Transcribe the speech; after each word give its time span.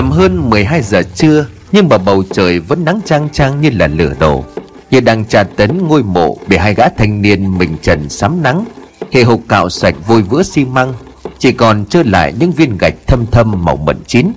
Tầm 0.00 0.10
hơn 0.10 0.50
12 0.50 0.82
giờ 0.82 1.02
trưa, 1.14 1.46
Nhưng 1.72 1.88
mà 1.88 1.98
bầu 1.98 2.24
trời 2.32 2.60
vẫn 2.60 2.84
nắng 2.84 3.00
trang 3.04 3.28
trang 3.32 3.60
như 3.60 3.70
là 3.70 3.86
lửa 3.86 4.12
đổ. 4.18 4.44
Như 4.90 5.00
đang 5.00 5.24
tra 5.24 5.42
tấn 5.42 5.88
ngôi 5.88 6.02
mộ 6.02 6.38
Bị 6.46 6.56
hai 6.56 6.74
gã 6.74 6.88
thanh 6.88 7.22
niên 7.22 7.58
mình 7.58 7.76
trần 7.82 8.08
sắm 8.08 8.42
nắng, 8.42 8.64
Hệ 9.12 9.22
hộp 9.22 9.40
cạo 9.48 9.70
sạch 9.70 9.94
vôi 10.06 10.22
vữa 10.22 10.42
xi 10.42 10.64
măng, 10.64 10.94
Chỉ 11.38 11.52
còn 11.52 11.84
trơ 11.86 12.02
lại 12.02 12.34
những 12.38 12.52
viên 12.52 12.78
gạch 12.78 12.94
thâm 13.06 13.26
thâm 13.26 13.64
màu 13.64 13.76
mận 13.76 13.96
chín. 14.06 14.32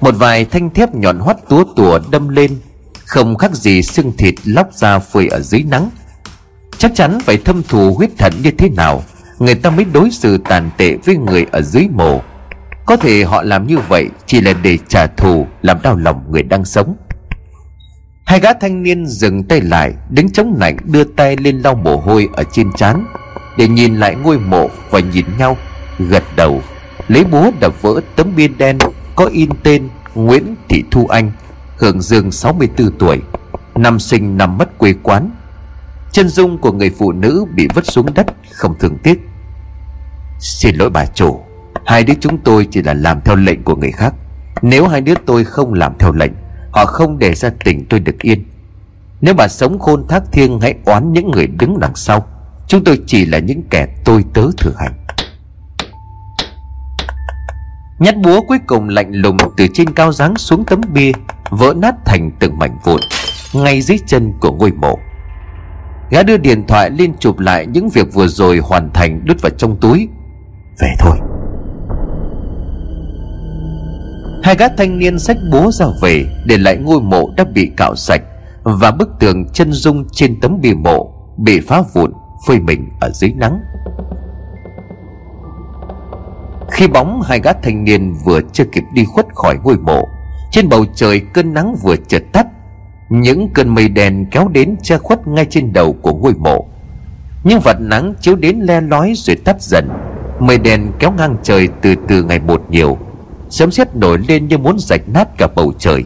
Một 0.00 0.14
vài 0.18 0.44
thanh 0.44 0.70
thép 0.70 0.94
nhọn 0.94 1.18
hoắt 1.18 1.48
túa 1.48 1.64
tùa 1.76 1.98
đâm 2.10 2.28
lên, 2.28 2.58
Không 3.04 3.36
khác 3.36 3.54
gì 3.54 3.82
xương 3.82 4.12
thịt 4.16 4.34
lóc 4.44 4.74
ra 4.74 4.98
phơi 4.98 5.28
ở 5.28 5.40
dưới 5.40 5.62
nắng. 5.62 5.90
Chắc 6.78 6.92
chắn 6.94 7.18
phải 7.20 7.36
thâm 7.36 7.62
thù 7.62 7.94
huyết 7.94 8.10
thần 8.18 8.32
như 8.42 8.50
thế 8.50 8.68
nào, 8.68 9.02
Người 9.38 9.54
ta 9.54 9.70
mới 9.70 9.84
đối 9.84 10.10
xử 10.10 10.38
tàn 10.38 10.70
tệ 10.76 10.96
với 11.04 11.16
người 11.16 11.46
ở 11.52 11.62
dưới 11.62 11.86
mồ. 11.92 12.20
Có 12.88 12.96
thể 12.96 13.24
họ 13.24 13.42
làm 13.42 13.66
như 13.66 13.78
vậy 13.78 14.08
Chỉ 14.26 14.40
là 14.40 14.52
để 14.62 14.78
trả 14.88 15.06
thù, 15.06 15.46
Làm 15.62 15.82
đau 15.82 15.96
lòng 15.96 16.24
người 16.30 16.42
đang 16.42 16.64
sống. 16.64 16.96
Hai 18.26 18.40
gã 18.40 18.52
thanh 18.52 18.82
niên 18.82 19.06
dừng 19.06 19.44
tay 19.44 19.60
lại, 19.60 19.94
Đứng 20.10 20.30
chống 20.30 20.56
lạnh 20.60 20.76
đưa 20.84 21.04
tay 21.04 21.36
lên 21.36 21.60
lau 21.60 21.74
mồ 21.74 21.96
hôi 21.96 22.28
Ở 22.36 22.44
trên 22.52 22.72
trán, 22.72 23.06
Để 23.56 23.68
nhìn 23.68 23.96
lại 23.96 24.14
ngôi 24.14 24.38
mộ 24.38 24.68
và 24.90 25.00
nhìn 25.00 25.24
nhau, 25.38 25.56
Gật 25.98 26.24
đầu. 26.36 26.62
Lấy 27.08 27.24
búa 27.24 27.50
đập 27.60 27.82
vỡ 27.82 28.00
tấm 28.16 28.36
bia 28.36 28.48
đen 28.48 28.78
Có 29.16 29.24
in 29.24 29.50
tên 29.62 29.88
Nguyễn 30.14 30.54
Thị 30.68 30.84
Thu 30.90 31.06
Anh, 31.06 31.32
Hưởng 31.78 32.00
dương 32.00 32.32
64 32.32 32.98
tuổi, 32.98 33.20
Năm 33.74 33.98
sinh 33.98 34.36
năm 34.36 34.58
mất 34.58 34.78
quê 34.78 34.94
quán. 35.02 35.30
Chân 36.12 36.28
dung 36.28 36.58
của 36.58 36.72
người 36.72 36.90
phụ 36.98 37.12
nữ 37.12 37.44
bị 37.54 37.68
vứt 37.74 37.86
xuống 37.86 38.14
đất 38.14 38.26
Không 38.52 38.74
thương 38.78 38.98
tiếc. 39.02 39.20
Xin 40.38 40.76
lỗi 40.76 40.90
bà 40.90 41.06
chủ. 41.06 41.47
Hai 41.86 42.04
đứa 42.04 42.14
chúng 42.20 42.38
tôi 42.38 42.68
chỉ 42.70 42.82
là 42.82 42.94
làm 42.94 43.20
theo 43.20 43.36
lệnh 43.36 43.62
của 43.62 43.76
người 43.76 43.92
khác. 43.92 44.14
Nếu 44.62 44.88
hai 44.88 45.00
đứa 45.00 45.14
tôi 45.26 45.44
không 45.44 45.74
làm 45.74 45.92
theo 45.98 46.12
lệnh, 46.12 46.32
Họ 46.70 46.84
không 46.84 47.18
để 47.18 47.34
ra 47.34 47.50
tỉnh 47.64 47.86
tôi 47.88 48.00
được 48.00 48.18
yên. 48.22 48.44
Nếu 49.20 49.34
bà 49.34 49.48
sống 49.48 49.78
khôn 49.78 50.04
thác 50.08 50.22
thiêng 50.32 50.60
Hãy 50.60 50.74
oán 50.84 51.12
những 51.12 51.30
người 51.30 51.46
đứng 51.46 51.80
đằng 51.80 51.94
sau. 51.94 52.26
Chúng 52.68 52.84
tôi 52.84 53.00
chỉ 53.06 53.24
là 53.24 53.38
những 53.38 53.62
kẻ 53.70 53.86
tôi 54.04 54.24
tớ 54.34 54.42
thử 54.56 54.72
hành. 54.78 54.92
Nhát 57.98 58.16
búa 58.16 58.40
cuối 58.40 58.58
cùng 58.66 58.88
lạnh 58.88 59.12
lùng 59.12 59.36
Từ 59.56 59.66
trên 59.74 59.92
cao 59.94 60.12
giáng 60.12 60.36
xuống 60.36 60.64
tấm 60.64 60.80
bia, 60.92 61.12
Vỡ 61.50 61.74
nát 61.76 61.94
thành 62.04 62.30
từng 62.40 62.58
mảnh 62.58 62.78
vụn, 62.84 63.00
Ngay 63.52 63.80
dưới 63.80 63.98
chân 64.06 64.32
của 64.40 64.52
ngôi 64.52 64.72
mộ. 64.72 64.98
Gã 66.10 66.22
đưa 66.22 66.36
điện 66.36 66.66
thoại 66.66 66.90
lên 66.90 67.12
chụp 67.18 67.38
lại 67.38 67.66
những 67.66 67.88
việc 67.88 68.14
vừa 68.14 68.26
rồi 68.26 68.58
hoàn 68.58 68.90
thành 68.92 69.20
đút 69.24 69.42
vào 69.42 69.50
trong 69.50 69.76
túi. 69.80 70.08
Về 70.80 70.88
thôi. 70.98 71.16
Hai 74.48 74.56
gã 74.56 74.68
thanh 74.68 74.98
niên 74.98 75.18
xách 75.18 75.36
búa 75.50 75.70
ra 75.70 75.86
về 76.02 76.24
Để 76.44 76.58
lại 76.58 76.76
ngôi 76.76 77.00
mộ 77.00 77.30
đã 77.36 77.44
bị 77.54 77.70
cạo 77.76 77.94
sạch 77.96 78.22
Và 78.62 78.90
bức 78.90 79.08
tường 79.20 79.48
chân 79.52 79.72
dung 79.72 80.04
trên 80.12 80.40
tấm 80.40 80.60
bia 80.60 80.74
mộ 80.74 81.12
Bị 81.36 81.60
phá 81.60 81.82
vụn, 81.94 82.12
phơi 82.46 82.60
mình 82.60 82.88
ở 83.00 83.10
dưới 83.10 83.32
nắng. 83.36 83.60
Khi 86.70 86.88
bóng 86.88 87.22
hai 87.24 87.40
gã 87.40 87.52
thanh 87.52 87.84
niên 87.84 88.14
vừa 88.24 88.40
chưa 88.52 88.64
kịp 88.64 88.84
đi 88.92 89.04
khuất 89.04 89.26
khỏi 89.34 89.58
ngôi 89.64 89.76
mộ, 89.78 90.08
Trên 90.50 90.68
bầu 90.68 90.84
trời 90.94 91.20
cơn 91.34 91.54
nắng 91.54 91.76
vừa 91.82 91.96
chợt 92.08 92.22
tắt, 92.32 92.46
những 93.10 93.48
cơn 93.54 93.68
mây 93.68 93.88
đen 93.88 94.26
kéo 94.30 94.48
đến 94.48 94.76
che 94.82 94.98
khuất 94.98 95.26
ngay 95.26 95.46
trên 95.50 95.72
đầu 95.72 95.96
của 96.02 96.14
ngôi 96.14 96.34
mộ. 96.34 96.66
Những 97.44 97.60
vật 97.60 97.76
nắng 97.80 98.14
chiếu 98.20 98.36
đến 98.36 98.58
le 98.58 98.80
lói 98.80 99.12
rồi 99.16 99.36
tắt 99.36 99.62
dần, 99.62 99.88
mây 100.40 100.58
đen 100.58 100.92
kéo 100.98 101.12
ngang 101.12 101.36
trời 101.42 101.68
từ 101.82 101.94
từ 102.08 102.22
ngày 102.22 102.38
một 102.38 102.62
nhiều 102.70 102.98
sấm 103.50 103.70
sét 103.70 103.94
nổi 103.94 104.18
lên 104.28 104.48
như 104.48 104.58
muốn 104.58 104.78
rạch 104.78 105.08
nát 105.08 105.28
cả 105.38 105.48
bầu 105.54 105.72
trời. 105.78 106.04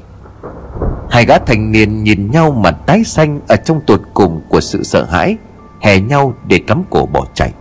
Hai 1.11 1.25
gã 1.27 1.39
thành 1.39 1.73
niên 1.73 2.05
nhìn 2.05 2.31
nhau 2.31 2.51
mặt 2.51 2.75
tái 2.87 3.05
xanh 3.05 3.41
ở 3.49 3.57
trong 3.57 3.81
tột 3.87 4.01
cùng 4.15 4.43
của 4.49 4.61
sự 4.61 4.83
sợ 4.83 5.05
hãi 5.05 5.37
hè 5.81 6.01
nhau 6.01 6.35
để 6.47 6.59
cắm 6.67 6.83
cổ 6.91 7.07
bỏ 7.07 7.25
chạy. 7.35 7.53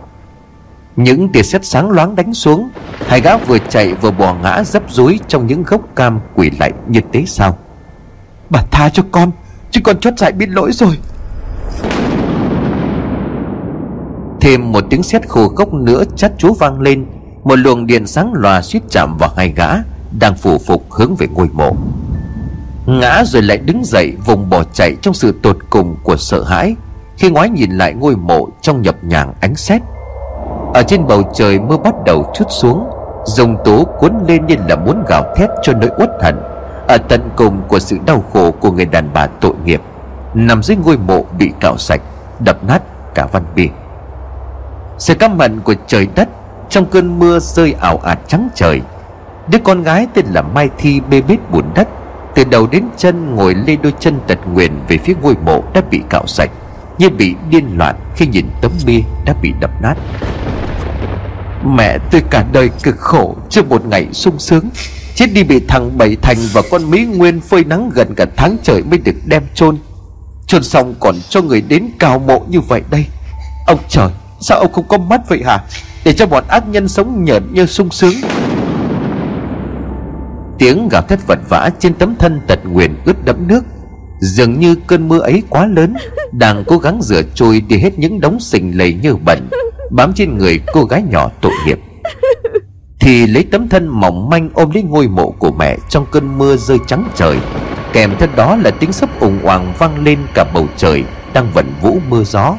Những 0.96 1.28
tia 1.28 1.42
sét 1.42 1.64
sáng 1.64 1.90
loáng 1.90 2.16
đánh 2.16 2.34
xuống 2.34 2.68
hai 3.06 3.20
gã 3.20 3.36
vừa 3.36 3.58
chạy 3.58 3.94
vừa 3.94 4.10
bò 4.10 4.34
ngã 4.34 4.62
dấp 4.64 4.82
dúi 4.90 5.20
trong 5.28 5.46
những 5.46 5.62
gốc 5.62 5.80
cam 5.96 6.20
quỷ 6.34 6.50
lạnh 6.58 6.72
như 6.86 7.00
thế 7.12 7.24
sao? 7.26 7.58
Bà 8.50 8.62
tha 8.70 8.88
cho 8.88 9.02
con 9.10 9.30
Chứ 9.72 9.80
con 9.84 10.00
chót 10.00 10.18
dại 10.18 10.32
biết 10.32 10.48
lỗi 10.48 10.70
rồi. 10.72 10.98
Thêm 14.40 14.72
một 14.72 14.84
tiếng 14.90 15.02
sét 15.02 15.28
khô 15.28 15.48
khốc 15.48 15.74
nữa 15.74 16.04
chát 16.16 16.32
chúa 16.38 16.52
vang 16.52 16.80
lên 16.80 17.06
một 17.44 17.56
luồng 17.56 17.86
điện 17.86 18.06
sáng 18.06 18.32
lòa 18.34 18.62
suýt 18.62 18.80
chạm 18.90 19.16
vào 19.18 19.30
hai 19.36 19.52
gã, 19.56 19.68
Đang 20.20 20.34
phủ 20.34 20.58
phục 20.58 20.92
hướng 20.92 21.16
về 21.16 21.26
ngôi 21.34 21.48
mộ. 21.52 21.72
Ngã 22.86 23.22
rồi 23.26 23.42
lại 23.42 23.58
đứng 23.58 23.84
dậy, 23.84 24.16
vùng 24.26 24.50
bỏ 24.50 24.64
chạy 24.72 24.96
trong 25.02 25.14
sự 25.14 25.34
tột 25.42 25.56
cùng 25.70 25.96
của 26.02 26.16
sợ 26.16 26.42
hãi, 26.42 26.74
Khi 27.16 27.30
ngoái 27.30 27.48
nhìn 27.48 27.70
lại 27.70 27.94
ngôi 27.94 28.16
mộ 28.16 28.48
trong 28.62 28.82
nhập 28.82 28.94
nhàng 29.02 29.34
ánh 29.40 29.54
sét 29.54 29.82
Ở 30.74 30.82
trên 30.82 31.06
bầu 31.06 31.22
trời, 31.34 31.60
mưa 31.60 31.76
bắt 31.76 31.94
đầu 32.06 32.32
chút 32.34 32.44
xuống, 32.50 32.86
Dòng 33.26 33.56
tố 33.64 33.84
cuốn 33.98 34.12
lên 34.28 34.46
như 34.46 34.54
là 34.68 34.76
muốn 34.76 35.04
gào 35.08 35.34
thét 35.36 35.48
cho 35.62 35.72
nỗi 35.72 35.90
uất 35.98 36.10
hận. 36.22 36.36
Ở 36.88 36.98
tận 37.08 37.30
cùng 37.36 37.62
của 37.68 37.78
sự 37.78 37.96
đau 38.06 38.24
khổ 38.32 38.50
của 38.50 38.70
người 38.70 38.86
đàn 38.86 39.12
bà 39.14 39.26
tội 39.26 39.54
nghiệp, 39.64 39.80
nằm 40.34 40.62
dưới 40.62 40.76
ngôi 40.76 40.98
mộ 40.98 41.24
bị 41.38 41.50
cạo 41.60 41.78
sạch, 41.78 42.00
đập 42.44 42.64
nát 42.64 42.82
cả 43.14 43.26
văn 43.32 43.44
bia 43.54 43.68
sự 44.98 45.14
căm 45.14 45.38
hận 45.38 45.60
của 45.60 45.74
trời 45.86 46.08
đất 46.14 46.28
trong 46.72 46.86
cơn 46.86 47.18
mưa 47.18 47.38
rơi 47.38 47.74
ảo 47.80 47.98
ạt 47.98 48.18
trắng 48.28 48.48
trời, 48.54 48.80
đứa 49.48 49.58
con 49.64 49.82
gái 49.82 50.06
tên 50.14 50.26
là 50.26 50.42
mai 50.42 50.68
thi 50.78 51.00
bê 51.10 51.20
bết 51.20 51.38
bùn 51.50 51.64
đất, 51.74 51.88
từ 52.34 52.44
đầu 52.44 52.66
đến 52.66 52.84
chân 52.96 53.34
ngồi 53.34 53.54
lê 53.66 53.76
đôi 53.76 53.92
chân 54.00 54.20
tật 54.26 54.38
nguyền 54.52 54.72
về 54.88 54.98
phía 54.98 55.14
ngôi 55.22 55.34
mộ 55.44 55.62
đã 55.74 55.80
bị 55.90 56.00
cạo 56.10 56.26
sạch, 56.26 56.50
như 56.98 57.10
bị 57.10 57.34
điên 57.50 57.78
loạn 57.78 57.96
khi 58.16 58.26
nhìn 58.26 58.46
tấm 58.62 58.72
bia 58.86 59.00
đã 59.24 59.34
bị 59.42 59.52
đập 59.60 59.70
nát. 59.82 59.94
Mẹ 61.66 61.98
tôi 62.10 62.22
cả 62.30 62.44
đời 62.52 62.70
cực 62.82 62.98
khổ, 62.98 63.36
chưa 63.50 63.62
một 63.62 63.86
ngày 63.86 64.06
sung 64.12 64.38
sướng, 64.38 64.64
Chết 65.14 65.26
đi 65.34 65.44
bị 65.44 65.60
thằng 65.68 65.98
Bảy 65.98 66.16
Thành 66.22 66.36
và 66.52 66.62
con 66.70 66.90
Mỹ 66.90 67.04
Nguyên 67.04 67.40
phơi 67.40 67.64
nắng 67.64 67.90
gần 67.94 68.14
cả 68.16 68.26
tháng 68.36 68.56
trời 68.62 68.82
mới 68.82 68.98
được 68.98 69.14
đem 69.26 69.42
chôn. 69.54 69.78
Chôn 70.46 70.62
xong 70.62 70.94
còn 71.00 71.14
cho 71.28 71.42
người 71.42 71.60
đến 71.60 71.88
cào 71.98 72.18
mộ 72.18 72.44
như 72.48 72.60
vậy 72.60 72.82
đây. 72.90 73.06
Ông 73.66 73.78
trời 73.88 74.08
Sao 74.42 74.58
ông 74.58 74.72
không 74.72 74.88
có 74.88 74.98
mắt 74.98 75.20
vậy 75.28 75.42
hả? 75.44 75.58
Để 76.04 76.12
cho 76.12 76.26
bọn 76.26 76.44
ác 76.48 76.68
nhân 76.68 76.88
sống 76.88 77.24
nhợn 77.24 77.42
như 77.52 77.66
sung 77.66 77.90
sướng. 77.90 78.14
Tiếng 80.58 80.88
gào 80.88 81.02
thét 81.02 81.18
vật 81.26 81.38
vã 81.48 81.70
trên 81.78 81.94
tấm 81.94 82.14
thân 82.18 82.40
tật 82.46 82.58
nguyền 82.64 82.94
ướt 83.04 83.24
đẫm 83.24 83.48
nước. 83.48 83.64
Dường 84.20 84.60
như 84.60 84.74
cơn 84.86 85.08
mưa 85.08 85.18
ấy 85.18 85.42
quá 85.50 85.66
lớn, 85.66 85.94
Đang 86.32 86.64
cố 86.66 86.78
gắng 86.78 87.02
rửa 87.02 87.22
trôi 87.34 87.60
đi 87.60 87.78
hết 87.78 87.98
những 87.98 88.20
đống 88.20 88.40
sình 88.40 88.78
lầy 88.78 88.94
như 89.02 89.16
bẩn, 89.16 89.48
Bám 89.90 90.12
trên 90.12 90.38
người 90.38 90.60
cô 90.72 90.84
gái 90.84 91.02
nhỏ 91.10 91.30
tội 91.40 91.52
nghiệp. 91.66 91.78
Thì 93.00 93.26
lấy 93.26 93.44
tấm 93.52 93.68
thân 93.68 93.88
mỏng 93.88 94.30
manh 94.30 94.50
ôm 94.54 94.70
lấy 94.74 94.82
ngôi 94.82 95.08
mộ 95.08 95.30
của 95.30 95.52
mẹ 95.52 95.76
trong 95.88 96.06
cơn 96.10 96.38
mưa 96.38 96.56
rơi 96.56 96.78
trắng 96.86 97.08
trời. 97.14 97.38
Kèm 97.92 98.10
theo 98.18 98.28
đó 98.36 98.56
là 98.56 98.70
tiếng 98.70 98.92
sấp 98.92 99.20
ủng 99.20 99.38
oàng 99.42 99.72
vang 99.78 100.04
lên 100.04 100.18
cả 100.34 100.44
bầu 100.54 100.66
trời 100.76 101.04
đang 101.32 101.50
vẩn 101.54 101.66
vũ 101.82 101.98
mưa 102.08 102.24
gió 102.24 102.56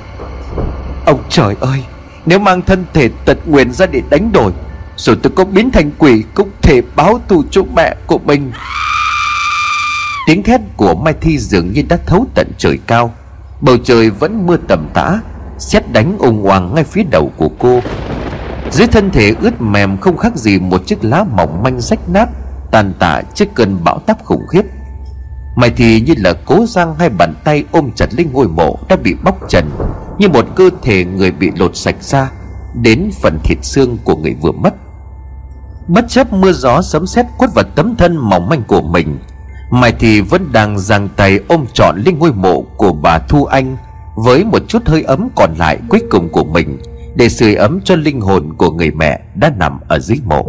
ông 1.06 1.24
trời 1.30 1.56
ơi, 1.60 1.84
nếu 2.26 2.40
mang 2.40 2.62
thân 2.62 2.86
thể 2.94 3.10
tật 3.26 3.38
nguyền 3.46 3.72
ra 3.72 3.86
để 3.86 4.02
đánh 4.10 4.32
đổi, 4.32 4.52
rồi 4.96 5.18
tôi 5.24 5.34
có 5.36 5.46
biến 5.46 5.72
thành 5.72 5.92
quỷ 5.98 6.24
cũng 6.34 6.50
thể 6.62 6.82
báo 6.96 7.20
thù 7.28 7.44
cho 7.52 7.62
mẹ 7.76 7.96
của 8.08 8.18
mình. 8.18 8.52
Tiếng 10.28 10.44
thét 10.44 10.62
của 10.78 10.96
mai 10.96 11.14
thi 11.22 11.38
dường 11.38 11.74
như 11.74 11.84
đã 11.90 11.98
thấu 12.06 12.26
tận 12.36 12.48
trời 12.58 12.80
cao. 12.88 13.14
Bầu 13.62 13.78
trời 13.84 14.10
vẫn 14.10 14.48
mưa 14.48 14.58
tầm 14.68 14.88
tã, 14.94 15.20
xét 15.60 15.92
đánh 15.92 16.18
ùng 16.20 16.44
hoàng 16.44 16.76
ngay 16.76 16.84
phía 16.84 17.04
đầu 17.12 17.32
của 17.38 17.50
cô. 17.60 17.82
Dưới 18.72 18.88
thân 18.88 19.12
thể 19.12 19.34
ướt 19.42 19.62
mềm 19.62 19.98
không 19.98 20.18
khác 20.18 20.36
gì 20.36 20.60
một 20.60 20.88
chiếc 20.88 21.04
lá 21.06 21.26
mỏng 21.36 21.64
manh 21.64 21.82
rách 21.82 22.10
nát, 22.10 22.30
tàn 22.72 22.94
tạ 23.00 23.22
trước 23.36 23.46
cơn 23.56 23.84
bão 23.84 24.00
táp 24.00 24.24
khủng 24.24 24.48
khiếp. 24.48 24.64
Mày 25.56 25.70
thì 25.70 26.02
như 26.02 26.14
là 26.18 26.34
cố 26.46 26.66
răng 26.68 26.96
hai 27.00 27.10
bàn 27.10 27.34
tay 27.44 27.64
ôm 27.72 27.92
chặt 27.96 28.14
lên 28.14 28.30
ngôi 28.34 28.48
mộ 28.48 28.80
đã 28.90 28.96
bị 28.96 29.16
bóc 29.24 29.38
trần 29.50 29.70
như 30.18 30.30
một 30.30 30.46
cơ 30.56 30.70
thể 30.82 31.06
người 31.06 31.32
bị 31.32 31.52
lột 31.56 31.76
sạch 31.76 32.04
ra 32.04 32.32
đến 32.74 33.10
phần 33.22 33.40
thịt 33.44 33.58
xương 33.62 33.98
của 34.04 34.16
người 34.16 34.36
vừa 34.42 34.52
mất. 34.52 34.74
Bất 35.88 36.06
chấp 36.10 36.34
mưa 36.34 36.52
gió 36.52 36.82
sấm 36.82 37.08
sét 37.08 37.26
quất 37.38 37.54
vào 37.54 37.66
tấm 37.76 37.96
thân 37.96 38.18
mỏng 38.18 38.50
manh 38.50 38.64
của 38.68 38.82
mình 38.82 39.20
mày 39.74 39.94
thì 40.00 40.22
vẫn 40.22 40.52
đang 40.52 40.80
giang 40.80 41.10
tay 41.16 41.40
ôm 41.48 41.66
trọn 41.74 41.98
lên 42.06 42.20
ngôi 42.20 42.34
mộ 42.34 42.62
của 42.78 42.94
bà 42.94 43.20
thu 43.20 43.46
anh 43.46 43.78
với 44.16 44.44
một 44.44 44.62
chút 44.68 44.86
hơi 44.86 45.04
ấm 45.04 45.30
còn 45.36 45.54
lại 45.58 45.78
cuối 45.90 46.02
cùng 46.10 46.30
của 46.30 46.44
mình 46.44 46.78
để 47.16 47.30
sưởi 47.30 47.56
ấm 47.56 47.80
cho 47.84 47.96
linh 47.96 48.22
hồn 48.22 48.54
của 48.58 48.72
người 48.72 48.92
mẹ 48.92 49.20
đã 49.36 49.52
nằm 49.58 49.80
ở 49.88 50.00
dưới 50.00 50.18
mộ. 50.26 50.46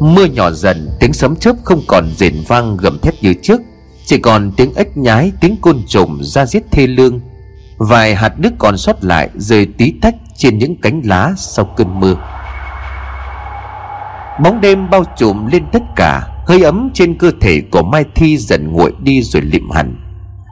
Mưa 0.00 0.24
nhỏ 0.24 0.50
dần, 0.50 0.90
Tiếng 1.00 1.12
sấm 1.12 1.36
chớp 1.36 1.56
không 1.64 1.82
còn 1.86 2.10
rền 2.16 2.34
vang 2.48 2.76
gầm 2.76 2.98
thét 2.98 3.14
như 3.22 3.34
trước. 3.42 3.60
Chỉ 4.04 4.18
còn 4.18 4.52
tiếng 4.56 4.74
ếch 4.74 4.96
nhái, 4.96 5.32
Tiếng 5.40 5.56
côn 5.60 5.82
trùng 5.86 6.18
ra 6.22 6.46
giết 6.46 6.62
thê 6.70 6.86
lương. 6.86 7.20
Vài 7.78 8.14
hạt 8.14 8.40
nước 8.40 8.50
còn 8.58 8.78
sót 8.78 9.04
lại 9.04 9.28
Rơi 9.34 9.66
tí 9.78 9.94
tách 10.02 10.14
trên 10.36 10.58
những 10.58 10.80
cánh 10.80 11.00
lá 11.04 11.32
Sau 11.36 11.64
cơn 11.64 12.00
mưa. 12.00 12.14
Bóng 14.42 14.60
đêm 14.60 14.90
bao 14.90 15.04
trùm 15.16 15.46
lên 15.46 15.64
tất 15.72 15.82
cả, 15.96 16.22
Hơi 16.46 16.62
ấm 16.62 16.90
trên 16.94 17.18
cơ 17.18 17.30
thể 17.40 17.62
của 17.70 17.82
Mai 17.82 18.04
Thi 18.14 18.36
dần 18.36 18.72
nguội 18.72 18.92
đi 19.02 19.22
rồi 19.22 19.42
lịm 19.42 19.70
hẳn. 19.70 19.96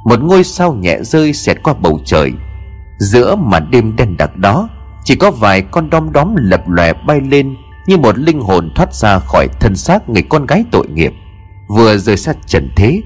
Một 0.05 0.23
ngôi 0.23 0.45
sao 0.45 0.73
nhẹ 0.73 0.99
rơi 1.03 1.33
xẹt 1.33 1.57
qua 1.63 1.75
bầu 1.75 2.01
trời. 2.05 2.33
Giữa 2.99 3.37
màn 3.37 3.71
đêm 3.71 3.97
đen 3.97 4.17
đặc 4.17 4.37
đó, 4.37 4.69
Chỉ 5.05 5.17
có 5.17 5.31
vài 5.31 5.63
con 5.63 5.91
đom 5.91 6.13
đóm 6.13 6.35
lập 6.37 6.61
lòe 6.69 6.93
bay 7.07 7.21
lên 7.21 7.57
như 7.87 7.97
một 7.97 8.19
linh 8.19 8.41
hồn 8.41 8.71
thoát 8.75 8.95
ra 8.95 9.19
khỏi 9.19 9.49
thân 9.61 9.77
xác 9.77 10.09
người 10.09 10.23
con 10.23 10.47
gái 10.47 10.65
tội 10.71 10.87
nghiệp. 10.89 11.13
Vừa 11.69 11.97
rời 11.97 12.17
xa 12.17 12.33
trần 12.47 12.71
thế, 12.77 13.03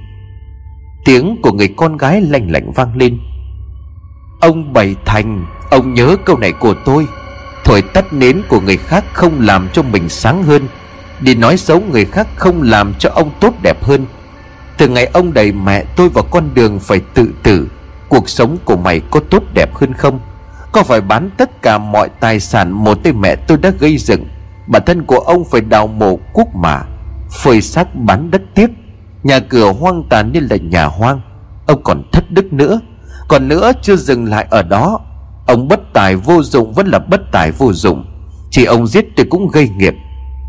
Tiếng 1.05 1.37
của 1.43 1.53
người 1.53 1.69
con 1.77 1.97
gái 1.97 2.21
lanh 2.21 2.51
lạnh 2.51 2.73
vang 2.73 2.97
lên. 2.97 3.19
Ông 4.41 4.73
Bảy 4.73 4.97
Thành, 5.05 5.47
Ông 5.71 5.95
nhớ 5.95 6.17
câu 6.25 6.39
này 6.39 6.53
của 6.53 6.75
tôi, 6.85 7.07
Thổi 7.65 7.83
tắt 7.83 8.13
nến 8.13 8.43
của 8.49 8.61
người 8.61 8.77
khác 8.77 9.05
không 9.13 9.41
làm 9.41 9.69
cho 9.73 9.83
mình 9.83 10.09
sáng 10.09 10.45
hơn, 10.45 10.69
Đi 11.21 11.35
nói 11.35 11.57
xấu 11.57 11.81
người 11.81 12.05
khác 12.05 12.29
không 12.37 12.63
làm 12.63 12.95
cho 12.99 13.11
ông 13.11 13.31
tốt 13.41 13.55
đẹp 13.63 13.85
hơn. 13.85 14.07
Từ 14.79 14.89
ngày 14.89 15.07
ông 15.07 15.33
đẩy 15.33 15.53
mẹ 15.53 15.85
tôi 15.97 16.09
vào 16.09 16.25
con 16.31 16.55
đường 16.55 16.81
phải 16.81 17.01
tự 17.15 17.35
tử, 17.43 17.69
Cuộc 18.09 18.29
sống 18.29 18.57
của 18.65 18.77
mày 18.77 19.01
có 19.01 19.21
tốt 19.31 19.43
đẹp 19.55 19.75
hơn 19.75 19.95
không? 19.95 20.21
Có 20.73 20.83
phải 20.83 21.01
bán 21.01 21.31
tất 21.37 21.63
cả 21.63 21.79
mọi 21.79 22.09
tài 22.21 22.41
sản 22.41 22.71
một 22.71 22.99
tay 23.05 23.13
mẹ 23.13 23.37
tôi 23.37 23.59
đã 23.59 23.71
gây 23.81 23.99
dựng 23.99 24.25
Bản 24.71 24.83
thân 24.87 25.05
của 25.05 25.19
ông 25.19 25.45
phải 25.45 25.61
đào 25.61 25.87
mộ 25.87 26.19
quốc 26.33 26.55
mà, 26.55 26.83
Phơi 27.31 27.61
xác 27.61 27.95
bán 27.95 28.31
đất 28.31 28.43
tiếp. 28.55 28.71
Nhà 29.23 29.39
cửa 29.39 29.73
hoang 29.73 30.03
tàn 30.11 30.33
như 30.33 30.41
là 30.51 30.57
nhà 30.57 30.85
hoang. 30.85 31.21
Ông 31.67 31.83
còn 31.83 32.03
thất 32.13 32.31
đức 32.31 32.53
nữa. 32.53 32.81
Còn 33.29 33.49
nữa 33.49 33.73
chưa 33.83 33.97
dừng 33.97 34.25
lại 34.25 34.47
ở 34.51 34.63
đó. 34.63 35.01
Ông 35.47 35.69
bất 35.69 35.81
tài 35.93 36.17
vô 36.17 36.43
dụng 36.43 36.73
vẫn 36.73 36.87
là 36.87 36.99
bất 36.99 37.21
tài 37.33 37.53
vô 37.53 37.73
dụng. 37.73 38.05
Chỉ 38.51 38.65
ông 38.65 38.87
giết 38.87 39.07
tôi 39.17 39.27
cũng 39.31 39.49
gây 39.49 39.69
nghiệp. 39.69 39.95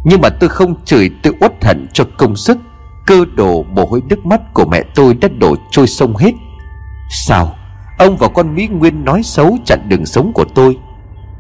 Nhưng 0.06 0.22
mà 0.22 0.30
tôi 0.30 0.50
không 0.50 0.76
chửi, 0.86 1.10
tôi 1.24 1.34
uất 1.40 1.64
hận 1.64 1.88
cho 1.94 2.04
công 2.18 2.36
sức. 2.36 2.58
Cơ 3.06 3.26
đồ 3.36 3.64
mồ 3.64 3.86
hôi 3.86 4.02
nước 4.10 4.26
mắt 4.26 4.42
của 4.54 4.66
mẹ 4.66 4.84
tôi 4.96 5.14
đã 5.14 5.28
đổ 5.40 5.56
trôi 5.72 5.88
sông 5.88 6.16
hết. 6.16 6.32
Sao? 7.10 7.56
Ông 7.98 8.18
và 8.18 8.28
con 8.28 8.56
Mỹ 8.56 8.68
Nguyên 8.68 9.06
nói 9.06 9.24
xấu 9.24 9.58
chặn 9.66 9.90
đường 9.90 10.06
sống 10.06 10.32
của 10.34 10.46
tôi. 10.56 10.78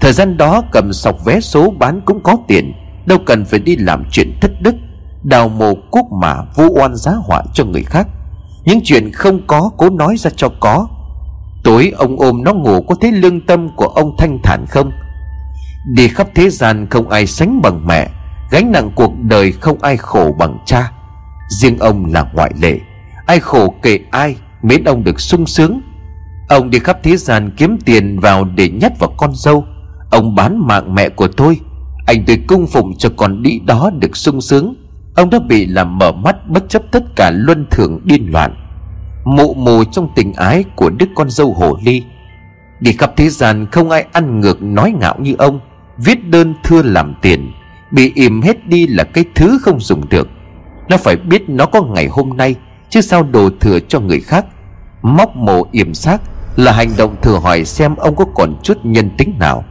Thời 0.01 0.13
gian 0.13 0.37
đó 0.37 0.63
cầm 0.71 0.93
sọc 0.93 1.25
vé 1.25 1.39
số 1.39 1.73
bán 1.79 2.01
cũng 2.05 2.23
có 2.23 2.37
tiền, 2.47 2.73
Đâu 3.05 3.17
cần 3.25 3.45
phải 3.45 3.59
đi 3.59 3.75
làm 3.75 4.03
chuyện 4.11 4.31
thất 4.41 4.51
đức, 4.61 4.75
Đào 5.23 5.49
mồ 5.49 5.73
cuốc 5.91 6.11
mà 6.11 6.35
vu 6.55 6.79
oan 6.79 6.95
giá 6.95 7.11
họa 7.11 7.43
cho 7.53 7.65
người 7.65 7.83
khác. 7.83 8.07
Những 8.65 8.79
chuyện 8.83 9.11
không 9.11 9.47
có, 9.47 9.71
cố 9.77 9.89
nói 9.89 10.15
ra 10.17 10.31
cho 10.35 10.49
có. 10.59 10.87
Tối 11.63 11.93
ông 11.97 12.19
ôm 12.19 12.43
nó 12.43 12.53
ngủ 12.53 12.81
có 12.81 12.95
thấy 13.01 13.11
lương 13.11 13.45
tâm 13.45 13.69
của 13.75 13.87
ông 13.87 14.15
thanh 14.17 14.39
thản 14.43 14.65
không? 14.69 14.91
Đi 15.95 16.07
khắp 16.07 16.27
thế 16.35 16.49
gian 16.49 16.87
không 16.89 17.09
ai 17.09 17.27
sánh 17.27 17.61
bằng 17.61 17.87
mẹ, 17.87 18.09
Gánh 18.51 18.71
nặng 18.71 18.91
cuộc 18.95 19.11
đời 19.21 19.51
không 19.51 19.77
ai 19.81 19.97
khổ 19.97 20.35
bằng 20.39 20.57
cha. 20.65 20.91
Riêng 21.61 21.77
ông 21.77 22.05
là 22.13 22.25
ngoại 22.33 22.51
lệ, 22.61 22.79
Ai 23.25 23.39
khổ 23.39 23.73
kệ 23.81 23.99
ai 24.11 24.35
Miễn 24.61 24.83
ông 24.83 25.03
được 25.03 25.19
sung 25.21 25.45
sướng. 25.45 25.81
Ông 26.49 26.69
đi 26.69 26.79
khắp 26.79 26.97
thế 27.03 27.17
gian 27.17 27.51
kiếm 27.57 27.77
tiền 27.85 28.19
vào 28.19 28.43
để 28.43 28.69
nhét 28.69 28.91
vào 28.99 29.13
con 29.17 29.31
dâu. 29.35 29.65
Ông 30.11 30.35
bán 30.35 30.67
mạng 30.67 30.95
mẹ 30.95 31.09
của 31.09 31.27
tôi. 31.27 31.59
Anh 32.05 32.23
tôi 32.27 32.37
cung 32.47 32.67
phụng 32.67 32.97
cho 32.97 33.09
con 33.17 33.43
đĩ 33.43 33.59
đó 33.65 33.91
được 33.99 34.17
sung 34.17 34.41
sướng. 34.41 34.75
Ông 35.15 35.29
đã 35.29 35.39
bị 35.39 35.65
làm 35.65 35.97
mở 35.97 36.11
mắt 36.11 36.49
bất 36.49 36.69
chấp 36.69 36.81
tất 36.91 37.03
cả 37.15 37.31
luân 37.33 37.65
thường 37.71 37.99
điên 38.03 38.31
loạn. 38.31 38.55
Mụ 39.25 39.53
mù 39.53 39.83
trong 39.83 40.09
tình 40.15 40.33
ái 40.33 40.63
của 40.75 40.89
đứa 40.89 41.05
con 41.15 41.29
dâu 41.29 41.53
hồ 41.53 41.77
ly. 41.83 42.03
Đi 42.79 42.91
khắp 42.91 43.13
thế 43.17 43.29
gian 43.29 43.65
không 43.71 43.89
ai 43.89 44.05
ăn 44.11 44.39
ngược 44.39 44.63
nói 44.63 44.93
ngạo 44.99 45.15
như 45.19 45.35
ông. 45.37 45.59
Viết 45.97 46.27
đơn 46.29 46.53
thưa 46.63 46.81
làm 46.81 47.13
tiền. 47.21 47.51
Bị 47.91 48.11
im 48.15 48.41
hết 48.41 48.67
đi 48.67 48.87
là 48.87 49.03
cái 49.03 49.25
thứ 49.35 49.59
không 49.61 49.79
dùng 49.79 50.09
được. 50.09 50.27
Nó 50.89 50.97
phải 50.97 51.15
biết 51.15 51.49
nó 51.49 51.65
có 51.65 51.81
ngày 51.81 52.07
hôm 52.07 52.37
nay, 52.37 52.55
Chứ 52.91 53.01
sao 53.01 53.23
đồ 53.23 53.49
thừa 53.59 53.79
cho 53.79 53.99
người 53.99 54.19
khác. 54.19 54.45
Móc 55.01 55.35
mồ 55.35 55.65
yểm 55.71 55.93
xác 55.93 56.21
Là 56.55 56.71
hành 56.71 56.89
động 56.97 57.15
thừa 57.21 57.39
hỏi 57.39 57.65
xem 57.65 57.95
ông 57.95 58.15
có 58.15 58.25
còn 58.35 58.55
chút 58.63 58.77
nhân 58.83 59.09
tính 59.17 59.33
nào. 59.39 59.63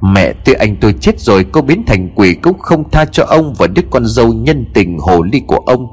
Mẹ 0.00 0.32
tôi 0.32 0.54
anh 0.54 0.76
tôi 0.80 0.94
chết 1.00 1.20
rồi, 1.20 1.46
Cô 1.52 1.60
biến 1.62 1.84
thành 1.86 2.08
quỷ 2.14 2.34
cũng 2.34 2.58
không 2.58 2.90
tha 2.90 3.04
cho 3.04 3.24
ông 3.24 3.54
Và 3.58 3.66
đứa 3.66 3.82
con 3.90 4.06
dâu 4.06 4.32
nhân 4.32 4.64
tình 4.74 4.98
hồ 4.98 5.22
ly 5.22 5.42
của 5.46 5.60
ông. 5.66 5.86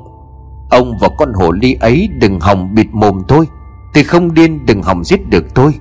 Ông 0.69 0.98
và 1.01 1.09
con 1.18 1.33
hồ 1.33 1.51
ly 1.51 1.77
ấy 1.81 2.09
đừng 2.19 2.39
hòng 2.39 2.75
bịt 2.75 2.88
mồm 2.92 3.21
thôi 3.27 3.45
Tôi 3.94 4.03
không 4.03 4.33
điên, 4.33 4.65
đừng 4.65 4.83
hòng 4.83 5.03
giết 5.03 5.30
được 5.30 5.45
tôi. 5.56 5.74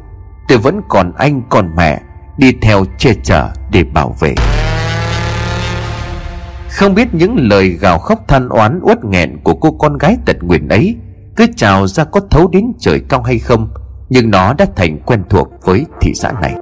Tôi 0.48 0.58
vẫn 0.58 0.80
còn 0.88 1.12
anh, 1.16 1.42
còn 1.48 1.76
mẹ. 1.76 2.00
Đi 2.38 2.52
theo 2.62 2.84
che 2.98 3.14
chở 3.22 3.48
để 3.70 3.84
bảo 3.84 4.14
vệ. 4.20 4.34
Không 6.70 6.94
biết 6.94 7.14
những 7.14 7.36
lời 7.38 7.68
gào 7.68 7.98
khóc 7.98 8.28
than 8.28 8.48
oán 8.48 8.80
uất 8.82 9.04
nghẹn 9.04 9.38
Của 9.44 9.54
cô 9.54 9.70
con 9.70 9.98
gái 9.98 10.16
tật 10.26 10.36
nguyện 10.42 10.68
ấy 10.68 10.96
Cứ 11.36 11.46
trào 11.56 11.86
ra 11.86 12.04
có 12.04 12.20
thấu 12.30 12.48
đến 12.52 12.72
trời 12.78 13.00
cao 13.08 13.22
hay 13.22 13.38
không, 13.38 13.68
Nhưng 14.08 14.30
nó 14.30 14.54
đã 14.54 14.66
thành 14.76 14.98
quen 15.06 15.22
thuộc 15.30 15.48
với 15.64 15.86
thị 16.00 16.12
xã 16.14 16.32
này. 16.42 16.54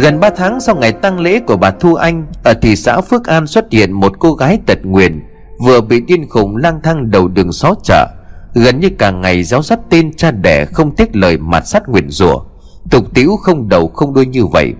Gần 0.00 0.20
3 0.20 0.30
tháng 0.30 0.60
sau 0.60 0.76
ngày 0.76 0.92
tang 0.92 1.20
lễ 1.20 1.40
của 1.40 1.56
bà 1.56 1.70
Thu 1.70 1.94
Anh, 1.94 2.26
Ở 2.42 2.54
thị 2.54 2.76
xã 2.76 3.00
Phước 3.00 3.26
An 3.26 3.46
xuất 3.46 3.72
hiện 3.72 3.92
một 3.92 4.12
cô 4.18 4.32
gái 4.32 4.58
tật 4.66 4.78
nguyền, 4.82 5.22
Vừa 5.64 5.80
bị 5.80 6.00
điên 6.00 6.28
khủng 6.28 6.56
lang 6.56 6.80
thang 6.82 7.10
đầu 7.10 7.28
đường 7.28 7.52
xó 7.52 7.74
chợ. 7.84 8.06
Gần 8.54 8.80
như 8.80 8.90
cả 8.98 9.10
ngày 9.10 9.42
giáo 9.42 9.62
dắt 9.62 9.80
tên 9.90 10.12
cha 10.16 10.30
đẻ 10.30 10.64
không 10.64 10.96
tiếc 10.96 11.16
lời 11.16 11.38
mặt 11.38 11.66
sát 11.66 11.88
nguyền 11.88 12.10
rủa. 12.10 12.44
Tục 12.90 13.14
tiễu 13.14 13.36
không 13.36 13.68
đầu 13.68 13.88
không 13.88 14.14
đuôi 14.14 14.26
như 14.26 14.46
vậy. 14.46 14.72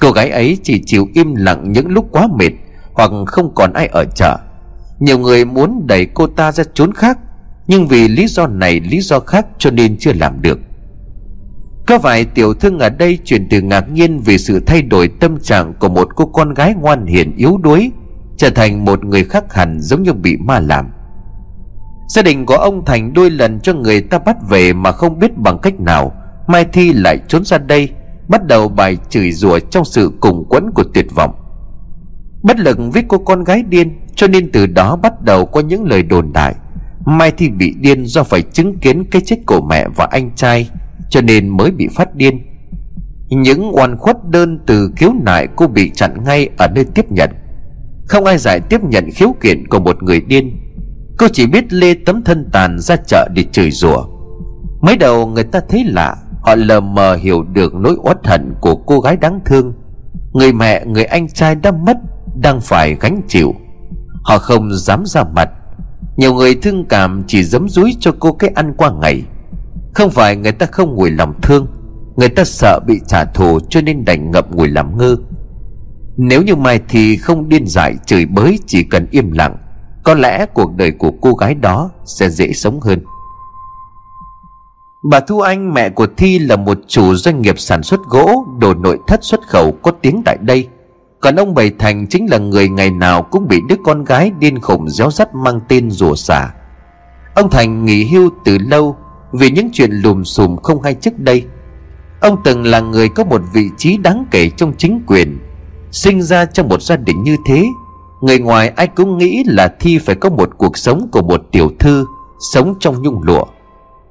Cô 0.00 0.10
gái 0.10 0.30
ấy 0.30 0.58
chỉ 0.62 0.82
chịu 0.86 1.08
im 1.14 1.34
lặng 1.34 1.72
những 1.72 1.88
lúc 1.88 2.06
quá 2.10 2.28
mệt, 2.36 2.50
Hoặc 2.92 3.10
không 3.26 3.54
còn 3.54 3.72
ai 3.72 3.86
ở 3.86 4.04
chợ. 4.04 4.38
Nhiều 4.98 5.18
người 5.18 5.44
muốn 5.44 5.86
đẩy 5.86 6.06
cô 6.06 6.26
ta 6.26 6.52
ra 6.52 6.64
trốn 6.74 6.92
khác, 6.92 7.18
Nhưng 7.66 7.88
vì 7.88 8.08
lý 8.08 8.26
do 8.26 8.46
này, 8.46 8.80
lý 8.80 9.00
do 9.00 9.20
khác 9.20 9.46
cho 9.58 9.70
nên 9.70 9.96
chưa 9.98 10.12
làm 10.12 10.42
được 10.42 10.58
có 11.86 11.98
vài 11.98 12.24
tiểu 12.24 12.54
thương 12.54 12.78
ở 12.78 12.90
đây 12.90 13.18
chuyển 13.24 13.48
từ 13.48 13.60
ngạc 13.60 13.92
nhiên 13.92 14.20
vì 14.20 14.38
sự 14.38 14.60
thay 14.60 14.82
đổi 14.82 15.08
tâm 15.08 15.40
trạng 15.40 15.74
của 15.74 15.88
một 15.88 16.08
cô 16.16 16.26
con 16.26 16.54
gái 16.54 16.74
ngoan 16.74 17.06
hiền 17.06 17.36
yếu 17.36 17.56
đuối, 17.62 17.90
trở 18.36 18.50
thành 18.50 18.84
một 18.84 19.04
người 19.04 19.24
khác 19.24 19.54
hẳn 19.54 19.80
giống 19.80 20.02
như 20.02 20.12
bị 20.12 20.36
ma 20.36 20.60
làm. 20.60 20.90
Gia 22.08 22.22
đình 22.22 22.46
của 22.46 22.56
ông 22.56 22.84
thành 22.84 23.12
đôi 23.12 23.30
lần 23.30 23.60
cho 23.60 23.74
người 23.74 24.00
ta 24.00 24.18
bắt 24.18 24.36
về 24.48 24.72
mà 24.72 24.92
không 24.92 25.18
biết 25.18 25.38
bằng 25.38 25.58
cách 25.58 25.80
nào, 25.80 26.12
mai 26.46 26.64
thi 26.64 26.92
lại 26.92 27.18
trốn 27.28 27.44
ra 27.44 27.58
đây, 27.58 27.88
bắt 28.28 28.46
đầu 28.46 28.68
bài 28.68 28.96
chửi 29.08 29.32
rủa 29.32 29.58
trong 29.58 29.84
sự 29.84 30.12
cùng 30.20 30.44
quẫn 30.48 30.70
của 30.70 30.84
tuyệt 30.94 31.06
vọng. 31.14 31.34
Bất 32.42 32.58
lực 32.58 32.78
với 32.92 33.02
cô 33.08 33.18
con 33.18 33.44
gái 33.44 33.62
điên, 33.62 33.98
cho 34.14 34.26
nên 34.26 34.52
từ 34.52 34.66
đó 34.66 34.96
bắt 34.96 35.22
đầu 35.22 35.46
có 35.46 35.60
những 35.60 35.84
lời 35.84 36.02
đồn 36.02 36.32
đại. 36.32 36.54
Mai 37.06 37.30
thi 37.30 37.48
bị 37.48 37.74
điên 37.80 38.06
do 38.06 38.22
phải 38.22 38.42
chứng 38.42 38.78
kiến 38.78 39.04
cái 39.10 39.22
chết 39.24 39.36
của 39.46 39.60
mẹ 39.60 39.88
và 39.96 40.08
anh 40.10 40.30
trai 40.36 40.70
cho 41.14 41.20
nên 41.20 41.48
mới 41.48 41.70
bị 41.70 41.88
phát 41.88 42.14
điên. 42.14 42.40
Những 43.28 43.76
oan 43.76 43.96
khuất 43.96 44.16
đơn 44.28 44.58
từ 44.66 44.90
khiếu 44.96 45.12
nại 45.24 45.48
cô 45.56 45.66
bị 45.66 45.90
chặn 45.90 46.24
ngay 46.24 46.48
ở 46.58 46.68
nơi 46.74 46.84
tiếp 46.94 47.12
nhận. 47.12 47.30
Không 48.06 48.24
ai 48.24 48.38
giải 48.38 48.60
tiếp 48.60 48.84
nhận 48.84 49.10
khiếu 49.14 49.34
kiện 49.40 49.68
của 49.68 49.78
một 49.78 50.02
người 50.02 50.20
điên. 50.20 50.56
Cô 51.18 51.28
chỉ 51.32 51.46
biết 51.46 51.72
lê 51.72 51.94
tấm 52.06 52.22
thân 52.22 52.48
tàn 52.52 52.78
ra 52.78 52.96
chợ 52.96 53.28
để 53.34 53.44
chửi 53.52 53.70
rủa. 53.70 54.06
Mới 54.80 54.96
đầu 54.96 55.26
người 55.26 55.44
ta 55.44 55.60
thấy 55.68 55.84
lạ, 55.84 56.16
họ 56.40 56.54
lờ 56.54 56.80
mờ 56.80 57.14
hiểu 57.14 57.42
được 57.42 57.74
nỗi 57.74 57.96
uất 58.02 58.26
hận 58.26 58.54
của 58.60 58.76
cô 58.76 59.00
gái 59.00 59.16
đáng 59.16 59.40
thương. 59.44 59.72
Người 60.32 60.52
mẹ, 60.52 60.84
người 60.86 61.04
anh 61.04 61.28
trai 61.28 61.54
đã 61.54 61.70
mất, 61.70 61.96
đang 62.42 62.60
phải 62.60 62.96
gánh 63.00 63.20
chịu. 63.28 63.54
Họ 64.22 64.38
không 64.38 64.68
dám 64.72 65.02
ra 65.06 65.24
mặt. 65.36 65.48
Nhiều 66.16 66.34
người 66.34 66.54
thương 66.54 66.84
cảm 66.84 67.22
chỉ 67.26 67.44
giấm 67.44 67.68
dúi 67.68 67.96
cho 68.00 68.12
cô 68.18 68.32
cái 68.32 68.50
ăn 68.54 68.74
qua 68.76 68.90
ngày 69.00 69.22
không 69.94 70.10
phải 70.10 70.36
người 70.36 70.52
ta 70.52 70.66
không 70.66 70.96
ngồi 70.96 71.10
lòng 71.10 71.34
thương, 71.42 71.66
Người 72.16 72.28
ta 72.28 72.44
sợ 72.44 72.80
bị 72.86 73.00
trả 73.06 73.24
thù 73.24 73.60
cho 73.70 73.80
nên 73.80 74.04
đành 74.04 74.30
ngậm 74.30 74.44
ngùi 74.50 74.68
làm 74.68 74.98
ngơ. 74.98 75.16
Nếu 76.16 76.42
như 76.42 76.56
mai 76.56 76.80
thì 76.88 77.16
không 77.16 77.48
điên 77.48 77.66
dại 77.66 77.94
chửi 78.06 78.26
bới 78.26 78.58
chỉ 78.66 78.82
cần 78.82 79.06
im 79.10 79.32
lặng, 79.32 79.56
Có 80.04 80.14
lẽ 80.14 80.46
cuộc 80.46 80.76
đời 80.76 80.90
của 80.90 81.10
cô 81.20 81.32
gái 81.32 81.54
đó 81.54 81.90
sẽ 82.04 82.30
dễ 82.30 82.52
sống 82.52 82.80
hơn. 82.80 82.98
Bà 85.10 85.20
Thu 85.20 85.40
Anh, 85.40 85.74
mẹ 85.74 85.90
của 85.90 86.06
Thi 86.16 86.38
là 86.38 86.56
một 86.56 86.78
chủ 86.86 87.14
doanh 87.14 87.42
nghiệp 87.42 87.58
sản 87.58 87.82
xuất 87.82 88.00
gỗ, 88.10 88.44
Đồ 88.60 88.74
nội 88.74 88.98
thất 89.06 89.24
xuất 89.24 89.40
khẩu 89.48 89.72
có 89.82 89.90
tiếng 89.90 90.22
tại 90.24 90.36
đây. 90.40 90.68
Còn 91.20 91.36
ông 91.36 91.54
Bảy 91.54 91.70
Thành 91.78 92.06
chính 92.06 92.26
là 92.30 92.38
người 92.38 92.68
ngày 92.68 92.90
nào 92.90 93.22
cũng 93.22 93.48
bị 93.48 93.60
đứa 93.68 93.76
con 93.84 94.04
gái 94.04 94.32
điên 94.38 94.60
khủng 94.60 94.88
réo 94.88 95.10
rắt 95.10 95.34
mang 95.34 95.60
tên 95.68 95.90
rùa 95.90 96.14
xả 96.14 96.50
Ông 97.34 97.50
Thành 97.50 97.84
nghỉ 97.84 98.04
hưu 98.04 98.30
từ 98.44 98.58
lâu 98.58 98.96
vì 99.38 99.50
những 99.50 99.70
chuyện 99.72 99.90
lùm 99.90 100.22
xùm 100.22 100.56
không 100.56 100.82
hay 100.82 100.94
trước 100.94 101.18
đây. 101.18 101.44
Ông 102.20 102.36
từng 102.44 102.66
là 102.66 102.80
người 102.80 103.08
có 103.08 103.24
một 103.24 103.42
vị 103.52 103.68
trí 103.76 103.96
đáng 103.96 104.24
kể 104.30 104.50
trong 104.56 104.72
chính 104.78 105.00
quyền. 105.06 105.38
Sinh 105.90 106.22
ra 106.22 106.44
trong 106.44 106.68
một 106.68 106.82
gia 106.82 106.96
đình 106.96 107.22
như 107.22 107.36
thế, 107.46 107.66
Người 108.20 108.38
ngoài 108.38 108.68
ai 108.68 108.86
cũng 108.86 109.18
nghĩ 109.18 109.44
là 109.46 109.74
Thi 109.80 109.98
phải 109.98 110.14
có 110.14 110.30
một 110.30 110.50
cuộc 110.58 110.78
sống 110.78 111.08
của 111.12 111.22
một 111.22 111.42
tiểu 111.52 111.70
thư, 111.78 112.06
Sống 112.52 112.74
trong 112.80 113.02
nhung 113.02 113.22
lụa. 113.22 113.44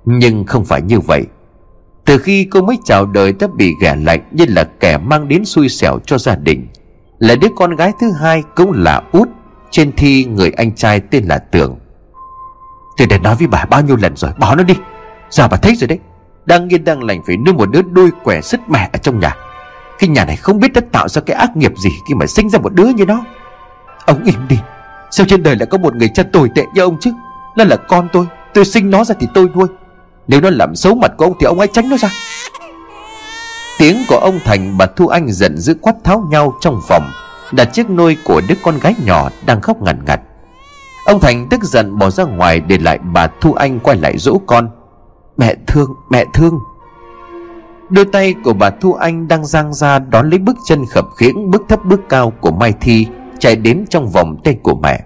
Nhưng 0.06 0.46
không 0.46 0.66
phải 0.66 0.82
như 0.82 1.00
vậy. 1.00 1.24
Từ 2.06 2.18
khi 2.18 2.48
cô 2.52 2.62
mới 2.62 2.78
chào 2.86 3.06
đời 3.06 3.34
đã 3.40 3.48
bị 3.58 3.74
ghẻ 3.82 3.96
lạnh 3.96 4.30
Như 4.32 4.46
là 4.48 4.64
kẻ 4.64 4.98
mang 4.98 5.28
đến 5.28 5.46
xui 5.46 5.70
xẻo 5.70 6.00
cho 6.06 6.18
gia 6.18 6.36
đình. 6.36 6.68
Là 7.20 7.36
đứa 7.36 7.48
con 7.56 7.76
gái 7.76 7.92
thứ 8.02 8.12
hai 8.12 8.44
cũng 8.56 8.72
là 8.72 9.02
út, 9.12 9.30
Trên 9.72 9.92
Thi 9.98 10.26
người 10.26 10.52
anh 10.52 10.76
trai 10.76 11.00
tên 11.00 11.24
là 11.24 11.38
Tường. 11.38 11.78
Tôi 12.98 13.08
đã 13.08 13.18
nói 13.18 13.36
với 13.36 13.48
bà 13.48 13.66
bao 13.66 13.82
nhiêu 13.82 13.96
lần 13.96 14.16
rồi, 14.16 14.32
Bỏ 14.40 14.56
nó 14.56 14.64
đi. 14.64 14.74
Giờ 15.34 15.48
bà 15.48 15.58
thấy 15.58 15.76
rồi 15.76 15.88
đấy? 15.88 16.00
Đang 16.46 16.74
yên 16.74 16.84
đang 16.84 17.04
lành 17.04 17.22
phải 17.28 17.38
nuôi 17.38 17.54
một 17.54 17.66
đứa 17.72 17.82
đôi 17.82 18.10
quẻ 18.24 18.42
sứt 18.42 18.60
mẹ 18.68 18.90
ở 18.94 18.98
trong 19.04 19.20
nhà. 19.20 19.36
Cái 20.00 20.10
nhà 20.10 20.26
này 20.26 20.36
không 20.36 20.60
biết 20.60 20.74
đã 20.74 20.82
tạo 20.92 21.10
ra 21.10 21.22
cái 21.22 21.38
ác 21.38 21.58
nghiệp 21.58 21.72
gì 21.78 21.90
Khi 22.08 22.14
mà 22.14 22.28
sinh 22.28 22.50
ra 22.50 22.60
một 22.60 22.74
đứa 22.74 22.88
như 22.88 23.06
nó. 23.06 23.24
Ông 24.06 24.24
im 24.24 24.48
đi. 24.50 24.58
Sao 25.12 25.26
trên 25.30 25.44
đời 25.44 25.56
lại 25.56 25.66
có 25.66 25.78
một 25.78 25.96
người 25.96 26.10
cha 26.14 26.24
tồi 26.34 26.50
tệ 26.56 26.66
như 26.74 26.82
ông 26.82 26.98
chứ? 27.00 27.12
Nó 27.58 27.64
là 27.64 27.76
con 27.76 28.08
tôi 28.14 28.26
Tôi 28.54 28.66
sinh 28.66 28.90
nó 28.90 29.04
ra 29.04 29.16
thì 29.20 29.28
tôi 29.34 29.48
nuôi. 29.56 29.68
Nếu 30.28 30.42
nó 30.42 30.50
làm 30.50 30.76
xấu 30.76 30.96
mặt 30.96 31.12
của 31.18 31.26
ông 31.26 31.34
thì 31.40 31.46
ông 31.46 31.60
hãy 31.60 31.68
tránh 31.74 31.90
nó 31.90 31.98
ra. 31.98 32.10
Tiếng 33.80 34.04
của 34.08 34.18
ông 34.18 34.40
Thành 34.46 34.78
bà 34.78 34.86
Thu 34.86 35.08
Anh 35.08 35.32
giận 35.32 35.58
dữ 35.58 35.76
quát 35.82 35.94
tháo 36.04 36.28
nhau 36.32 36.54
trong 36.62 36.82
phòng, 36.88 37.12
Đặt 37.52 37.66
chiếc 37.74 37.90
nôi 37.90 38.18
của 38.24 38.42
đứa 38.48 38.56
con 38.64 38.80
gái 38.80 38.96
nhỏ 39.06 39.30
đang 39.46 39.62
khóc 39.62 39.82
ngằn 39.82 40.06
ngặt. 40.06 40.20
Ông 41.06 41.20
Thành 41.20 41.48
tức 41.50 41.64
giận 41.64 41.98
bỏ 41.98 42.10
ra 42.10 42.24
ngoài 42.24 42.60
để 42.60 42.78
lại 42.78 43.00
bà 43.14 43.28
Thu 43.42 43.54
Anh 43.54 43.80
quay 43.80 43.98
lại 43.98 44.18
dỗ 44.18 44.42
con. 44.48 44.70
Mẹ 45.38 45.56
thương, 45.68 45.94
mẹ 46.10 46.26
thương. 46.34 46.60
Đôi 47.90 48.06
tay 48.06 48.36
của 48.44 48.54
bà 48.54 48.70
Thu 48.70 48.94
Anh 48.94 49.28
đang 49.28 49.46
giang 49.46 49.74
ra 49.74 50.00
đón 50.00 50.30
lấy 50.30 50.40
bước 50.40 50.56
chân 50.66 50.86
khập 50.86 51.06
khiễng 51.18 51.52
bước 51.52 51.64
thấp 51.70 51.86
bước 51.86 52.02
cao 52.10 52.34
của 52.42 52.52
Mai 52.52 52.74
Thi 52.82 53.08
chạy 53.40 53.56
đến 53.56 53.86
trong 53.90 54.10
vòng 54.10 54.38
tay 54.44 54.58
của 54.64 54.76
mẹ. 54.76 55.04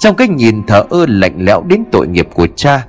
Trong 0.00 0.14
cái 0.14 0.28
nhìn 0.28 0.62
thở 0.66 0.84
ơ 0.90 1.06
lạnh 1.08 1.34
lẽo 1.38 1.62
đến 1.62 1.84
tội 1.92 2.06
nghiệp 2.06 2.28
của 2.34 2.46
cha 2.56 2.86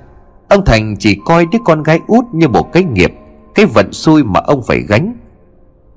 ông 0.48 0.64
thành 0.64 0.96
chỉ 0.98 1.20
coi 1.24 1.46
đứa 1.46 1.58
con 1.64 1.82
gái 1.82 2.00
út 2.06 2.24
như 2.32 2.48
một 2.48 2.72
cái 2.72 2.84
nghiệp 2.84 3.14
cái 3.54 3.66
vận 3.66 3.92
xui 3.92 4.24
mà 4.24 4.40
ông 4.40 4.62
phải 4.66 4.80
gánh. 4.88 5.16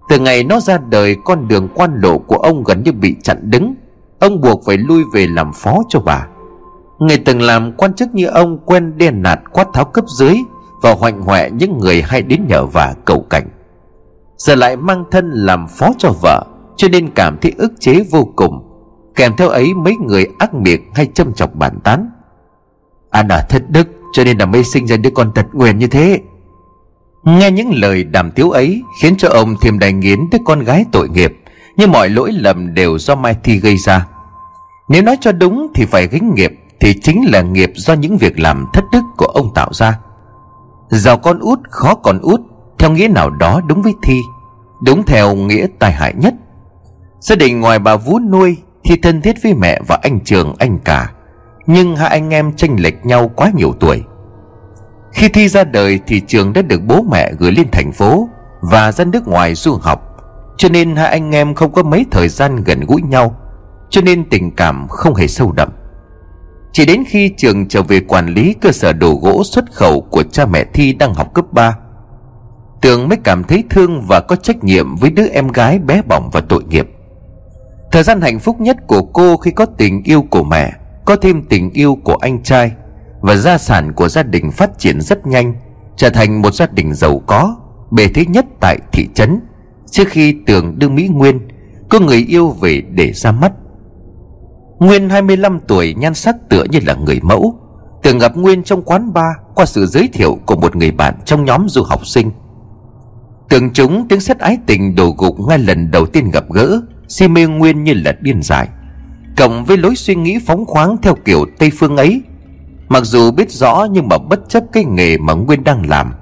Từ 0.10 0.20
ngày 0.20 0.44
nó 0.44 0.60
ra 0.60 0.78
đời 0.78 1.16
con 1.26 1.48
đường 1.48 1.68
quan 1.76 2.00
lộ 2.02 2.18
của 2.18 2.38
ông 2.38 2.64
gần 2.64 2.84
như 2.84 2.92
bị 2.92 3.16
chặn 3.24 3.38
đứng. 3.52 3.74
Ông 4.20 4.42
buộc 4.42 4.66
phải 4.66 4.78
lui 4.78 5.04
về 5.14 5.28
làm 5.28 5.52
phó 5.54 5.78
cho 5.90 6.00
bà 6.00 6.28
người 7.02 7.18
từng 7.18 7.42
làm 7.42 7.72
quan 7.72 7.94
chức 7.94 8.16
như 8.16 8.26
ông 8.26 8.58
quen 8.66 8.98
đen 8.98 9.22
nạt 9.22 9.40
quát 9.52 9.68
tháo 9.74 9.86
cấp 9.86 10.06
dưới 10.18 10.36
và 10.82 10.94
hoạnh 10.94 11.22
hoẹ 11.22 11.50
những 11.50 11.78
người 11.78 12.02
hay 12.02 12.22
đến 12.22 12.46
nhờ 12.48 12.66
vả 12.66 12.94
cầu 13.06 13.26
cảnh. 13.30 13.48
Giờ 14.38 14.56
lại 14.56 14.78
mang 14.78 15.04
thân 15.12 15.32
làm 15.32 15.68
phó 15.68 15.90
cho 15.98 16.12
vợ, 16.22 16.46
cho 16.78 16.88
nên 16.88 17.10
cảm 17.10 17.38
thấy 17.42 17.54
ức 17.58 17.74
chế 17.80 18.04
vô 18.12 18.28
cùng, 18.36 18.64
kèm 19.16 19.36
theo 19.38 19.50
ấy 19.50 19.74
mấy 19.74 19.96
người 19.96 20.28
ác 20.40 20.54
miệng 20.54 20.82
hay 20.94 21.08
châm 21.14 21.34
chọc 21.34 21.56
bản 21.56 21.80
tán. 21.84 22.10
Anh 23.10 23.28
à 23.28 23.46
thất 23.50 23.70
đức, 23.70 23.88
cho 24.14 24.24
nên 24.24 24.38
là 24.38 24.46
mới 24.46 24.64
sinh 24.64 24.88
ra 24.88 24.98
đứa 24.98 25.10
con 25.10 25.32
tật 25.36 25.46
nguyền 25.54 25.80
như 25.80 25.88
thế. 25.88 26.20
Nghe 27.24 27.52
những 27.52 27.72
lời 27.74 28.04
đàm 28.04 28.32
tiếu 28.32 28.50
ấy 28.50 28.82
khiến 29.02 29.16
cho 29.18 29.30
ông 29.30 29.56
thêm 29.62 29.80
đành 29.80 30.00
nghiến 30.00 30.20
đứa 30.32 30.38
con 30.46 30.60
gái 30.60 30.86
tội 30.92 31.10
nghiệp 31.10 31.38
nhưng 31.78 31.92
mọi 31.92 32.10
lỗi 32.10 32.32
lầm 32.32 32.74
đều 32.74 32.98
do 32.98 33.16
mai 33.16 33.36
thi 33.44 33.58
gây 33.58 33.78
ra. 33.78 34.08
Nếu 34.90 35.02
nói 35.02 35.18
cho 35.22 35.32
đúng 35.32 35.68
thì 35.76 35.86
phải 35.86 36.08
gánh 36.08 36.36
nghiệp 36.36 36.61
thì 36.82 36.94
chính 36.94 37.32
là 37.32 37.42
nghiệp 37.42 37.72
do 37.76 37.94
những 37.94 38.18
việc 38.18 38.40
làm 38.40 38.66
thất 38.74 38.84
đức 38.92 39.04
của 39.18 39.26
ông 39.26 39.54
tạo 39.54 39.70
ra. 39.74 40.00
Giàu 40.90 41.18
con 41.18 41.40
út, 41.40 41.60
khó 41.70 41.96
còn 41.96 42.20
út, 42.20 42.42
theo 42.80 42.92
nghĩa 42.92 43.08
nào 43.08 43.30
đó 43.30 43.62
đúng 43.68 43.82
với 43.82 43.94
thi, 44.04 44.22
đúng 44.84 45.04
theo 45.04 45.36
nghĩa 45.36 45.68
tai 45.80 45.92
hại 45.92 46.14
nhất. 46.18 46.34
Gia 47.20 47.36
đình 47.36 47.62
ngoài 47.62 47.80
bà 47.80 47.96
Vú 47.96 48.20
nuôi 48.20 48.58
Thì 48.84 48.98
thân 48.98 49.22
thiết 49.22 49.36
với 49.44 49.54
mẹ 49.54 49.82
và 49.88 50.00
anh 50.02 50.20
Trường, 50.20 50.56
anh 50.60 50.80
cả. 50.80 51.12
Nhưng 51.66 51.96
hai 51.96 52.10
anh 52.10 52.30
em 52.30 52.54
tranh 52.54 52.76
lệch 52.80 53.06
nhau 53.06 53.32
quá 53.36 53.52
nhiều 53.56 53.74
tuổi. 53.80 54.04
Khi 55.14 55.30
Thi 55.30 55.48
ra 55.48 55.64
đời 55.64 56.00
thì 56.08 56.22
Trường 56.28 56.54
đã 56.54 56.62
được 56.62 56.82
bố 56.88 57.02
mẹ 57.12 57.32
gửi 57.40 57.52
lên 57.52 57.68
thành 57.72 57.92
phố 57.92 58.30
Và 58.62 58.92
ra 58.92 59.06
nước 59.06 59.28
ngoài 59.28 59.56
du 59.56 59.78
học. 59.82 60.02
Cho 60.58 60.70
nên 60.70 60.96
hai 60.96 61.08
anh 61.08 61.36
em 61.36 61.54
không 61.54 61.72
có 61.72 61.84
mấy 61.84 62.06
thời 62.12 62.28
gian 62.28 62.64
gần 62.64 62.80
gũi 62.88 63.02
nhau, 63.02 63.36
Cho 63.90 64.02
nên 64.02 64.30
tình 64.30 64.52
cảm 64.52 64.88
không 64.88 65.16
hề 65.16 65.28
sâu 65.28 65.52
đậm. 65.52 65.70
Chỉ 66.74 66.86
đến 66.86 67.04
khi 67.08 67.30
Trường 67.38 67.68
trở 67.68 67.82
về 67.82 68.00
quản 68.00 68.28
lý 68.28 68.56
cơ 68.62 68.72
sở 68.72 68.94
đồ 68.94 69.20
gỗ 69.22 69.44
xuất 69.44 69.72
khẩu 69.72 70.02
của 70.02 70.24
cha 70.24 70.46
mẹ 70.46 70.66
Thi 70.74 70.94
đang 70.94 71.14
học 71.14 71.34
cấp 71.34 71.46
3 71.52 71.78
Tường 72.82 73.10
mới 73.10 73.18
cảm 73.24 73.44
thấy 73.44 73.64
thương 73.70 74.02
và 74.08 74.20
có 74.20 74.36
trách 74.36 74.64
nhiệm 74.64 74.96
với 74.96 75.12
đứa 75.12 75.28
em 75.28 75.48
gái 75.48 75.80
bé 75.80 76.02
bỏng 76.02 76.30
và 76.34 76.42
tội 76.42 76.64
nghiệp. 76.64 76.88
Thời 77.92 78.04
gian 78.04 78.22
hạnh 78.22 78.40
phúc 78.40 78.62
nhất 78.62 78.78
của 78.88 79.02
cô 79.02 79.38
khi 79.38 79.52
có 79.52 79.66
tình 79.66 80.04
yêu 80.04 80.22
của 80.30 80.44
mẹ, 80.44 80.74
Có 81.06 81.16
thêm 81.16 81.42
tình 81.42 81.72
yêu 81.74 81.98
của 82.04 82.16
anh 82.16 82.44
trai 82.44 82.72
Và 83.20 83.36
gia 83.36 83.58
sản 83.58 83.94
của 83.94 84.10
gia 84.10 84.24
đình 84.24 84.52
phát 84.52 84.80
triển 84.80 85.02
rất 85.02 85.28
nhanh, 85.28 85.54
Trở 85.98 86.10
thành 86.10 86.42
một 86.42 86.54
gia 86.54 86.68
đình 86.68 86.94
giàu 86.94 87.22
có, 87.28 87.56
Bề 87.92 88.08
thế 88.08 88.26
nhất 88.26 88.46
tại 88.60 88.78
thị 88.92 89.08
trấn. 89.14 89.40
Trước 89.92 90.08
khi 90.08 90.36
tường 90.46 90.80
đưa 90.80 90.90
Mỹ 90.90 91.08
Nguyên, 91.08 91.40
Có 91.90 92.00
người 92.00 92.26
yêu 92.28 92.50
về 92.50 92.82
để 92.92 93.14
ra 93.14 93.32
mắt. 93.32 93.52
Nguyên 94.82 95.10
25 95.10 95.60
tuổi 95.68 95.94
nhan 95.98 96.14
sắc 96.14 96.36
tựa 96.50 96.64
như 96.64 96.80
là 96.86 96.94
người 96.94 97.20
mẫu. 97.24 97.56
Tưởng 98.04 98.20
gặp 98.20 98.38
Nguyên 98.38 98.64
trong 98.64 98.82
quán 98.82 99.14
bar 99.14 99.36
Qua 99.56 99.66
sự 99.66 99.86
giới 99.86 100.10
thiệu 100.14 100.38
của 100.46 100.56
một 100.56 100.76
người 100.76 100.92
bạn 100.92 101.16
trong 101.26 101.46
nhóm 101.46 101.70
du 101.70 101.84
học 101.84 102.06
sinh. 102.06 102.32
Tưởng 103.50 103.70
chúng 103.74 104.08
tiếng 104.08 104.20
xét 104.20 104.40
ái 104.40 104.58
tình 104.66 104.96
đổ 104.96 105.16
gục 105.18 105.40
ngay 105.40 105.60
lần 105.60 105.92
đầu 105.92 106.06
tiên 106.06 106.32
gặp 106.32 106.44
gỡ, 106.50 106.82
si 107.08 107.28
mê 107.28 107.46
nguyên 107.46 107.84
như 107.84 107.94
là 107.94 108.12
điên 108.22 108.42
dại. 108.44 108.68
Cộng 109.38 109.66
với 109.66 109.78
lối 109.78 109.96
suy 109.96 110.16
nghĩ 110.16 110.40
phóng 110.46 110.66
khoáng 110.66 110.98
theo 111.02 111.16
kiểu 111.26 111.46
tây 111.60 111.72
phương 111.80 111.98
ấy, 111.98 112.22
mặc 112.90 113.04
dù 113.04 113.32
biết 113.32 113.52
rõ 113.52 113.88
nhưng 113.92 114.08
mà 114.08 114.18
bất 114.18 114.50
chấp 114.50 114.64
cái 114.74 114.86
nghề 114.86 115.18
mà 115.18 115.34
nguyên 115.34 115.64
đang 115.64 115.90
làm. 115.90 116.14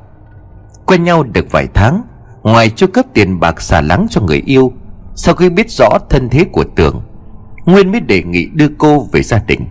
Quen 0.86 1.04
nhau 1.04 1.24
được 1.24 1.52
vài 1.52 1.68
tháng, 1.74 2.02
ngoài 2.44 2.70
chu 2.70 2.88
cấp 2.88 3.06
tiền 3.14 3.40
bạc 3.40 3.62
xả 3.62 3.82
lắng 3.82 4.08
cho 4.10 4.22
người 4.22 4.42
yêu, 4.46 4.72
sau 5.16 5.36
khi 5.36 5.50
biết 5.50 5.72
rõ 5.72 5.90
thân 6.10 6.30
thế 6.30 6.46
của 6.52 6.64
Tưởng 6.76 7.02
nguyên 7.72 7.92
mới 7.92 8.02
đề 8.02 8.24
nghị 8.24 8.46
đưa 8.46 8.68
cô 8.78 9.08
về 9.12 9.24
gia 9.24 9.40
đình. 9.48 9.68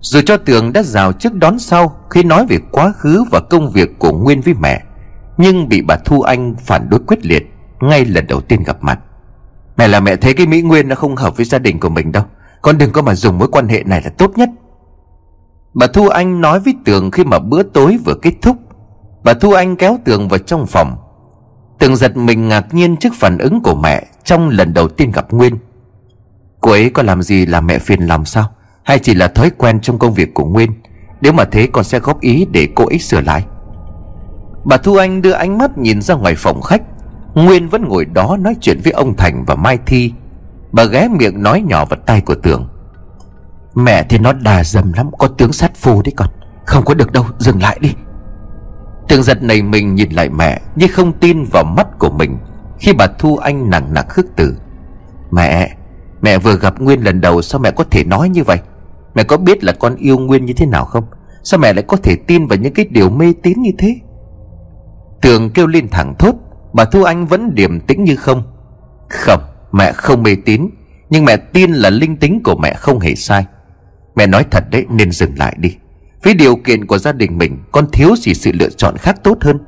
Dù 0.00 0.20
cho 0.26 0.36
tường 0.36 0.72
đã 0.72 0.82
rào 0.82 1.12
trước 1.12 1.34
đón 1.34 1.58
sau 1.58 1.96
khi 2.10 2.22
nói 2.22 2.46
về 2.48 2.58
quá 2.72 2.92
khứ 2.92 3.24
và 3.30 3.40
công 3.40 3.70
việc 3.70 3.98
của 3.98 4.12
nguyên 4.12 4.40
với 4.40 4.54
mẹ. 4.54 4.82
Nhưng 5.36 5.68
bị 5.68 5.82
bà 5.82 5.96
thu 5.96 6.22
anh 6.22 6.54
phản 6.64 6.90
đối 6.90 7.00
quyết 7.00 7.26
liệt, 7.26 7.46
ngay 7.80 8.04
lần 8.04 8.26
đầu 8.26 8.40
tiên 8.40 8.62
gặp 8.62 8.76
mặt. 8.80 8.98
Mẹ 9.76 9.88
là 9.88 10.00
mẹ 10.00 10.16
thấy 10.16 10.34
cái 10.34 10.46
Mỹ 10.46 10.62
Nguyên 10.62 10.88
nó 10.88 10.94
không 10.94 11.16
hợp 11.16 11.36
với 11.36 11.46
gia 11.46 11.58
đình 11.58 11.80
của 11.80 11.88
mình 11.88 12.12
đâu. 12.12 12.24
Con 12.62 12.78
đừng 12.78 12.92
có 12.92 13.02
mà 13.02 13.14
dùng 13.14 13.38
mối 13.38 13.48
quan 13.48 13.68
hệ 13.68 13.82
này 13.86 14.02
là 14.04 14.10
tốt 14.10 14.32
nhất. 14.36 14.48
Bà 15.74 15.86
Thu 15.86 16.08
Anh 16.08 16.40
nói 16.40 16.60
với 16.60 16.74
Tường 16.84 17.10
khi 17.10 17.24
mà 17.24 17.38
bữa 17.38 17.62
tối 17.62 17.98
vừa 18.04 18.14
kết 18.22 18.32
thúc. 18.42 18.56
Bà 19.24 19.34
Thu 19.34 19.52
Anh 19.52 19.76
kéo 19.76 19.98
Tường 20.04 20.28
vào 20.28 20.38
trong 20.38 20.66
phòng. 20.66 20.96
Tường 21.78 21.96
giật 21.96 22.16
mình 22.16 22.48
ngạc 22.48 22.74
nhiên 22.74 22.96
trước 22.96 23.12
phản 23.14 23.38
ứng 23.38 23.60
của 23.60 23.74
mẹ 23.74 24.06
Trong 24.24 24.48
lần 24.48 24.74
đầu 24.74 24.88
tiên 24.88 25.10
gặp 25.10 25.32
Nguyên. 25.32 25.56
Cô 26.60 26.70
ấy 26.70 26.90
có 26.90 27.02
làm 27.02 27.22
gì 27.22 27.46
làm 27.46 27.66
mẹ 27.66 27.78
phiền 27.78 28.00
lòng 28.00 28.24
sao? 28.24 28.50
Hay 28.82 28.98
chỉ 28.98 29.14
là 29.14 29.28
thói 29.28 29.50
quen 29.50 29.80
trong 29.80 29.98
công 29.98 30.14
việc 30.14 30.34
của 30.34 30.44
Nguyên? 30.44 30.72
Nếu 31.20 31.32
mà 31.32 31.44
thế 31.44 31.68
con 31.72 31.84
sẽ 31.84 31.98
góp 31.98 32.20
ý 32.20 32.46
để 32.52 32.68
cô 32.74 32.86
ấy 32.86 32.98
sửa 32.98 33.20
lại. 33.20 33.44
Bà 34.64 34.76
Thu 34.76 34.96
Anh 34.96 35.22
đưa 35.22 35.32
ánh 35.32 35.58
mắt 35.58 35.78
nhìn 35.78 36.02
ra 36.02 36.14
ngoài 36.14 36.34
phòng 36.36 36.62
khách. 36.62 36.82
Nguyên 37.34 37.68
vẫn 37.68 37.88
ngồi 37.88 38.04
đó 38.04 38.36
nói 38.40 38.56
chuyện 38.60 38.80
với 38.84 38.92
ông 38.92 39.16
Thành 39.16 39.44
và 39.44 39.54
Mai 39.54 39.78
Thi. 39.86 40.12
Bà 40.72 40.84
ghé 40.84 41.08
miệng 41.08 41.42
nói 41.42 41.62
nhỏ 41.66 41.84
vào 41.84 41.98
tay 42.06 42.20
của 42.20 42.34
Tường. 42.34 42.68
Mẹ 43.74 44.02
thì 44.02 44.18
nó 44.18 44.32
đà 44.32 44.64
dầm 44.64 44.92
lắm, 44.92 45.10
Có 45.18 45.28
tướng 45.28 45.52
sát 45.52 45.76
phu 45.76 46.02
đấy 46.02 46.12
con. 46.16 46.28
Không 46.66 46.84
có 46.84 46.94
được 46.94 47.12
đâu, 47.12 47.26
dừng 47.38 47.62
lại 47.62 47.78
đi. 47.80 47.94
Tường 49.08 49.22
giật 49.22 49.42
này 49.42 49.62
mình 49.62 49.94
nhìn 49.94 50.10
lại 50.10 50.28
mẹ, 50.28 50.60
Nhưng 50.76 50.90
không 50.92 51.12
tin 51.12 51.44
vào 51.52 51.64
mắt 51.64 51.86
của 51.98 52.10
mình. 52.10 52.38
Khi 52.78 52.92
bà 52.92 53.06
Thu 53.06 53.36
Anh 53.36 53.70
nặng 53.70 53.94
nặc 53.94 54.08
khước 54.08 54.26
từ, 54.36 54.56
Mẹ 55.30 55.76
Mẹ 56.22 56.38
vừa 56.38 56.56
gặp 56.56 56.80
Nguyên 56.80 57.00
lần 57.00 57.20
đầu, 57.20 57.42
Sao 57.42 57.60
mẹ 57.60 57.70
có 57.70 57.84
thể 57.84 58.04
nói 58.04 58.28
như 58.28 58.44
vậy? 58.44 58.58
Mẹ 59.14 59.22
có 59.22 59.36
biết 59.36 59.64
là 59.64 59.72
con 59.72 59.96
yêu 59.96 60.18
Nguyên 60.18 60.44
như 60.44 60.52
thế 60.52 60.66
nào 60.66 60.84
không? 60.84 61.04
Sao 61.42 61.60
mẹ 61.60 61.72
lại 61.72 61.84
có 61.88 61.96
thể 61.96 62.16
tin 62.26 62.46
vào 62.46 62.58
những 62.58 62.74
cái 62.74 62.86
điều 62.90 63.10
mê 63.10 63.32
tín 63.42 63.62
như 63.62 63.70
thế? 63.78 63.96
Tường 65.22 65.50
kêu 65.50 65.66
lên 65.66 65.88
thẳng 65.88 66.14
thốt, 66.18 66.34
Bà 66.72 66.84
Thu 66.84 67.02
Anh 67.02 67.26
vẫn 67.26 67.54
điềm 67.54 67.80
tĩnh 67.80 68.04
như 68.04 68.16
không. 68.16 68.42
Không, 69.08 69.40
mẹ 69.72 69.92
không 69.92 70.22
mê 70.22 70.36
tín, 70.44 70.68
Nhưng 71.10 71.24
mẹ 71.24 71.36
tin 71.36 71.72
là 71.72 71.90
linh 71.90 72.16
tính 72.16 72.42
của 72.44 72.56
mẹ 72.56 72.74
không 72.74 73.00
hề 73.00 73.14
sai. 73.14 73.46
Mẹ 74.16 74.26
nói 74.26 74.44
thật 74.50 74.64
đấy, 74.70 74.86
nên 74.90 75.10
dừng 75.12 75.38
lại 75.38 75.56
đi. 75.58 75.76
Với 76.22 76.34
điều 76.34 76.56
kiện 76.56 76.86
của 76.86 76.98
gia 76.98 77.12
đình 77.12 77.38
mình, 77.38 77.58
Con 77.72 77.86
thiếu 77.92 78.16
gì 78.16 78.34
sự 78.34 78.52
lựa 78.54 78.68
chọn 78.68 78.96
khác 78.96 79.16
tốt 79.24 79.38
hơn. 79.40 79.58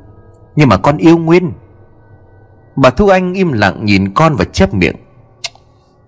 Nhưng 0.57 0.69
mà 0.69 0.76
con 0.76 0.97
yêu 0.97 1.19
Nguyên. 1.19 1.52
Bà 2.76 2.90
Thu 2.90 3.09
Anh 3.09 3.35
im 3.35 3.52
lặng 3.52 3.85
nhìn 3.85 4.14
con 4.14 4.37
và 4.37 4.45
chép 4.45 4.75
miệng. 4.75 4.97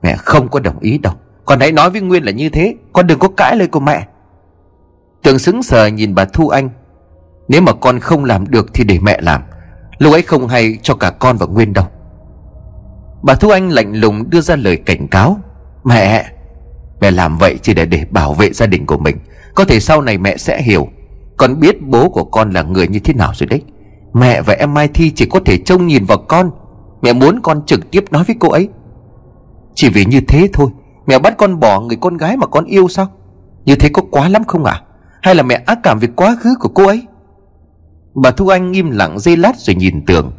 Mẹ 0.03 0.17
không 0.17 0.49
có 0.49 0.61
đồng 0.61 0.79
ý 0.79 0.99
đâu. 0.99 1.13
Con 1.45 1.61
hãy 1.61 1.73
nói 1.73 1.91
với 1.91 2.01
Nguyên 2.01 2.25
là 2.25 2.33
như 2.33 2.49
thế. 2.49 2.75
Con 2.93 3.07
đừng 3.07 3.19
có 3.19 3.29
cãi 3.29 3.57
lời 3.57 3.69
của 3.69 3.81
mẹ. 3.81 4.07
Tường 5.23 5.39
xứng 5.39 5.63
sờ 5.63 5.87
nhìn 5.87 6.15
bà 6.15 6.25
Thu 6.25 6.49
Anh. 6.49 6.71
Nếu 7.49 7.63
mà 7.63 7.73
con 7.73 8.01
không 8.01 8.25
làm 8.25 8.51
được 8.51 8.75
thì 8.75 8.85
để 8.85 8.99
mẹ 9.03 9.19
làm. 9.23 9.43
Lúc 9.99 10.13
ấy 10.13 10.23
không 10.23 10.49
hay 10.49 10.79
cho 10.83 10.95
cả 10.95 11.11
con 11.11 11.37
và 11.37 11.47
Nguyên 11.47 11.73
đâu. 11.73 11.85
Bà 13.23 13.35
Thu 13.35 13.49
Anh 13.49 13.69
lạnh 13.69 13.93
lùng 13.95 14.31
đưa 14.31 14.41
ra 14.41 14.57
lời 14.57 14.77
cảnh 14.77 15.09
cáo. 15.09 15.39
Mẹ 15.85 16.33
Mẹ 17.01 17.11
làm 17.11 17.39
vậy 17.39 17.59
chỉ 17.63 17.75
để 17.75 17.87
để 17.87 18.05
bảo 18.11 18.35
vệ 18.35 18.53
gia 18.53 18.67
đình 18.67 18.87
của 18.87 18.99
mình. 18.99 19.17
Có 19.55 19.65
thể 19.65 19.81
sau 19.81 20.01
này 20.01 20.19
mẹ 20.19 20.37
sẽ 20.37 20.63
hiểu. 20.63 20.89
Con 21.37 21.61
biết 21.61 21.83
bố 21.83 22.09
của 22.09 22.25
con 22.25 22.51
là 22.51 22.63
người 22.63 22.89
như 22.89 22.99
thế 22.99 23.15
nào 23.15 23.33
rồi 23.35 23.47
đấy. 23.47 23.63
Mẹ 24.13 24.43
và 24.43 24.55
em 24.55 24.75
Mai 24.75 24.89
Thi 24.89 25.11
chỉ 25.11 25.27
có 25.27 25.41
thể 25.45 25.59
trông 25.59 25.87
nhìn 25.87 26.05
vào 26.05 26.19
con. 26.19 26.51
Mẹ 27.03 27.13
muốn 27.13 27.41
con 27.43 27.63
trực 27.67 27.91
tiếp 27.91 28.05
nói 28.11 28.25
với 28.25 28.37
cô 28.41 28.49
ấy. 28.49 28.69
Chỉ 29.75 29.89
vì 29.89 30.05
như 30.05 30.21
thế 30.21 30.49
thôi, 30.53 30.71
Mẹ 31.07 31.19
bắt 31.19 31.37
con 31.39 31.61
bỏ 31.61 31.81
người 31.81 31.97
con 32.01 32.17
gái 32.17 32.37
mà 32.37 32.47
con 32.47 32.65
yêu 32.65 32.89
sao? 32.89 33.09
Như 33.65 33.75
thế 33.75 33.89
có 33.93 34.03
quá 34.11 34.29
lắm 34.29 34.45
không 34.45 34.65
ạ? 34.65 34.73
À? 34.73 34.83
Hay 35.23 35.35
là 35.35 35.43
mẹ 35.43 35.63
ác 35.67 35.79
cảm 35.83 35.99
về 35.99 36.09
quá 36.17 36.37
khứ 36.41 36.55
của 36.61 36.69
cô 36.69 36.87
ấy? 36.87 37.03
Bà 38.15 38.31
Thu 38.31 38.49
Anh 38.49 38.73
im 38.73 38.91
lặng 38.91 39.19
dây 39.19 39.37
lát 39.37 39.57
rồi 39.57 39.75
nhìn 39.75 40.07
tường. 40.07 40.33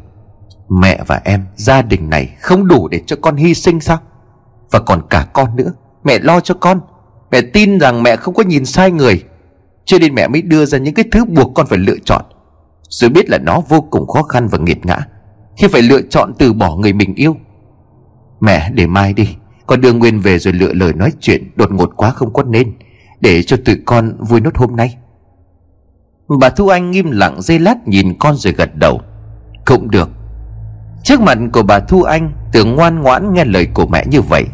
Mẹ 0.68 1.02
và 1.06 1.20
em, 1.24 1.44
Gia 1.56 1.82
đình 1.82 2.10
này 2.10 2.36
không 2.40 2.68
đủ 2.68 2.88
để 2.88 3.00
cho 3.06 3.16
con 3.22 3.36
hy 3.36 3.54
sinh 3.54 3.80
sao? 3.80 3.98
Và 4.70 4.80
còn 4.80 5.02
cả 5.10 5.26
con 5.32 5.56
nữa, 5.56 5.72
Mẹ 6.04 6.18
lo 6.18 6.40
cho 6.40 6.54
con. 6.54 6.80
Mẹ 7.30 7.40
tin 7.40 7.78
rằng 7.78 8.02
mẹ 8.02 8.16
không 8.16 8.34
có 8.34 8.42
nhìn 8.42 8.64
sai 8.64 8.90
người. 8.90 9.24
Cho 9.84 9.98
nên 9.98 10.14
mẹ 10.14 10.28
mới 10.28 10.42
đưa 10.42 10.64
ra 10.64 10.78
những 10.78 10.94
cái 10.94 11.04
thứ 11.12 11.24
buộc 11.24 11.54
con 11.54 11.66
phải 11.66 11.78
lựa 11.78 11.96
chọn. 12.04 12.22
Rồi 12.88 13.10
biết 13.10 13.30
là 13.30 13.38
nó 13.38 13.60
vô 13.68 13.80
cùng 13.80 14.06
khó 14.06 14.22
khăn 14.22 14.48
và 14.48 14.58
nghiệt 14.58 14.86
ngã, 14.86 14.98
Khi 15.56 15.68
phải 15.68 15.82
lựa 15.82 16.02
chọn 16.02 16.32
từ 16.38 16.52
bỏ 16.52 16.76
người 16.76 16.92
mình 16.92 17.14
yêu 17.14 17.36
Mẹ, 18.44 18.70
để 18.74 18.86
mai 18.86 19.12
đi. 19.12 19.36
Con 19.66 19.80
đưa 19.80 19.92
Nguyên 19.92 20.20
về 20.20 20.38
rồi 20.38 20.54
lựa 20.54 20.72
lời 20.72 20.92
nói 20.92 21.12
chuyện, 21.20 21.50
Đột 21.56 21.72
ngột 21.72 21.92
quá 21.96 22.10
không 22.10 22.32
có 22.32 22.42
nên, 22.42 22.72
Để 23.20 23.42
cho 23.42 23.56
tụi 23.64 23.76
con 23.86 24.16
vui 24.18 24.40
nốt 24.40 24.56
hôm 24.56 24.76
nay. 24.76 24.96
Bà 26.40 26.50
Thu 26.50 26.68
Anh 26.68 26.90
nghiêm 26.90 27.10
lặng 27.10 27.42
dây 27.42 27.58
lát 27.58 27.88
nhìn 27.88 28.14
con 28.18 28.36
rồi 28.36 28.52
gật 28.52 28.76
đầu. 28.76 29.00
Cũng 29.64 29.90
được. 29.90 30.08
Trước 31.02 31.20
mặt 31.20 31.38
của 31.52 31.62
bà 31.62 31.80
Thu 31.80 32.02
Anh, 32.02 32.32
Tưởng 32.52 32.74
ngoan 32.74 33.02
ngoãn 33.02 33.34
nghe 33.34 33.44
lời 33.44 33.66
của 33.74 33.86
mẹ 33.86 34.04
như 34.06 34.22
vậy, 34.22 34.44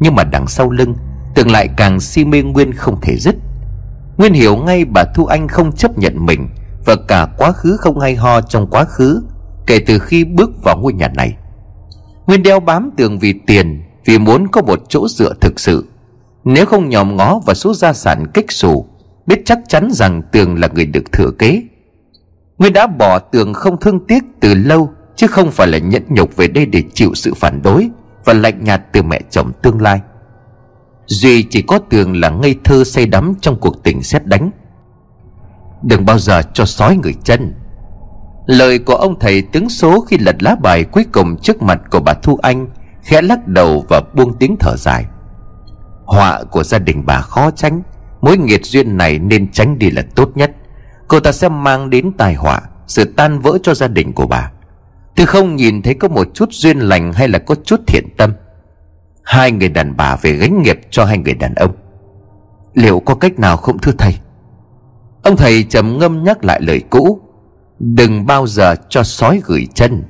Nhưng 0.00 0.14
mà 0.14 0.24
đằng 0.24 0.46
sau 0.46 0.70
lưng, 0.70 0.94
Tưởng 1.34 1.50
lại 1.50 1.68
càng 1.76 2.00
si 2.00 2.24
mê 2.24 2.42
Nguyên 2.42 2.72
không 2.72 3.00
thể 3.00 3.16
dứt. 3.16 3.36
Nguyên 4.16 4.32
hiểu 4.32 4.56
ngay 4.56 4.84
bà 4.84 5.04
Thu 5.14 5.26
Anh 5.26 5.48
không 5.48 5.72
chấp 5.72 5.98
nhận 5.98 6.26
mình, 6.26 6.48
Và 6.86 6.96
cả 7.08 7.28
quá 7.38 7.52
khứ 7.52 7.76
không 7.80 8.00
hay 8.00 8.14
ho 8.14 8.40
trong 8.40 8.66
quá 8.70 8.84
khứ, 8.84 9.22
Kể 9.66 9.78
từ 9.86 9.98
khi 9.98 10.24
bước 10.24 10.50
vào 10.64 10.76
ngôi 10.76 10.92
nhà 10.92 11.08
này. 11.08 11.36
Nguyên 12.26 12.42
đeo 12.42 12.60
bám 12.60 12.90
tường 12.96 13.18
vì 13.18 13.32
tiền, 13.32 13.82
Vì 14.04 14.18
muốn 14.18 14.48
có 14.48 14.62
một 14.62 14.78
chỗ 14.88 15.08
dựa 15.08 15.34
thực 15.40 15.60
sự. 15.60 15.88
Nếu 16.44 16.66
không 16.66 16.88
nhòm 16.88 17.16
ngó 17.16 17.38
vào 17.46 17.54
số 17.54 17.74
gia 17.74 17.92
sản 17.92 18.26
kích 18.34 18.52
xù, 18.52 18.86
Biết 19.26 19.42
chắc 19.44 19.58
chắn 19.68 19.88
rằng 19.92 20.22
tường 20.32 20.58
là 20.58 20.68
người 20.74 20.86
được 20.86 21.12
thừa 21.12 21.30
kế. 21.38 21.62
Nguyên 22.58 22.72
đã 22.72 22.86
bỏ 22.86 23.18
tường 23.18 23.54
không 23.54 23.80
thương 23.80 24.06
tiếc 24.06 24.24
từ 24.40 24.54
lâu, 24.54 24.90
Chứ 25.16 25.26
không 25.26 25.50
phải 25.50 25.66
là 25.66 25.78
nhẫn 25.78 26.02
nhục 26.08 26.36
về 26.36 26.48
đây 26.48 26.66
để 26.66 26.82
chịu 26.94 27.14
sự 27.14 27.34
phản 27.34 27.62
đối 27.62 27.90
Và 28.24 28.32
lạnh 28.32 28.64
nhạt 28.64 28.82
từ 28.92 29.02
mẹ 29.02 29.20
chồng 29.30 29.52
tương 29.62 29.82
lai. 29.82 30.00
Duy 31.06 31.42
chỉ 31.42 31.62
có 31.62 31.78
tường 31.78 32.16
là 32.20 32.30
ngây 32.30 32.54
thơ 32.64 32.84
say 32.84 33.06
đắm 33.06 33.34
trong 33.40 33.60
cuộc 33.60 33.82
tình 33.82 34.02
xét 34.02 34.26
đánh. 34.26 34.50
Đừng 35.82 36.06
bao 36.06 36.18
giờ 36.18 36.42
cho 36.54 36.64
sói 36.64 36.96
người 36.96 37.14
chân. 37.24 37.54
Lời 38.46 38.78
của 38.78 38.94
ông 38.94 39.18
thầy 39.18 39.42
tướng 39.42 39.68
số 39.68 40.00
khi 40.00 40.18
lật 40.18 40.42
lá 40.42 40.56
bài 40.62 40.84
cuối 40.84 41.04
cùng 41.12 41.36
trước 41.36 41.62
mặt 41.62 41.80
của 41.90 42.00
bà 42.00 42.14
Thu 42.14 42.38
Anh 42.42 42.68
Khẽ 43.02 43.22
lắc 43.22 43.48
đầu 43.48 43.84
và 43.88 44.02
buông 44.14 44.38
tiếng 44.38 44.56
thở 44.60 44.76
dài. 44.76 45.04
Họa 46.04 46.42
của 46.50 46.64
gia 46.64 46.78
đình 46.78 47.02
bà 47.06 47.20
khó 47.20 47.50
tránh, 47.50 47.82
Mối 48.20 48.38
nghiệt 48.38 48.60
duyên 48.64 48.96
này 48.96 49.18
nên 49.18 49.52
tránh 49.52 49.78
đi 49.78 49.90
là 49.90 50.02
tốt 50.14 50.30
nhất. 50.34 50.52
Cô 51.08 51.20
ta 51.20 51.32
sẽ 51.32 51.48
mang 51.48 51.90
đến 51.90 52.12
tai 52.18 52.34
họa 52.34 52.60
Sự 52.86 53.04
tan 53.16 53.38
vỡ 53.38 53.58
cho 53.62 53.74
gia 53.74 53.88
đình 53.88 54.12
của 54.12 54.26
bà. 54.26 54.50
Tôi 55.16 55.26
không 55.26 55.56
nhìn 55.56 55.82
thấy 55.82 55.94
có 55.94 56.08
một 56.08 56.26
chút 56.34 56.48
duyên 56.52 56.78
lành 56.78 57.12
hay 57.12 57.28
là 57.28 57.38
có 57.38 57.54
chút 57.64 57.80
thiện 57.86 58.04
tâm, 58.16 58.32
Hai 59.22 59.52
người 59.52 59.68
đàn 59.68 59.96
bà 59.96 60.16
về 60.16 60.32
gánh 60.32 60.62
nghiệp 60.62 60.80
cho 60.90 61.04
hai 61.04 61.18
người 61.18 61.34
đàn 61.34 61.54
ông. 61.54 61.74
Liệu 62.74 63.00
có 63.00 63.14
cách 63.14 63.38
nào 63.38 63.56
không 63.56 63.78
thưa 63.78 63.92
thầy? 63.98 64.16
Ông 65.22 65.36
thầy 65.36 65.62
trầm 65.62 65.98
ngâm 65.98 66.24
nhắc 66.24 66.44
lại 66.44 66.60
lời 66.60 66.82
cũ. 66.90 67.20
Đừng 67.78 68.26
bao 68.26 68.46
giờ 68.46 68.74
cho 68.88 69.02
sói 69.02 69.40
gửi 69.44 69.66
chân. 69.74 70.04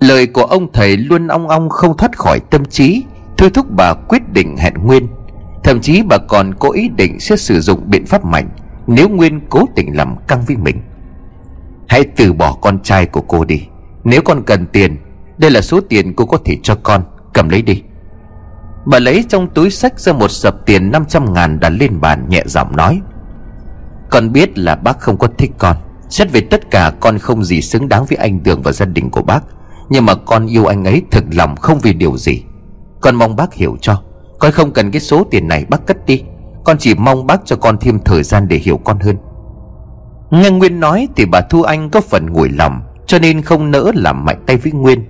Lời 0.00 0.26
của 0.26 0.42
ông 0.42 0.72
thầy 0.72 0.96
luôn 0.96 1.28
ong 1.28 1.48
ong 1.48 1.68
không 1.68 1.96
thoát 1.96 2.18
khỏi 2.18 2.40
tâm 2.50 2.64
trí. 2.64 3.02
Thôi 3.38 3.50
thúc 3.54 3.66
bà 3.76 3.94
quyết 3.94 4.32
định 4.32 4.56
hẹn 4.56 4.74
Nguyên. 4.74 5.06
Thậm 5.64 5.80
chí 5.80 6.02
bà 6.02 6.18
còn 6.18 6.54
có 6.54 6.70
ý 6.70 6.88
định 6.88 7.20
sẽ 7.20 7.36
sử 7.36 7.60
dụng 7.60 7.90
biện 7.90 8.06
pháp 8.06 8.24
mạnh 8.24 8.48
Nếu 8.86 9.08
Nguyên 9.08 9.40
cố 9.50 9.64
tình 9.76 9.96
làm 9.96 10.16
căng 10.28 10.42
với 10.46 10.56
mình. 10.56 10.80
Hãy 11.88 12.04
từ 12.16 12.32
bỏ 12.32 12.52
con 12.52 12.82
trai 12.82 13.06
của 13.06 13.20
cô 13.20 13.44
đi. 13.44 13.62
Nếu 14.04 14.22
con 14.22 14.42
cần 14.46 14.66
tiền, 14.66 14.96
Đây 15.38 15.50
là 15.50 15.60
số 15.60 15.80
tiền 15.80 16.14
cô 16.14 16.26
có 16.26 16.38
thể 16.44 16.56
cho 16.62 16.74
con. 16.82 17.02
Cầm 17.32 17.48
lấy 17.48 17.62
đi. 17.62 17.82
Bà 18.86 18.98
lấy 18.98 19.24
trong 19.28 19.48
túi 19.54 19.70
sách 19.70 20.00
ra 20.00 20.12
một 20.12 20.30
sập 20.30 20.66
tiền 20.66 20.90
500 20.90 21.32
ngàn 21.32 21.60
đặt 21.60 21.68
lên 21.68 22.00
bàn 22.00 22.28
nhẹ 22.28 22.42
giọng 22.46 22.76
nói. 22.76 23.00
Con 24.10 24.32
biết 24.32 24.58
là 24.58 24.76
bác 24.76 25.00
không 25.00 25.16
có 25.18 25.28
thích 25.38 25.50
con. 25.58 25.76
Xét 26.10 26.32
về 26.32 26.40
tất 26.40 26.70
cả, 26.70 26.92
con 27.00 27.18
không 27.18 27.44
gì 27.44 27.62
xứng 27.62 27.88
đáng 27.88 28.04
với 28.04 28.16
anh 28.16 28.40
Tường 28.40 28.62
và 28.62 28.72
gia 28.72 28.86
đình 28.86 29.10
của 29.10 29.22
bác. 29.22 29.40
Nhưng 29.88 30.06
mà 30.06 30.14
con 30.14 30.46
yêu 30.46 30.66
anh 30.66 30.84
ấy 30.84 31.02
thực 31.10 31.24
lòng 31.32 31.56
không 31.56 31.78
vì 31.82 31.92
điều 31.92 32.16
gì. 32.16 32.42
Con 33.00 33.16
mong 33.16 33.36
bác 33.36 33.54
hiểu 33.54 33.76
cho. 33.80 34.02
Con 34.38 34.52
không 34.52 34.72
cần 34.72 34.90
cái 34.90 35.00
số 35.00 35.24
tiền 35.30 35.48
này 35.48 35.64
bác 35.68 35.86
cất 35.86 36.06
đi. 36.06 36.22
Con 36.64 36.78
chỉ 36.78 36.94
mong 36.94 37.26
bác 37.26 37.40
cho 37.44 37.56
con 37.56 37.76
thêm 37.78 37.98
thời 38.04 38.22
gian 38.22 38.48
để 38.48 38.56
hiểu 38.56 38.76
con 38.76 38.98
hơn. 39.00 39.16
Nghe 40.30 40.50
Nguyên 40.50 40.80
nói 40.80 41.08
thì 41.16 41.26
bà 41.26 41.40
Thu 41.40 41.62
Anh 41.62 41.90
có 41.90 42.00
phần 42.00 42.26
nguội 42.26 42.48
lòng, 42.48 42.80
Cho 43.06 43.18
nên 43.18 43.42
không 43.42 43.70
nỡ 43.70 43.92
làm 43.94 44.24
mạnh 44.24 44.42
tay 44.46 44.56
với 44.56 44.72
Nguyên. 44.72 45.04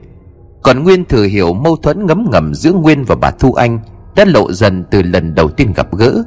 Còn 0.62 0.82
Nguyên 0.82 1.04
thừa 1.04 1.24
hiểu 1.24 1.52
mâu 1.52 1.76
thuẫn 1.76 2.06
ngấm 2.06 2.28
ngầm 2.30 2.54
giữa 2.54 2.72
Nguyên 2.72 3.04
và 3.04 3.14
bà 3.14 3.30
Thu 3.30 3.52
Anh 3.52 3.78
Đã 4.16 4.24
lộ 4.24 4.52
dần 4.52 4.84
từ 4.90 5.02
lần 5.02 5.34
đầu 5.34 5.48
tiên 5.48 5.72
gặp 5.76 5.96
gỡ. 5.96 6.22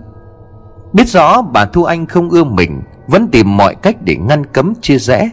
Biết 0.93 1.07
rõ 1.07 1.41
bà 1.41 1.65
Thu 1.65 1.83
Anh 1.83 2.05
không 2.05 2.29
ưa 2.29 2.43
mình 2.43 2.81
vẫn 3.07 3.27
tìm 3.27 3.57
mọi 3.57 3.75
cách 3.75 3.95
để 4.01 4.15
ngăn 4.15 4.45
cấm 4.45 4.73
chia 4.81 4.97
rẽ. 4.97 5.29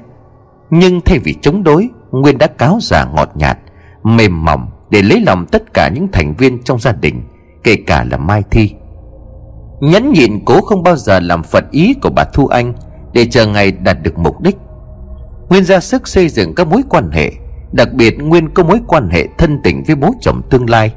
Nhưng 0.71 1.01
thay 1.01 1.19
vì 1.19 1.35
chống 1.43 1.63
đối, 1.63 1.89
Nguyên 2.11 2.39
đã 2.39 2.47
cáo 2.47 2.79
giả 2.83 3.05
ngọt 3.15 3.31
nhạt, 3.35 3.59
Mềm 4.03 4.45
mỏng 4.45 4.71
để 4.91 5.03
lấy 5.03 5.21
lòng 5.27 5.47
tất 5.47 5.75
cả 5.75 5.91
những 5.95 6.09
thành 6.13 6.35
viên 6.39 6.63
trong 6.63 6.79
gia 6.79 6.93
đình, 6.93 7.23
Kể 7.65 7.77
cả 7.87 8.05
là 8.11 8.17
Mai 8.17 8.43
Thi. 8.51 8.71
Nhẫn 9.81 10.13
nhịn 10.13 10.45
cố 10.45 10.61
không 10.61 10.83
bao 10.83 10.97
giờ 10.97 11.21
làm 11.21 11.43
phật 11.43 11.71
ý 11.71 11.95
của 12.03 12.11
bà 12.11 12.25
Thu 12.25 12.47
Anh 12.47 12.73
Để 13.13 13.27
chờ 13.27 13.47
ngày 13.47 13.73
đạt 13.73 14.03
được 14.03 14.19
mục 14.19 14.41
đích. 14.41 14.57
Nguyên 15.49 15.65
ra 15.65 15.81
sức 15.81 16.09
xây 16.09 16.29
dựng 16.29 16.55
các 16.55 16.67
mối 16.67 16.83
quan 16.89 17.11
hệ, 17.11 17.33
Đặc 17.73 17.93
biệt 17.93 18.19
Nguyên 18.19 18.49
có 18.55 18.63
mối 18.63 18.81
quan 18.87 19.09
hệ 19.11 19.29
thân 19.39 19.61
tình 19.65 19.83
với 19.87 19.97
bố 19.97 20.15
chồng 20.21 20.43
tương 20.51 20.71
lai. 20.71 20.95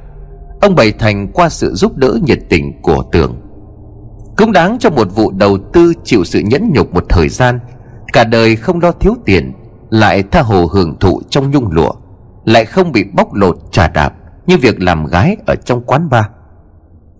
Ông 0.61 0.75
bày 0.75 0.91
thành 0.91 1.27
qua 1.33 1.49
sự 1.49 1.73
giúp 1.73 1.97
đỡ 1.97 2.19
nhiệt 2.23 2.39
tình 2.49 2.81
của 2.81 3.03
Tường 3.11 3.42
cũng 4.37 4.51
đáng 4.51 4.77
cho 4.79 4.89
một 4.89 5.07
vụ 5.15 5.31
đầu 5.31 5.57
tư 5.73 5.93
chịu 6.03 6.23
sự 6.23 6.39
nhẫn 6.39 6.71
nhục 6.73 6.93
một 6.93 7.05
thời 7.09 7.29
gian. 7.29 7.59
Cả 8.13 8.23
đời 8.23 8.55
không 8.55 8.79
lo 8.79 8.91
thiếu 8.91 9.15
tiền, 9.25 9.53
Lại 9.89 10.23
tha 10.23 10.41
hồ 10.41 10.65
hưởng 10.65 10.99
thụ 10.99 11.21
trong 11.29 11.51
nhung 11.51 11.71
lụa, 11.71 11.91
Lại 12.45 12.65
không 12.65 12.91
bị 12.91 13.03
bóc 13.13 13.33
lột 13.33 13.57
trà 13.71 13.87
đạp 13.87 14.13
Như 14.47 14.57
việc 14.57 14.81
làm 14.81 15.05
gái 15.05 15.37
ở 15.45 15.55
trong 15.55 15.81
quán 15.81 16.09
bar. 16.09 16.25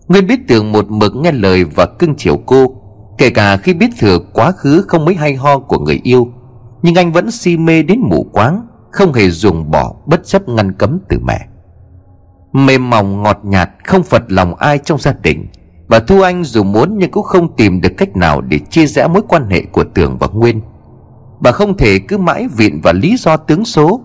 Nguyên 0.08 0.26
biết 0.26 0.40
tường 0.48 0.72
một 0.72 0.90
mực 0.90 1.16
nghe 1.16 1.32
lời 1.32 1.64
và 1.64 1.86
cưng 1.86 2.14
chiều 2.14 2.36
cô, 2.46 2.76
Kể 3.18 3.30
cả 3.30 3.56
khi 3.56 3.74
biết 3.74 3.90
thừa 3.98 4.18
quá 4.32 4.52
khứ 4.52 4.84
không 4.88 5.04
mấy 5.04 5.14
hay 5.14 5.34
ho 5.34 5.58
của 5.58 5.78
người 5.78 6.00
yêu, 6.02 6.28
Nhưng 6.82 6.94
anh 6.94 7.12
vẫn 7.12 7.30
si 7.30 7.56
mê 7.56 7.82
đến 7.82 8.00
mù 8.00 8.26
quáng, 8.32 8.66
Không 8.90 9.12
hề 9.12 9.30
dùng 9.30 9.70
bỏ 9.70 9.94
bất 10.06 10.26
chấp 10.26 10.48
ngăn 10.48 10.72
cấm 10.72 10.98
từ 11.08 11.18
mẹ. 11.24 11.46
Mềm 12.52 12.90
mỏng 12.90 13.22
ngọt 13.22 13.38
nhạt 13.42 13.70
không 13.84 14.02
phật 14.02 14.22
lòng 14.28 14.54
ai 14.54 14.78
trong 14.78 14.98
gia 14.98 15.12
đình 15.12 15.46
Bà 15.88 15.98
Thu 15.98 16.20
Anh 16.20 16.44
dù 16.44 16.62
muốn 16.62 16.98
nhưng 16.98 17.10
cũng 17.10 17.24
không 17.24 17.56
tìm 17.56 17.80
được 17.80 17.92
cách 17.96 18.16
nào 18.16 18.40
để 18.40 18.58
chia 18.70 18.86
rẽ 18.86 19.08
mối 19.08 19.22
quan 19.28 19.50
hệ 19.50 19.62
của 19.72 19.84
Tường 19.94 20.16
và 20.20 20.26
Nguyên. 20.32 20.60
Bà 21.40 21.52
không 21.52 21.76
thể 21.76 21.98
cứ 21.98 22.18
mãi 22.18 22.48
viện 22.56 22.80
vào 22.80 22.94
lý 22.94 23.16
do 23.16 23.36
tướng 23.36 23.64
số, 23.64 24.00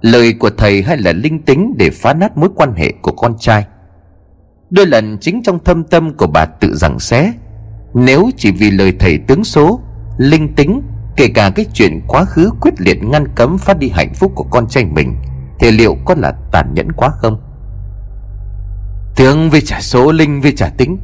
Lời 0.00 0.32
của 0.32 0.50
thầy 0.50 0.82
hay 0.82 0.96
là 0.96 1.12
linh 1.12 1.42
tính 1.42 1.74
để 1.76 1.90
phá 1.90 2.14
nát 2.14 2.36
mối 2.36 2.48
quan 2.54 2.74
hệ 2.74 2.92
của 3.02 3.12
con 3.12 3.38
trai. 3.38 3.66
Đôi 4.70 4.86
lần 4.86 5.18
chính 5.20 5.42
trong 5.42 5.64
thâm 5.64 5.84
tâm 5.84 6.16
của 6.16 6.26
bà 6.26 6.44
tự 6.44 6.76
rằng 6.76 6.98
xé, 6.98 7.32
Nếu 7.94 8.30
chỉ 8.36 8.52
vì 8.52 8.70
lời 8.70 8.92
thầy 8.98 9.18
tướng 9.18 9.44
số, 9.44 9.80
Linh 10.18 10.54
tính, 10.54 10.82
Kể 11.16 11.28
cả 11.34 11.50
cái 11.54 11.66
chuyện 11.74 12.00
quá 12.08 12.24
khứ 12.24 12.50
quyết 12.60 12.74
liệt 12.78 13.04
ngăn 13.04 13.28
cấm 13.34 13.58
phát 13.58 13.78
đi 13.78 13.88
hạnh 13.88 14.14
phúc 14.14 14.32
của 14.34 14.44
con 14.50 14.68
trai 14.68 14.84
mình, 14.84 15.16
Thì 15.58 15.70
liệu 15.70 15.96
có 16.04 16.14
là 16.18 16.32
tàn 16.52 16.74
nhẫn 16.74 16.92
quá 16.92 17.10
không? 17.10 17.40
Tướng 19.16 19.50
với 19.50 19.60
trả 19.60 19.80
số, 19.80 20.12
linh 20.12 20.40
với 20.40 20.52
trả 20.56 20.68
tính 20.68 20.98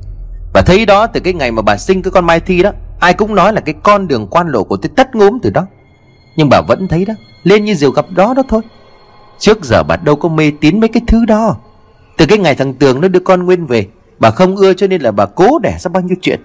và 0.53 0.63
thấy 0.63 0.87
đó, 0.87 1.07
từ 1.07 1.21
cái 1.21 1.33
ngày 1.33 1.53
mà 1.53 1.63
bà 1.63 1.77
sinh 1.77 2.03
cái 2.03 2.11
con 2.11 2.27
Mai 2.27 2.41
Thi 2.41 2.63
đó, 2.63 2.73
Ai 3.01 3.15
cũng 3.15 3.35
nói 3.35 3.53
là 3.53 3.61
cái 3.61 3.75
con 3.83 4.09
đường 4.09 4.27
quan 4.31 4.49
lộ 4.49 4.65
của 4.65 4.77
tôi 4.77 4.91
tất 4.97 5.15
ngốm 5.15 5.39
từ 5.43 5.51
đó. 5.51 5.67
Nhưng 6.37 6.49
bà 6.49 6.61
vẫn 6.61 6.89
thấy 6.89 7.05
đó, 7.05 7.15
Lên 7.43 7.65
như 7.65 7.75
diều 7.75 7.91
gặp 7.91 8.07
đó 8.11 8.35
đó 8.35 8.43
thôi. 8.49 8.63
Trước 9.39 9.65
giờ 9.65 9.83
bà 9.83 9.97
đâu 9.97 10.17
có 10.17 10.29
mê 10.29 10.53
tín 10.61 10.81
mấy 10.81 10.89
cái 10.89 11.03
thứ 11.07 11.25
đó. 11.25 11.57
Từ 12.17 12.27
cái 12.27 12.39
ngày 12.39 12.55
thằng 12.55 12.75
Tường 12.75 13.01
nó 13.01 13.09
đưa 13.09 13.21
con 13.21 13.47
Nguyên 13.47 13.67
về, 13.67 13.87
Bà 14.19 14.31
không 14.31 14.57
ưa 14.57 14.75
cho 14.75 14.87
nên 14.87 15.03
là 15.03 15.11
bà 15.11 15.27
cố 15.27 15.59
đẻ 15.59 15.77
ra 15.81 15.89
bao 15.89 16.03
nhiêu 16.03 16.17
chuyện. 16.23 16.41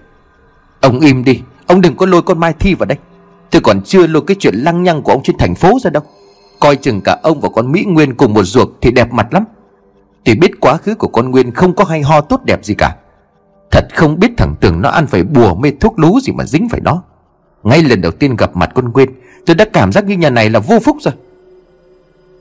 Ông 0.81 0.99
im 0.99 1.23
đi, 1.23 1.41
Ông 1.67 1.81
đừng 1.81 1.95
có 1.95 2.05
lôi 2.05 2.21
con 2.21 2.39
Mai 2.39 2.53
Thi 2.59 2.73
vào 2.73 2.85
đây. 2.85 2.97
Tôi 3.51 3.61
còn 3.61 3.81
chưa 3.81 4.07
lôi 4.07 4.23
cái 4.27 4.35
chuyện 4.39 4.55
lăng 4.55 4.83
nhăng 4.83 5.01
của 5.01 5.11
ông 5.11 5.23
trên 5.23 5.37
thành 5.37 5.55
phố 5.55 5.79
ra 5.83 5.89
đâu. 5.89 6.03
Coi 6.59 6.75
chừng 6.75 7.01
cả 7.01 7.19
ông 7.23 7.41
và 7.41 7.49
con 7.49 7.71
Mỹ 7.71 7.85
Nguyên 7.87 8.15
cùng 8.15 8.33
một 8.33 8.43
ruột 8.43 8.69
thì 8.81 8.91
đẹp 8.91 9.13
mặt 9.13 9.33
lắm. 9.33 9.43
Thì 10.25 10.35
biết 10.35 10.51
quá 10.59 10.77
khứ 10.77 10.95
của 10.95 11.07
con 11.07 11.31
Nguyên 11.31 11.51
không 11.51 11.75
có 11.75 11.83
hay 11.83 12.01
ho 12.01 12.21
tốt 12.21 12.41
đẹp 12.45 12.65
gì 12.65 12.75
cả. 12.77 12.95
Thật 13.73 13.88
không 13.95 14.19
biết 14.19 14.31
thằng 14.38 14.55
Tường 14.62 14.81
nó 14.81 14.89
ăn 14.89 15.07
phải 15.07 15.23
bùa 15.23 15.55
mê 15.55 15.71
thuốc 15.79 15.99
lú 15.99 16.19
gì 16.19 16.33
mà 16.33 16.43
dính 16.45 16.69
phải 16.69 16.81
nó 16.81 17.03
Ngay 17.63 17.83
lần 17.83 18.01
đầu 18.01 18.12
tiên 18.12 18.36
gặp 18.36 18.55
mặt 18.55 18.71
con 18.75 18.91
Nguyên, 18.91 19.09
Tôi 19.45 19.55
đã 19.55 19.65
cảm 19.73 19.91
giác 19.91 20.05
như 20.05 20.17
nhà 20.17 20.29
này 20.29 20.49
là 20.49 20.59
vô 20.59 20.79
phúc 20.79 20.97
rồi. 21.01 21.13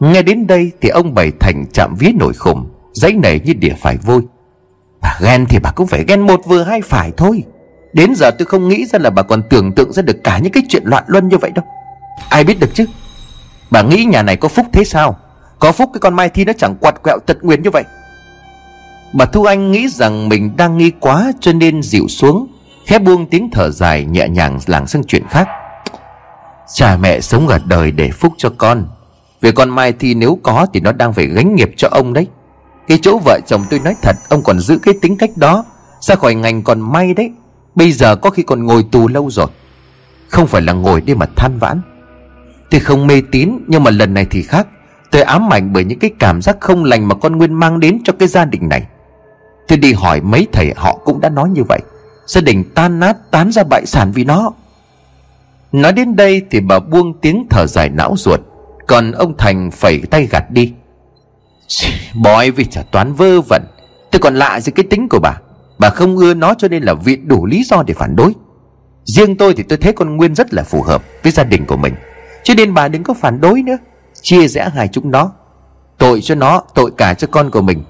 Nghe 0.01 0.23
đến 0.23 0.47
đây 0.47 0.73
thì 0.81 0.89
ông 0.89 1.15
Bảy 1.15 1.33
Thành 1.41 1.65
chạm 1.73 1.95
vía 1.99 2.11
nổi 2.15 2.33
khủng 2.33 2.71
Giấy 2.93 3.13
nảy 3.13 3.41
như 3.45 3.53
đỉa 3.53 3.75
phải 3.81 3.97
vôi. 3.97 4.23
Bà 5.01 5.19
ghen 5.23 5.47
thì 5.49 5.59
bà 5.63 5.71
cũng 5.71 5.87
phải 5.87 6.05
ghen 6.09 6.21
một 6.21 6.41
vừa 6.47 6.63
hai 6.63 6.81
phải 6.83 7.13
thôi. 7.17 7.45
Đến 7.93 8.15
giờ 8.17 8.31
tôi 8.31 8.47
không 8.47 8.69
nghĩ 8.69 8.87
ra 8.87 8.99
là 8.99 9.11
bà 9.11 9.23
còn 9.23 9.43
tưởng 9.51 9.73
tượng 9.73 9.93
ra 9.93 10.03
được 10.03 10.17
cả 10.25 10.39
những 10.39 10.53
cái 10.53 10.63
chuyện 10.69 10.83
loạn 10.87 11.05
luân 11.07 11.29
như 11.29 11.39
vậy 11.39 11.51
đâu. 11.55 11.65
Ai 12.29 12.45
biết 12.45 12.61
được 12.61 12.75
chứ? 12.75 12.87
Bà 13.71 13.83
nghĩ 13.83 14.05
nhà 14.05 14.23
này 14.23 14.37
có 14.37 14.49
phúc 14.49 14.67
thế 14.73 14.85
sao? 14.85 15.19
Có 15.59 15.73
phúc 15.73 15.91
cái 15.93 16.01
con 16.01 16.15
Mai 16.15 16.29
Thi 16.29 16.45
nó 16.45 16.53
chẳng 16.59 16.77
quạt 16.81 17.03
quẹo 17.03 17.19
tật 17.27 17.37
nguyền 17.43 17.63
như 17.63 17.71
vậy. 17.71 17.85
Bà 19.13 19.25
Thu 19.25 19.45
Anh 19.45 19.73
nghĩ 19.73 19.89
rằng 19.89 20.29
mình 20.29 20.57
đang 20.57 20.79
nghi 20.79 20.93
quá 21.01 21.33
cho 21.41 21.53
nên 21.53 21.83
dịu 21.83 22.09
xuống, 22.09 22.47
Khẽ 22.87 22.99
buông 22.99 23.27
tiếng 23.27 23.51
thở 23.53 23.71
dài 23.71 24.05
nhẹ 24.05 24.29
nhàng 24.29 24.59
lảng 24.67 24.87
sang 24.87 25.05
chuyện 25.05 25.23
khác. 25.31 25.49
Cha 26.75 26.97
mẹ 26.97 27.21
sống 27.21 27.49
ở 27.49 27.59
đời 27.67 27.91
để 27.91 28.11
phúc 28.11 28.33
cho 28.37 28.53
con, 28.59 28.87
về 29.41 29.53
con 29.53 29.71
Mai 29.71 29.93
thì 29.93 30.15
nếu 30.15 30.39
có 30.43 30.67
thì 30.73 30.81
nó 30.81 30.93
đang 30.93 31.13
phải 31.13 31.27
gánh 31.27 31.55
nghiệp 31.55 31.71
cho 31.77 31.89
ông 31.91 32.13
đấy. 32.13 32.27
Cái 32.89 32.99
chỗ 33.03 33.19
vợ 33.25 33.41
chồng 33.47 33.65
tôi 33.71 33.81
nói 33.85 33.95
thật, 34.03 34.17
Ông 34.29 34.43
còn 34.43 34.61
giữ 34.61 34.79
cái 34.83 34.95
tính 35.03 35.17
cách 35.17 35.31
đó, 35.37 35.65
Ra 36.01 36.15
khỏi 36.15 36.35
ngành 36.35 36.63
còn 36.63 36.81
may 36.93 37.15
đấy. 37.15 37.31
Bây 37.75 37.93
giờ 37.93 38.17
có 38.17 38.31
khi 38.31 38.43
còn 38.43 38.67
ngồi 38.67 38.85
tù 38.93 39.09
lâu 39.09 39.31
rồi, 39.31 39.47
Không 40.29 40.47
phải 40.47 40.63
là 40.63 40.73
ngồi 40.73 41.01
đi 41.01 41.15
mà 41.15 41.27
than 41.37 41.59
vãn. 41.59 41.81
Tôi 42.71 42.81
không 42.81 43.07
mê 43.07 43.23
tín, 43.33 43.59
Nhưng 43.67 43.85
mà 43.85 43.91
lần 43.91 44.15
này 44.15 44.27
thì 44.31 44.43
khác. 44.43 44.67
Tôi 45.11 45.23
ám 45.23 45.53
ảnh 45.53 45.73
bởi 45.73 45.85
những 45.85 45.99
cái 45.99 46.11
cảm 46.19 46.43
giác 46.43 46.57
không 46.61 46.85
lành 46.85 47.09
Mà 47.09 47.15
con 47.15 47.37
Nguyên 47.37 47.55
mang 47.55 47.81
đến 47.81 47.99
cho 48.05 48.13
cái 48.19 48.29
gia 48.29 48.45
đình 48.45 48.69
này. 48.69 48.87
Tôi 49.69 49.79
đi 49.79 49.93
hỏi 49.93 50.21
mấy 50.21 50.47
thầy 50.53 50.73
họ 50.77 50.99
cũng 51.05 51.21
đã 51.21 51.29
nói 51.29 51.49
như 51.49 51.63
vậy. 51.69 51.81
Gia 52.27 52.41
đình 52.41 52.65
tan 52.75 53.01
nát 53.01 53.31
tán 53.31 53.53
ra 53.53 53.63
bại 53.65 53.87
sản 53.87 54.13
vì 54.13 54.25
nó. 54.25 54.53
Nói 55.73 55.93
đến 55.93 56.17
đây 56.17 56.43
thì 56.51 56.61
bà 56.61 56.79
buông 56.79 57.21
tiếng 57.21 57.47
thở 57.51 57.67
dài 57.67 57.89
não 57.89 58.15
ruột. 58.19 58.41
Còn 58.87 59.13
ông 59.13 59.37
Thành 59.39 59.71
phẩy 59.71 60.03
tay 60.11 60.27
gạt 60.27 60.51
đi. 60.51 60.73
Bói 62.15 62.51
vì 62.51 62.65
trả 62.65 62.83
toán 62.83 63.15
vơ 63.15 63.41
vẩn. 63.41 63.63
Tôi 64.11 64.21
còn 64.21 64.35
lạ 64.35 64.61
gì 64.61 64.73
cái 64.73 64.85
tính 64.91 65.09
của 65.09 65.19
bà. 65.19 65.41
Bà 65.79 65.91
không 65.91 66.17
ưa 66.17 66.35
nó 66.35 66.55
cho 66.55 66.69
nên 66.69 66.83
là 66.83 66.95
vì 66.95 67.17
đủ 67.17 67.47
lý 67.47 67.65
do 67.65 67.83
để 67.87 67.95
phản 67.95 68.17
đối. 68.17 68.35
Riêng 69.05 69.37
tôi 69.37 69.55
thì 69.55 69.63
tôi 69.63 69.79
thấy 69.79 69.93
con 69.93 70.17
Nguyên 70.17 70.35
rất 70.35 70.55
là 70.55 70.63
phù 70.63 70.83
hợp 70.83 71.03
với 71.23 71.33
gia 71.33 71.45
đình 71.45 71.67
của 71.67 71.77
mình. 71.77 71.95
Cho 72.43 72.55
nên 72.55 72.75
bà 72.75 72.89
đừng 72.89 73.03
có 73.03 73.15
phản 73.15 73.41
đối 73.41 73.63
nữa. 73.63 73.77
Chia 74.23 74.49
rẽ 74.49 74.71
hai 74.75 74.89
chúng 74.89 75.11
nó. 75.11 75.33
Tội 75.99 76.21
cho 76.21 76.35
nó, 76.35 76.63
tội 76.75 76.91
cả 76.97 77.15
cho 77.15 77.27
con 77.31 77.51
của 77.51 77.63
mình. 77.63 77.85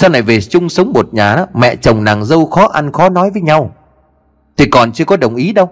Sau 0.00 0.10
này 0.10 0.22
về 0.22 0.40
chung 0.40 0.68
sống 0.68 0.92
một 0.92 1.14
nhà 1.14 1.36
đó? 1.36 1.46
Mẹ 1.54 1.76
chồng 1.76 2.04
nàng 2.04 2.24
dâu 2.24 2.46
khó 2.46 2.68
ăn 2.68 2.92
khó 2.92 3.08
nói 3.08 3.30
với 3.30 3.42
nhau. 3.42 3.74
Thì 4.56 4.66
còn 4.66 4.92
chưa 4.92 5.04
có 5.04 5.16
đồng 5.16 5.36
ý 5.36 5.52
đâu. 5.52 5.70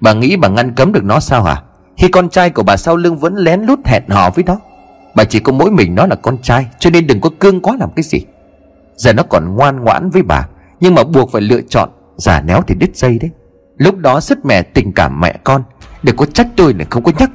Bà 0.00 0.12
nghĩ 0.12 0.36
bà 0.36 0.48
ngăn 0.48 0.74
cấm 0.74 0.92
được 0.92 1.04
nó 1.04 1.20
sao 1.20 1.42
hả? 1.42 1.62
Khi 1.96 2.08
con 2.08 2.28
trai 2.28 2.50
của 2.50 2.62
bà 2.62 2.76
sau 2.76 2.96
lưng 2.96 3.18
vẫn 3.18 3.36
lén 3.36 3.60
lút 3.62 3.78
hẹn 3.84 4.02
hò 4.08 4.30
với 4.30 4.44
nó, 4.44 4.56
Bà 5.14 5.24
chỉ 5.24 5.40
có 5.40 5.52
mỗi 5.52 5.70
mình 5.70 5.94
nó 5.94 6.06
là 6.06 6.16
con 6.16 6.38
trai, 6.42 6.66
Cho 6.78 6.90
nên 6.90 7.06
đừng 7.06 7.20
có 7.20 7.30
cương 7.40 7.60
quá 7.60 7.76
làm 7.80 7.90
cái 7.96 8.02
gì. 8.02 8.18
Giờ 8.96 9.12
nó 9.12 9.22
còn 9.22 9.54
ngoan 9.54 9.80
ngoãn 9.80 10.10
với 10.10 10.22
bà, 10.22 10.48
Nhưng 10.80 10.94
mà 10.94 11.04
buộc 11.04 11.32
phải 11.32 11.42
lựa 11.42 11.60
chọn 11.68 11.88
Giả 12.16 12.40
néo 12.40 12.62
thì 12.66 12.74
đứt 12.74 12.96
dây 12.96 13.18
đấy. 13.18 13.30
Lúc 13.76 13.96
đó 13.96 14.20
sức 14.20 14.38
mẹ 14.44 14.62
tình 14.62 14.92
cảm 14.92 15.20
mẹ 15.20 15.38
con 15.44 15.62
Đừng 16.02 16.16
có 16.16 16.26
trách 16.26 16.48
tôi 16.56 16.74
là 16.74 16.84
không 16.90 17.02
có 17.02 17.12
nhắc. 17.18 17.30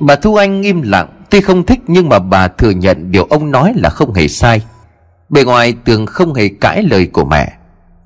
Bà 0.00 0.16
Thu 0.16 0.34
Anh 0.34 0.62
im 0.62 0.82
lặng, 0.82 1.08
Tuy 1.30 1.40
không 1.40 1.66
thích 1.66 1.80
nhưng 1.86 2.08
mà 2.08 2.18
bà 2.18 2.48
thừa 2.48 2.70
nhận 2.70 3.10
Điều 3.10 3.24
ông 3.24 3.50
nói 3.50 3.72
là 3.76 3.90
không 3.90 4.14
hề 4.14 4.28
sai. 4.28 4.62
Bề 5.28 5.44
ngoài 5.44 5.74
Tường 5.84 6.06
không 6.06 6.34
hề 6.34 6.48
cãi 6.60 6.82
lời 6.82 7.06
của 7.06 7.24
mẹ. 7.24 7.52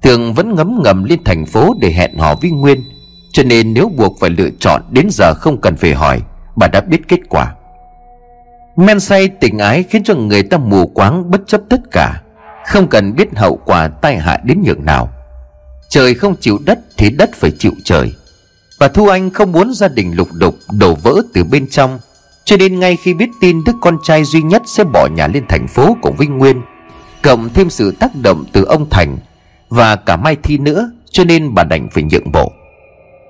Tường 0.02 0.34
vẫn 0.34 0.54
ngấm 0.54 0.80
ngầm 0.84 1.04
lên 1.04 1.24
thành 1.24 1.46
phố 1.46 1.74
Để 1.80 1.90
hẹn 1.90 2.18
hò 2.18 2.34
với 2.34 2.50
Nguyên. 2.50 2.82
Cho 3.32 3.42
nên 3.42 3.74
nếu 3.74 3.88
buộc 3.88 4.16
phải 4.20 4.30
lựa 4.30 4.50
chọn 4.60 4.82
Đến 4.90 5.06
giờ 5.10 5.34
không 5.34 5.60
cần 5.60 5.76
phải 5.76 5.94
hỏi, 5.94 6.20
Bà 6.56 6.66
đã 6.68 6.80
biết 6.80 7.08
kết 7.08 7.20
quả. 7.28 7.54
Men 8.76 9.00
say 9.00 9.28
tình 9.28 9.58
ái 9.58 9.82
khiến 9.82 10.02
cho 10.04 10.14
người 10.14 10.42
ta 10.42 10.58
mù 10.58 10.86
quáng 10.86 11.30
bất 11.30 11.40
chấp 11.46 11.60
tất 11.70 11.80
cả, 11.92 12.22
Không 12.66 12.88
cần 12.88 13.14
biết 13.14 13.28
hậu 13.36 13.56
quả 13.64 13.88
tai 13.88 14.18
hại 14.18 14.40
đến 14.44 14.62
nhường 14.64 14.84
nào. 14.84 15.08
Trời 15.88 16.14
không 16.14 16.36
chịu 16.40 16.58
đất 16.64 16.78
thì 16.96 17.10
đất 17.10 17.30
phải 17.34 17.50
chịu 17.58 17.72
trời. 17.84 18.12
Bà 18.80 18.88
Thu 18.88 19.06
Anh 19.06 19.30
không 19.30 19.52
muốn 19.52 19.74
gia 19.74 19.88
đình 19.88 20.16
lục 20.16 20.28
đục, 20.32 20.54
đổ 20.78 20.94
vỡ 20.94 21.22
từ 21.34 21.44
bên 21.44 21.66
trong. 21.68 21.98
Cho 22.44 22.56
nên 22.56 22.80
ngay 22.80 22.96
khi 22.96 23.14
biết 23.14 23.28
tin 23.40 23.64
đứa 23.64 23.72
con 23.80 23.98
trai 24.02 24.24
duy 24.24 24.42
nhất 24.42 24.62
sẽ 24.66 24.84
bỏ 24.84 25.08
nhà 25.16 25.26
lên 25.26 25.44
thành 25.48 25.68
phố 25.68 25.96
cùng 26.02 26.16
Vinh 26.16 26.38
Nguyên 26.38 26.62
Cộng 27.22 27.48
thêm 27.48 27.70
sự 27.70 27.90
tác 27.90 28.10
động 28.22 28.44
từ 28.52 28.64
ông 28.64 28.90
Thành 28.90 29.18
Và 29.68 29.96
cả 29.96 30.16
Mai 30.16 30.36
Thi 30.42 30.58
nữa, 30.58 30.90
Cho 31.10 31.24
nên 31.24 31.54
bà 31.54 31.64
đành 31.64 31.88
phải 31.92 32.02
nhượng 32.02 32.32
bộ. 32.32 32.52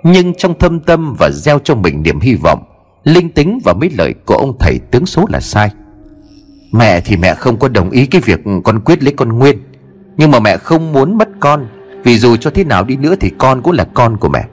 Nhưng 0.03 0.35
trong 0.35 0.59
thâm 0.59 0.81
tâm 0.81 1.15
và 1.19 1.31
gieo 1.31 1.59
cho 1.59 1.75
mình 1.75 2.03
niềm 2.03 2.21
hy 2.21 2.35
vọng, 2.35 2.63
Linh 3.05 3.29
tính 3.29 3.59
và 3.65 3.73
mấy 3.73 3.91
lời 3.99 4.15
của 4.25 4.35
ông 4.35 4.59
thầy 4.59 4.79
tướng 4.79 5.07
số 5.07 5.27
là 5.29 5.41
sai. 5.41 5.71
Mẹ 6.73 7.01
thì 7.01 7.17
mẹ 7.17 7.35
không 7.35 7.59
có 7.59 7.69
đồng 7.69 7.91
ý 7.91 8.07
cái 8.07 8.21
việc 8.21 8.41
con 8.65 8.81
quyết 8.81 9.03
lấy 9.03 9.15
con 9.17 9.29
Nguyên, 9.29 9.59
Nhưng 10.17 10.31
mà 10.31 10.41
mẹ 10.41 10.57
không 10.57 10.93
muốn 10.93 11.19
mất 11.19 11.29
con, 11.41 11.67
Vì 12.05 12.19
dù 12.19 12.37
cho 12.37 12.51
thế 12.51 12.65
nào 12.65 12.85
đi 12.85 12.97
nữa 12.97 13.15
thì 13.21 13.31
con 13.39 13.63
cũng 13.63 13.73
là 13.73 13.85
con 13.95 14.17
của 14.17 14.29
mẹ. 14.29 14.45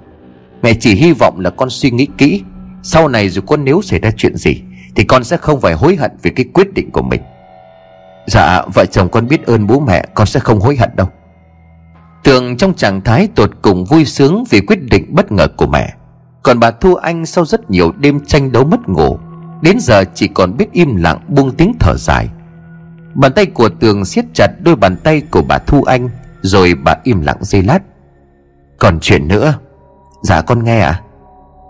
Mẹ 0.62 0.74
chỉ 0.74 0.96
hy 0.96 1.12
vọng 1.12 1.40
là 1.40 1.50
con 1.50 1.70
suy 1.70 1.92
nghĩ 1.92 2.08
kỹ, 2.18 2.42
Sau 2.84 3.08
này 3.08 3.30
dù 3.30 3.42
con 3.42 3.66
nếu 3.66 3.82
xảy 3.82 4.00
ra 4.00 4.12
chuyện 4.18 4.36
gì 4.36 4.62
Thì 4.96 5.04
con 5.04 5.24
sẽ 5.24 5.38
không 5.38 5.62
phải 5.62 5.74
hối 5.74 5.96
hận 5.96 6.12
về 6.24 6.32
cái 6.36 6.46
quyết 6.54 6.74
định 6.74 6.92
của 6.92 7.02
mình. 7.02 7.22
Dạ 8.28 8.62
vợ 8.74 8.86
chồng 8.86 9.10
con 9.10 9.28
biết 9.28 9.46
ơn 9.46 9.68
bố 9.68 9.80
mẹ, 9.80 10.06
Con 10.14 10.28
sẽ 10.28 10.40
không 10.40 10.60
hối 10.60 10.76
hận 10.76 10.90
đâu. 10.96 11.08
Tường 12.24 12.58
trong 12.58 12.74
trạng 12.74 13.02
thái 13.02 13.28
tột 13.36 13.50
cùng 13.62 13.86
vui 13.86 14.06
sướng 14.06 14.44
Vì 14.50 14.62
quyết 14.62 14.80
định 14.84 15.16
bất 15.16 15.32
ngờ 15.32 15.48
của 15.58 15.68
mẹ, 15.68 15.94
Còn 16.44 16.60
bà 16.60 16.72
Thu 16.72 16.96
Anh 16.96 17.26
sau 17.26 17.46
rất 17.46 17.72
nhiều 17.72 17.92
đêm 17.92 18.26
tranh 18.26 18.52
đấu 18.52 18.64
mất 18.64 18.90
ngủ, 18.90 19.18
Đến 19.62 19.78
giờ 19.80 20.04
chỉ 20.14 20.28
còn 20.28 20.58
biết 20.58 20.72
im 20.72 20.96
lặng 20.96 21.20
buông 21.28 21.52
tiếng 21.52 21.74
thở 21.80 21.96
dài. 21.98 22.30
Bàn 23.14 23.34
tay 23.34 23.46
của 23.46 23.70
Tường 23.70 24.06
siết 24.06 24.26
chặt 24.34 24.48
đôi 24.60 24.76
bàn 24.76 24.98
tay 25.04 25.22
của 25.32 25.42
bà 25.42 25.58
Thu 25.58 25.84
Anh, 25.84 26.10
Rồi 26.42 26.74
bà 26.84 26.96
im 27.04 27.22
lặng 27.22 27.38
giây 27.42 27.64
lát. 27.64 27.80
Còn 28.80 29.00
chuyện 29.02 29.28
nữa 29.28 29.54
Dạ 30.24 30.42
con 30.42 30.64
nghe 30.64 30.80
ạ. 30.80 30.90
À? 30.90 31.02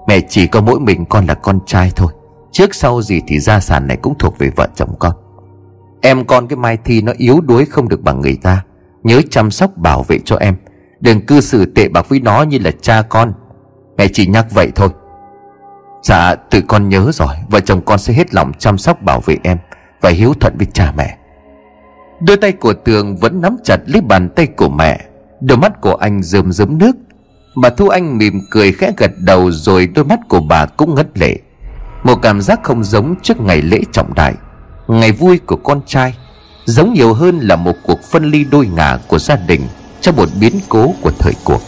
Mẹ 0.07 0.19
chỉ 0.29 0.47
có 0.47 0.61
mỗi 0.61 0.79
mình 0.79 1.05
con 1.05 1.25
là 1.25 1.33
con 1.33 1.59
trai 1.65 1.91
thôi, 1.95 2.11
Trước 2.51 2.75
sau 2.75 3.01
gì 3.01 3.21
thì 3.27 3.39
gia 3.39 3.59
sản 3.59 3.87
này 3.87 3.97
cũng 3.97 4.17
thuộc 4.19 4.37
về 4.37 4.49
vợ 4.55 4.67
chồng 4.75 4.95
con. 4.99 5.26
Em 6.01 6.25
con 6.25 6.47
cái 6.47 6.57
Mai 6.57 6.77
Thi 6.85 7.01
nó 7.01 7.13
yếu 7.17 7.41
đuối 7.41 7.65
không 7.65 7.89
được 7.89 8.01
bằng 8.01 8.21
người 8.21 8.37
ta. 8.43 8.63
Nhớ 9.03 9.21
chăm 9.29 9.51
sóc, 9.51 9.77
bảo 9.77 10.03
vệ 10.03 10.19
cho 10.25 10.35
em. 10.35 10.55
Đừng 10.99 11.25
cư 11.25 11.41
xử 11.41 11.65
tệ 11.65 11.87
bạc 11.89 12.09
với 12.09 12.19
nó 12.19 12.43
như 12.43 12.59
là 12.59 12.71
cha 12.81 13.01
con. 13.01 13.33
Mẹ 13.97 14.07
chỉ 14.13 14.27
nhắc 14.27 14.45
vậy 14.51 14.71
thôi. 14.75 14.89
Dạ 16.03 16.35
tự 16.35 16.61
con 16.67 16.89
nhớ 16.89 17.09
rồi. 17.13 17.35
Vợ 17.49 17.59
chồng 17.59 17.81
con 17.85 17.99
sẽ 17.99 18.13
hết 18.13 18.33
lòng 18.33 18.51
chăm 18.57 18.77
sóc, 18.77 19.01
bảo 19.01 19.19
vệ 19.19 19.37
em 19.43 19.57
Và 20.01 20.09
hiếu 20.09 20.33
thuận 20.39 20.57
với 20.57 20.67
cha 20.73 20.93
mẹ. 20.97 21.17
Đôi 22.19 22.37
tay 22.37 22.51
của 22.51 22.73
Tường 22.73 23.17
vẫn 23.17 23.41
nắm 23.41 23.57
chặt 23.63 23.77
lấy 23.85 24.01
bàn 24.01 24.29
tay 24.29 24.47
của 24.47 24.69
mẹ. 24.69 25.05
Đôi 25.41 25.57
mắt 25.57 25.81
của 25.81 25.95
anh 25.95 26.23
rơm 26.23 26.51
rớm 26.51 26.77
nước. 26.77 26.95
Bà 27.61 27.69
Thu 27.69 27.87
Anh 27.87 28.17
mỉm 28.17 28.41
cười 28.51 28.71
khẽ 28.71 28.91
gật 28.97 29.11
đầu 29.17 29.51
Rồi 29.51 29.87
đôi 29.95 30.05
mắt 30.05 30.19
của 30.29 30.39
bà 30.39 30.65
cũng 30.65 30.95
ngất 30.95 31.17
lệ. 31.17 31.37
Một 32.03 32.15
cảm 32.21 32.41
giác 32.41 32.59
không 32.63 32.83
giống 32.83 33.15
trước 33.21 33.41
ngày 33.41 33.61
lễ 33.61 33.81
trọng 33.91 34.13
đại. 34.13 34.33
Ngày 34.87 35.11
vui 35.11 35.39
của 35.45 35.55
con 35.55 35.81
trai 35.85 36.15
Giống 36.65 36.93
nhiều 36.93 37.13
hơn 37.13 37.39
là 37.39 37.55
một 37.55 37.75
cuộc 37.83 38.03
phân 38.03 38.31
ly 38.31 38.45
đôi 38.51 38.67
ngả 38.67 38.97
của 39.07 39.19
gia 39.19 39.35
đình 39.35 39.61
Trong 40.01 40.15
một 40.15 40.29
biến 40.39 40.59
cố 40.69 40.93
của 41.01 41.11
thời 41.19 41.33
cuộc. 41.43 41.61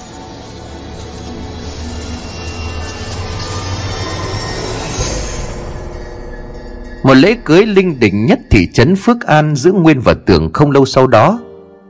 Một 7.04 7.14
lễ 7.14 7.36
cưới 7.46 7.66
linh 7.66 8.00
đình 8.00 8.26
nhất 8.26 8.40
thị 8.50 8.68
trấn 8.74 8.96
Phước 8.96 9.22
An 9.22 9.56
giữa 9.56 9.72
Nguyên 9.72 10.00
và 10.00 10.14
Tường 10.26 10.54
không 10.54 10.72
lâu 10.72 10.86
sau 10.86 11.08
đó, 11.08 11.40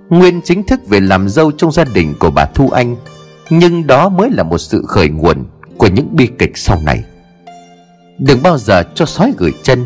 Nguyên 0.09 0.41
chính 0.41 0.63
thức 0.63 0.87
về 0.87 0.99
làm 0.99 1.29
dâu 1.29 1.51
trong 1.51 1.71
gia 1.71 1.83
đình 1.83 2.13
của 2.19 2.31
bà 2.31 2.45
Thu 2.45 2.69
Anh, 2.69 2.95
Nhưng 3.49 3.87
đó 3.87 4.09
mới 4.09 4.29
là 4.29 4.43
một 4.43 4.57
sự 4.57 4.83
khởi 4.87 5.09
nguồn 5.09 5.45
của 5.77 5.87
những 5.87 6.15
bi 6.15 6.27
kịch 6.39 6.57
sau 6.57 6.79
này. 6.85 7.03
Đừng 8.19 8.43
bao 8.43 8.57
giờ 8.57 8.83
cho 8.95 9.05
sói 9.05 9.33
gửi 9.37 9.53
chân. 9.63 9.85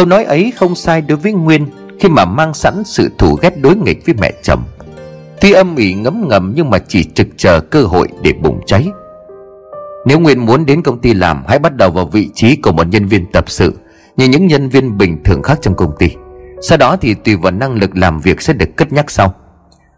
Câu 0.00 0.06
nói 0.06 0.24
ấy 0.24 0.52
không 0.56 0.74
sai 0.74 1.00
đối 1.00 1.18
với 1.18 1.32
Nguyên 1.32 1.66
Khi 1.98 2.08
mà 2.08 2.24
mang 2.24 2.54
sẵn 2.54 2.82
sự 2.84 3.10
thù 3.18 3.38
ghét 3.42 3.60
đối 3.60 3.76
nghịch 3.76 4.06
với 4.06 4.14
mẹ 4.20 4.32
chồng. 4.42 4.62
Tuy 5.40 5.52
âm 5.52 5.76
ỉ 5.76 5.94
ngấm 5.94 6.28
ngầm 6.28 6.52
nhưng 6.56 6.70
mà 6.70 6.78
chỉ 6.78 7.04
trực 7.04 7.26
chờ 7.36 7.60
cơ 7.60 7.82
hội 7.82 8.08
để 8.22 8.32
bùng 8.42 8.60
cháy. 8.66 8.88
Nếu 10.06 10.18
Nguyên 10.18 10.46
muốn 10.46 10.66
đến 10.66 10.82
công 10.82 10.98
ty 10.98 11.14
làm, 11.14 11.44
Hãy 11.48 11.58
bắt 11.58 11.76
đầu 11.76 11.90
vào 11.90 12.06
vị 12.06 12.30
trí 12.34 12.56
của 12.56 12.72
một 12.72 12.86
nhân 12.90 13.06
viên 13.06 13.32
tập 13.32 13.44
sự, 13.50 13.74
như 14.16 14.24
những 14.24 14.46
nhân 14.46 14.68
viên 14.68 14.98
bình 14.98 15.24
thường 15.24 15.42
khác 15.42 15.58
trong 15.62 15.74
công 15.74 15.92
ty. 15.98 16.08
Sau 16.62 16.78
đó 16.78 16.96
thì 17.00 17.14
tùy 17.14 17.36
vào 17.36 17.52
năng 17.52 17.74
lực 17.74 17.96
làm 17.96 18.20
việc 18.20 18.42
sẽ 18.42 18.52
được 18.52 18.76
cất 18.76 18.92
nhắc 18.92 19.10
sau. 19.10 19.34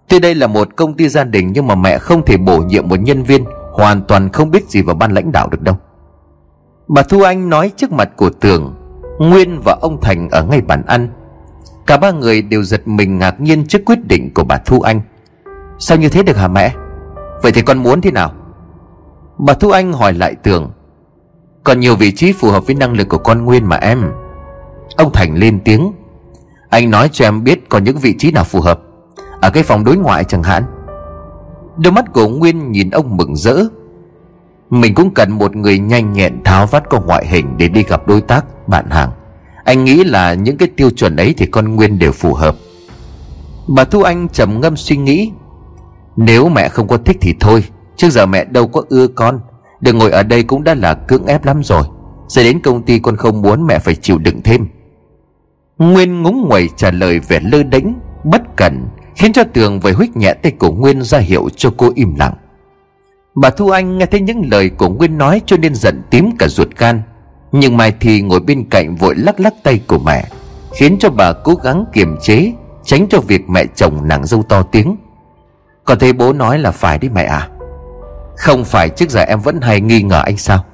Tuy 0.08 0.18
đây 0.18 0.34
là 0.34 0.46
một 0.46 0.76
công 0.76 0.94
ty 0.94 1.08
gia 1.08 1.24
đình 1.24 1.52
Nhưng 1.52 1.66
mà 1.66 1.74
mẹ 1.74 1.98
không 1.98 2.24
thể 2.24 2.36
bổ 2.36 2.58
nhiệm 2.58 2.88
một 2.88 3.00
nhân 3.00 3.22
viên, 3.22 3.44
Hoàn 3.72 4.02
toàn 4.08 4.28
không 4.32 4.50
biết 4.50 4.68
gì 4.68 4.82
vào 4.82 4.96
ban 4.96 5.12
lãnh 5.12 5.32
đạo 5.32 5.48
được 5.48 5.62
đâu. 5.62 5.76
Bà 6.88 7.02
Thu 7.02 7.22
Anh 7.22 7.48
nói 7.48 7.72
trước 7.76 7.92
mặt 7.92 8.10
của 8.16 8.30
Tường 8.30 8.74
Nguyên 9.18 9.60
và 9.64 9.78
ông 9.80 10.00
Thành 10.00 10.28
ở 10.30 10.44
ngay 10.44 10.60
bàn 10.60 10.82
ăn. 10.86 11.08
Cả 11.86 11.96
ba 11.96 12.10
người 12.10 12.42
đều 12.42 12.62
giật 12.62 12.88
mình 12.88 13.18
ngạc 13.18 13.40
nhiên 13.40 13.66
trước 13.66 13.82
quyết 13.86 13.98
định 14.08 14.34
của 14.34 14.44
bà 14.44 14.56
Thu 14.56 14.80
Anh. 14.80 15.00
Sao 15.78 15.98
như 15.98 16.08
thế 16.08 16.22
được 16.22 16.36
hả 16.36 16.48
mẹ? 16.48 16.74
Vậy 17.42 17.52
thì 17.52 17.62
con 17.62 17.78
muốn 17.78 18.00
thế 18.00 18.10
nào? 18.10 18.32
Bà 19.38 19.54
Thu 19.54 19.70
Anh 19.70 19.92
hỏi 19.92 20.12
lại 20.12 20.34
Tường 20.34 20.70
Còn 21.64 21.80
nhiều 21.80 21.96
vị 21.96 22.12
trí 22.12 22.32
phù 22.32 22.50
hợp 22.50 22.66
với 22.66 22.74
năng 22.74 22.92
lực 22.92 23.08
của 23.08 23.18
con 23.18 23.44
Nguyên 23.44 23.66
mà 23.66 23.76
em. 23.76 24.12
Ông 24.96 25.12
Thành 25.12 25.34
lên 25.34 25.60
tiếng. 25.64 25.92
Anh 26.70 26.90
nói 26.90 27.08
cho 27.12 27.24
em 27.24 27.44
biết 27.44 27.68
còn 27.68 27.84
những 27.84 27.98
vị 27.98 28.14
trí 28.18 28.30
nào 28.30 28.44
phù 28.44 28.60
hợp. 28.60 28.80
Ở 29.40 29.50
cái 29.50 29.62
phòng 29.62 29.84
đối 29.84 29.96
ngoại 29.96 30.24
chẳng 30.24 30.42
hạn. 30.42 30.64
Đôi 31.76 31.92
mắt 31.92 32.12
của 32.12 32.28
Nguyên 32.28 32.72
nhìn 32.72 32.90
ông 32.90 33.16
mừng 33.16 33.36
rỡ. 33.36 33.56
Mình 34.70 34.94
cũng 34.94 35.14
cần 35.14 35.32
một 35.32 35.56
người 35.56 35.78
nhanh 35.78 36.12
nhẹn 36.12 36.44
tháo 36.44 36.66
vắt 36.66 36.90
có 36.90 37.00
ngoại 37.00 37.26
hình 37.26 37.56
Để 37.56 37.68
đi 37.68 37.82
gặp 37.82 38.06
đối 38.06 38.20
tác, 38.20 38.44
bạn 38.68 38.90
hàng. 38.90 39.10
Anh 39.64 39.84
nghĩ 39.84 40.04
là 40.04 40.34
những 40.34 40.56
cái 40.56 40.68
tiêu 40.76 40.90
chuẩn 40.90 41.16
ấy 41.16 41.34
Thì 41.38 41.46
con 41.46 41.76
Nguyên 41.76 41.98
đều 41.98 42.12
phù 42.12 42.34
hợp. 42.34 42.56
Bà 43.68 43.84
Thu 43.84 44.02
Anh 44.02 44.28
trầm 44.28 44.60
ngâm 44.60 44.76
suy 44.76 44.96
nghĩ. 44.96 45.32
Nếu 46.16 46.48
mẹ 46.48 46.68
không 46.68 46.88
có 46.88 46.96
thích 46.96 47.16
thì 47.20 47.34
thôi, 47.40 47.64
Trước 47.96 48.10
giờ 48.10 48.26
mẹ 48.26 48.44
đâu 48.44 48.66
có 48.66 48.82
ưa 48.88 49.06
con. 49.06 49.40
Được 49.80 49.92
ngồi 49.92 50.10
ở 50.10 50.22
đây 50.22 50.42
cũng 50.42 50.64
đã 50.64 50.74
là 50.74 50.94
cưỡng 50.94 51.26
ép 51.26 51.44
lắm 51.44 51.62
rồi. 51.64 51.82
Sẽ 52.28 52.44
đến 52.44 52.60
công 52.60 52.82
ty 52.82 52.98
con 52.98 53.16
không 53.16 53.42
muốn 53.42 53.66
mẹ 53.66 53.78
phải 53.78 53.94
chịu 53.94 54.18
đựng 54.18 54.42
thêm. 54.42 54.66
Nguyên 55.78 56.22
ngúng 56.22 56.48
nguẩy 56.48 56.68
trả 56.76 56.90
lời 56.90 57.18
vẻ 57.18 57.40
lơ 57.42 57.62
đánh 57.62 58.00
Bất 58.24 58.56
cẩn, 58.56 58.88
Khiến 59.16 59.32
cho 59.32 59.44
Tường 59.44 59.80
với 59.80 59.92
huých 59.92 60.16
nhẹ 60.16 60.34
tay 60.34 60.52
của 60.52 60.72
Nguyên 60.72 61.02
ra 61.02 61.18
hiệu 61.18 61.48
cho 61.56 61.70
cô 61.76 61.90
im 61.94 62.14
lặng. 62.18 62.34
Bà 63.34 63.50
Thu 63.50 63.68
Anh 63.68 63.98
nghe 63.98 64.06
thấy 64.06 64.20
những 64.20 64.42
lời 64.50 64.70
của 64.70 64.88
Nguyên 64.88 65.18
nói 65.18 65.40
cho 65.46 65.56
nên 65.56 65.74
giận 65.74 66.02
tím 66.10 66.30
cả 66.38 66.48
ruột 66.48 66.68
gan. 66.76 67.02
Nhưng 67.52 67.76
Mai 67.76 67.92
Thì 68.00 68.20
ngồi 68.20 68.40
bên 68.40 68.64
cạnh 68.70 68.96
vội 68.96 69.14
lắc 69.16 69.40
lắc 69.40 69.54
tay 69.62 69.80
của 69.86 69.98
mẹ, 69.98 70.28
Khiến 70.74 70.96
cho 71.00 71.10
bà 71.10 71.32
cố 71.32 71.54
gắng 71.54 71.84
kiềm 71.92 72.16
chế, 72.20 72.52
Tránh 72.84 73.06
cho 73.10 73.20
việc 73.20 73.50
mẹ 73.50 73.64
chồng 73.74 74.08
nàng 74.08 74.26
dâu 74.26 74.42
to 74.42 74.62
tiếng. 74.62 74.96
Còn 75.84 75.98
thấy 75.98 76.12
bố 76.12 76.32
nói 76.32 76.58
là 76.58 76.70
phải 76.70 76.98
đấy 76.98 77.10
mẹ 77.14 77.24
à? 77.24 77.48
Không 78.36 78.64
phải 78.64 78.88
trước 78.88 79.10
giờ 79.10 79.20
em 79.20 79.40
vẫn 79.40 79.60
hay 79.60 79.80
nghi 79.80 80.02
ngờ 80.02 80.22
anh 80.24 80.36
sao? 80.36 80.64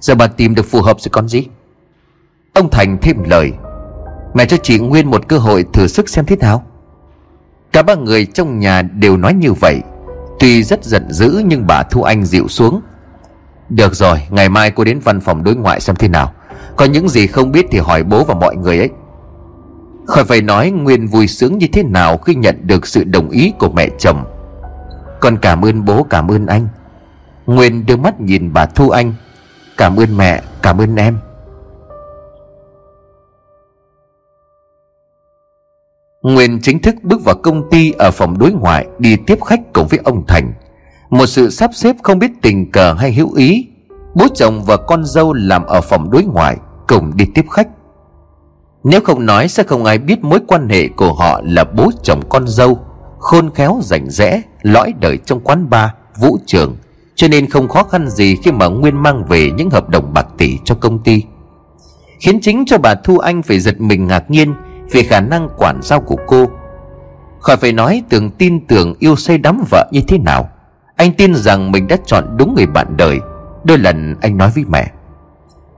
Giờ 0.00 0.14
bà 0.14 0.26
tìm 0.26 0.54
được 0.54 0.66
phù 0.66 0.82
hợp 0.82 1.00
rồi 1.00 1.10
con 1.12 1.28
gì? 1.28 1.46
Ông 2.54 2.70
Thành 2.70 2.98
thêm 3.02 3.22
lời, 3.24 3.52
Mẹ 4.34 4.46
cho 4.46 4.56
chị 4.56 4.78
Nguyên 4.78 5.10
một 5.10 5.28
cơ 5.28 5.38
hội 5.38 5.64
thử 5.72 5.86
sức 5.86 6.08
xem 6.08 6.24
thế 6.24 6.36
nào. 6.36 6.64
Cả 7.72 7.82
ba 7.82 7.94
người 7.94 8.26
trong 8.26 8.58
nhà 8.58 8.82
đều 8.82 9.16
nói 9.16 9.34
như 9.34 9.52
vậy. 9.52 9.80
Tuy 10.38 10.62
rất 10.62 10.84
giận 10.84 11.12
dữ 11.12 11.42
nhưng 11.46 11.66
bà 11.66 11.82
Thu 11.82 12.02
Anh 12.02 12.24
dịu 12.24 12.48
xuống 12.48 12.80
được 13.68 13.94
rồi, 13.94 14.22
Ngày 14.30 14.48
mai 14.48 14.70
cô 14.70 14.84
đến 14.84 14.98
văn 14.98 15.20
phòng 15.20 15.44
đối 15.44 15.56
ngoại 15.56 15.80
xem 15.80 15.96
thế 15.96 16.08
nào. 16.08 16.32
Có 16.76 16.84
những 16.84 17.08
gì 17.08 17.26
không 17.26 17.52
biết 17.52 17.66
thì 17.70 17.78
hỏi 17.78 18.02
bố 18.02 18.24
và 18.24 18.34
mọi 18.34 18.56
người 18.56 18.78
ấy. 18.78 18.90
Khỏi 20.06 20.24
phải 20.24 20.42
nói 20.42 20.70
Nguyên 20.70 21.06
vui 21.06 21.26
sướng 21.26 21.58
như 21.58 21.66
thế 21.72 21.82
nào 21.82 22.18
Khi 22.18 22.34
nhận 22.34 22.56
được 22.62 22.86
sự 22.86 23.04
đồng 23.04 23.30
ý 23.30 23.52
của 23.58 23.68
mẹ 23.68 23.88
chồng. 23.98 24.24
Con 25.20 25.36
cảm 25.36 25.64
ơn 25.64 25.84
bố, 25.84 26.06
cảm 26.10 26.30
ơn 26.30 26.46
anh. 26.46 26.68
Nguyên 27.46 27.86
đưa 27.86 27.96
mắt 27.96 28.20
nhìn 28.20 28.52
bà 28.52 28.66
Thu 28.66 28.90
Anh. 28.90 29.14
Cảm 29.76 29.96
ơn 29.96 30.16
mẹ, 30.16 30.42
cảm 30.62 30.80
ơn 30.80 30.96
em. 30.96 31.18
Nguyên 36.22 36.60
chính 36.62 36.82
thức 36.82 36.94
bước 37.02 37.24
vào 37.24 37.34
công 37.42 37.70
ty 37.70 37.92
ở 37.98 38.10
phòng 38.10 38.38
đối 38.38 38.52
ngoại 38.52 38.86
đi 38.98 39.16
tiếp 39.26 39.38
khách 39.44 39.60
cùng 39.72 39.88
với 39.88 40.00
ông 40.04 40.26
Thành. 40.26 40.52
Một 41.10 41.26
sự 41.26 41.50
sắp 41.50 41.70
xếp 41.74 41.96
không 42.02 42.18
biết 42.18 42.30
tình 42.42 42.72
cờ 42.72 42.92
hay 42.92 43.12
hữu 43.12 43.32
ý. 43.32 43.66
Bố 44.14 44.26
chồng 44.34 44.64
và 44.64 44.76
con 44.76 45.04
dâu 45.04 45.32
làm 45.32 45.64
ở 45.64 45.80
phòng 45.80 46.10
đối 46.10 46.24
ngoại 46.24 46.56
cùng 46.88 47.16
đi 47.16 47.24
tiếp 47.34 47.44
khách. 47.50 47.68
Nếu 48.84 49.00
không 49.00 49.26
nói 49.26 49.48
sẽ 49.48 49.62
không 49.62 49.84
ai 49.84 49.98
biết 49.98 50.24
mối 50.24 50.38
quan 50.46 50.68
hệ 50.68 50.88
của 50.88 51.12
họ 51.12 51.40
là 51.44 51.64
bố 51.64 51.90
chồng 52.02 52.20
con 52.28 52.48
dâu, 52.48 52.78
khôn 53.18 53.50
khéo 53.54 53.78
rảnh 53.82 54.10
rẽ, 54.10 54.42
lõi 54.62 54.94
đời 55.00 55.18
trong 55.26 55.40
quán 55.40 55.70
bar, 55.70 55.90
vũ 56.20 56.38
trường. 56.46 56.76
Cho 57.14 57.28
nên 57.28 57.50
không 57.50 57.68
khó 57.68 57.82
khăn 57.82 58.08
gì 58.08 58.36
khi 58.44 58.52
mà 58.52 58.66
Nguyên 58.66 59.02
mang 59.02 59.24
về 59.24 59.50
những 59.56 59.70
hợp 59.70 59.88
đồng 59.88 60.14
bạc 60.14 60.26
tỷ 60.38 60.58
cho 60.64 60.74
công 60.74 60.98
ty. 60.98 61.22
Khiến 62.20 62.40
chính 62.40 62.64
cho 62.66 62.78
bà 62.78 62.94
Thu 62.94 63.18
Anh 63.18 63.42
phải 63.42 63.60
giật 63.60 63.80
mình 63.80 64.06
ngạc 64.06 64.30
nhiên 64.30 64.54
về 64.92 65.02
khả 65.02 65.20
năng 65.20 65.48
quản 65.58 65.80
giao 65.82 66.00
của 66.00 66.16
cô 66.26 66.46
khỏi 67.40 67.56
phải 67.56 67.72
nói 67.72 68.02
tưởng 68.08 68.30
tin 68.30 68.66
tưởng 68.66 68.94
yêu 68.98 69.16
say 69.16 69.38
đắm 69.38 69.64
vợ 69.70 69.88
như 69.92 70.00
thế 70.08 70.18
nào 70.18 70.48
anh 70.98 71.12
tin 71.12 71.34
rằng 71.34 71.72
mình 71.72 71.88
đã 71.88 71.96
chọn 72.06 72.36
đúng 72.36 72.54
người 72.54 72.66
bạn 72.66 72.96
đời. 72.96 73.20
Đôi 73.64 73.78
lần 73.78 74.14
anh 74.20 74.36
nói 74.36 74.50
với 74.54 74.64
mẹ, 74.68 74.90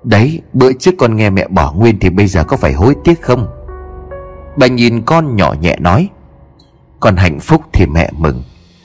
đấy, 0.04 0.40
bữa 0.52 0.72
trước 0.72 0.94
con 0.98 1.16
nghe 1.16 1.30
mẹ 1.30 1.48
bỏ 1.48 1.72
nguyên 1.72 1.98
thì 1.98 2.10
bây 2.10 2.26
giờ 2.26 2.44
có 2.44 2.56
phải 2.56 2.72
hối 2.72 2.94
tiếc 3.04 3.22
không? 3.22 3.46
Bà 4.56 4.66
nhìn 4.66 5.02
con 5.02 5.36
nhỏ 5.36 5.54
nhẹ 5.60 5.76
nói, 5.80 6.08
con 7.00 7.16
hạnh 7.16 7.40
phúc 7.40 7.62
thì 7.72 7.86
mẹ 7.86 8.10
mừng. 8.18 8.42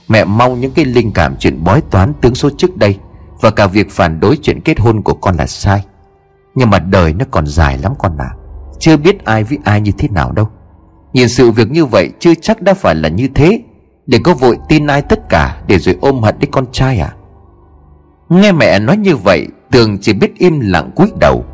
Mẹ 0.07 0.25
mong 0.25 0.61
những 0.61 0.71
cái 0.71 0.85
linh 0.85 1.11
cảm 1.13 1.35
chuyện 1.39 1.63
bói 1.63 1.81
toán 1.81 2.13
tướng 2.21 2.35
số 2.35 2.49
trước 2.57 2.77
đây 2.77 2.99
và 3.41 3.51
cả 3.51 3.67
việc 3.67 3.91
phản 3.91 4.19
đối 4.19 4.37
chuyện 4.41 4.61
kết 4.61 4.79
hôn 4.79 5.01
của 5.01 5.13
con 5.13 5.35
là 5.35 5.47
sai. 5.47 5.85
Nhưng 6.55 6.69
mà 6.69 6.79
đời 6.79 7.13
nó 7.13 7.25
còn 7.31 7.47
dài 7.47 7.77
lắm 7.77 7.93
con 7.99 8.17
ạ 8.17 8.29
à. 8.31 8.35
Chưa 8.79 8.97
biết 8.97 9.25
ai 9.25 9.43
với 9.43 9.57
ai 9.63 9.81
như 9.81 9.91
thế 9.97 10.07
nào 10.07 10.31
đâu. 10.31 10.47
Nhìn 11.13 11.29
sự 11.29 11.51
việc 11.51 11.71
như 11.71 11.85
vậy, 11.85 12.09
chưa 12.19 12.33
chắc 12.41 12.61
đã 12.61 12.73
phải 12.73 12.95
là 12.95 13.09
như 13.09 13.27
thế. 13.35 13.61
Để 14.07 14.19
có 14.23 14.33
vội 14.33 14.57
tin 14.69 14.87
ai 14.87 15.01
tất 15.01 15.29
cả 15.29 15.61
Để 15.67 15.79
rồi 15.79 15.95
ôm 16.01 16.21
hận 16.21 16.35
đứa 16.39 16.47
con 16.51 16.65
trai 16.71 16.99
à? 16.99 17.13
Nghe 18.29 18.51
mẹ 18.51 18.79
nói 18.79 18.97
như 18.97 19.15
vậy, 19.15 19.47
Tường 19.71 19.97
chỉ 20.01 20.13
biết 20.13 20.37
im 20.37 20.59
lặng 20.59 20.91
cúi 20.95 21.07
đầu. 21.19 21.45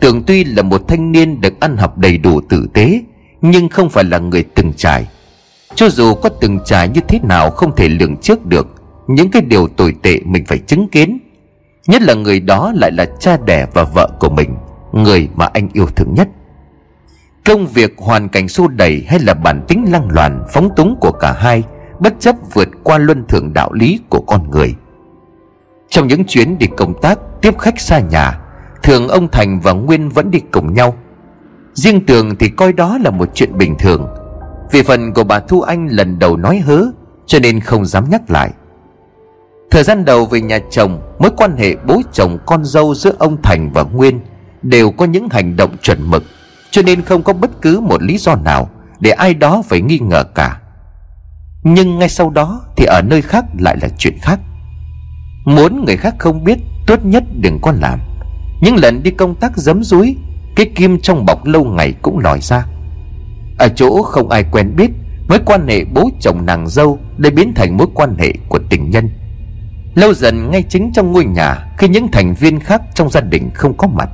Tường 0.00 0.22
tuy 0.26 0.44
là 0.44 0.62
một 0.62 0.88
thanh 0.88 1.12
niên 1.12 1.40
được 1.40 1.60
ăn 1.60 1.76
học 1.76 1.98
đầy 1.98 2.18
đủ 2.18 2.40
tử 2.40 2.66
tế, 2.74 3.00
Nhưng 3.40 3.68
không 3.68 3.90
phải 3.90 4.04
là 4.04 4.18
người 4.18 4.44
từng 4.54 4.72
trải. 4.76 5.08
Cho 5.74 5.88
dù 5.88 6.14
có 6.14 6.28
từng 6.28 6.58
trải 6.64 6.88
như 6.88 7.00
thế 7.08 7.20
nào 7.22 7.50
Không 7.50 7.76
thể 7.76 7.88
lường 7.88 8.16
trước 8.16 8.46
được, 8.46 8.66
Những 9.06 9.30
cái 9.30 9.42
điều 9.42 9.68
tồi 9.68 9.94
tệ 10.02 10.18
mình 10.24 10.44
phải 10.44 10.58
chứng 10.58 10.88
kiến. 10.88 11.18
Nhất 11.86 12.02
là 12.02 12.14
người 12.14 12.40
đó 12.40 12.72
lại 12.76 12.92
là 12.92 13.06
cha 13.20 13.36
đẻ 13.44 13.66
và 13.74 13.84
vợ 13.84 14.08
của 14.20 14.30
mình, 14.30 14.54
Người 14.92 15.28
mà 15.34 15.48
anh 15.52 15.68
yêu 15.72 15.86
thương 15.86 16.14
nhất. 16.14 16.28
Công 17.44 17.66
việc 17.66 17.94
hoàn 17.98 18.28
cảnh 18.28 18.48
xô 18.48 18.68
đẩy 18.68 19.04
hay 19.08 19.20
là 19.20 19.34
bản 19.34 19.64
tính 19.68 19.84
lăng 19.92 20.10
loàn, 20.10 20.44
phóng 20.52 20.68
túng 20.76 20.96
của 21.00 21.12
cả 21.12 21.32
hai 21.32 21.62
Bất 22.02 22.14
chấp 22.20 22.36
vượt 22.54 22.68
qua 22.82 22.98
luân 22.98 23.24
thường 23.28 23.52
đạo 23.52 23.72
lý 23.72 24.00
của 24.08 24.20
con 24.20 24.50
người. 24.50 24.74
Trong 25.88 26.08
những 26.08 26.24
chuyến 26.24 26.58
đi 26.58 26.66
công 26.76 27.00
tác 27.02 27.18
tiếp 27.42 27.58
khách 27.58 27.80
xa 27.80 27.98
nhà, 27.98 28.38
Thường 28.82 29.08
ông 29.08 29.28
Thành 29.28 29.60
và 29.60 29.72
Nguyên 29.72 30.08
vẫn 30.08 30.30
đi 30.30 30.40
cùng 30.50 30.74
nhau. 30.74 30.94
Riêng 31.74 32.06
Tường 32.06 32.36
thì 32.38 32.48
coi 32.48 32.72
đó 32.72 32.98
là 32.98 33.10
một 33.10 33.30
chuyện 33.34 33.58
bình 33.58 33.74
thường. 33.78 34.06
Vì 34.72 34.82
phần 34.82 35.12
của 35.12 35.24
bà 35.24 35.40
Thu 35.40 35.60
Anh 35.60 35.86
lần 35.90 36.18
đầu 36.18 36.36
nói 36.36 36.58
hớ, 36.58 36.86
Cho 37.26 37.38
nên 37.38 37.60
không 37.60 37.86
dám 37.86 38.10
nhắc 38.10 38.30
lại. 38.30 38.50
Thời 39.70 39.82
gian 39.82 40.04
đầu 40.04 40.26
về 40.26 40.40
nhà 40.40 40.58
chồng, 40.70 41.00
Mối 41.18 41.30
quan 41.36 41.56
hệ 41.56 41.76
bố 41.86 42.00
chồng 42.12 42.38
con 42.46 42.64
dâu 42.64 42.94
giữa 42.94 43.12
ông 43.18 43.42
Thành 43.42 43.70
và 43.74 43.82
Nguyên 43.82 44.20
Đều 44.62 44.90
có 44.90 45.04
những 45.04 45.28
hành 45.30 45.56
động 45.56 45.76
chuẩn 45.82 46.10
mực, 46.10 46.24
cho 46.70 46.82
nên 46.82 47.02
không 47.02 47.22
có 47.22 47.32
bất 47.32 47.62
cứ 47.62 47.80
một 47.80 48.02
lý 48.02 48.18
do 48.18 48.34
nào 48.34 48.70
Để 49.00 49.10
ai 49.10 49.34
đó 49.34 49.62
phải 49.68 49.80
nghi 49.80 49.98
ngờ 49.98 50.24
cả. 50.34 50.61
Nhưng 51.64 51.98
ngay 51.98 52.08
sau 52.08 52.30
đó 52.30 52.60
Thì 52.76 52.84
ở 52.84 53.02
nơi 53.02 53.22
khác 53.22 53.44
lại 53.58 53.76
là 53.82 53.88
chuyện 53.98 54.18
khác. 54.22 54.40
Muốn 55.44 55.84
người 55.84 55.96
khác 55.96 56.14
không 56.18 56.44
biết, 56.44 56.58
Tốt 56.86 57.04
nhất 57.04 57.24
đừng 57.40 57.58
có 57.62 57.72
làm. 57.80 58.00
Những 58.60 58.76
lần 58.76 59.02
đi 59.02 59.10
công 59.10 59.34
tác 59.34 59.56
giấm 59.56 59.84
dúi 59.84 60.16
Cái 60.56 60.66
kim 60.74 61.00
trong 61.00 61.26
bọc 61.26 61.46
lâu 61.46 61.64
ngày 61.64 61.94
cũng 62.02 62.18
lòi 62.18 62.40
ra. 62.40 62.66
Ở 63.58 63.68
chỗ 63.68 64.02
không 64.02 64.30
ai 64.30 64.44
quen 64.52 64.76
biết, 64.76 64.90
Mối 65.28 65.38
quan 65.44 65.68
hệ 65.68 65.84
bố 65.84 66.10
chồng 66.20 66.46
nàng 66.46 66.68
dâu 66.68 66.98
Đã 67.18 67.30
biến 67.30 67.52
thành 67.54 67.76
mối 67.76 67.86
quan 67.94 68.16
hệ 68.18 68.32
của 68.48 68.58
tình 68.70 68.90
nhân. 68.90 69.10
Lâu 69.94 70.14
dần 70.14 70.50
ngay 70.50 70.62
chính 70.68 70.90
trong 70.94 71.12
ngôi 71.12 71.24
nhà, 71.24 71.66
Khi 71.78 71.88
những 71.88 72.08
thành 72.12 72.34
viên 72.34 72.60
khác 72.60 72.82
trong 72.94 73.10
gia 73.10 73.20
đình 73.20 73.50
không 73.54 73.76
có 73.76 73.88
mặt. 73.88 74.08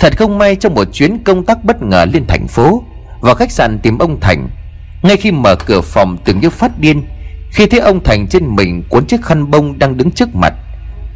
Thật 0.00 0.18
không 0.18 0.38
may 0.38 0.56
trong 0.56 0.74
một 0.74 0.84
chuyến 0.92 1.18
công 1.24 1.44
tác 1.44 1.64
bất 1.64 1.82
ngờ 1.82 2.06
lên 2.12 2.24
thành 2.28 2.46
phố, 2.46 2.82
Vào 3.20 3.34
khách 3.34 3.50
sạn 3.50 3.78
tìm 3.78 3.98
ông 3.98 4.20
Thành 4.20 4.48
ngay 5.04 5.16
khi 5.16 5.32
mở 5.32 5.56
cửa 5.56 5.80
phòng, 5.80 6.16
tưởng 6.24 6.40
như 6.40 6.50
phát 6.50 6.78
điên, 6.78 7.02
Khi 7.50 7.66
thấy 7.66 7.80
ông 7.80 8.04
Thành 8.04 8.26
trên 8.30 8.56
mình 8.56 8.82
cuốn 8.88 9.06
chiếc 9.06 9.22
khăn 9.22 9.50
bông 9.50 9.78
đang 9.78 9.96
đứng 9.96 10.10
trước 10.10 10.34
mặt, 10.34 10.54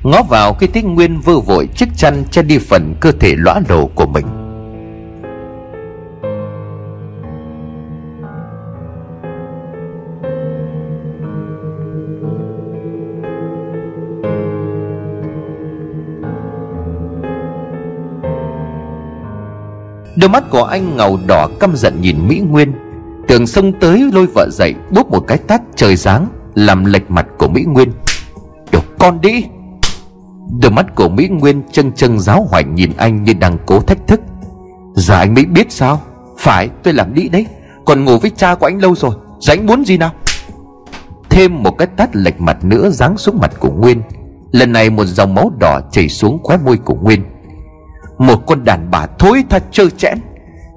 Ngó 0.02 0.22
vào 0.22 0.54
khi 0.54 0.66
thấy 0.66 0.82
Nguyên 0.82 1.20
vơ 1.20 1.40
vội 1.40 1.68
chiếc 1.74 1.88
chăn 1.96 2.24
che 2.30 2.42
đi 2.42 2.58
phần 2.58 2.94
cơ 3.00 3.12
thể 3.12 3.34
lõa 3.36 3.60
lồ 3.68 3.86
của 3.86 4.06
mình. 4.06 4.26
Đôi 20.16 20.30
mắt 20.30 20.44
của 20.50 20.64
anh 20.64 20.96
ngầu 20.96 21.18
đỏ 21.26 21.48
căm 21.60 21.76
giận 21.76 22.00
nhìn 22.00 22.28
Mỹ 22.28 22.42
Nguyên. 22.48 22.87
Tường 23.28 23.46
xông 23.46 23.72
tới 23.80 24.10
lôi 24.12 24.26
vợ 24.26 24.48
dậy, 24.50 24.74
búp 24.90 25.10
một 25.10 25.20
cái 25.20 25.38
tát 25.38 25.62
trời 25.76 25.96
sáng 25.96 26.28
Làm 26.54 26.84
lệch 26.84 27.10
mặt 27.10 27.26
của 27.38 27.48
Mỹ 27.48 27.64
Nguyên. 27.64 27.92
Đồ 28.72 28.80
con 28.98 29.20
đi. 29.20 29.44
Đôi 30.60 30.72
mắt 30.72 30.94
của 30.94 31.08
Mỹ 31.08 31.28
Nguyên 31.28 31.62
chân 31.72 31.92
chân 31.92 32.18
giáo 32.18 32.46
hoành 32.50 32.74
nhìn 32.74 32.92
anh 32.96 33.24
như 33.24 33.32
đang 33.32 33.58
cố 33.66 33.80
thách 33.80 34.06
thức. 34.06 34.20
Giờ 34.94 35.14
anh 35.14 35.34
mới 35.34 35.44
biết 35.44 35.72
sao? 35.72 36.00
Phải, 36.38 36.68
tôi 36.82 36.94
làm 36.94 37.14
đi 37.14 37.28
đấy. 37.28 37.46
Còn 37.84 38.04
ngủ 38.04 38.18
với 38.18 38.30
cha 38.36 38.54
của 38.54 38.66
anh 38.66 38.82
lâu 38.82 38.94
rồi, 38.94 39.14
Giờ 39.40 39.52
anh 39.52 39.66
muốn 39.66 39.84
gì 39.84 39.96
nào? 39.96 40.10
Thêm 41.30 41.62
một 41.62 41.78
cái 41.78 41.88
tát 41.96 42.16
lệch 42.16 42.40
mặt 42.40 42.64
nữa 42.64 42.90
giáng 42.90 43.18
xuống 43.18 43.38
mặt 43.40 43.52
của 43.58 43.70
Nguyên. 43.70 44.02
Lần 44.52 44.72
này 44.72 44.90
một 44.90 45.04
dòng 45.04 45.34
máu 45.34 45.52
đỏ 45.58 45.80
chảy 45.90 46.08
xuống 46.08 46.38
khóe 46.42 46.56
môi 46.64 46.76
của 46.76 46.94
Nguyên. 46.94 47.24
Một 48.18 48.46
con 48.46 48.64
đàn 48.64 48.90
bà 48.90 49.06
thối 49.18 49.44
tha 49.50 49.58
trơ 49.70 49.90
chẽn 49.90 50.18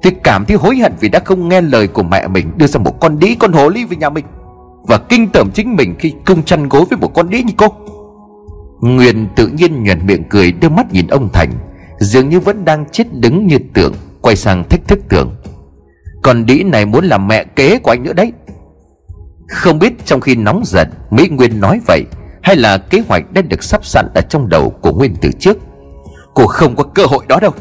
thì 0.03 0.11
cảm 0.23 0.45
thấy 0.45 0.57
hối 0.57 0.77
hận 0.77 0.93
vì 0.99 1.09
đã 1.09 1.19
không 1.19 1.49
nghe 1.49 1.61
lời 1.61 1.87
của 1.87 2.03
mẹ 2.03 2.27
mình, 2.27 2.51
Đưa 2.57 2.67
ra 2.67 2.79
một 2.79 2.99
con 2.99 3.19
đĩ 3.19 3.35
con 3.35 3.51
hồ 3.51 3.69
ly 3.69 3.85
về 3.85 3.97
nhà 3.97 4.09
mình. 4.09 4.25
Và 4.83 4.97
kinh 4.97 5.27
tởm 5.33 5.49
chính 5.53 5.75
mình 5.75 5.95
khi 5.99 6.13
cung 6.25 6.43
chăn 6.43 6.69
gối 6.69 6.85
với 6.89 6.99
một 6.99 7.13
con 7.13 7.29
đĩ 7.29 7.43
như 7.43 7.53
cô. 7.57 7.67
Nguyên 8.81 9.27
tự 9.35 9.47
nhiên 9.47 9.83
nhuền 9.83 10.07
miệng 10.07 10.23
cười, 10.29 10.51
đưa 10.51 10.69
mắt 10.69 10.93
nhìn 10.93 11.07
ông 11.07 11.29
Thành. 11.33 11.51
Dường 11.99 12.29
như 12.29 12.39
vẫn 12.39 12.65
đang 12.65 12.85
chết 12.91 13.13
đứng 13.13 13.47
như 13.47 13.57
tưởng 13.73 13.93
Quay 14.21 14.35
sang 14.35 14.63
thách 14.69 14.87
thức 14.87 14.99
tưởng. 15.09 15.35
Còn 16.21 16.45
đĩ 16.45 16.63
này 16.63 16.85
muốn 16.85 17.05
làm 17.05 17.27
mẹ 17.27 17.43
kế 17.43 17.79
của 17.79 17.91
anh 17.91 18.03
nữa 18.03 18.13
đấy. 18.13 18.33
Không 19.47 19.79
biết 19.79 20.05
trong 20.05 20.21
khi 20.21 20.35
nóng 20.35 20.61
giận, 20.65 20.87
Mỹ 21.09 21.27
Nguyên 21.29 21.59
nói 21.59 21.81
vậy, 21.87 22.03
Hay 22.41 22.55
là 22.55 22.77
kế 22.77 23.03
hoạch 23.07 23.33
đã 23.33 23.41
được 23.41 23.63
sắp 23.63 23.85
sẵn 23.85 24.07
ở 24.15 24.21
trong 24.21 24.49
đầu 24.49 24.69
của 24.69 24.93
Nguyên 24.93 25.15
từ 25.21 25.31
trước. 25.39 25.57
Cô 26.33 26.47
không 26.47 26.75
có 26.75 26.83
cơ 26.83 27.05
hội 27.05 27.25
đó 27.27 27.39
đâu. 27.41 27.51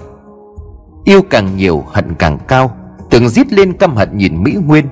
Yêu 1.04 1.22
càng 1.30 1.56
nhiều 1.56 1.84
hận 1.86 2.14
càng 2.14 2.38
cao. 2.48 2.76
Tưởng 3.10 3.28
giết 3.28 3.52
lên 3.52 3.72
căm 3.72 3.96
hận 3.96 4.16
nhìn 4.16 4.42
Mỹ 4.42 4.56
Nguyên. 4.66 4.86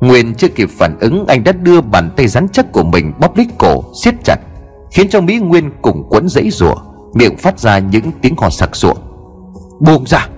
Nguyên 0.00 0.34
chưa 0.34 0.48
kịp 0.48 0.68
phản 0.78 0.98
ứng, 0.98 1.26
Anh 1.26 1.44
đã 1.44 1.52
đưa 1.52 1.80
bàn 1.80 2.10
tay 2.16 2.28
rắn 2.28 2.48
chắc 2.48 2.72
của 2.72 2.82
mình 2.82 3.12
Bóp 3.20 3.36
lít 3.36 3.48
cổ, 3.58 3.84
siết 4.02 4.14
chặt, 4.24 4.36
Khiến 4.90 5.08
cho 5.08 5.20
Mỹ 5.20 5.38
Nguyên 5.38 5.70
cùng 5.82 6.06
quấn 6.10 6.28
dãy 6.28 6.50
rủa, 6.50 6.74
Miệng 7.14 7.36
phát 7.36 7.58
ra 7.58 7.78
những 7.78 8.10
tiếng 8.22 8.36
hò 8.36 8.50
sặc 8.50 8.76
sụa. 8.76 8.94
Buông 9.80 10.04
ra! 10.06 10.28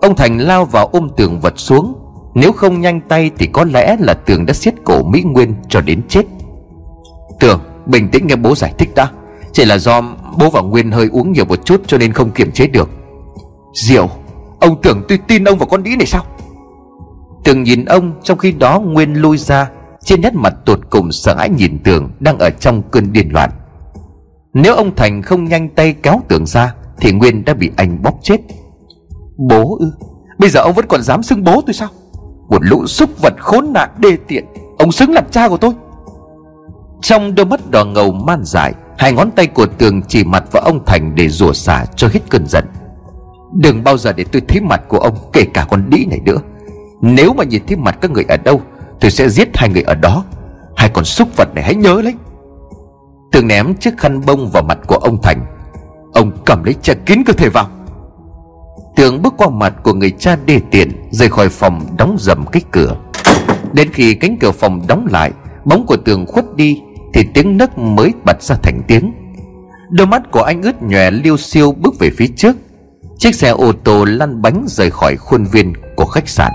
Ông 0.00 0.16
Thành 0.16 0.38
lao 0.38 0.64
vào 0.64 0.86
ôm 0.92 1.08
tường 1.16 1.40
vật 1.40 1.54
xuống. 1.56 1.94
Nếu 2.34 2.52
không 2.52 2.80
nhanh 2.80 3.00
tay 3.00 3.30
thì 3.38 3.46
có 3.46 3.64
lẽ 3.64 3.96
là 4.00 4.14
tường 4.14 4.46
đã 4.46 4.54
siết 4.54 4.74
cổ 4.84 5.02
Mỹ 5.02 5.22
Nguyên 5.22 5.54
cho 5.68 5.80
đến 5.80 6.00
chết. 6.08 6.22
Tường, 7.40 7.60
bình 7.86 8.08
tĩnh 8.08 8.26
nghe 8.26 8.36
bố 8.36 8.54
giải 8.54 8.72
thích 8.78 8.88
đã. 8.94 9.10
Chỉ 9.52 9.64
là 9.64 9.78
do 9.78 10.02
bố 10.38 10.50
và 10.50 10.60
Nguyên 10.60 10.90
hơi 10.90 11.08
uống 11.12 11.32
nhiều 11.32 11.44
một 11.44 11.64
chút 11.64 11.82
cho 11.86 11.98
nên 11.98 12.12
không 12.12 12.30
kiềm 12.30 12.52
chế 12.52 12.66
được. 12.66 12.90
Diệu 13.72 14.10
Ông 14.60 14.82
tưởng 14.82 15.02
tôi 15.08 15.18
tin 15.28 15.44
ông 15.44 15.58
và 15.58 15.66
con 15.66 15.82
đĩ 15.82 15.96
này 15.96 16.06
sao? 16.06 16.24
Tường 17.44 17.62
nhìn 17.62 17.84
ông 17.84 18.12
Trong 18.22 18.38
khi 18.38 18.52
đó 18.52 18.80
Nguyên 18.80 19.14
lui 19.14 19.38
ra, 19.38 19.70
Trên 20.04 20.20
nét 20.20 20.34
mặt 20.34 20.54
tột 20.66 20.80
cùng 20.90 21.12
sợ 21.12 21.34
hãi 21.38 21.50
nhìn 21.50 21.78
Tường 21.84 22.10
Đang 22.20 22.38
ở 22.38 22.50
trong 22.50 22.82
cơn 22.90 23.12
điên 23.12 23.28
loạn. 23.32 23.50
Nếu 24.54 24.74
ông 24.74 24.94
Thành 24.96 25.22
không 25.22 25.44
nhanh 25.44 25.68
tay 25.68 25.94
kéo 26.02 26.20
Tường 26.28 26.46
ra, 26.46 26.74
Thì 27.00 27.12
Nguyên 27.12 27.44
đã 27.44 27.54
bị 27.54 27.70
anh 27.76 28.02
bóp 28.02 28.14
chết. 28.22 28.40
Bố 29.48 29.76
ư? 29.80 29.92
Bây 30.38 30.50
giờ 30.50 30.60
ông 30.60 30.74
vẫn 30.74 30.86
còn 30.88 31.02
dám 31.02 31.22
xưng 31.22 31.44
bố 31.44 31.62
tôi 31.66 31.74
sao? 31.74 31.88
Một 32.48 32.62
lũ 32.62 32.86
súc 32.86 33.22
vật 33.22 33.34
khốn 33.38 33.72
nạn 33.72 33.90
đê 33.98 34.16
tiện, 34.28 34.44
Ông 34.78 34.92
xứng 34.92 35.12
làm 35.12 35.24
cha 35.30 35.48
của 35.48 35.56
tôi. 35.56 35.72
Trong 37.02 37.34
đôi 37.34 37.46
mắt 37.46 37.70
đỏ 37.70 37.84
ngầu 37.84 38.12
man 38.12 38.40
dại, 38.44 38.72
Hai 38.98 39.12
ngón 39.12 39.30
tay 39.30 39.46
của 39.46 39.66
Tường 39.66 40.02
chỉ 40.08 40.24
mặt 40.24 40.44
vào 40.52 40.62
ông 40.62 40.84
Thành 40.86 41.14
Để 41.14 41.28
rủa 41.28 41.52
xả 41.52 41.84
cho 41.96 42.08
hết 42.08 42.20
cơn 42.28 42.46
giận. 42.46 42.64
Đừng 43.52 43.84
bao 43.84 43.98
giờ 43.98 44.12
để 44.12 44.24
tôi 44.32 44.42
thấy 44.48 44.60
mặt 44.60 44.82
của 44.88 44.98
ông, 44.98 45.16
Kể 45.32 45.44
cả 45.54 45.66
con 45.70 45.90
đĩ 45.90 46.04
này 46.10 46.20
nữa. 46.24 46.38
Nếu 47.00 47.32
mà 47.32 47.44
nhìn 47.44 47.62
thấy 47.66 47.76
mặt 47.76 47.98
các 48.00 48.10
người 48.10 48.24
ở 48.28 48.36
đâu, 48.36 48.60
Tôi 49.00 49.10
sẽ 49.10 49.28
giết 49.28 49.48
hai 49.54 49.68
người 49.68 49.82
ở 49.82 49.94
đó. 49.94 50.24
Hai 50.76 50.88
con 50.88 51.04
súc 51.04 51.28
vật 51.36 51.48
này 51.54 51.64
hãy 51.64 51.74
nhớ 51.74 52.02
lấy. 52.02 52.14
Tường 53.32 53.48
ném 53.48 53.74
chiếc 53.74 53.98
khăn 53.98 54.20
bông 54.26 54.50
vào 54.50 54.62
mặt 54.62 54.78
của 54.86 54.96
ông 54.96 55.22
Thành. 55.22 55.46
Ông 56.12 56.30
cầm 56.44 56.64
lấy 56.64 56.74
che 56.82 56.94
kín 56.94 57.22
cơ 57.26 57.32
thể 57.32 57.48
vào. 57.48 57.68
Tường 58.96 59.22
bước 59.22 59.34
qua 59.36 59.48
mặt 59.48 59.74
của 59.82 59.94
người 59.94 60.10
cha 60.10 60.36
đê 60.46 60.60
tiện, 60.70 60.92
Rời 61.10 61.28
khỏi 61.28 61.48
phòng 61.48 61.86
đóng 61.98 62.16
dầm 62.20 62.46
cái 62.46 62.62
cửa. 62.70 62.96
Đến 63.72 63.88
khi 63.92 64.14
cánh 64.14 64.36
cửa 64.40 64.50
phòng 64.50 64.82
đóng 64.88 65.06
lại, 65.10 65.32
Bóng 65.64 65.86
của 65.86 65.96
tường 65.96 66.26
khuất 66.26 66.56
đi, 66.56 66.80
Thì 67.14 67.24
tiếng 67.34 67.56
nấc 67.56 67.78
mới 67.78 68.12
bật 68.24 68.42
ra 68.42 68.56
thành 68.62 68.82
tiếng. 68.86 69.12
Đôi 69.90 70.06
mắt 70.06 70.22
của 70.30 70.42
anh 70.42 70.62
ướt 70.62 70.82
nhòe 70.82 71.10
liêu 71.10 71.36
siêu 71.36 71.72
bước 71.72 71.98
về 71.98 72.10
phía 72.16 72.26
trước. 72.36 72.56
Chiếc 73.22 73.34
xe 73.34 73.48
ô 73.48 73.72
tô 73.84 74.04
lăn 74.04 74.42
bánh 74.42 74.64
rời 74.68 74.90
khỏi 74.90 75.16
khuôn 75.16 75.44
viên 75.44 75.72
của 75.96 76.06
khách 76.06 76.28
sạn. 76.28 76.52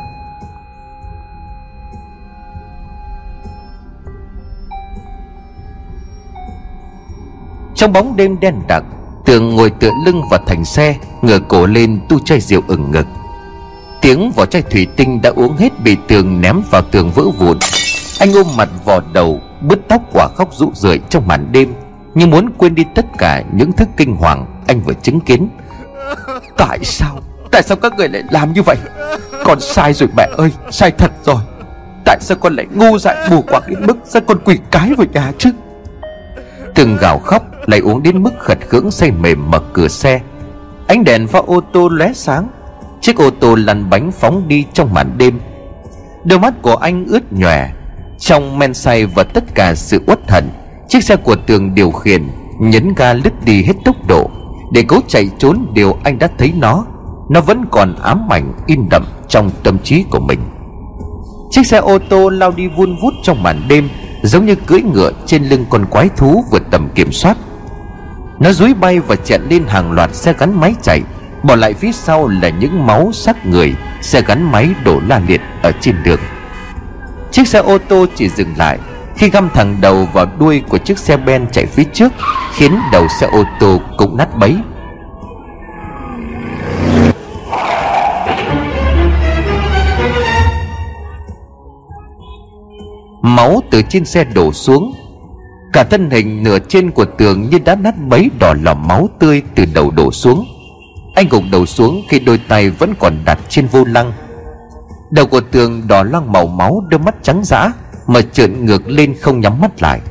Trong 7.75 7.93
bóng 7.93 8.15
đêm 8.15 8.39
đen 8.39 8.55
đặc, 8.67 8.83
Tường 9.25 9.55
ngồi 9.55 9.69
tựa 9.69 9.91
lưng 10.05 10.21
vào 10.31 10.39
thành 10.47 10.65
xe, 10.65 10.95
Ngửa 11.21 11.39
cổ 11.39 11.65
lên 11.65 11.99
tu 12.09 12.19
chai 12.19 12.39
rượu 12.39 12.61
ửng 12.67 12.91
ngực. 12.91 13.07
Tiếng 14.01 14.31
vỏ 14.31 14.45
chai 14.45 14.61
thủy 14.61 14.87
tinh 14.95 15.21
đã 15.21 15.29
uống 15.29 15.57
hết 15.57 15.83
bị 15.83 15.97
tường 16.07 16.41
ném 16.41 16.61
vào 16.71 16.81
tường 16.81 17.11
vỡ 17.15 17.23
vụn. 17.39 17.57
Anh 18.19 18.33
ôm 18.33 18.47
mặt 18.57 18.69
vò 18.85 18.99
đầu, 19.13 19.39
Bứt 19.61 19.79
tóc 19.87 20.01
quả 20.13 20.27
khóc 20.35 20.49
rũ 20.53 20.71
rượi 20.73 20.99
trong 21.09 21.27
màn 21.27 21.51
đêm, 21.51 21.73
Như 22.13 22.27
muốn 22.27 22.49
quên 22.57 22.75
đi 22.75 22.83
tất 22.95 23.05
cả 23.17 23.43
những 23.53 23.71
thức 23.71 23.89
kinh 23.97 24.15
hoàng 24.15 24.45
Anh 24.67 24.81
vừa 24.81 24.93
chứng 24.93 25.19
kiến. 25.19 25.49
Tại 26.57 26.79
sao? 26.83 27.19
Tại 27.51 27.63
sao 27.63 27.77
các 27.77 27.93
người 27.97 28.09
lại 28.09 28.23
làm 28.31 28.53
như 28.53 28.61
vậy? 28.61 28.77
Con 29.43 29.59
sai 29.59 29.93
rồi 29.93 30.09
mẹ 30.17 30.29
ơi, 30.37 30.51
Sai 30.71 30.91
thật 30.91 31.11
rồi. 31.25 31.41
Tại 32.05 32.17
sao 32.21 32.37
con 32.41 32.55
lại 32.55 32.65
ngu 32.73 32.97
dại 32.97 33.29
mù 33.29 33.41
quáng 33.41 33.63
đến 33.67 33.85
mức 33.87 33.97
Sao 34.05 34.21
con 34.27 34.37
quỷ 34.45 34.57
cái 34.71 34.93
vào 34.97 35.07
nhà 35.13 35.31
chứ? 35.37 35.51
Từng 36.75 36.97
gào 36.97 37.19
khóc, 37.19 37.43
lại 37.65 37.79
uống 37.79 38.03
đến 38.03 38.23
mức 38.23 38.31
khật 38.39 38.57
khưỡng 38.69 38.91
say 38.91 39.11
mềm 39.11 39.51
mở 39.51 39.59
cửa 39.73 39.87
xe. 39.87 40.21
Ánh 40.87 41.03
đèn 41.03 41.27
pha 41.27 41.39
ô 41.39 41.61
tô 41.73 41.89
lóe 41.89 42.13
sáng. 42.13 42.47
Chiếc 43.01 43.17
ô 43.17 43.29
tô 43.29 43.55
lăn 43.55 43.89
bánh 43.89 44.11
phóng 44.11 44.47
đi 44.47 44.65
trong 44.73 44.93
màn 44.93 45.17
đêm. 45.17 45.39
Đôi 46.23 46.39
mắt 46.39 46.53
của 46.61 46.75
anh 46.75 47.05
ướt 47.05 47.33
nhòe. 47.33 47.69
Trong 48.19 48.59
men 48.59 48.73
say 48.73 49.05
và 49.05 49.23
tất 49.23 49.43
cả 49.55 49.75
sự 49.75 50.03
uất 50.07 50.19
hận, 50.29 50.49
Chiếc 50.87 51.03
xe 51.03 51.15
của 51.15 51.35
tường 51.35 51.75
điều 51.75 51.91
khiển, 51.91 52.27
Nhấn 52.59 52.93
ga 52.97 53.13
lướt 53.13 53.45
đi 53.45 53.63
hết 53.63 53.73
tốc 53.85 53.95
độ 54.07 54.29
để 54.71 54.83
cố 54.87 54.99
chạy 55.07 55.29
trốn 55.37 55.65
điều 55.73 55.97
anh 56.03 56.19
đã 56.19 56.27
thấy 56.37 56.53
nó 56.57 56.85
Nó 57.29 57.41
vẫn 57.41 57.65
còn 57.71 57.95
ám 58.03 58.27
ảnh 58.29 58.53
in 58.65 58.89
đậm 58.89 59.05
trong 59.27 59.51
tâm 59.63 59.79
trí 59.79 60.03
của 60.09 60.19
mình. 60.19 60.39
Chiếc 61.49 61.67
xe 61.67 61.77
ô 61.77 61.99
tô 62.09 62.29
lao 62.29 62.51
đi 62.51 62.67
vun 62.67 62.95
vút 63.01 63.13
trong 63.23 63.43
màn 63.43 63.61
đêm, 63.67 63.89
Giống 64.23 64.45
như 64.45 64.55
cưỡi 64.55 64.81
ngựa 64.81 65.11
trên 65.25 65.43
lưng 65.43 65.65
con 65.69 65.85
quái 65.85 66.09
thú 66.17 66.43
vượt 66.51 66.63
tầm 66.71 66.89
kiểm 66.95 67.11
soát. 67.11 67.37
Nó 68.39 68.51
dúi 68.51 68.73
bay 68.73 68.99
và 68.99 69.15
chẹn 69.15 69.41
lên 69.49 69.63
hàng 69.67 69.91
loạt 69.91 70.15
xe 70.15 70.33
gắn 70.39 70.59
máy 70.59 70.75
chạy, 70.81 71.01
Bỏ 71.43 71.55
lại 71.55 71.73
phía 71.73 71.91
sau 71.91 72.27
là 72.27 72.49
những 72.49 72.85
máu 72.85 73.11
xác 73.13 73.45
người, 73.45 73.75
Xe 74.01 74.21
gắn 74.21 74.51
máy 74.51 74.69
đổ 74.85 74.99
la 75.07 75.21
liệt 75.27 75.41
ở 75.61 75.71
trên 75.81 75.95
đường. 76.03 76.19
Chiếc 77.31 77.47
xe 77.47 77.59
ô 77.59 77.77
tô 77.77 78.05
chỉ 78.15 78.29
dừng 78.29 78.53
lại 78.57 78.79
khi 79.17 79.29
găm 79.29 79.49
thẳng 79.53 79.77
đầu 79.81 80.07
vào 80.13 80.25
đuôi 80.39 80.63
của 80.69 80.77
chiếc 80.77 80.97
xe 80.97 81.17
ben 81.17 81.47
chạy 81.51 81.65
phía 81.65 81.83
trước, 81.83 82.13
khiến 82.53 82.71
đầu 82.91 83.07
xe 83.19 83.27
ô 83.27 83.43
tô 83.59 83.81
cũng 83.97 84.17
nát 84.17 84.37
bấy. 84.37 84.55
Máu 93.21 93.61
từ 93.71 93.81
trên 93.81 94.05
xe 94.05 94.23
đổ 94.23 94.53
xuống, 94.53 94.93
cả 95.73 95.83
thân 95.83 96.09
hình 96.09 96.43
nửa 96.43 96.59
trên 96.59 96.91
của 96.91 97.05
tường 97.05 97.49
như 97.49 97.59
đã 97.59 97.75
nát 97.75 97.95
bấy 98.07 98.29
đỏ 98.39 98.53
lòm 98.61 98.87
máu 98.87 99.09
tươi 99.19 99.41
từ 99.55 99.65
đầu 99.73 99.91
đổ 99.91 100.11
xuống. 100.11 100.45
Anh 101.15 101.27
gục 101.29 101.43
đầu 101.51 101.65
xuống 101.65 102.01
khi 102.09 102.19
đôi 102.19 102.39
tay 102.47 102.69
vẫn 102.69 102.93
còn 102.99 103.13
đặt 103.25 103.39
trên 103.49 103.67
vô 103.67 103.83
lăng. 103.85 104.13
Đầu 105.09 105.25
của 105.25 105.41
tường 105.41 105.87
đỏ 105.87 106.03
loang 106.03 106.31
màu 106.31 106.47
máu, 106.47 106.83
đôi 106.89 106.99
mắt 106.99 107.15
trắng 107.21 107.41
dã 107.43 107.71
mà 108.07 108.21
trợn 108.21 108.65
ngược 108.65 108.87
lên 108.87 109.15
không 109.21 109.39
nhắm 109.39 109.61
mắt 109.61 109.81
lại. 109.81 110.01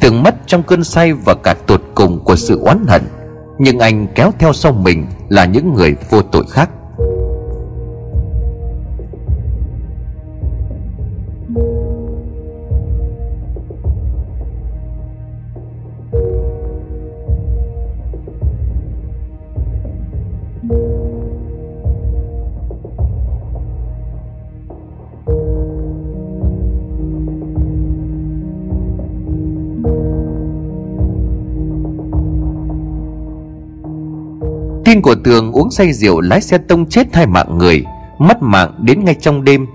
Tưởng 0.00 0.22
mất 0.22 0.34
trong 0.46 0.62
cơn 0.62 0.84
say 0.84 1.12
và 1.12 1.34
cả 1.34 1.54
tột 1.66 1.82
cùng 1.94 2.24
của 2.24 2.36
sự 2.36 2.60
oán 2.60 2.84
hận, 2.88 3.02
nhưng 3.58 3.78
anh 3.78 4.06
kéo 4.14 4.32
theo 4.38 4.52
sau 4.52 4.72
mình 4.72 5.06
là 5.28 5.44
những 5.44 5.74
người 5.74 5.96
vô 6.10 6.22
tội 6.22 6.44
khác. 6.50 6.70
Tin 34.96 35.02
của 35.02 35.14
Tường 35.24 35.52
uống 35.52 35.70
say 35.70 35.92
rượu 35.92 36.20
lái 36.20 36.40
xe 36.40 36.58
tông 36.58 36.86
chết 36.86 37.14
hai 37.14 37.26
mạng 37.26 37.58
người, 37.58 37.84
Mất 38.18 38.42
mạng 38.42 38.74
đến 38.78 39.04
ngay 39.04 39.14
trong 39.14 39.44
đêm. 39.44 39.66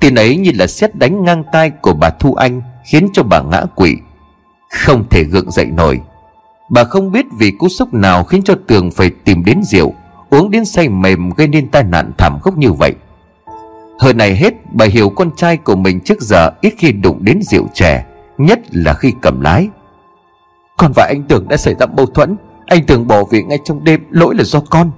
Tin 0.00 0.14
ấy 0.14 0.36
như 0.36 0.50
là 0.54 0.66
xét 0.66 0.94
đánh 0.94 1.24
ngang 1.24 1.42
tai 1.52 1.70
của 1.70 1.94
bà 1.94 2.10
Thu 2.10 2.34
Anh, 2.34 2.62
Khiến 2.84 3.08
cho 3.12 3.22
bà 3.22 3.42
ngã 3.42 3.64
quỵ. 3.74 3.96
Không 4.70 5.08
thể 5.10 5.24
gượng 5.24 5.50
dậy 5.50 5.66
nổi. 5.66 6.00
Bà 6.70 6.84
không 6.84 7.12
biết 7.12 7.26
vì 7.38 7.50
cú 7.50 7.68
sốc 7.68 7.94
nào 7.94 8.24
khiến 8.24 8.42
cho 8.42 8.54
Tường 8.66 8.90
phải 8.90 9.10
tìm 9.24 9.44
đến 9.44 9.62
rượu, 9.62 9.94
Uống 10.30 10.50
đến 10.50 10.64
say 10.64 10.88
mềm 10.88 11.30
gây 11.30 11.48
nên 11.48 11.68
tai 11.68 11.82
nạn 11.82 12.10
thảm 12.18 12.38
khốc 12.40 12.58
như 12.58 12.72
vậy. 12.72 12.94
Hơn 13.98 14.16
này 14.16 14.36
hết, 14.36 14.54
bà 14.72 14.84
hiểu 14.84 15.08
con 15.08 15.30
trai 15.36 15.56
của 15.56 15.76
mình 15.76 16.00
trước 16.00 16.20
giờ 16.20 16.50
ít 16.60 16.74
khi 16.78 16.92
đụng 16.92 17.18
đến 17.20 17.42
rượu 17.42 17.66
chè, 17.74 18.04
Nhất 18.38 18.60
là 18.70 18.94
khi 18.94 19.12
cầm 19.22 19.40
lái. 19.40 19.68
Con 20.76 20.92
và 20.96 21.06
anh 21.08 21.22
Tường 21.28 21.48
đã 21.48 21.56
xảy 21.56 21.74
ra 21.74 21.86
mâu 21.86 22.06
thuẫn. 22.06 22.36
Anh 22.68 22.84
Tường 22.86 23.06
bỏ 23.06 23.24
việc 23.24 23.46
ngay 23.46 23.58
trong 23.64 23.84
đêm, 23.84 24.00
Lỗi 24.10 24.34
là 24.34 24.44
do 24.44 24.60
con. 24.70 24.90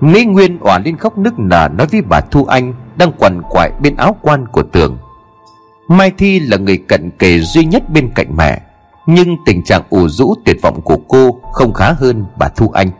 Mỹ 0.00 0.24
Nguyên 0.24 0.58
òa 0.58 0.78
lên 0.78 0.96
khóc 0.96 1.18
nức 1.18 1.38
nở 1.38 1.68
Nói 1.78 1.86
với 1.86 2.02
bà 2.02 2.20
Thu 2.20 2.44
Anh 2.44 2.74
Đang 2.96 3.12
quằn 3.18 3.42
quại 3.50 3.70
bên 3.80 3.96
áo 3.96 4.16
quan 4.22 4.46
của 4.48 4.62
Tường. 4.62 4.98
Mai 5.88 6.12
Thi 6.18 6.40
là 6.40 6.56
người 6.56 6.76
cận 6.76 7.10
kề 7.10 7.38
duy 7.38 7.64
nhất 7.64 7.90
bên 7.90 8.10
cạnh 8.14 8.36
mẹ, 8.36 8.60
Nhưng 9.06 9.36
tình 9.46 9.64
trạng 9.64 9.82
ủ 9.90 10.08
rũ 10.08 10.34
tuyệt 10.44 10.56
vọng 10.62 10.80
của 10.80 10.96
cô 11.08 11.40
Không 11.52 11.72
khá 11.72 11.92
hơn 11.92 12.24
bà 12.38 12.48
Thu 12.48 12.70
Anh. 12.70 12.90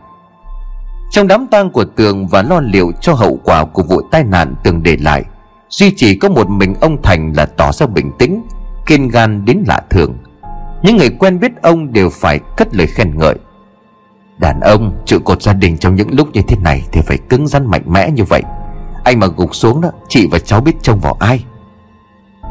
Trong 1.10 1.26
đám 1.26 1.46
tang 1.46 1.70
của 1.70 1.84
Tường 1.84 2.26
Và 2.26 2.42
lo 2.42 2.60
liệu 2.60 2.92
cho 3.00 3.14
hậu 3.14 3.38
quả 3.44 3.64
của 3.64 3.82
vụ 3.82 4.00
tai 4.10 4.24
nạn 4.24 4.54
Tường 4.64 4.82
để 4.82 4.96
lại, 4.96 5.24
Duy 5.68 5.92
chỉ 5.96 6.14
có 6.14 6.28
một 6.28 6.50
mình 6.50 6.74
ông 6.80 7.02
Thành 7.02 7.32
là 7.36 7.46
tỏ 7.46 7.72
ra 7.72 7.86
bình 7.86 8.10
tĩnh, 8.18 8.42
Kiên 8.86 9.08
gan 9.08 9.44
đến 9.44 9.64
lạ 9.66 9.82
thường. 9.90 10.16
Những 10.82 10.96
người 10.96 11.10
quen 11.10 11.40
biết 11.40 11.62
ông 11.62 11.92
đều 11.92 12.10
phải 12.10 12.40
cất 12.56 12.74
lời 12.74 12.86
khen 12.86 13.18
ngợi. 13.18 13.34
Đàn 14.38 14.60
ông 14.60 15.02
trụ 15.06 15.18
cột 15.18 15.42
gia 15.42 15.52
đình 15.52 15.78
trong 15.78 15.94
những 15.94 16.14
lúc 16.14 16.28
như 16.32 16.40
thế 16.48 16.56
này 16.56 16.82
Thì 16.92 17.00
phải 17.00 17.18
cứng 17.18 17.46
rắn 17.46 17.66
mạnh 17.66 17.82
mẽ 17.86 18.10
như 18.10 18.24
vậy. 18.24 18.42
Anh 19.04 19.18
mà 19.18 19.26
gục 19.26 19.54
xuống 19.54 19.80
đó, 19.80 19.90
Chị 20.08 20.28
và 20.30 20.38
cháu 20.38 20.60
biết 20.60 20.72
trông 20.82 21.00
vào 21.00 21.16
ai. 21.20 21.44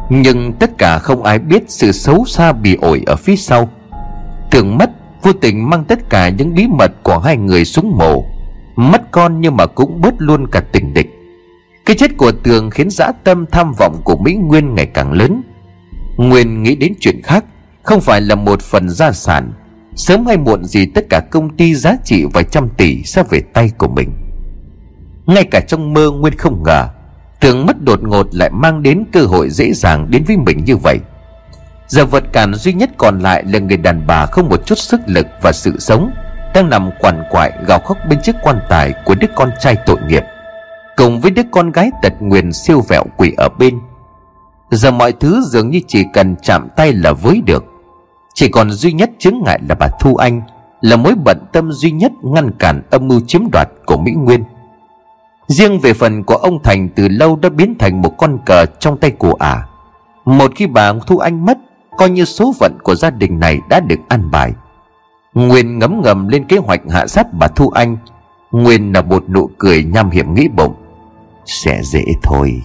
Nhưng 0.09 0.53
tất 0.53 0.77
cả 0.77 0.99
không 0.99 1.23
ai 1.23 1.39
biết 1.39 1.63
Sự 1.67 1.91
xấu 1.91 2.25
xa 2.25 2.51
bị 2.51 2.77
ổi 2.81 3.03
ở 3.05 3.15
phía 3.15 3.35
sau. 3.35 3.69
Tưởng 4.51 4.77
mất, 4.77 4.91
Vô 5.21 5.33
tình 5.33 5.69
mang 5.69 5.83
tất 5.83 6.09
cả 6.09 6.29
những 6.29 6.55
bí 6.55 6.67
mật 6.67 6.91
của 7.03 7.17
hai 7.17 7.37
người 7.37 7.65
xuống 7.65 7.97
mồ 7.97 8.23
Mất 8.75 9.11
con 9.11 9.41
nhưng 9.41 9.57
mà 9.57 9.65
cũng 9.65 10.01
bớt 10.01 10.13
luôn 10.17 10.47
cả 10.47 10.61
tình 10.71 10.93
địch. 10.93 11.09
Cái 11.85 11.95
chết 11.95 12.17
của 12.17 12.31
Tường 12.31 12.69
khiến 12.69 12.89
dã 12.89 13.11
tâm 13.23 13.45
tham 13.51 13.73
vọng 13.77 14.01
của 14.03 14.15
Mỹ 14.15 14.33
Nguyên 14.33 14.75
ngày 14.75 14.85
càng 14.85 15.13
lớn. 15.13 15.41
Nguyên 16.17 16.63
nghĩ 16.63 16.75
đến 16.75 16.93
chuyện 16.99 17.21
khác, 17.21 17.45
Không 17.83 18.01
phải 18.01 18.21
là 18.21 18.35
một 18.35 18.61
phần 18.61 18.89
gia 18.89 19.11
sản. 19.11 19.51
Sớm 19.95 20.25
hay 20.25 20.37
muộn 20.37 20.65
gì 20.65 20.85
tất 20.85 21.05
cả 21.09 21.19
công 21.19 21.57
ty 21.57 21.75
giá 21.75 21.95
trị 22.03 22.25
vài 22.33 22.43
trăm 22.43 22.69
tỷ 22.77 23.03
sẽ 23.03 23.23
về 23.29 23.41
tay 23.53 23.71
của 23.77 23.87
mình. 23.87 24.09
Ngay 25.25 25.43
cả 25.43 25.59
trong 25.67 25.93
mơ 25.93 26.11
Nguyên 26.11 26.37
không 26.37 26.63
ngờ, 26.63 26.87
Tưởng 27.39 27.65
mất 27.65 27.83
đột 27.83 28.03
ngột 28.03 28.27
lại 28.31 28.49
mang 28.49 28.83
đến 28.83 29.03
cơ 29.11 29.21
hội 29.21 29.49
dễ 29.49 29.73
dàng 29.73 30.11
đến 30.11 30.23
với 30.27 30.37
mình 30.37 30.63
như 30.65 30.77
vậy. 30.77 30.99
Giờ 31.87 32.05
vật 32.05 32.23
cản 32.33 32.53
duy 32.53 32.73
nhất 32.73 32.89
còn 32.97 33.19
lại 33.19 33.43
là 33.47 33.59
người 33.59 33.77
đàn 33.77 34.07
bà 34.07 34.25
không 34.25 34.49
một 34.49 34.65
chút 34.65 34.77
sức 34.77 35.01
lực 35.05 35.27
và 35.41 35.51
sự 35.51 35.79
sống, 35.79 36.11
Đang 36.55 36.69
nằm 36.69 36.89
quằn 36.99 37.23
quại 37.31 37.51
gào 37.67 37.79
khóc 37.79 37.97
bên 38.09 38.21
chiếc 38.21 38.35
quan 38.43 38.59
tài 38.69 38.93
của 39.05 39.15
đứa 39.15 39.27
con 39.35 39.49
trai 39.59 39.75
tội 39.85 39.97
nghiệp, 40.07 40.23
Cùng 40.95 41.21
với 41.21 41.31
đứa 41.31 41.41
con 41.51 41.71
gái 41.71 41.91
tật 42.01 42.13
nguyền 42.19 42.53
siêu 42.53 42.81
vẹo 42.87 43.03
quỷ 43.17 43.33
ở 43.37 43.49
bên. 43.59 43.79
Giờ 44.71 44.91
mọi 44.91 45.11
thứ 45.11 45.41
dường 45.45 45.69
như 45.69 45.79
chỉ 45.87 46.05
cần 46.13 46.35
chạm 46.41 46.67
tay 46.75 46.93
là 46.93 47.13
với 47.13 47.41
được. 47.45 47.72
Chỉ 48.33 48.47
còn 48.49 48.71
duy 48.71 48.93
nhất 48.93 49.11
chứng 49.19 49.43
ngại 49.45 49.59
là 49.69 49.75
bà 49.75 49.87
Thu 49.99 50.15
Anh, 50.15 50.41
Là 50.81 50.95
mối 50.95 51.13
bận 51.25 51.37
tâm 51.51 51.71
duy 51.71 51.91
nhất 51.91 52.11
ngăn 52.23 52.51
cản 52.59 52.81
âm 52.89 53.07
mưu 53.07 53.19
chiếm 53.27 53.41
đoạt 53.51 53.67
của 53.85 53.97
Mỹ 53.97 54.11
Nguyên. 54.11 54.43
Riêng 55.47 55.79
về 55.79 55.93
phần 55.93 56.23
của 56.23 56.35
ông 56.35 56.63
Thành 56.63 56.89
từ 56.89 57.07
lâu 57.07 57.35
đã 57.35 57.49
biến 57.49 57.75
thành 57.79 58.01
một 58.01 58.17
con 58.17 58.37
cờ 58.45 58.65
trong 58.65 58.97
tay 58.97 59.11
của 59.11 59.33
ả. 59.39 59.49
À. 59.49 59.67
Một 60.25 60.51
khi 60.55 60.67
bà 60.67 60.93
Thu 61.07 61.17
Anh 61.17 61.45
mất, 61.45 61.57
Coi 61.97 62.09
như 62.09 62.25
số 62.25 62.53
phận 62.59 62.77
của 62.83 62.95
gia 62.95 63.09
đình 63.09 63.39
này 63.39 63.59
đã 63.69 63.79
được 63.79 63.99
ăn 64.07 64.31
bài. 64.31 64.51
Nguyên 65.33 65.79
ngấm 65.79 66.01
ngầm 66.01 66.27
lên 66.27 66.45
kế 66.45 66.57
hoạch 66.57 66.81
hạ 66.89 67.07
sát 67.07 67.33
bà 67.33 67.47
Thu 67.47 67.69
Anh. 67.69 67.97
Nguyên 68.51 68.93
là 68.93 69.01
một 69.01 69.29
nụ 69.29 69.49
cười 69.57 69.83
nham 69.83 70.09
hiểm 70.09 70.33
nghĩ 70.33 70.47
bụng. 70.47 70.73
Sẽ 71.45 71.81
dễ 71.83 72.03
thôi. 72.23 72.61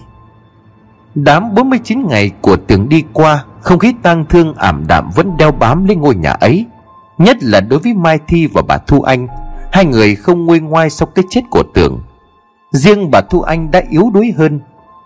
Đám 1.15 1.55
49 1.55 2.07
ngày 2.07 2.31
của 2.41 2.57
tường 2.57 2.89
đi 2.89 3.03
qua 3.13 3.45
không 3.61 3.79
khí 3.79 3.93
tang 4.03 4.25
thương 4.25 4.53
ảm 4.53 4.83
đạm 4.87 5.09
vẫn 5.15 5.37
đeo 5.37 5.51
bám 5.51 5.85
lên 5.85 6.01
ngôi 6.01 6.15
nhà 6.15 6.31
ấy, 6.31 6.65
Nhất 7.19 7.43
là 7.43 7.61
đối 7.61 7.79
với 7.79 7.93
Mai 7.93 8.19
Thi 8.27 8.47
và 8.47 8.61
bà 8.61 8.77
Thu 8.77 9.01
Anh. 9.01 9.27
Hai 9.71 9.85
người 9.85 10.15
không 10.15 10.45
nguôi 10.45 10.59
ngoai 10.59 10.89
sau 10.89 11.07
cái 11.15 11.25
chết 11.29 11.41
của 11.49 11.63
tường 11.73 12.01
Riêng 12.71 13.11
bà 13.11 13.21
Thu 13.21 13.41
Anh 13.41 13.71
đã 13.71 13.83
yếu 13.89 14.11
đuối 14.13 14.33
hơn. 14.37 14.59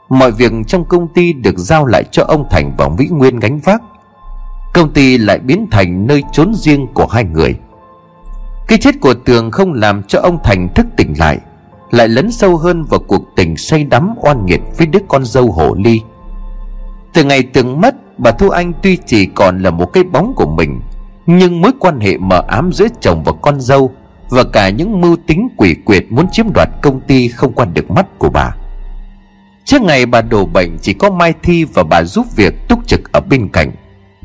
Mọi 0.10 0.32
việc 0.32 0.52
trong 0.68 0.86
công 0.86 1.08
ty 1.08 1.34
được 1.34 1.58
giao 1.58 1.86
lại 1.86 2.04
cho 2.12 2.24
ông 2.24 2.46
Thành 2.50 2.72
và 2.78 2.90
Vĩ 2.98 3.08
Nguyên 3.08 3.40
gánh 3.40 3.60
vác. 3.60 3.82
Công 4.74 4.94
ty 4.94 5.18
lại 5.18 5.40
biến 5.40 5.68
thành 5.72 6.08
nơi 6.08 6.24
trốn 6.32 6.54
riêng 6.56 6.88
của 6.94 7.08
hai 7.08 7.24
người. 7.24 7.56
Cái 8.68 8.78
chết 8.78 8.96
của 9.02 9.14
Tường 9.14 9.52
không 9.52 9.74
làm 9.74 10.04
cho 10.04 10.20
ông 10.20 10.38
Thành 10.44 10.70
thức 10.76 10.86
tỉnh 10.98 11.14
lại 11.20 11.40
lại 11.92 12.08
lấn 12.08 12.32
sâu 12.32 12.58
hơn 12.58 12.84
vào 12.84 13.00
cuộc 13.08 13.24
tình 13.36 13.58
say 13.58 13.84
đắm 13.84 14.16
oan 14.22 14.46
nghiệt 14.46 14.62
với 14.78 14.88
đứa 14.88 15.00
con 15.08 15.26
dâu 15.26 15.52
hổ 15.52 15.76
ly. 15.76 16.02
Từ 17.14 17.24
ngày 17.24 17.44
Tường 17.44 17.82
mất 17.82 17.96
bà 18.18 18.32
thu 18.32 18.50
anh 18.50 18.74
tuy 18.84 18.98
chỉ 19.06 19.26
còn 19.26 19.60
là 19.60 19.70
một 19.70 19.86
cái 19.86 20.04
bóng 20.04 20.34
của 20.36 20.56
mình, 20.56 20.82
nhưng 21.26 21.62
mối 21.62 21.72
quan 21.80 22.00
hệ 22.00 22.18
mờ 22.18 22.44
ám 22.48 22.74
giữa 22.74 22.88
chồng 23.02 23.24
và 23.24 23.32
con 23.42 23.62
dâu 23.62 23.92
và 24.30 24.44
cả 24.54 24.70
những 24.70 25.02
mưu 25.02 25.16
tính 25.28 25.48
quỷ 25.58 25.76
quyệt 25.86 26.04
muốn 26.10 26.28
chiếm 26.32 26.46
đoạt 26.54 26.70
công 26.82 27.02
ty 27.02 27.28
không 27.28 27.54
qua 27.54 27.66
được 27.66 27.92
mắt 27.92 28.06
của 28.20 28.30
bà. 28.30 28.56
Trước 29.66 29.82
ngày 29.82 30.06
bà 30.06 30.22
đổ 30.22 30.46
bệnh, 30.46 30.78
chỉ 30.82 30.94
có 30.94 31.10
mai 31.10 31.34
thi 31.44 31.64
và 31.64 31.84
bà 31.84 32.04
giúp 32.04 32.26
việc 32.36 32.54
túc 32.68 32.88
trực 32.88 33.12
ở 33.12 33.22
bên 33.22 33.50
cạnh. 33.54 33.72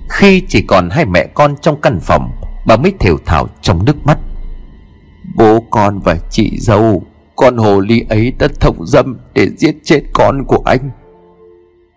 Khi 0.09 0.43
chỉ 0.49 0.63
còn 0.63 0.91
hai 0.91 1.05
mẹ 1.05 1.27
con 1.35 1.55
trong 1.61 1.81
căn 1.81 2.01
phòng, 2.01 2.31
bà 2.67 2.77
mới 2.77 2.93
thều 3.01 3.19
thào 3.27 3.49
trong 3.63 3.85
nước 3.85 4.07
mắt. 4.07 4.19
Bố 5.37 5.65
con 5.71 6.01
và 6.01 6.17
chị 6.31 6.59
dâu, 6.59 7.03
con 7.37 7.57
hồ 7.57 7.81
ly 7.81 8.05
ấy 8.09 8.33
đã 8.39 8.49
thông 8.61 8.87
dâm 8.87 9.17
để 9.35 9.49
giết 9.57 9.77
chết 9.85 10.03
con 10.13 10.45
của 10.45 10.63
anh. 10.65 10.91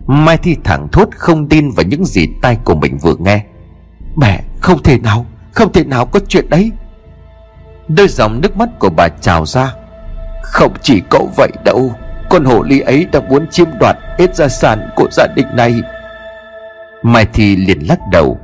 Mai 0.07 0.37
Thi 0.37 0.57
thẳng 0.63 0.87
thốt 0.91 1.09
không 1.15 1.49
tin 1.49 1.71
vào 1.71 1.85
những 1.85 2.05
gì 2.05 2.27
tai 2.41 2.57
của 2.65 2.75
mình 2.75 2.97
vừa 2.97 3.15
nghe. 3.19 3.43
Mẹ, 4.15 4.43
không 4.59 4.83
thể 4.83 4.99
nào, 4.99 5.25
Không 5.51 5.73
thể 5.73 5.83
nào 5.83 6.05
có 6.05 6.19
chuyện 6.27 6.49
đấy. 6.49 6.71
Đôi 7.87 8.07
dòng 8.07 8.41
nước 8.41 8.57
mắt 8.57 8.69
của 8.79 8.89
bà 8.89 9.07
trào 9.07 9.45
ra. 9.45 9.73
Không 10.43 10.73
chỉ 10.81 11.01
cậu 11.09 11.29
vậy 11.37 11.51
đâu, 11.65 11.91
Con 12.29 12.45
hồ 12.45 12.63
ly 12.63 12.79
ấy 12.79 13.05
đã 13.11 13.19
muốn 13.29 13.47
chiếm 13.51 13.67
đoạt 13.79 13.97
hết 14.19 14.35
gia 14.35 14.47
sản 14.47 14.89
của 14.95 15.07
gia 15.11 15.27
đình 15.35 15.47
này. 15.55 15.81
Mai 17.03 17.25
Thi 17.33 17.55
liền 17.55 17.79
lắc 17.79 17.99
đầu. 18.11 18.37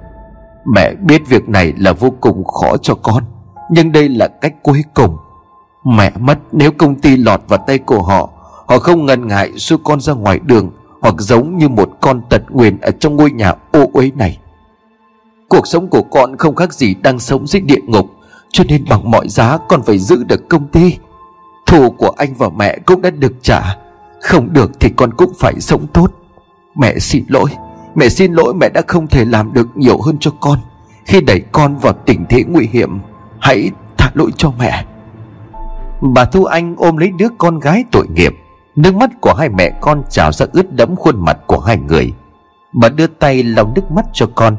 Mẹ 0.66 0.94
biết 0.94 1.22
việc 1.30 1.50
này 1.50 1.74
là 1.78 1.94
vô 1.94 2.14
cùng 2.22 2.44
khó 2.44 2.78
cho 2.78 2.96
con, 2.96 3.24
Nhưng 3.72 3.92
đây 3.92 4.10
là 4.10 4.28
cách 4.28 4.54
cuối 4.64 4.84
cùng. 4.94 5.18
Mẹ 5.86 6.12
mất 6.20 6.38
nếu 6.52 6.72
công 6.72 6.96
ty 6.96 7.18
lọt 7.18 7.42
vào 7.48 7.60
tay 7.68 7.78
của 7.78 8.02
họ 8.02 8.30
Họ 8.68 8.80
không 8.80 9.06
ngần 9.06 9.28
ngại 9.28 9.52
xua 9.58 9.78
con 9.78 10.00
ra 10.00 10.14
ngoài 10.14 10.40
đường. 10.44 10.72
Hoặc 11.02 11.16
giống 11.18 11.58
như 11.58 11.70
một 11.70 11.90
con 12.02 12.22
tật 12.30 12.42
nguyền 12.50 12.78
Ở 12.82 12.92
trong 12.92 13.16
ngôi 13.16 13.32
nhà 13.32 13.54
ô 13.72 13.90
uế 13.94 14.12
này. 14.16 14.38
Cuộc 15.50 15.68
sống 15.68 15.88
của 15.88 16.02
con 16.02 16.38
không 16.38 16.56
khác 16.56 16.74
gì 16.74 16.96
Đang 17.04 17.20
sống 17.20 17.48
dưới 17.48 17.62
địa 17.62 17.82
ngục, 17.88 18.06
Cho 18.52 18.64
nên 18.68 18.86
bằng 18.90 19.12
mọi 19.12 19.30
giá 19.30 19.58
con 19.70 19.84
phải 19.84 19.98
giữ 19.98 20.24
được 20.24 20.50
công 20.50 20.68
ty. 20.68 20.98
Thù 21.66 21.92
của 21.92 22.12
anh 22.18 22.34
và 22.38 22.50
mẹ 22.50 22.78
cũng 22.86 23.02
đã 23.02 23.10
được 23.10 23.34
trả, 23.42 23.78
Không 24.22 24.54
được 24.54 24.72
thì 24.80 24.90
con 24.96 25.14
cũng 25.14 25.34
phải 25.40 25.54
sống 25.60 25.88
tốt. 25.94 26.12
Mẹ 26.76 27.00
xin 27.00 27.24
lỗi, 27.28 27.50
Mẹ 27.96 28.10
xin 28.10 28.34
lỗi 28.34 28.54
mẹ 28.54 28.70
đã 28.70 28.82
không 28.88 29.08
thể 29.08 29.26
làm 29.26 29.54
được 29.54 29.68
nhiều 29.78 30.02
hơn 30.02 30.18
cho 30.20 30.32
con. 30.40 30.60
Khi 31.06 31.22
đẩy 31.22 31.42
con 31.52 31.78
vào 31.78 31.94
tình 32.06 32.26
thế 32.30 32.44
nguy 32.48 32.68
hiểm, 32.72 33.00
Hãy 33.40 33.72
tha 33.98 34.12
lỗi 34.14 34.32
cho 34.38 34.52
mẹ. 34.60 34.86
Bà 36.02 36.26
Thu 36.26 36.44
Anh 36.44 36.76
ôm 36.78 36.98
lấy 36.98 37.12
đứa 37.18 37.28
con 37.38 37.60
gái 37.60 37.84
tội 37.92 38.08
nghiệp. 38.16 38.34
Nước 38.78 38.96
mắt 38.96 39.10
của 39.22 39.34
hai 39.34 39.50
mẹ 39.50 39.72
con 39.82 40.04
trào 40.10 40.32
ra 40.32 40.46
ướt 40.54 40.74
đẫm 40.74 40.96
khuôn 40.96 41.26
mặt 41.26 41.38
của 41.48 41.60
hai 41.60 41.78
người. 41.78 42.14
Bà 42.74 42.90
đưa 42.90 43.08
tay 43.08 43.44
lau 43.44 43.72
nước 43.76 43.92
mắt 43.92 44.06
cho 44.14 44.28
con. 44.36 44.58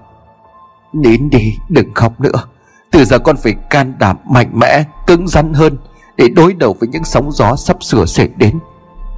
Nín 0.93 1.31
đi, 1.31 1.59
đừng 1.69 1.95
khóc 1.95 2.21
nữa. 2.21 2.45
Từ 2.91 3.05
giờ 3.05 3.19
con 3.19 3.37
phải 3.37 3.55
can 3.71 3.95
đảm, 3.99 4.17
mạnh 4.31 4.51
mẽ, 4.53 4.85
Cứng 5.07 5.29
rắn 5.29 5.55
hơn 5.55 5.77
Để 6.17 6.29
đối 6.29 6.55
đầu 6.55 6.77
với 6.81 6.89
những 6.89 7.05
sóng 7.05 7.33
gió 7.33 7.57
sắp 7.57 7.83
sửa 7.83 8.07
xảy 8.07 8.29
đến. 8.37 8.59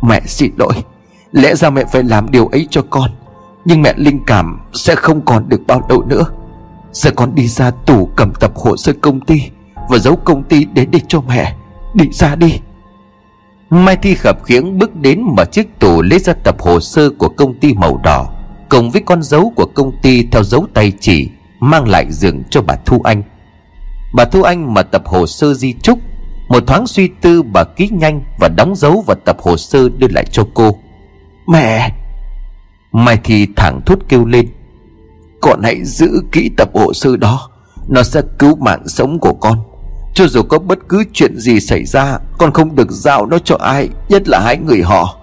Mẹ 0.03 0.21
xin 0.27 0.53
lỗi. 0.57 0.75
Lẽ 1.33 1.55
ra 1.55 1.71
mẹ 1.71 1.85
phải 1.93 2.03
làm 2.03 2.31
điều 2.31 2.47
ấy 2.47 2.67
cho 2.71 2.83
con. 2.91 3.11
Nhưng 3.65 3.83
mẹ 3.83 3.95
linh 3.97 4.21
cảm 4.27 4.61
sẽ 4.73 4.95
không 4.95 5.25
còn 5.25 5.49
được 5.49 5.61
bao 5.67 5.83
lâu 5.89 6.03
nữa. 6.03 6.25
Giờ 6.93 7.11
con 7.17 7.35
đi 7.35 7.49
ra 7.49 7.71
tủ 7.71 8.09
cầm 8.17 8.33
tập 8.41 8.53
hồ 8.55 8.77
sơ 8.77 8.93
công 9.01 9.21
ty 9.21 9.43
Và 9.89 9.99
giấu 9.99 10.17
công 10.17 10.43
ty 10.43 10.65
đến 10.65 10.91
đây 10.91 11.03
cho 11.09 11.21
mẹ. 11.21 11.57
Đi 11.95 12.05
ra 12.13 12.35
đi. 12.35 12.61
Mai 13.71 13.97
Thi 13.97 14.15
khập 14.15 14.45
khiễng 14.45 14.79
bước 14.79 14.97
đến 14.97 15.23
mở 15.37 15.45
chiếc 15.45 15.79
tủ 15.79 16.03
lấy 16.03 16.19
ra 16.19 16.33
tập 16.33 16.57
hồ 16.61 16.81
sơ 16.81 17.11
của 17.11 17.29
công 17.29 17.61
ty 17.61 17.75
màu 17.75 18.01
đỏ 18.05 18.33
Cùng 18.69 18.91
với 18.91 19.03
con 19.07 19.23
dấu 19.23 19.53
của 19.57 19.67
công 19.75 19.93
ty 20.03 20.27
theo 20.33 20.43
dấu 20.43 20.67
tay 20.75 20.93
chỉ 21.01 21.31
Mang 21.61 21.89
lại 21.89 22.07
giường 22.11 22.43
cho 22.51 22.63
bà 22.63 22.77
Thu 22.87 23.01
Anh. 23.05 23.23
Bà 24.15 24.25
Thu 24.25 24.43
Anh 24.43 24.75
mở 24.75 24.83
tập 24.83 25.03
hồ 25.05 25.27
sơ 25.27 25.55
di 25.55 25.75
trúc 25.83 25.99
Một 26.49 26.67
thoáng 26.67 26.87
suy 26.87 27.09
tư 27.21 27.43
bà 27.43 27.65
ký 27.65 27.89
nhanh 27.93 28.23
Và 28.41 28.49
đóng 28.49 28.77
dấu 28.77 29.05
vào 29.07 29.17
tập 29.25 29.37
hồ 29.41 29.57
sơ 29.57 29.89
đưa 29.89 30.09
lại 30.09 30.25
cho 30.31 30.47
cô. 30.55 30.79
Mẹ! 31.49 31.91
Mai 32.93 33.19
Thi 33.25 33.47
thẳng 33.57 33.81
thốt 33.87 33.99
kêu 34.09 34.25
lên. 34.25 34.49
Con 35.41 35.61
hãy 35.63 35.85
giữ 35.85 36.23
kỹ 36.33 36.51
tập 36.57 36.71
hồ 36.75 36.93
sơ 36.93 37.17
đó 37.17 37.51
Nó 37.89 38.03
sẽ 38.03 38.23
cứu 38.39 38.57
mạng 38.57 38.89
sống 38.89 39.19
của 39.19 39.33
con 39.33 39.70
cho 40.15 40.27
dù 40.27 40.43
có 40.43 40.59
bất 40.59 40.79
cứ 40.89 41.05
chuyện 41.13 41.39
gì 41.39 41.61
xảy 41.61 41.85
ra, 41.85 42.19
Con 42.39 42.53
không 42.53 42.77
được 42.77 42.91
giao 42.91 43.27
nó 43.27 43.39
cho 43.39 43.57
ai, 43.61 43.89
Nhất 44.09 44.29
là 44.29 44.41
hai 44.41 44.57
người 44.57 44.83
họ. 44.83 45.17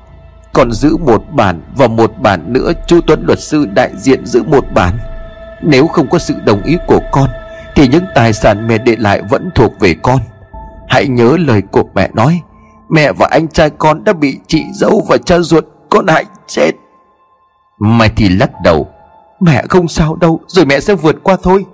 Con 0.54 0.72
giữ 0.72 0.98
một 0.98 1.24
bản 1.32 1.62
Và 1.76 1.88
một 1.88 2.12
bản 2.22 2.54
nữa 2.54 2.72
Chú 2.88 3.00
Tuấn 3.08 3.24
luật 3.26 3.40
sư 3.40 3.66
đại 3.66 3.92
diện 3.98 4.26
giữ 4.26 4.44
một 4.44 4.66
bản. 4.76 4.98
Nếu 5.64 5.88
không 5.88 6.08
có 6.10 6.20
sự 6.20 6.34
đồng 6.46 6.64
ý 6.64 6.78
của 6.88 7.00
con, 7.12 7.30
Thì 7.76 7.88
những 7.88 8.04
tài 8.16 8.34
sản 8.34 8.68
mẹ 8.68 8.78
để 8.78 8.96
lại 9.00 9.22
vẫn 9.30 9.50
thuộc 9.56 9.80
về 9.80 9.96
con. 10.04 10.20
Hãy 10.90 11.08
nhớ 11.08 11.38
lời 11.40 11.62
của 11.72 11.84
mẹ 11.96 12.10
nói, 12.14 12.42
Mẹ 12.90 13.12
và 13.12 13.28
anh 13.32 13.48
trai 13.48 13.70
con 13.70 14.04
đã 14.04 14.14
bị 14.14 14.40
chị 14.48 14.64
dâu 14.74 15.06
và 15.10 15.18
cha 15.18 15.40
ruột, 15.40 15.66
Con 15.90 16.08
hại 16.08 16.26
chết. 16.48 16.72
Mai 17.80 18.10
thì 18.16 18.30
lắc 18.30 18.52
đầu, 18.64 18.88
Mẹ 19.40 19.64
không 19.70 19.88
sao 19.88 20.16
đâu, 20.16 20.40
Rồi 20.48 20.66
mẹ 20.66 20.80
sẽ 20.80 20.96
vượt 20.96 21.16
qua 21.24 21.38
thôi. 21.44 21.66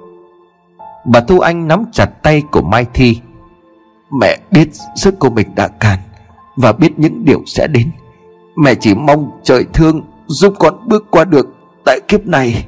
Bà 1.05 1.19
Thu 1.19 1.39
Anh 1.39 1.67
nắm 1.67 1.85
chặt 1.91 2.05
tay 2.23 2.43
của 2.51 2.61
Mai 2.61 2.85
Thi. 2.93 3.19
Mẹ 4.19 4.39
biết 4.51 4.69
sức 4.95 5.19
của 5.19 5.29
mình 5.29 5.47
đã 5.55 5.67
cạn 5.67 5.99
Và 6.55 6.71
biết 6.71 6.99
những 6.99 7.25
điều 7.25 7.43
sẽ 7.45 7.67
đến. 7.67 7.91
Mẹ 8.55 8.75
chỉ 8.75 8.95
mong 8.95 9.31
trời 9.43 9.65
thương 9.73 10.01
Giúp 10.27 10.53
con 10.59 10.87
bước 10.87 11.05
qua 11.11 11.25
được 11.25 11.55
Tại 11.85 11.99
kiếp 12.07 12.25
này. 12.25 12.65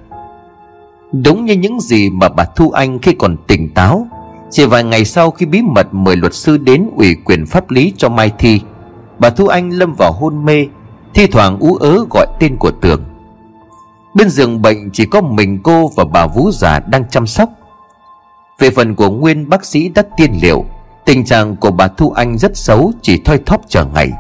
Đúng 1.12 1.46
như 1.46 1.54
những 1.54 1.80
gì 1.80 2.10
mà 2.10 2.30
bà 2.30 2.46
Thu 2.46 2.72
Anh 2.72 3.00
khi 3.00 3.14
còn 3.14 3.38
tỉnh 3.48 3.74
táo, 3.74 4.08
Chỉ 4.52 4.66
vài 4.66 4.84
ngày 4.84 5.06
sau 5.06 5.32
khi 5.32 5.46
bí 5.46 5.62
mật 5.62 5.88
mời 5.92 6.16
luật 6.16 6.34
sư 6.34 6.58
đến 6.58 6.90
ủy 6.96 7.16
quyền 7.26 7.46
pháp 7.46 7.72
lý 7.72 7.94
cho 7.98 8.10
Mai 8.10 8.32
Thi, 8.38 8.62
Bà 9.20 9.30
Thu 9.30 9.48
Anh 9.48 9.70
lâm 9.70 9.94
vào 9.94 10.12
hôn 10.12 10.46
mê, 10.46 10.68
Thi 11.14 11.28
thoảng 11.28 11.60
ú 11.60 11.76
ớ 11.76 12.06
gọi 12.10 12.28
tên 12.40 12.56
của 12.58 12.72
Tường. 12.72 13.04
Bên 14.16 14.30
giường 14.30 14.62
bệnh 14.62 14.92
chỉ 14.92 15.06
có 15.06 15.22
mình 15.22 15.60
cô 15.64 15.92
và 15.96 16.06
bà 16.06 16.28
Vũ 16.28 16.52
già 16.52 16.80
đang 16.80 17.10
chăm 17.10 17.28
sóc. 17.28 17.50
Về 18.60 18.70
phần 18.70 18.96
của 18.96 19.10
Nguyên 19.10 19.50
bác 19.50 19.66
sĩ 19.66 19.90
đã 19.90 20.04
tiên 20.18 20.32
liệu, 20.42 20.66
Tình 21.06 21.26
trạng 21.26 21.56
của 21.56 21.72
bà 21.72 21.88
Thu 21.88 22.12
Anh 22.12 22.38
rất 22.38 22.58
xấu, 22.58 22.92
Chỉ 23.02 23.22
thoi 23.26 23.40
thóp 23.46 23.62
chờ 23.68 23.86
ngày. 23.86 24.12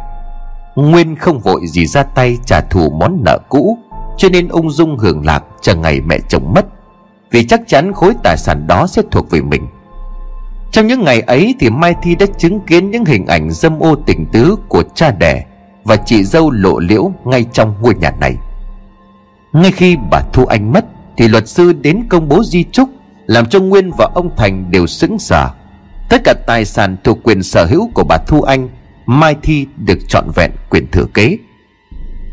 Nguyên 0.76 1.16
không 1.16 1.40
vội 1.40 1.62
gì 1.68 1.86
ra 1.86 2.04
tay 2.04 2.38
trả 2.46 2.62
thù 2.62 2.90
món 2.90 3.22
nợ 3.26 3.40
cũ, 3.50 3.78
Cho 4.18 4.30
nên 4.30 4.48
ung 4.48 4.72
dung 4.72 4.98
hưởng 4.98 5.26
lạc 5.26 5.44
chờ 5.62 5.76
ngày 5.76 6.02
mẹ 6.02 6.18
chồng 6.30 6.54
mất, 6.54 6.66
Vì 7.32 7.44
chắc 7.44 7.62
chắn 7.68 7.94
khối 7.94 8.14
tài 8.24 8.38
sản 8.38 8.68
đó 8.68 8.88
sẽ 8.88 9.02
thuộc 9.12 9.30
về 9.30 9.42
mình. 9.42 9.68
Trong 10.72 10.88
những 10.88 11.04
ngày 11.04 11.22
ấy 11.22 11.56
thì 11.60 11.70
Mai 11.70 11.96
Thi 12.04 12.16
đã 12.16 12.26
chứng 12.38 12.60
kiến 12.60 12.92
những 12.92 13.06
hình 13.06 13.26
ảnh 13.28 13.52
dâm 13.52 13.80
ô 13.80 13.96
tình 14.06 14.26
tứ 14.32 14.56
của 14.68 14.84
cha 14.96 15.12
đẻ 15.12 15.46
Và 15.84 15.96
chị 15.96 16.24
dâu 16.24 16.52
lộ 16.52 16.80
liễu 16.80 17.12
ngay 17.26 17.46
trong 17.54 17.76
ngôi 17.82 17.96
nhà 17.96 18.12
này. 18.20 18.38
Ngay 19.54 19.72
khi 19.72 19.98
bà 20.12 20.22
Thu 20.34 20.46
Anh 20.46 20.74
mất 20.74 20.86
Thì 21.18 21.28
luật 21.28 21.48
sư 21.50 21.74
đến 21.74 22.06
công 22.10 22.30
bố 22.30 22.44
di 22.44 22.64
chúc 22.64 22.90
làm 23.28 23.46
cho 23.46 23.60
Nguyên 23.60 23.92
và 23.92 24.10
ông 24.14 24.36
Thành 24.38 24.72
đều 24.72 24.88
sững 24.88 25.20
sờ 25.20 25.50
Tất 26.10 26.22
cả 26.24 26.34
tài 26.48 26.66
sản 26.66 26.98
thuộc 27.04 27.20
quyền 27.24 27.44
sở 27.44 27.66
hữu 27.66 27.90
của 27.94 28.04
bà 28.04 28.18
Thu 28.28 28.42
Anh, 28.42 28.70
Mai 29.06 29.36
Thi 29.44 29.68
được 29.78 30.00
trọn 30.08 30.26
vẹn 30.36 30.52
quyền 30.70 30.88
thừa 30.92 31.06
kế. 31.14 31.38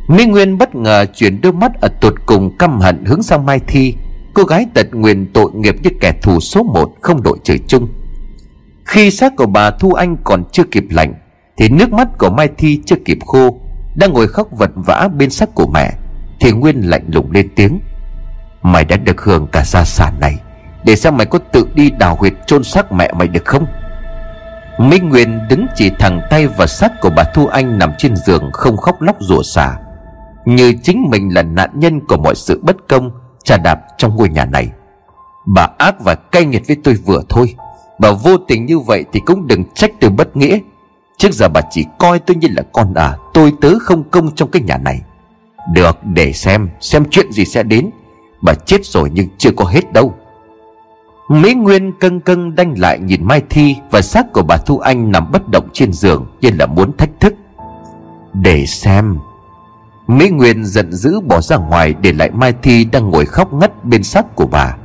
Mỹ 0.08 0.26
Nguyên 0.26 0.58
bất 0.58 0.74
ngờ 0.74 1.06
chuyển 1.14 1.40
đôi 1.40 1.52
mắt 1.52 1.72
ở 1.80 1.88
tột 2.00 2.14
cùng 2.26 2.56
căm 2.58 2.80
hận 2.80 3.04
hướng 3.04 3.22
sang 3.22 3.46
Mai 3.46 3.60
Thi. 3.66 3.94
Cô 4.34 4.42
gái 4.42 4.66
tật 4.74 4.86
nguyền 4.92 5.32
tội 5.32 5.50
nghiệp 5.54 5.76
như 5.82 5.90
kẻ 6.00 6.12
thù 6.22 6.40
số 6.40 6.62
một 6.62 6.94
không 7.00 7.22
đội 7.22 7.38
trời 7.44 7.58
chung. 7.66 7.88
Khi 8.84 9.10
xác 9.10 9.36
của 9.36 9.46
bà 9.46 9.70
Thu 9.70 9.92
Anh 9.92 10.16
còn 10.24 10.44
chưa 10.52 10.64
kịp 10.64 10.84
lạnh, 10.90 11.14
Thì 11.56 11.68
nước 11.68 11.92
mắt 11.92 12.08
của 12.18 12.30
Mai 12.30 12.48
Thi 12.58 12.80
chưa 12.86 12.96
kịp 13.04 13.18
khô, 13.26 13.60
Đang 13.94 14.12
ngồi 14.12 14.28
khóc 14.28 14.48
vật 14.58 14.70
vã 14.74 15.08
bên 15.16 15.30
xác 15.30 15.54
của 15.54 15.66
mẹ, 15.66 15.92
thì 16.40 16.52
Nguyên 16.52 16.80
lạnh 16.80 17.04
lùng 17.08 17.30
lên 17.30 17.48
tiếng. 17.54 17.80
Mày 18.62 18.84
đã 18.84 18.96
được 18.96 19.20
hưởng 19.20 19.46
cả 19.52 19.64
gia 19.64 19.84
sản 19.84 20.20
này. 20.20 20.36
Để 20.84 20.96
xem 20.96 21.16
mày 21.16 21.26
có 21.26 21.38
tự 21.52 21.68
đi 21.74 21.90
đào 21.90 22.16
huyệt 22.16 22.32
chôn 22.46 22.64
xác 22.64 22.92
mẹ 22.92 23.12
mày 23.12 23.28
được 23.28 23.44
không? 23.44 23.66
Minh 24.78 25.08
Nguyên 25.08 25.40
đứng 25.48 25.66
chỉ 25.74 25.90
thẳng 25.98 26.20
tay 26.30 26.46
vào 26.46 26.66
xác 26.66 27.00
của 27.00 27.10
bà 27.16 27.24
Thu 27.34 27.46
Anh 27.46 27.78
nằm 27.78 27.92
trên 27.98 28.16
giường 28.16 28.50
không 28.52 28.76
khóc 28.76 29.02
lóc 29.02 29.16
rủa 29.20 29.42
xả, 29.42 29.76
Như 30.44 30.72
chính 30.82 31.02
mình 31.10 31.34
là 31.34 31.42
nạn 31.42 31.70
nhân 31.74 32.00
của 32.06 32.16
mọi 32.16 32.34
sự 32.34 32.60
bất 32.62 32.76
công, 32.88 33.10
trà 33.44 33.56
đạp 33.56 33.80
trong 33.98 34.16
ngôi 34.16 34.28
nhà 34.28 34.44
này. 34.44 34.68
Bà 35.46 35.68
ác 35.78 35.94
và 36.00 36.14
cay 36.14 36.44
nghiệt 36.44 36.62
với 36.66 36.76
tôi 36.84 36.94
vừa 36.94 37.22
thôi. 37.28 37.54
Bà 37.98 38.10
vô 38.10 38.36
tình 38.36 38.66
như 38.66 38.78
vậy 38.78 39.04
thì 39.12 39.20
cũng 39.20 39.46
đừng 39.46 39.64
trách 39.74 39.90
tôi 40.00 40.10
bất 40.10 40.36
nghĩa. 40.36 40.58
Trước 41.18 41.32
giờ 41.32 41.48
bà 41.48 41.60
chỉ 41.70 41.84
coi 41.98 42.18
tôi 42.18 42.36
như 42.36 42.48
là 42.50 42.62
con 42.72 42.94
à 42.94 43.16
Tôi 43.34 43.52
tớ 43.60 43.78
không 43.80 44.10
công 44.10 44.34
trong 44.34 44.50
cái 44.50 44.62
nhà 44.62 44.76
này. 44.76 45.00
Được, 45.72 45.98
để 46.04 46.32
xem 46.32 46.68
Xem 46.80 47.04
chuyện 47.10 47.32
gì 47.32 47.44
sẽ 47.44 47.62
đến. 47.62 47.90
Bà 48.42 48.54
chết 48.66 48.84
rồi 48.84 49.10
nhưng 49.12 49.28
chưa 49.38 49.50
có 49.56 49.64
hết 49.64 49.92
đâu. 49.92 50.14
Mỹ 51.32 51.54
Nguyên 51.54 51.92
cân 51.92 52.20
cân 52.20 52.54
đanh 52.54 52.74
lại 52.78 52.98
nhìn 52.98 53.24
Mai 53.24 53.42
Thi 53.50 53.76
Và 53.90 54.02
xác 54.02 54.32
của 54.32 54.42
bà 54.42 54.56
Thu 54.56 54.78
Anh 54.78 55.12
nằm 55.12 55.32
bất 55.32 55.48
động 55.48 55.68
trên 55.72 55.92
giường 55.92 56.26
Như 56.40 56.50
là 56.58 56.66
muốn 56.66 56.96
thách 56.96 57.10
thức. 57.20 57.34
Để 58.32 58.66
xem. 58.66 59.18
Mỹ 60.06 60.30
Nguyên 60.30 60.64
giận 60.64 60.92
dữ 60.92 61.20
bỏ 61.20 61.40
ra 61.40 61.56
ngoài 61.56 61.94
Để 62.00 62.12
lại 62.12 62.30
Mai 62.30 62.54
Thi 62.62 62.84
đang 62.84 63.10
ngồi 63.10 63.26
khóc 63.26 63.52
ngất 63.52 63.84
bên 63.84 64.02
xác 64.02 64.36
của 64.36 64.46
bà, 64.46 64.76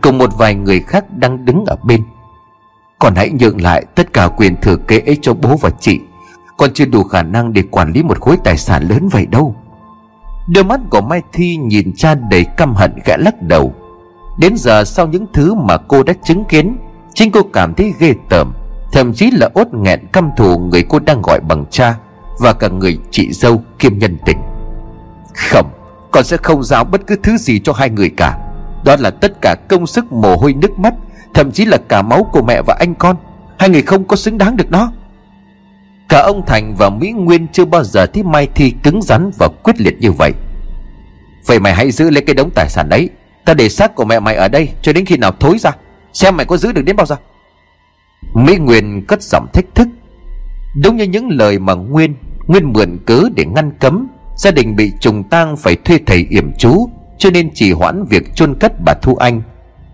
Cùng 0.00 0.18
một 0.18 0.30
vài 0.38 0.54
người 0.54 0.80
khác 0.80 1.04
đang 1.16 1.44
đứng 1.44 1.64
ở 1.66 1.76
bên. 1.84 2.02
Còn 2.98 3.14
hãy 3.14 3.30
nhượng 3.30 3.60
lại 3.60 3.84
tất 3.94 4.12
cả 4.12 4.28
quyền 4.28 4.56
thừa 4.62 4.76
kế 4.76 4.98
ấy 4.98 5.18
cho 5.22 5.34
bố 5.34 5.56
và 5.60 5.70
chị 5.80 6.00
Con 6.56 6.70
chưa 6.74 6.84
đủ 6.84 7.02
khả 7.02 7.22
năng 7.22 7.52
để 7.52 7.62
quản 7.70 7.92
lý 7.92 8.02
một 8.02 8.20
khối 8.20 8.36
tài 8.44 8.56
sản 8.56 8.88
lớn 8.88 9.08
vậy 9.08 9.26
đâu. 9.26 9.56
Đôi 10.48 10.64
mắt 10.64 10.80
của 10.90 11.00
Mai 11.00 11.22
Thi 11.32 11.56
nhìn 11.56 11.92
cha 11.96 12.14
đầy 12.14 12.44
căm 12.56 12.74
hận 12.74 12.92
gã 13.04 13.16
lắc 13.16 13.42
đầu. 13.42 13.74
Đến 14.38 14.56
giờ 14.56 14.84
sau 14.84 15.06
những 15.06 15.26
thứ 15.32 15.54
mà 15.54 15.76
cô 15.76 16.02
đã 16.02 16.12
chứng 16.24 16.44
kiến, 16.44 16.76
Chính 17.14 17.30
cô 17.30 17.42
cảm 17.52 17.74
thấy 17.74 17.92
ghê 17.98 18.14
tởm, 18.28 18.52
Thậm 18.92 19.12
chí 19.12 19.30
là 19.30 19.50
ốt 19.54 19.74
nghẹn 19.74 20.06
căm 20.12 20.30
thù 20.36 20.58
người 20.58 20.82
cô 20.88 20.98
đang 20.98 21.22
gọi 21.22 21.40
bằng 21.40 21.64
cha 21.70 21.94
Và 22.38 22.52
cả 22.52 22.68
người 22.68 22.98
chị 23.10 23.32
dâu 23.32 23.62
kiêm 23.78 23.98
nhân 23.98 24.16
tình. 24.26 24.38
Không, 25.34 25.70
Con 26.10 26.24
sẽ 26.24 26.36
không 26.36 26.64
giao 26.64 26.84
bất 26.84 27.06
cứ 27.06 27.16
thứ 27.22 27.36
gì 27.36 27.58
cho 27.58 27.72
hai 27.72 27.90
người 27.90 28.10
cả. 28.16 28.38
Đó 28.84 28.96
là 28.98 29.10
tất 29.10 29.32
cả 29.42 29.56
công 29.68 29.86
sức 29.86 30.12
mồ 30.12 30.36
hôi 30.36 30.52
nước 30.52 30.78
mắt, 30.78 30.94
Thậm 31.34 31.52
chí 31.52 31.64
là 31.64 31.78
cả 31.88 32.02
máu 32.02 32.24
của 32.32 32.42
mẹ 32.42 32.62
và 32.62 32.76
anh 32.78 32.94
con. 32.94 33.16
Hai 33.58 33.68
người 33.68 33.82
không 33.82 34.04
có 34.04 34.16
xứng 34.16 34.38
đáng 34.38 34.56
được 34.56 34.70
nó. 34.70 34.92
Cả 36.08 36.20
ông 36.20 36.46
Thành 36.46 36.74
và 36.78 36.90
Mỹ 36.90 37.12
Nguyên 37.12 37.46
chưa 37.52 37.64
bao 37.64 37.84
giờ 37.84 38.06
thấy 38.06 38.22
Mai 38.22 38.48
Thi 38.54 38.74
cứng 38.82 39.02
rắn 39.02 39.30
và 39.38 39.48
quyết 39.62 39.80
liệt 39.80 40.00
như 40.00 40.12
vậy. 40.12 40.32
Vậy 41.46 41.60
mày 41.60 41.74
hãy 41.74 41.90
giữ 41.90 42.10
lấy 42.10 42.22
cái 42.22 42.34
đống 42.34 42.50
tài 42.54 42.68
sản 42.68 42.88
đấy 42.88 43.10
Ta 43.46 43.54
để 43.54 43.68
xác 43.68 43.94
của 43.94 44.04
mẹ 44.04 44.20
mày 44.20 44.34
ở 44.34 44.48
đây 44.48 44.68
cho 44.82 44.92
đến 44.92 45.04
khi 45.04 45.16
nào 45.16 45.32
thối 45.40 45.58
ra. 45.58 45.70
Xem 46.12 46.36
mày 46.36 46.46
có 46.46 46.56
giữ 46.56 46.72
được 46.72 46.82
đến 46.82 46.96
bao 46.96 47.06
giờ. 47.06 47.16
Mỹ 48.34 48.56
Nguyên 48.56 49.04
cất 49.08 49.22
giọng 49.22 49.46
thách 49.52 49.64
thức. 49.74 49.88
Đúng 50.82 50.96
như 50.96 51.04
những 51.04 51.28
lời 51.30 51.58
mà 51.58 51.74
Nguyên 51.74 52.14
Nguyên 52.46 52.72
mượn 52.72 52.98
cớ 53.06 53.22
để 53.34 53.44
ngăn 53.44 53.70
cấm, 53.80 54.08
Gia 54.36 54.50
đình 54.50 54.76
bị 54.76 54.92
trùng 55.00 55.24
tang 55.24 55.56
phải 55.56 55.76
thuê 55.76 55.98
thầy 56.06 56.26
yểm 56.30 56.52
chú, 56.58 56.88
Cho 57.18 57.30
nên 57.30 57.50
chỉ 57.54 57.72
hoãn 57.72 58.04
việc 58.04 58.34
chôn 58.34 58.54
cất 58.54 58.72
bà 58.84 58.94
Thu 58.94 59.16
Anh, 59.16 59.42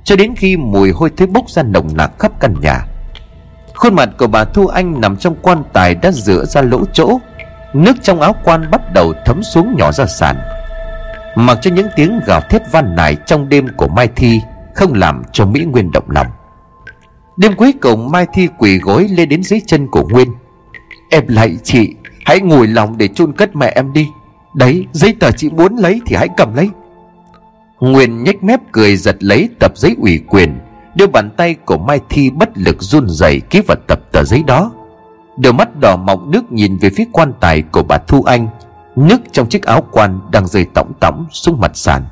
Cho 0.04 0.16
đến 0.16 0.34
khi 0.36 0.56
mùi 0.56 0.90
hôi 0.90 1.10
thối 1.16 1.26
bốc 1.28 1.50
ra 1.50 1.62
nồng 1.62 1.96
nặc 1.96 2.18
khắp 2.18 2.32
căn 2.40 2.54
nhà. 2.60 2.86
Khuôn 3.74 3.94
mặt 3.94 4.08
của 4.18 4.26
bà 4.26 4.44
Thu 4.44 4.66
Anh 4.66 5.00
nằm 5.00 5.16
trong 5.16 5.34
quan 5.42 5.62
tài 5.72 5.94
đã 5.94 6.12
rửa 6.12 6.44
ra 6.44 6.62
lỗ 6.62 6.84
chỗ. 6.92 7.18
Nước 7.74 7.96
trong 8.02 8.20
áo 8.20 8.34
quan 8.44 8.70
bắt 8.70 8.92
đầu 8.92 9.12
thấm 9.26 9.42
xuống 9.42 9.74
nhỏ 9.78 9.92
ra 9.92 10.06
sàn. 10.06 10.36
Mặc 11.36 11.58
cho 11.62 11.70
những 11.70 11.88
tiếng 11.96 12.20
gào 12.26 12.40
thét 12.40 12.62
van 12.72 12.96
nài 12.96 13.16
trong 13.26 13.48
đêm 13.48 13.68
của 13.76 13.88
Mai 13.88 14.08
Thi 14.16 14.40
Không 14.74 14.94
làm 14.94 15.22
cho 15.32 15.46
Mỹ 15.46 15.64
Nguyên 15.64 15.90
động 15.90 16.10
lòng. 16.10 16.26
Đêm 17.36 17.52
cuối 17.56 17.74
cùng, 17.80 18.10
Mai 18.10 18.26
Thi 18.32 18.48
quỳ 18.58 18.78
gối 18.78 19.08
lên 19.10 19.28
đến 19.28 19.42
dưới 19.42 19.60
chân 19.66 19.86
của 19.86 20.08
Nguyên. 20.08 20.28
Em 21.10 21.24
lạy 21.28 21.56
chị, 21.62 21.94
Hãy 22.24 22.40
ngồi 22.40 22.66
lòng 22.66 22.98
để 22.98 23.08
chôn 23.08 23.32
cất 23.32 23.56
mẹ 23.56 23.72
em 23.74 23.92
đi. 23.92 24.08
Đấy, 24.54 24.86
giấy 24.92 25.14
tờ 25.20 25.30
chị 25.30 25.50
muốn 25.50 25.76
lấy 25.76 26.00
thì 26.06 26.16
hãy 26.16 26.28
cầm 26.36 26.54
lấy. 26.54 26.70
Nguyên 27.80 28.24
nhếch 28.24 28.44
mép 28.44 28.60
cười 28.72 28.96
giật 28.96 29.16
lấy 29.20 29.48
tập 29.60 29.72
giấy 29.76 29.96
ủy 30.00 30.20
quyền, 30.28 30.58
đưa 30.94 31.06
bàn 31.06 31.30
tay 31.36 31.54
của 31.54 31.78
Mai 31.78 32.00
Thi 32.08 32.30
bất 32.30 32.48
lực 32.54 32.76
run 32.82 33.06
rẩy 33.08 33.40
ký 33.40 33.60
vào 33.68 33.76
tập 33.88 33.98
tờ 34.12 34.24
giấy 34.24 34.42
đó. 34.46 34.72
Đôi 35.38 35.52
mắt 35.52 35.80
đỏ 35.80 35.96
mọng 35.96 36.30
nước 36.30 36.52
nhìn 36.52 36.78
về 36.78 36.90
phía 36.96 37.04
quan 37.12 37.32
tài 37.40 37.62
của 37.62 37.82
bà 37.82 37.98
Thu 37.98 38.22
Anh. 38.22 38.48
Nước 38.96 39.20
trong 39.32 39.48
chiếc 39.48 39.62
áo 39.62 39.84
quan 39.92 40.20
đang 40.30 40.46
rơi 40.46 40.66
tỏng 40.74 40.92
tỏng 41.00 41.26
xuống 41.30 41.60
mặt 41.60 41.70
sàn. 41.74 42.04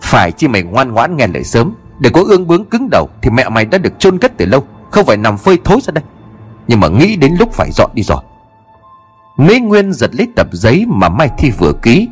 Phải 0.00 0.32
chi 0.32 0.48
mày 0.48 0.62
ngoan 0.62 0.92
ngoãn 0.92 1.16
nghe 1.16 1.26
lời 1.26 1.44
sớm, 1.44 1.74
Để 1.98 2.10
có 2.10 2.22
ương 2.26 2.46
bướng 2.46 2.64
cứng 2.64 2.88
đầu 2.90 3.08
Thì 3.22 3.30
mẹ 3.30 3.48
mày 3.48 3.64
đã 3.64 3.78
được 3.78 3.92
chôn 3.98 4.18
cất 4.18 4.32
từ 4.36 4.46
lâu, 4.46 4.64
Không 4.90 5.06
phải 5.06 5.16
nằm 5.16 5.38
phơi 5.38 5.58
thối 5.64 5.80
ra 5.82 5.90
đây. 5.92 6.04
Nhưng 6.68 6.80
mà 6.80 6.88
nghĩ 6.88 7.16
đến 7.16 7.36
lúc 7.38 7.52
phải 7.52 7.70
dọn 7.72 7.90
đi 7.94 8.02
rồi. 8.02 8.22
Mỹ 9.36 9.60
Nguyên 9.60 9.92
giật 9.92 10.10
lấy 10.14 10.28
tập 10.36 10.46
giấy 10.52 10.84
mà 10.88 11.08
Mai 11.08 11.30
Thi 11.38 11.50
vừa 11.58 11.72
ký. 11.82 12.08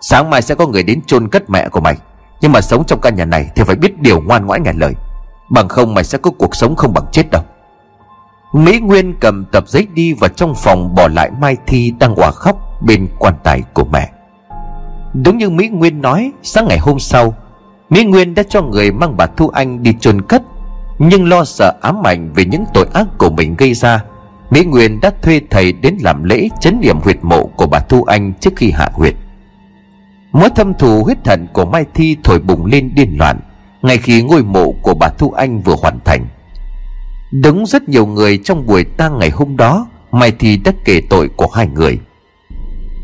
Sáng 0.00 0.30
mai 0.30 0.42
sẽ 0.42 0.54
có 0.54 0.66
người 0.66 0.82
đến 0.82 1.00
chôn 1.06 1.28
cất 1.28 1.50
mẹ 1.50 1.68
của 1.68 1.80
mày. 1.80 1.96
Nhưng 2.40 2.52
mà 2.52 2.60
sống 2.60 2.84
trong 2.86 3.00
căn 3.00 3.16
nhà 3.16 3.24
này 3.24 3.50
Thì 3.56 3.62
phải 3.64 3.76
biết 3.76 4.00
điều 4.00 4.20
ngoan 4.20 4.46
ngoãn 4.46 4.62
nghe 4.62 4.72
lời. 4.72 4.94
Bằng 5.50 5.68
không 5.68 5.94
mày 5.94 6.04
sẽ 6.04 6.18
có 6.18 6.30
cuộc 6.30 6.56
sống 6.56 6.76
không 6.76 6.94
bằng 6.94 7.04
chết 7.12 7.30
đâu. 7.30 7.42
Mỹ 8.52 8.80
Nguyên 8.80 9.14
cầm 9.20 9.44
tập 9.52 9.64
giấy 9.68 9.86
đi 9.94 10.12
vào 10.12 10.28
trong 10.28 10.54
phòng 10.54 10.94
bỏ 10.94 11.08
lại 11.08 11.30
Mai 11.40 11.56
Thi 11.66 11.92
đang 11.98 12.14
quả 12.16 12.30
khóc 12.30 12.63
bên 12.80 13.08
quan 13.18 13.34
tài 13.44 13.62
của 13.74 13.84
mẹ. 13.84 14.10
Đúng 15.24 15.38
như 15.38 15.50
Mỹ 15.50 15.68
Nguyên 15.68 16.00
nói, 16.00 16.32
Sáng 16.42 16.66
ngày 16.68 16.78
hôm 16.78 16.98
sau, 16.98 17.34
Mỹ 17.90 18.04
Nguyên 18.04 18.34
đã 18.34 18.42
cho 18.48 18.62
người 18.62 18.92
mang 18.92 19.16
bà 19.16 19.26
Thu 19.26 19.48
Anh 19.48 19.82
đi 19.82 19.92
chôn 20.00 20.22
cất, 20.22 20.42
Nhưng 20.98 21.28
lo 21.28 21.44
sợ 21.44 21.72
ám 21.82 22.06
ảnh 22.06 22.32
về 22.34 22.44
những 22.44 22.64
tội 22.74 22.86
ác 22.92 23.06
của 23.18 23.30
mình 23.30 23.54
gây 23.58 23.74
ra, 23.74 24.04
Mỹ 24.50 24.64
Nguyên 24.64 25.00
đã 25.00 25.10
thuê 25.22 25.40
thầy 25.50 25.72
đến 25.72 25.96
làm 26.00 26.24
lễ 26.24 26.48
chấn 26.60 26.80
niệm 26.80 26.98
huyệt 27.00 27.18
mộ 27.22 27.46
của 27.56 27.66
bà 27.66 27.78
Thu 27.78 28.02
Anh 28.02 28.32
trước 28.40 28.52
khi 28.56 28.70
hạ 28.70 28.90
huyệt. 28.92 29.14
Mối 30.32 30.48
thâm 30.56 30.74
thù 30.74 31.04
huyết 31.04 31.24
thần 31.24 31.46
của 31.52 31.64
Mai 31.64 31.84
Thi 31.94 32.16
thổi 32.24 32.38
bùng 32.38 32.66
lên 32.66 32.90
điên 32.94 33.16
loạn 33.18 33.40
Ngay 33.82 33.98
khi 33.98 34.22
ngôi 34.22 34.42
mộ 34.42 34.72
của 34.82 34.94
bà 34.94 35.08
Thu 35.08 35.30
Anh 35.30 35.60
vừa 35.60 35.76
hoàn 35.82 35.98
thành. 36.04 36.26
Đúng 37.42 37.66
rất 37.66 37.88
nhiều 37.88 38.06
người 38.06 38.38
trong 38.44 38.66
buổi 38.66 38.84
tang 38.84 39.18
ngày 39.18 39.30
hôm 39.30 39.56
đó, 39.56 39.86
Mai 40.12 40.32
Thi 40.38 40.56
đã 40.56 40.72
kể 40.84 41.00
tội 41.10 41.28
của 41.28 41.48
hai 41.54 41.66
người. 41.66 41.98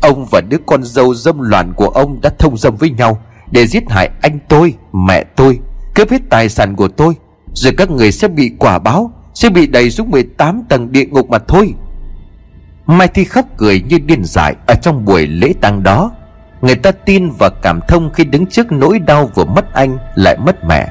Ông 0.01 0.25
và 0.25 0.41
đứa 0.41 0.57
con 0.65 0.83
dâu 0.83 1.13
dâm 1.13 1.39
loạn 1.39 1.73
của 1.73 1.87
ông 1.87 2.21
đã 2.21 2.29
thông 2.39 2.57
dâm 2.57 2.75
với 2.75 2.89
nhau 2.89 3.21
Để 3.51 3.67
giết 3.67 3.83
hại 3.89 4.09
anh 4.21 4.39
tôi, 4.49 4.73
mẹ 4.93 5.23
tôi 5.23 5.59
Cướp 5.95 6.11
hết 6.11 6.21
tài 6.29 6.49
sản 6.49 6.75
của 6.75 6.87
tôi. 6.87 7.13
Rồi 7.53 7.73
các 7.77 7.89
người 7.89 8.11
sẽ 8.11 8.27
bị 8.27 8.51
quả 8.59 8.79
báo 8.79 9.11
Sẽ 9.33 9.49
bị 9.49 9.67
đẩy 9.67 9.91
xuống 9.91 10.11
18 10.11 10.63
tầng 10.69 10.91
địa 10.91 11.05
ngục 11.05 11.29
mà 11.29 11.37
thôi. 11.39 11.73
Mai 12.85 13.07
Thi 13.07 13.23
khóc 13.23 13.45
cười 13.57 13.81
như 13.81 13.99
điên 13.99 14.25
dại 14.25 14.55
Ở 14.67 14.75
trong 14.75 15.05
buổi 15.05 15.27
lễ 15.27 15.53
tang 15.61 15.83
đó. 15.83 16.11
Người 16.61 16.75
ta 16.75 16.91
tin 16.91 17.29
và 17.39 17.49
cảm 17.61 17.79
thông 17.87 18.09
khi 18.13 18.23
đứng 18.23 18.45
trước 18.45 18.71
nỗi 18.71 18.99
đau 18.99 19.29
vừa 19.35 19.45
mất 19.45 19.73
anh 19.73 19.97
lại 20.15 20.37
mất 20.37 20.65
mẹ. 20.65 20.87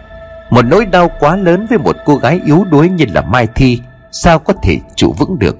Một 0.50 0.62
nỗi 0.62 0.86
đau 0.86 1.10
quá 1.20 1.36
lớn 1.36 1.66
với 1.70 1.78
một 1.78 1.96
cô 2.06 2.16
gái 2.16 2.40
yếu 2.46 2.64
đuối 2.70 2.88
như 2.88 3.04
là 3.14 3.22
Mai 3.22 3.48
Thi 3.54 3.80
Sao 4.12 4.38
có 4.38 4.52
thể 4.62 4.78
trụ 4.96 5.14
vững 5.18 5.38
được? 5.38 5.58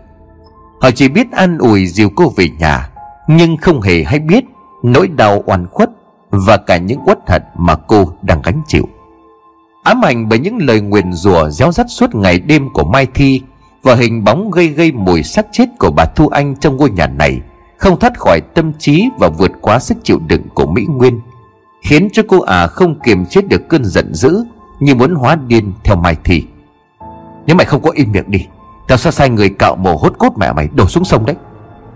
Họ 0.80 0.90
chỉ 0.90 1.09
biết 1.09 1.32
an 1.32 1.59
ủi 1.59 1.86
dìu 1.86 2.11
cô 2.16 2.32
về 2.36 2.48
nhà. 2.48 2.90
Nhưng 3.28 3.56
không 3.56 3.80
hề 3.80 4.04
hay 4.04 4.18
biết 4.18 4.44
Nỗi 4.82 5.08
đau 5.08 5.42
oan 5.46 5.66
khuất 5.66 5.90
Và 6.30 6.56
cả 6.56 6.76
những 6.76 7.00
uất 7.06 7.18
hận 7.26 7.42
mà 7.56 7.76
cô 7.76 8.12
đang 8.22 8.42
gánh 8.42 8.62
chịu. 8.66 8.88
Ám 9.82 10.04
ảnh 10.04 10.28
bởi 10.28 10.38
những 10.38 10.58
lời 10.60 10.80
nguyền 10.80 11.12
rủa 11.12 11.50
réo 11.50 11.72
rắt 11.72 11.86
suốt 11.88 12.14
ngày 12.14 12.38
đêm 12.38 12.68
của 12.72 12.84
Mai 12.84 13.06
Thi 13.14 13.42
Và 13.82 13.94
hình 13.94 14.24
bóng 14.24 14.50
gây 14.50 14.68
gây 14.68 14.92
mùi 14.92 15.22
xác 15.22 15.46
chết 15.52 15.66
của 15.78 15.90
bà 15.90 16.04
Thu 16.04 16.28
Anh 16.28 16.56
trong 16.56 16.76
ngôi 16.76 16.90
nhà 16.90 17.06
này 17.06 17.40
không 17.80 17.98
thoát 17.98 18.18
khỏi 18.18 18.40
tâm 18.40 18.72
trí 18.78 19.08
và 19.18 19.28
vượt 19.28 19.52
quá 19.60 19.78
sức 19.78 19.98
chịu 20.02 20.20
đựng 20.26 20.42
của 20.54 20.66
mỹ 20.66 20.86
nguyên, 20.88 21.20
khiến 21.82 22.08
cho 22.12 22.22
cô 22.28 22.40
ả 22.40 22.60
à 22.60 22.66
không 22.66 23.00
kiềm 23.00 23.26
chế 23.26 23.40
được 23.42 23.68
cơn 23.68 23.84
giận 23.84 24.14
dữ 24.14 24.44
như 24.80 24.94
muốn 24.94 25.14
hóa 25.14 25.36
điên 25.46 25.72
theo 25.84 25.96
mai 25.96 26.16
Thi. 26.24 26.44
Nếu 27.46 27.56
mày 27.56 27.66
không 27.66 27.82
có 27.82 27.90
im 27.90 28.12
miệng 28.12 28.30
đi, 28.30 28.46
tao 28.88 28.98
sẽ 28.98 29.10
sai 29.10 29.30
người 29.30 29.48
cạo 29.48 29.76
mồ 29.76 29.96
hốt 29.96 30.12
cốt 30.18 30.32
mẹ 30.36 30.52
mày 30.52 30.68
đổ 30.74 30.86
xuống 30.86 31.04
sông 31.04 31.26
đấy 31.26 31.36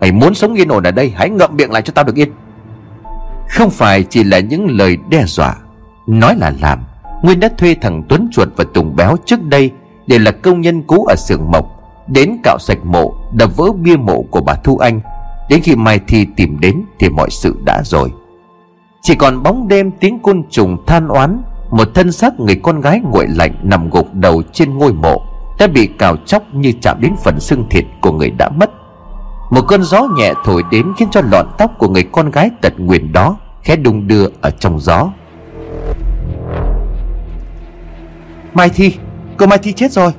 mày 0.00 0.12
muốn 0.12 0.34
sống 0.34 0.54
yên 0.54 0.68
ổn 0.68 0.82
ở 0.82 0.90
đây, 0.90 1.12
hãy 1.16 1.30
ngậm 1.30 1.56
miệng 1.56 1.72
lại 1.72 1.82
cho 1.82 1.92
tao 1.92 2.04
được 2.04 2.16
yên. 2.16 2.32
Không 3.48 3.70
phải 3.70 4.02
chỉ 4.02 4.24
là 4.24 4.38
những 4.38 4.66
lời 4.70 4.98
đe 5.08 5.24
dọa, 5.26 5.54
nói 6.06 6.36
là 6.38 6.52
làm. 6.60 6.84
Nguyên 7.22 7.40
đã 7.40 7.48
thuê 7.58 7.76
thằng 7.80 8.02
tuấn 8.08 8.28
chuột 8.32 8.48
và 8.56 8.64
tùng 8.74 8.96
béo 8.96 9.16
trước 9.24 9.42
đây 9.42 9.70
để 10.06 10.18
là 10.18 10.30
công 10.30 10.60
nhân 10.60 10.82
cũ 10.82 11.04
ở 11.04 11.14
xưởng 11.16 11.50
mộc, 11.50 11.66
đến 12.08 12.36
cạo 12.42 12.58
sạch 12.58 12.78
mộ, 12.84 13.14
đập 13.32 13.56
vỡ 13.56 13.72
bia 13.72 13.96
mộ 13.96 14.22
của 14.30 14.40
bà 14.40 14.54
thu 14.54 14.76
anh. 14.76 15.00
Đến 15.48 15.60
khi 15.60 15.76
Mai 15.76 16.00
Thi 16.06 16.26
tìm 16.36 16.60
đến 16.60 16.82
Thì 16.98 17.08
mọi 17.08 17.30
sự 17.30 17.56
đã 17.64 17.82
rồi. 17.84 18.12
Chỉ 19.02 19.14
còn 19.14 19.42
bóng 19.42 19.68
đêm 19.68 19.90
tiếng 19.90 20.18
côn 20.18 20.42
trùng 20.50 20.86
than 20.86 21.08
oán, 21.08 21.42
Một 21.70 21.88
thân 21.94 22.12
xác 22.12 22.40
người 22.40 22.60
con 22.62 22.80
gái 22.80 23.00
nguội 23.04 23.26
lạnh 23.28 23.54
Nằm 23.62 23.90
gục 23.90 24.14
đầu 24.14 24.42
trên 24.52 24.78
ngôi 24.78 24.92
mộ, 24.92 25.22
Đã 25.58 25.66
bị 25.66 25.86
cào 25.86 26.16
chóc 26.16 26.42
như 26.54 26.72
chạm 26.80 27.00
đến 27.00 27.14
phần 27.24 27.40
xương 27.40 27.66
thịt 27.70 27.84
Của 28.00 28.12
người 28.12 28.30
đã 28.30 28.48
mất. 28.48 28.70
Một 29.54 29.68
cơn 29.68 29.82
gió 29.82 30.02
nhẹ 30.16 30.32
thổi 30.44 30.62
đến 30.70 30.92
Khiến 30.96 31.08
cho 31.10 31.20
lọn 31.30 31.46
tóc 31.58 31.70
của 31.78 31.88
người 31.88 32.02
con 32.12 32.30
gái 32.30 32.50
tật 32.60 32.72
nguyền 32.76 33.12
đó 33.12 33.36
Khẽ 33.62 33.76
đung 33.76 34.08
đưa 34.08 34.26
ở 34.40 34.50
trong 34.50 34.80
gió. 34.80 35.10
Mai 38.54 38.68
Thi, 38.68 38.96
Cô 39.36 39.46
Mai 39.46 39.58
Thi 39.58 39.72
chết 39.72 39.92
rồi. 39.92 40.12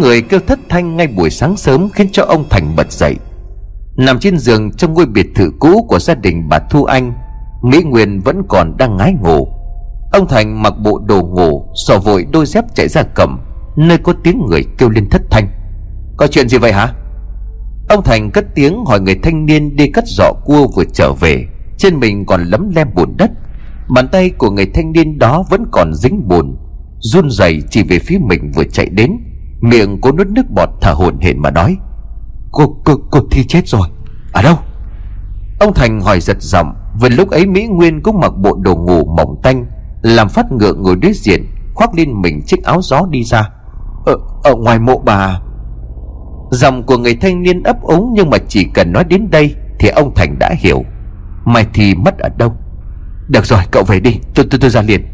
Tiếng 0.00 0.08
người 0.08 0.22
kêu 0.22 0.40
thất 0.46 0.58
thanh 0.68 0.96
ngay 0.96 1.06
buổi 1.06 1.30
sáng 1.30 1.56
sớm 1.56 1.88
Khiến 1.94 2.08
cho 2.12 2.24
ông 2.24 2.44
Thành 2.50 2.76
bật 2.76 2.92
dậy. 2.92 3.16
Nằm 3.96 4.18
trên 4.18 4.38
giường 4.38 4.72
trong 4.72 4.94
ngôi 4.94 5.06
biệt 5.06 5.26
thự 5.34 5.50
cũ 5.60 5.86
Của 5.88 5.98
gia 5.98 6.14
đình 6.14 6.48
bà 6.48 6.58
Thu 6.58 6.84
Anh, 6.84 7.12
Mỹ 7.62 7.82
Nguyên 7.82 8.20
vẫn 8.20 8.42
còn 8.48 8.76
đang 8.76 8.96
ngái 8.96 9.14
ngủ. 9.22 9.48
Ông 10.12 10.28
Thành 10.28 10.62
mặc 10.62 10.74
bộ 10.84 10.98
đồ 10.98 11.22
ngủ, 11.22 11.64
Sò 11.86 11.98
vội 11.98 12.26
đôi 12.32 12.46
dép 12.46 12.64
chạy 12.74 12.88
ra 12.88 13.02
cầm, 13.02 13.40
Nơi 13.76 13.98
có 13.98 14.12
tiếng 14.24 14.46
người 14.50 14.64
kêu 14.78 14.90
lên 14.90 15.08
thất 15.10 15.22
thanh. 15.30 15.48
Có 16.16 16.26
chuyện 16.26 16.48
gì 16.48 16.58
vậy 16.58 16.72
hả? 16.72 16.94
Ông 17.88 18.04
Thành 18.04 18.30
cất 18.30 18.44
tiếng 18.54 18.84
hỏi 18.84 19.00
người 19.00 19.16
thanh 19.22 19.46
niên 19.46 19.76
Đi 19.76 19.86
cắt 19.88 20.04
giỏ 20.06 20.32
cua 20.44 20.66
vừa 20.76 20.84
trở 20.92 21.12
về. 21.12 21.46
Trên 21.78 22.00
mình 22.00 22.26
còn 22.26 22.44
lấm 22.44 22.70
lem 22.74 22.88
bùn 22.94 23.16
đất. 23.16 23.30
Bàn 23.88 24.08
tay 24.08 24.30
của 24.30 24.50
người 24.50 24.66
thanh 24.74 24.92
niên 24.92 25.18
đó 25.18 25.44
vẫn 25.50 25.64
còn 25.72 25.94
dính 25.94 26.28
bùn, 26.28 26.56
Run 27.00 27.30
rẩy 27.30 27.62
chỉ 27.70 27.82
về 27.82 27.98
phía 27.98 28.18
mình 28.18 28.52
vừa 28.54 28.64
chạy 28.64 28.86
đến. 28.86 29.16
Miệng 29.60 30.00
cố 30.00 30.12
nuốt 30.12 30.26
nước 30.26 30.50
bọt 30.50 30.68
thở 30.80 30.92
hổn 30.92 31.18
hển 31.20 31.38
mà 31.38 31.50
nói 31.50 31.76
Cô, 32.52 32.76
cô, 32.84 32.94
cô 33.10 33.20
Thi 33.30 33.44
chết 33.44 33.68
rồi. 33.68 33.88
Ở 34.32 34.42
đâu? 34.42 34.56
Ông 35.60 35.74
Thành 35.74 36.00
hỏi 36.00 36.20
giật 36.20 36.36
giọng 36.40 36.74
Vừa 37.00 37.08
lúc 37.08 37.30
ấy 37.30 37.46
Mỹ 37.46 37.66
Nguyên 37.66 38.02
cũng 38.02 38.20
mặc 38.20 38.32
bộ 38.36 38.58
đồ 38.62 38.76
ngủ 38.76 39.04
mỏng 39.04 39.40
tanh 39.42 39.66
Làm 40.02 40.28
phát 40.28 40.52
ngựa 40.52 40.74
ngồi 40.74 40.96
đối 40.96 41.12
diện 41.12 41.46
Khoác 41.74 41.94
lên 41.94 42.22
mình 42.22 42.42
chiếc 42.46 42.64
áo 42.64 42.82
gió 42.82 43.02
đi 43.10 43.24
ra. 43.24 43.50
Ở, 44.06 44.16
ở 44.44 44.54
ngoài 44.54 44.78
mộ 44.78 44.98
bà. 44.98 45.40
Dòng 46.50 46.82
của 46.82 46.98
người 46.98 47.14
thanh 47.14 47.42
niên 47.42 47.62
ấp 47.62 47.82
úng 47.82 48.12
Nhưng 48.14 48.30
mà 48.30 48.38
chỉ 48.48 48.66
cần 48.74 48.92
nói 48.92 49.04
đến 49.04 49.30
đây 49.30 49.54
Thì 49.78 49.88
ông 49.88 50.14
Thành 50.14 50.38
đã 50.38 50.50
hiểu. 50.58 50.84
Mai 51.44 51.66
thì 51.74 51.94
mất 51.94 52.18
ở 52.18 52.28
đâu? 52.36 52.56
Được 53.28 53.46
rồi 53.46 53.60
cậu 53.70 53.84
về 53.84 54.00
đi 54.00 54.18
Tôi 54.34 54.46
tôi 54.50 54.60
tôi 54.60 54.70
ra 54.70 54.82
liền. 54.82 55.06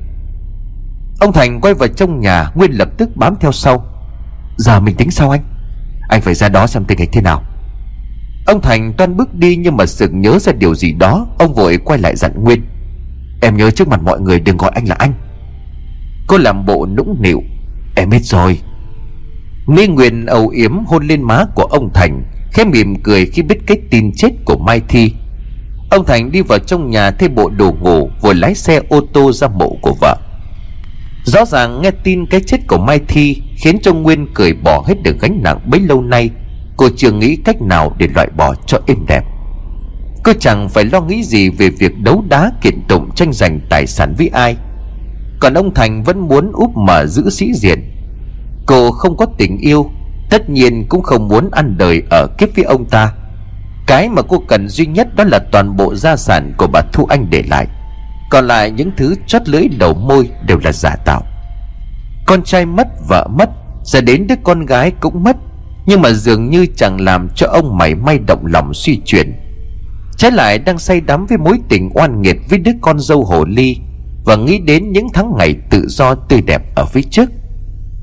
Ông 1.21 1.33
Thành 1.33 1.61
quay 1.61 1.75
vào 1.75 1.89
trong 1.89 2.21
nhà 2.21 2.51
Nguyên 2.55 2.71
lập 2.71 2.89
tức 2.99 3.17
bám 3.17 3.35
theo 3.41 3.53
sau. 3.53 3.85
Giờ 4.57 4.81
mình 4.81 4.95
tính 4.95 5.11
sao 5.11 5.31
anh. 5.31 5.43
Anh 6.09 6.21
phải 6.21 6.35
ra 6.35 6.49
đó 6.49 6.67
xem 6.67 6.85
tình 6.85 6.99
hình 6.99 7.11
thế 7.13 7.21
nào. 7.21 7.43
Ông 8.47 8.61
Thành 8.61 8.93
toan 8.93 9.17
bước 9.17 9.35
đi 9.35 9.57
nhưng 9.57 9.77
mà 9.77 9.87
sực 9.87 10.11
nhớ 10.15 10.39
ra 10.39 10.53
điều 10.53 10.75
gì 10.75 10.93
đó, 10.93 11.27
Ông 11.39 11.55
vội 11.55 11.79
quay 11.79 11.99
lại 11.99 12.17
dặn 12.17 12.45
Nguyên. 12.45 12.63
Em 13.43 13.57
nhớ 13.57 13.71
trước 13.71 13.89
mặt 13.89 14.03
mọi 14.03 14.21
người 14.21 14.41
đừng 14.41 14.57
gọi 14.57 14.71
anh 14.75 14.89
là 14.89 14.95
anh. 14.99 15.13
Cô 16.27 16.39
làm 16.39 16.67
bộ 16.67 16.87
nũng 16.97 17.17
nịu. 17.23 17.43
Em 17.97 18.11
biết 18.11 18.25
rồi. 18.25 18.61
Mỹ 19.67 19.87
Nguyên 19.87 20.27
âu 20.27 20.49
yếm 20.49 20.85
hôn 20.87 21.07
lên 21.07 21.23
má 21.23 21.45
của 21.55 21.65
ông 21.65 21.91
Thành, 21.95 22.23
Khẽ 22.53 22.65
mỉm 22.65 23.03
cười 23.03 23.27
khi 23.27 23.43
biết 23.43 23.59
cái 23.67 23.77
tin 23.91 24.13
chết 24.17 24.31
của 24.45 24.57
Mai 24.57 24.81
Thi. 24.89 25.13
Ông 25.91 26.05
Thành 26.07 26.33
đi 26.33 26.43
vào 26.43 26.59
trong 26.59 26.91
nhà 26.91 27.11
thay 27.11 27.29
bộ 27.29 27.51
đồ 27.51 27.73
ngủ 27.81 28.11
Rồi 28.23 28.35
lái 28.35 28.55
xe 28.55 28.81
ô 28.89 29.01
tô 29.13 29.33
ra 29.33 29.49
mộ 29.49 29.77
của 29.83 29.95
vợ. 30.01 30.17
Rõ 31.27 31.45
ràng 31.45 31.83
nghe 31.83 31.91
tin 31.91 32.27
cái 32.27 32.41
chết 32.41 32.67
của 32.67 32.79
Mai 32.79 33.01
Thi 33.09 33.43
Khiến 33.57 33.79
cho 33.83 33.93
Nguyên 33.93 34.27
cười 34.35 34.53
bỏ 34.53 34.85
hết 34.87 35.03
được 35.03 35.17
gánh 35.21 35.41
nặng 35.43 35.61
bấy 35.67 35.81
lâu 35.81 36.03
nay. 36.03 36.31
Cô 36.77 36.89
chưa 36.97 37.13
nghĩ 37.13 37.37
cách 37.37 37.63
nào 37.63 37.95
để 37.99 38.09
loại 38.15 38.29
bỏ 38.37 38.55
cho 38.67 38.79
êm 38.87 38.97
đẹp. 39.09 39.25
Cô 40.25 40.33
chẳng 40.41 40.69
phải 40.69 40.85
lo 40.85 41.01
nghĩ 41.01 41.23
gì 41.23 41.49
về 41.49 41.71
việc 41.71 41.99
đấu 41.99 42.25
đá 42.29 42.53
kiện 42.63 42.81
tụng 42.89 43.11
tranh 43.15 43.33
giành 43.33 43.61
tài 43.71 43.87
sản 43.87 44.15
với 44.19 44.29
ai. 44.29 44.57
Còn 45.41 45.55
ông 45.55 45.75
Thành 45.75 46.03
vẫn 46.03 46.19
muốn 46.19 46.53
úp 46.53 46.77
mở 46.77 47.07
giữ 47.07 47.31
sĩ 47.31 47.53
diện. 47.55 47.93
Cô 48.67 48.91
không 48.91 49.17
có 49.17 49.27
tình 49.39 49.59
yêu, 49.59 49.91
Tất 50.31 50.51
nhiên 50.51 50.87
cũng 50.89 51.03
không 51.03 51.29
muốn 51.29 51.51
ăn 51.51 51.79
đời 51.79 52.03
ở 52.11 52.27
kiếp 52.39 52.49
với 52.57 52.65
ông 52.65 52.85
ta. 52.85 53.13
Cái 53.87 54.09
mà 54.09 54.23
cô 54.23 54.43
cần 54.49 54.69
duy 54.69 54.87
nhất 54.87 55.17
đó 55.17 55.25
là 55.25 55.39
toàn 55.53 55.77
bộ 55.77 55.95
gia 55.95 56.17
sản 56.17 56.53
của 56.57 56.67
bà 56.67 56.81
Thu 56.93 57.05
Anh 57.05 57.27
để 57.31 57.43
lại 57.49 57.67
còn 58.31 58.47
lại 58.47 58.71
những 58.71 58.91
thứ 58.97 59.15
chót 59.27 59.49
lưỡi 59.49 59.69
đầu 59.79 59.95
môi 59.95 60.31
đều 60.47 60.59
là 60.65 60.73
giả 60.73 60.97
tạo. 61.05 61.23
Con 62.27 62.43
trai 62.43 62.67
mất, 62.67 62.89
vợ 63.09 63.29
mất 63.39 63.51
Giờ 63.87 64.01
đến 64.01 64.27
đứa 64.27 64.35
con 64.45 64.67
gái 64.67 64.93
cũng 65.01 65.25
mất. 65.25 65.37
Nhưng 65.87 66.03
mà 66.03 66.11
dường 66.13 66.51
như 66.51 66.67
chẳng 66.77 67.01
làm 67.01 67.29
cho 67.35 67.47
ông 67.47 67.79
mảy 67.79 67.95
may 67.95 68.19
động 68.19 68.47
lòng 68.47 68.75
suy 68.75 69.01
chuyển. 69.05 69.33
Trái 70.17 70.31
lại 70.31 70.59
đang 70.59 70.79
say 70.79 71.01
đắm 71.01 71.27
với 71.27 71.39
mối 71.39 71.59
tình 71.69 71.91
oan 71.95 72.23
nghiệt 72.23 72.37
với 72.51 72.59
đứa 72.59 72.71
con 72.81 73.01
dâu 73.01 73.25
hồ 73.25 73.45
ly 73.45 73.77
Và 74.25 74.37
nghĩ 74.37 74.59
đến 74.59 74.93
những 74.93 75.07
tháng 75.15 75.33
ngày 75.39 75.55
tự 75.71 75.87
do 75.89 76.15
tươi 76.15 76.41
đẹp 76.47 76.63
ở 76.75 76.87
phía 76.87 77.03
trước. 77.03 77.31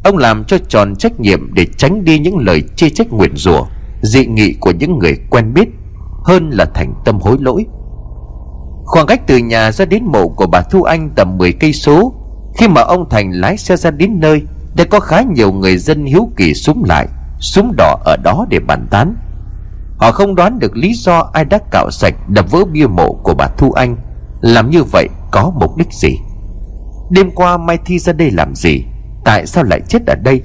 Ông 0.04 0.18
làm 0.18 0.44
cho 0.44 0.58
tròn 0.58 0.96
trách 0.96 1.20
nhiệm 1.20 1.54
để 1.54 1.66
tránh 1.78 2.06
đi 2.06 2.20
những 2.20 2.38
lời 2.38 2.64
chê 2.76 2.90
trách 2.90 3.08
nguyền 3.12 3.36
rủa, 3.36 3.66
Dị 4.02 4.26
nghị 4.26 4.54
của 4.54 4.72
những 4.72 5.00
người 5.00 5.18
quen 5.30 5.54
biết, 5.54 5.68
Hơn 6.26 6.50
là 6.50 6.66
thành 6.66 6.94
tâm 7.06 7.20
hối 7.20 7.38
lỗi. 7.40 7.66
Khoảng 8.86 9.06
cách 9.06 9.22
từ 9.28 9.38
nhà 9.38 9.72
ra 9.72 9.86
đến 9.86 10.04
mộ 10.06 10.28
của 10.28 10.48
bà 10.48 10.62
Thu 10.62 10.84
Anh 10.84 11.10
tầm 11.16 11.38
10 11.38 11.54
cây 11.54 11.74
số. 11.74 12.14
Khi 12.58 12.68
mà 12.68 12.82
ông 12.82 13.10
Thành 13.10 13.32
lái 13.32 13.58
xe 13.58 13.78
ra 13.78 13.92
đến 13.92 14.20
nơi, 14.20 14.42
Đã 14.76 14.84
có 14.84 15.00
khá 15.00 15.22
nhiều 15.22 15.52
người 15.52 15.78
dân 15.78 16.06
hiếu 16.06 16.30
kỳ 16.38 16.54
súng 16.54 16.84
lại, 16.84 17.08
Súng 17.40 17.74
đỏ 17.78 17.98
ở 18.06 18.18
đó 18.24 18.46
để 18.50 18.60
bàn 18.60 18.88
tán. 18.90 19.16
Họ 19.98 20.12
không 20.12 20.36
đoán 20.36 20.60
được 20.60 20.78
lý 20.78 20.94
do 20.94 21.30
ai 21.34 21.46
đã 21.46 21.60
cạo 21.72 21.92
sạch, 21.92 22.14
đập 22.30 22.52
vỡ 22.52 22.66
bia 22.66 22.88
mộ 22.88 23.14
của 23.14 23.34
bà 23.34 23.48
Thu 23.58 23.72
Anh. 23.72 23.96
Làm 24.42 24.70
như 24.70 24.84
vậy 24.84 25.10
có 25.32 25.52
mục 25.60 25.78
đích 25.78 25.94
gì? 25.94 26.18
Đêm 27.10 27.32
qua 27.32 27.58
Mai 27.58 27.78
Thi 27.86 28.00
ra 28.00 28.14
đây 28.14 28.32
làm 28.32 28.56
gì? 28.56 28.84
Tại 29.26 29.46
sao 29.46 29.64
lại 29.64 29.82
chết 29.88 30.06
ở 30.08 30.16
đây? 30.24 30.42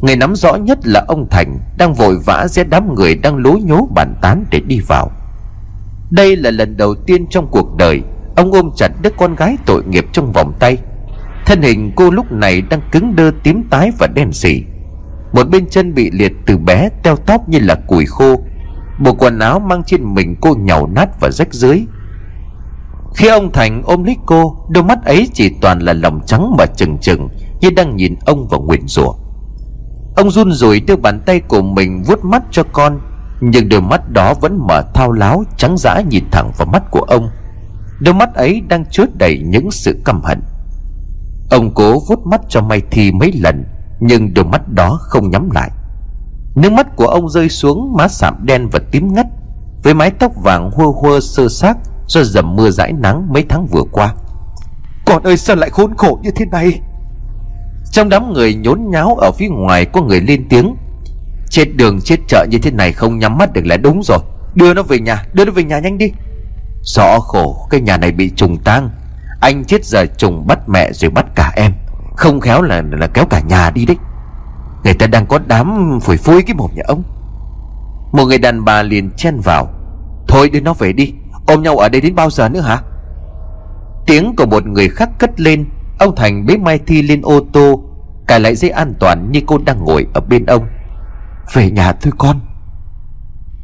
Người 0.00 0.16
nắm 0.16 0.36
rõ 0.36 0.54
nhất 0.54 0.78
là 0.84 1.04
ông 1.08 1.26
Thành 1.30 1.58
Đang 1.78 1.94
vội 1.94 2.18
vã 2.26 2.46
giết 2.48 2.68
đám 2.68 2.94
người 2.94 3.14
đang 3.14 3.36
lối 3.36 3.60
nhố 3.60 3.88
bàn 3.94 4.14
tán 4.22 4.44
để 4.50 4.60
đi 4.60 4.80
vào. 4.88 5.10
Đây 6.10 6.36
là 6.36 6.50
lần 6.50 6.76
đầu 6.76 6.94
tiên 6.94 7.26
trong 7.30 7.46
cuộc 7.50 7.76
đời, 7.76 8.02
Ông 8.36 8.52
ôm 8.52 8.70
chặt 8.76 8.88
đứa 9.02 9.10
con 9.10 9.34
gái 9.34 9.56
tội 9.66 9.84
nghiệp 9.84 10.06
trong 10.12 10.32
vòng 10.32 10.52
tay. 10.58 10.76
Thân 11.46 11.62
hình 11.62 11.92
cô 11.96 12.10
lúc 12.10 12.32
này 12.32 12.60
đang 12.60 12.80
cứng 12.92 13.16
đơ 13.16 13.30
tím 13.42 13.62
tái 13.70 13.90
và 13.98 14.06
đen 14.06 14.32
sì. 14.32 14.64
Một 15.32 15.48
bên 15.50 15.66
chân 15.70 15.94
bị 15.94 16.10
liệt 16.10 16.32
từ 16.46 16.58
bé 16.58 16.88
teo 17.02 17.16
tóp 17.16 17.48
như 17.48 17.58
là 17.58 17.74
củi 17.74 18.06
khô. 18.06 18.40
Bộ 18.98 19.12
quần 19.12 19.38
áo 19.38 19.58
mang 19.58 19.82
trên 19.86 20.14
mình 20.14 20.36
cô 20.40 20.54
nhàu 20.54 20.86
nát 20.86 21.08
và 21.20 21.30
rách 21.30 21.54
dưới. 21.54 21.82
Khi 23.14 23.28
ông 23.28 23.52
Thành 23.52 23.82
ôm 23.84 24.04
lấy 24.04 24.16
cô, 24.26 24.56
Đôi 24.68 24.84
mắt 24.84 25.04
ấy 25.04 25.28
chỉ 25.32 25.50
toàn 25.60 25.80
là 25.80 25.92
lòng 25.92 26.20
trắng 26.26 26.54
mà 26.58 26.66
trừng 26.66 26.98
trừng 27.00 27.28
Như 27.60 27.70
đang 27.70 27.96
nhìn 27.96 28.14
ông 28.26 28.48
và 28.48 28.58
nguyền 28.58 28.86
rủa. 28.86 29.12
Ông 30.16 30.30
run 30.30 30.52
rủi 30.52 30.80
đưa 30.80 30.96
bàn 30.96 31.20
tay 31.26 31.40
của 31.40 31.62
mình 31.62 32.02
vuốt 32.06 32.24
mắt 32.24 32.42
cho 32.50 32.62
con. 32.72 33.00
Nhưng 33.40 33.68
đôi 33.68 33.80
mắt 33.80 34.10
đó 34.10 34.34
vẫn 34.40 34.66
mở 34.66 34.82
thao 34.94 35.12
láo 35.12 35.44
Trắng 35.56 35.76
dã 35.78 36.00
nhìn 36.00 36.24
thẳng 36.30 36.50
vào 36.58 36.66
mắt 36.66 36.82
của 36.90 37.00
ông. 37.00 37.30
Đôi 38.00 38.14
mắt 38.14 38.34
ấy 38.34 38.62
đang 38.68 38.84
chứa 38.90 39.04
đầy 39.14 39.42
những 39.44 39.70
sự 39.70 40.00
căm 40.04 40.22
hận. 40.22 40.42
Ông 41.50 41.74
cố 41.74 42.00
vuốt 42.08 42.26
mắt 42.26 42.40
cho 42.48 42.62
Mai 42.62 42.82
Thi 42.90 43.12
mấy 43.12 43.32
lần 43.32 43.64
Nhưng 44.00 44.34
đôi 44.34 44.44
mắt 44.44 44.68
đó 44.68 44.98
không 45.02 45.30
nhắm 45.30 45.50
lại. 45.50 45.70
Nước 46.54 46.72
mắt 46.72 46.96
của 46.96 47.06
ông 47.06 47.28
rơi 47.28 47.48
xuống 47.48 47.96
má 47.96 48.08
sạm 48.08 48.34
đen 48.46 48.68
và 48.72 48.80
tím 48.90 49.14
ngắt 49.14 49.26
Với 49.82 49.94
mái 49.94 50.10
tóc 50.10 50.32
vàng 50.42 50.70
hua 50.70 50.92
hua 50.92 51.20
sơ 51.20 51.48
xác 51.48 51.76
Do 52.06 52.22
dầm 52.22 52.56
mưa 52.56 52.70
dãi 52.70 52.92
nắng 52.92 53.26
mấy 53.32 53.44
tháng 53.48 53.66
vừa 53.66 53.82
qua. 53.92 54.14
Con 55.06 55.22
ơi 55.22 55.36
sao 55.36 55.56
lại 55.56 55.70
khốn 55.70 55.96
khổ 55.96 56.18
như 56.22 56.30
thế 56.30 56.44
này? 56.52 56.80
Trong 57.92 58.08
đám 58.08 58.32
người 58.32 58.54
nhốn 58.54 58.90
nháo 58.90 59.14
ở 59.14 59.30
phía 59.38 59.48
ngoài 59.48 59.84
có 59.84 60.02
người 60.02 60.20
lên 60.20 60.46
tiếng 60.48 60.76
Chết 61.56 61.76
đường, 61.76 62.00
chết 62.00 62.16
chợ 62.28 62.46
như 62.50 62.58
thế 62.58 62.70
này 62.70 62.92
không 62.92 63.18
nhắm 63.18 63.38
mắt 63.38 63.52
được 63.52 63.66
là 63.66 63.76
đúng 63.76 64.02
rồi. 64.04 64.18
Đưa 64.54 64.74
nó 64.74 64.82
về 64.82 64.98
nhà, 64.98 65.24
Đưa 65.32 65.44
nó 65.44 65.52
về 65.52 65.64
nhà 65.64 65.78
nhanh 65.78 65.98
đi. 65.98 66.12
Rõ 66.82 67.18
khổ, 67.20 67.66
cái 67.70 67.80
nhà 67.80 67.96
này 67.96 68.12
bị 68.12 68.30
trùng 68.30 68.58
tang. 68.58 68.90
Anh 69.40 69.64
chết 69.64 69.84
giờ 69.84 70.06
trùng 70.06 70.46
bắt 70.46 70.68
mẹ 70.68 70.92
rồi 70.92 71.10
bắt 71.10 71.26
cả 71.34 71.52
em. 71.56 71.72
Không 72.16 72.40
khéo 72.40 72.62
là 72.62 72.82
là 72.90 73.06
kéo 73.06 73.24
cả 73.30 73.40
nhà 73.40 73.70
đi 73.70 73.86
đấy. 73.86 73.96
Người 74.84 74.94
ta 74.94 75.06
đang 75.06 75.26
có 75.26 75.38
đám 75.46 75.98
phổi 76.02 76.16
phui 76.16 76.42
cái 76.42 76.56
mồm 76.56 76.70
nhà 76.74 76.82
ông. 76.86 77.02
Một 78.12 78.24
người 78.26 78.38
đàn 78.38 78.64
bà 78.64 78.82
liền 78.82 79.10
chen 79.16 79.40
vào. 79.40 79.68
Thôi 80.28 80.50
đưa 80.50 80.60
nó 80.60 80.74
về 80.74 80.92
đi. 80.92 81.12
Ôm 81.46 81.62
nhau 81.62 81.76
ở 81.76 81.88
đây 81.88 82.00
đến 82.00 82.14
bao 82.14 82.30
giờ 82.30 82.48
nữa 82.48 82.60
hả? 82.60 82.78
Tiếng 84.06 84.36
của 84.36 84.46
một 84.46 84.66
người 84.66 84.88
khác 84.88 85.10
cất 85.18 85.40
lên. 85.40 85.66
Ông 85.98 86.16
Thành 86.16 86.46
bế 86.46 86.56
Mai 86.56 86.78
Thi 86.86 87.02
lên 87.02 87.20
ô 87.22 87.40
tô. 87.52 87.82
Cài 88.26 88.40
lại 88.40 88.54
dây 88.56 88.70
an 88.70 88.94
toàn 89.00 89.32
như 89.32 89.40
cô 89.46 89.58
đang 89.58 89.84
ngồi 89.84 90.06
ở 90.14 90.20
bên 90.20 90.46
ông. 90.46 90.66
Về 91.52 91.70
nhà 91.70 91.92
thôi 91.92 92.12
con. 92.18 92.40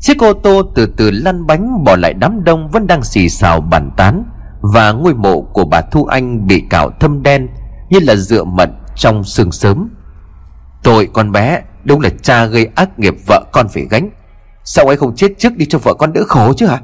Chiếc 0.01 0.19
ô 0.19 0.33
tô 0.33 0.63
từ 0.75 0.87
từ 0.97 1.11
lăn 1.11 1.47
bánh 1.47 1.85
bỏ 1.85 1.97
lại 1.97 2.15
đám 2.15 2.45
đông 2.45 2.71
vẫn 2.71 2.87
đang 2.87 3.05
xì 3.05 3.29
xào 3.29 3.61
bàn 3.61 3.91
tán, 3.97 4.25
Và 4.61 4.93
ngôi 4.93 5.15
mộ 5.15 5.41
của 5.41 5.65
bà 5.65 5.81
Thu 5.81 6.05
Anh 6.05 6.47
bị 6.47 6.65
cạo 6.71 6.91
thâm 7.01 7.23
đen 7.23 7.49
Như 7.91 7.99
là 8.03 8.17
dựa 8.17 8.45
mận 8.45 8.73
trong 8.97 9.25
sương 9.25 9.53
sớm. 9.53 9.89
Tội 10.83 11.09
con 11.13 11.33
bé, 11.33 11.63
Đúng 11.85 12.01
là 12.01 12.11
cha 12.23 12.47
gây 12.47 12.69
ác 12.75 12.99
nghiệp 12.99 13.15
vợ 13.27 13.45
con 13.53 13.69
phải 13.69 13.87
gánh. 13.91 14.11
Sao 14.65 14.87
ấy 14.87 14.97
không 14.97 15.17
chết 15.17 15.33
trước 15.39 15.57
đi 15.57 15.67
cho 15.67 15.79
vợ 15.79 15.95
con 15.95 16.13
đỡ 16.13 16.25
khổ 16.29 16.53
chứ 16.57 16.67
hả? 16.67 16.81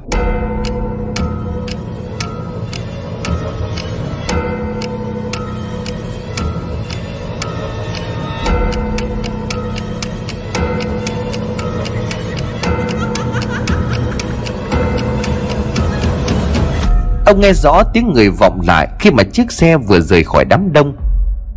Ông 17.29 17.41
nghe 17.41 17.53
rõ 17.53 17.83
tiếng 17.83 18.13
người 18.13 18.29
vọng 18.29 18.61
lại 18.67 18.87
Khi 18.99 19.11
mà 19.11 19.23
chiếc 19.23 19.51
xe 19.51 19.77
vừa 19.77 19.99
rời 19.99 20.23
khỏi 20.23 20.45
đám 20.45 20.73
đông. 20.73 20.95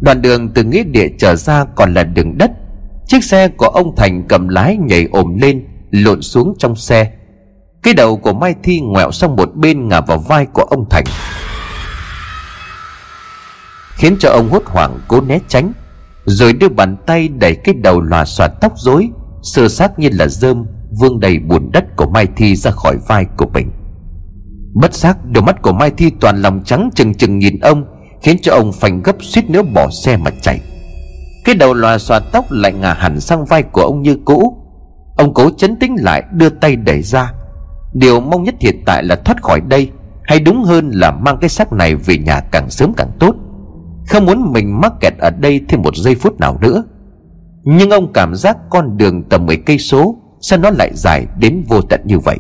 Đoạn 0.01 0.23
đường 0.23 0.49
từ 0.55 0.65
nghĩa 0.65 0.83
địa 0.83 1.09
trở 1.19 1.37
ra 1.37 1.65
còn 1.75 1.95
là 1.95 2.03
đường 2.05 2.39
đất. 2.39 2.51
Chiếc 3.07 3.25
xe 3.25 3.49
của 3.49 3.67
ông 3.67 3.97
Thành 3.97 4.25
cầm 4.29 4.49
lái 4.49 4.77
nhảy 4.77 5.09
ồm 5.13 5.39
lên, 5.41 5.67
Lộn 5.91 6.23
xuống 6.23 6.55
trong 6.59 6.77
xe. 6.77 7.11
Cái 7.83 7.95
đầu 7.95 8.17
của 8.17 8.33
Mai 8.33 8.55
Thi 8.63 8.81
ngoẹo 8.81 9.13
sang 9.13 9.37
một 9.37 9.55
bên 9.55 9.89
ngả 9.89 10.01
vào 10.01 10.19
vai 10.19 10.47
của 10.47 10.63
ông 10.63 10.85
Thành. 10.91 11.05
Khiến 13.95 14.17
cho 14.21 14.31
ông 14.31 14.49
hốt 14.51 14.63
hoảng, 14.67 14.99
cố 15.09 15.21
né 15.21 15.39
tránh. 15.49 15.73
Rồi 16.25 16.53
đưa 16.53 16.69
bàn 16.69 16.97
tay 17.07 17.29
đẩy 17.29 17.55
cái 17.55 17.75
đầu 17.75 18.01
lòa 18.01 18.25
xòa 18.25 18.49
tóc 18.49 18.73
rối, 18.77 19.09
Sơ 19.43 19.69
xác 19.69 19.99
như 19.99 20.09
là 20.13 20.29
dơm 20.29 20.65
Vương 21.01 21.21
đầy 21.21 21.39
bùn 21.39 21.71
đất 21.73 21.85
của 21.97 22.07
Mai 22.07 22.27
Thi 22.37 22.57
ra 22.57 22.71
khỏi 22.71 22.97
vai 23.09 23.27
của 23.37 23.47
mình. 23.47 23.71
Bất 24.75 24.95
giác, 24.95 25.19
đôi 25.31 25.45
mắt 25.45 25.63
của 25.63 25.73
Mai 25.73 25.91
Thi 25.91 26.11
toàn 26.21 26.43
lòng 26.43 26.61
trắng 26.65 26.91
chừng 26.95 27.15
chừng 27.15 27.39
nhìn 27.39 27.59
ông, 27.61 27.85
Khiến 28.23 28.37
cho 28.43 28.53
ông 28.53 28.73
phành 28.73 29.03
gấp 29.03 29.17
suýt 29.21 29.51
nữa 29.51 29.63
bỏ 29.75 29.89
xe 30.05 30.17
mà 30.17 30.31
chạy. 30.41 30.61
Cái 31.45 31.55
đầu 31.55 31.75
lòa 31.75 31.99
xòa 31.99 32.21
tóc 32.33 32.45
lại 32.51 32.73
ngả 32.73 32.95
hẳn 32.95 33.21
sang 33.21 33.45
vai 33.45 33.63
của 33.63 33.83
ông 33.83 34.03
như 34.03 34.19
cũ. 34.25 34.57
Ông 35.17 35.35
cố 35.35 35.51
chấn 35.51 35.77
tĩnh 35.77 35.97
lại, 35.99 36.23
đưa 36.33 36.49
tay 36.49 36.77
đẩy 36.77 37.03
ra. 37.03 37.33
Điều 37.95 38.21
mong 38.21 38.43
nhất 38.43 38.55
hiện 38.61 38.83
tại 38.87 39.05
là 39.05 39.17
thoát 39.17 39.43
khỏi 39.43 39.61
đây, 39.61 39.91
Hay 40.23 40.41
đúng 40.41 40.65
hơn 40.65 40.91
là 40.93 41.11
mang 41.11 41.39
cái 41.41 41.49
xác 41.49 41.73
này 41.73 41.95
về 41.95 42.19
nhà 42.19 42.41
càng 42.41 42.71
sớm 42.71 42.93
càng 42.97 43.11
tốt. 43.19 43.35
Không 44.09 44.27
muốn 44.27 44.53
mình 44.53 44.81
mắc 44.81 44.93
kẹt 45.01 45.19
ở 45.19 45.31
đây 45.31 45.61
thêm 45.69 45.83
một 45.83 45.97
giây 45.97 46.15
phút 46.15 46.41
nào 46.41 46.59
nữa. 46.61 46.85
Nhưng 47.63 47.91
ông 47.91 48.13
cảm 48.13 48.35
giác 48.35 48.57
con 48.71 48.97
đường 48.97 49.23
tầm 49.29 49.47
10 49.47 49.57
cây 49.57 49.79
số, 49.79 50.17
Sao 50.41 50.59
nó 50.59 50.71
lại 50.71 50.91
dài 50.95 51.27
đến 51.39 51.65
vô 51.69 51.81
tận 51.83 52.01
như 52.05 52.19
vậy? 52.19 52.39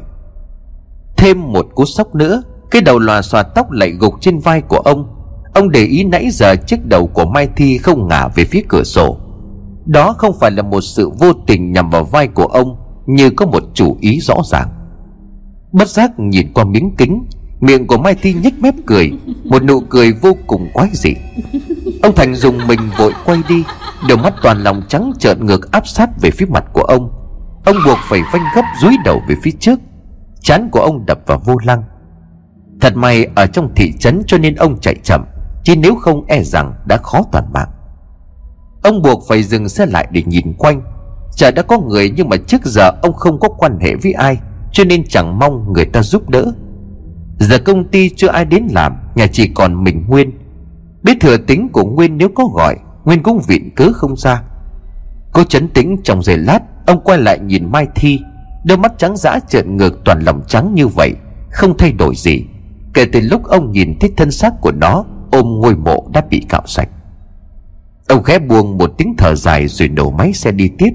Thêm 1.22 1.52
một 1.52 1.66
cú 1.74 1.84
sốc 1.84 2.14
nữa. 2.14 2.42
Cái 2.70 2.82
đầu 2.82 2.98
lòa 2.98 3.22
xòa 3.22 3.42
tóc 3.42 3.70
lại 3.70 3.90
gục 3.90 4.14
trên 4.20 4.38
vai 4.38 4.60
của 4.60 4.76
ông. 4.76 5.06
Ông 5.54 5.70
để 5.70 5.84
ý 5.84 6.04
nãy 6.04 6.28
giờ 6.30 6.54
chiếc 6.66 6.86
đầu 6.86 7.06
của 7.06 7.24
Mai 7.24 7.48
Thi 7.56 7.78
không 7.78 8.08
ngả 8.08 8.28
về 8.28 8.44
phía 8.44 8.62
cửa 8.68 8.82
sổ. 8.82 9.16
Đó 9.86 10.14
không 10.18 10.38
phải 10.40 10.50
là 10.50 10.62
một 10.62 10.80
sự 10.80 11.10
vô 11.18 11.32
tình 11.46 11.72
nhằm 11.72 11.90
vào 11.90 12.04
vai 12.04 12.28
của 12.28 12.46
ông, 12.46 12.76
Như 13.06 13.30
có 13.30 13.46
một 13.46 13.62
chủ 13.74 13.96
ý 14.00 14.20
rõ 14.20 14.34
ràng. 14.44 14.68
Bất 15.72 15.88
giác 15.88 16.10
nhìn 16.18 16.52
qua 16.54 16.64
miếng 16.64 16.94
kính, 16.98 17.24
Miệng 17.60 17.86
của 17.86 17.98
Mai 17.98 18.14
Thi 18.14 18.34
nhếch 18.34 18.60
mép 18.60 18.74
cười, 18.86 19.12
Một 19.44 19.62
nụ 19.62 19.80
cười 19.80 20.12
vô 20.12 20.36
cùng 20.46 20.68
quái 20.74 20.88
dị. 20.92 21.14
Ông 22.02 22.14
Thành 22.14 22.34
dùng 22.34 22.66
mình 22.66 22.80
vội 22.98 23.12
quay 23.24 23.38
đi, 23.48 23.64
Đôi 24.08 24.18
mắt 24.18 24.34
toàn 24.42 24.62
lòng 24.62 24.82
trắng 24.88 25.12
trợn 25.18 25.46
ngược 25.46 25.72
áp 25.72 25.86
sát 25.86 26.10
về 26.20 26.30
phía 26.30 26.46
mặt 26.46 26.64
của 26.72 26.82
ông. 26.82 27.10
Ông 27.64 27.76
buộc 27.86 27.98
phải 28.02 28.20
phanh 28.32 28.44
gấp 28.54 28.64
dúi 28.82 28.96
đầu 29.04 29.22
về 29.28 29.34
phía 29.42 29.52
trước. 29.60 29.78
Chán 30.42 30.68
của 30.72 30.80
ông 30.80 31.06
đập 31.06 31.18
vào 31.26 31.42
vô 31.44 31.56
lăng. 31.64 31.82
Thật 32.80 32.96
may 32.96 33.26
ở 33.34 33.46
trong 33.46 33.74
thị 33.74 33.92
trấn 33.98 34.22
cho 34.26 34.38
nên 34.38 34.54
ông 34.54 34.80
chạy 34.80 34.94
chậm, 35.02 35.24
Chứ 35.64 35.76
nếu 35.76 35.94
không 35.94 36.24
e 36.26 36.42
rằng 36.42 36.74
đã 36.86 36.96
khó 36.96 37.22
toàn 37.32 37.44
mạng. 37.52 37.68
Ông 38.82 39.02
buộc 39.02 39.22
phải 39.28 39.42
dừng 39.42 39.68
xe 39.68 39.86
lại 39.86 40.08
để 40.10 40.22
nhìn 40.26 40.52
quanh. 40.58 40.82
Chợ 41.36 41.50
đã 41.50 41.62
có 41.62 41.78
người 41.78 42.10
nhưng 42.16 42.28
mà 42.28 42.36
trước 42.46 42.64
giờ 42.64 42.90
ông 43.02 43.12
không 43.12 43.40
có 43.40 43.48
quan 43.48 43.78
hệ 43.80 43.94
với 44.02 44.12
ai, 44.12 44.38
Cho 44.72 44.84
nên 44.84 45.04
chẳng 45.08 45.38
mong 45.38 45.72
người 45.72 45.84
ta 45.84 46.02
giúp 46.02 46.30
đỡ. 46.30 46.52
Giờ 47.38 47.58
công 47.64 47.88
ty 47.88 48.10
chưa 48.16 48.28
ai 48.28 48.44
đến 48.44 48.66
làm, 48.70 48.96
Nhà 49.14 49.26
chỉ 49.26 49.48
còn 49.48 49.84
mình 49.84 50.04
Nguyên. 50.08 50.30
Biết 51.02 51.16
thừa 51.20 51.36
tính 51.36 51.68
của 51.72 51.84
Nguyên 51.84 52.18
nếu 52.18 52.28
có 52.34 52.44
gọi, 52.44 52.76
Nguyên 53.04 53.22
cũng 53.22 53.40
viện 53.46 53.74
cớ 53.76 53.88
không 53.94 54.16
ra. 54.16 54.42
Cô 55.32 55.44
chấn 55.44 55.68
tĩnh 55.68 55.96
trong 56.04 56.22
giây 56.22 56.38
lát, 56.38 56.58
Ông 56.86 57.00
quay 57.04 57.18
lại 57.18 57.38
nhìn 57.38 57.72
Mai 57.72 57.86
Thi. 57.94 58.20
Đôi 58.64 58.78
mắt 58.78 58.92
trắng 58.98 59.16
dã 59.16 59.38
trợn 59.48 59.76
ngược 59.76 60.04
toàn 60.04 60.20
lòng 60.20 60.42
trắng 60.48 60.74
như 60.74 60.86
vậy 60.86 61.12
Không 61.50 61.76
thay 61.78 61.92
đổi 61.92 62.14
gì. 62.16 62.44
Kể 62.94 63.04
từ 63.12 63.20
lúc 63.20 63.44
ông 63.44 63.72
nhìn 63.72 63.98
thấy 64.00 64.10
thân 64.16 64.30
xác 64.30 64.60
của 64.60 64.72
nó 64.72 65.04
ôm 65.30 65.46
ngôi 65.60 65.76
mộ 65.76 66.08
đã 66.12 66.22
bị 66.30 66.46
cạo 66.48 66.62
sạch. 66.66 66.88
Ông 68.08 68.22
khẽ 68.22 68.38
buông 68.38 68.78
một 68.78 68.92
tiếng 68.98 69.14
thở 69.18 69.34
dài 69.34 69.68
rồi 69.68 69.88
nổ 69.88 70.10
máy 70.10 70.32
xe 70.32 70.52
đi 70.52 70.70
tiếp. 70.78 70.90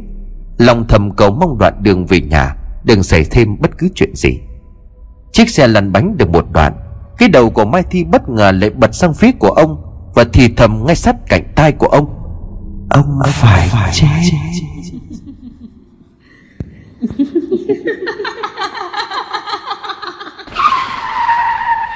Lòng 0.57 0.85
thầm 0.87 1.11
cầu 1.11 1.31
mong 1.31 1.57
đoạn 1.57 1.73
đường 1.83 2.05
về 2.05 2.21
nhà 2.21 2.55
đừng 2.83 3.03
xảy 3.03 3.23
thêm 3.31 3.61
bất 3.61 3.77
cứ 3.77 3.89
chuyện 3.95 4.15
gì. 4.15 4.39
Chiếc 5.31 5.49
xe 5.49 5.67
lăn 5.67 5.91
bánh 5.91 6.17
được 6.17 6.29
một 6.29 6.45
đoạn 6.53 6.73
cái 7.17 7.29
đầu 7.29 7.49
của 7.49 7.65
mai 7.65 7.83
thi 7.91 8.03
bất 8.03 8.29
ngờ 8.29 8.51
lại 8.51 8.69
bật 8.69 8.95
sang 8.95 9.13
phía 9.13 9.31
của 9.31 9.49
ông 9.49 9.81
và 10.15 10.25
thì 10.33 10.47
thầm 10.55 10.83
ngay 10.85 10.95
sát 10.95 11.15
cạnh 11.29 11.43
tai 11.55 11.71
của 11.71 11.87
ông. 11.87 12.07
Ông 12.89 13.19
phải, 13.25 13.67
phải 13.71 13.91
chết, 13.93 14.07
chết. 14.23 14.37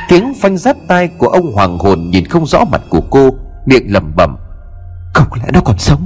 tiếng 0.09 0.34
phanh 0.41 0.57
rát 0.57 0.78
tai 0.88 1.07
của 1.17 1.28
ông 1.28 1.53
hoàng 1.53 1.78
hồn 1.78 2.09
nhìn 2.09 2.26
không 2.26 2.45
rõ 2.45 2.63
mặt 2.72 2.82
của 2.89 3.01
cô 3.09 3.30
miệng 3.65 3.93
lẩm 3.93 4.11
bẩm 4.15 4.38
không 5.13 5.28
lẽ 5.34 5.49
nó 5.53 5.61
còn 5.61 5.78
sống? 5.78 6.05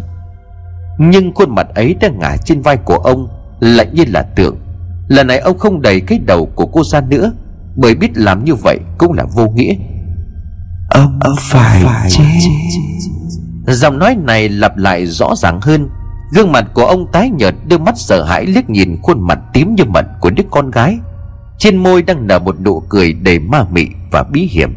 Nhưng 0.98 1.34
khuôn 1.34 1.56
mặt 1.56 1.68
ấy 1.76 1.96
đang 2.02 2.20
ngả 2.20 2.38
trên 2.38 2.62
vai 2.62 2.78
của 2.78 2.98
ông 2.98 3.28
lạnh 3.60 3.90
như 3.94 4.04
là 4.08 4.22
tượng. 4.22 4.58
Lần 5.08 5.28
này 5.28 5.40
ông 5.40 5.58
không 5.58 5.82
đẩy 5.82 6.02
cái 6.02 6.20
đầu 6.20 6.46
của 6.56 6.66
cô 6.66 6.84
ra 6.84 7.02
nữa 7.02 7.32
bởi 7.76 7.96
biết 7.96 8.18
làm 8.18 8.46
như 8.46 8.56
vậy 8.56 8.80
cũng 8.98 9.14
là 9.14 9.24
vô 9.24 9.48
nghĩa. 9.48 9.74
Ông 10.90 11.20
phải, 11.40 11.84
phải 11.86 12.10
chết. 12.12 12.24
chết. 12.40 13.74
Giọng 13.74 14.00
nói 14.00 14.16
này 14.16 14.50
lặp 14.50 14.78
lại 14.78 15.06
rõ 15.06 15.34
ràng 15.36 15.62
hơn 15.62 15.90
gương 16.32 16.52
mặt 16.52 16.66
của 16.74 16.86
ông 16.86 17.12
tái 17.12 17.30
nhợt 17.30 17.56
đưa 17.68 17.78
mắt 17.78 17.98
sợ 17.98 18.24
hãi 18.24 18.46
liếc 18.46 18.70
nhìn 18.70 18.98
khuôn 19.02 19.28
mặt 19.28 19.40
tím 19.54 19.76
như 19.76 19.84
mận 19.86 20.06
của 20.20 20.30
đứa 20.30 20.44
con 20.52 20.72
gái. 20.72 20.98
Trên 21.58 21.78
môi 21.78 22.02
đang 22.02 22.28
nở 22.28 22.40
một 22.40 22.62
nụ 22.62 22.80
cười 22.80 23.14
đầy 23.14 23.40
ma 23.40 23.66
mị 23.72 23.88
và 24.12 24.24
bí 24.24 24.42
hiểm. 24.52 24.76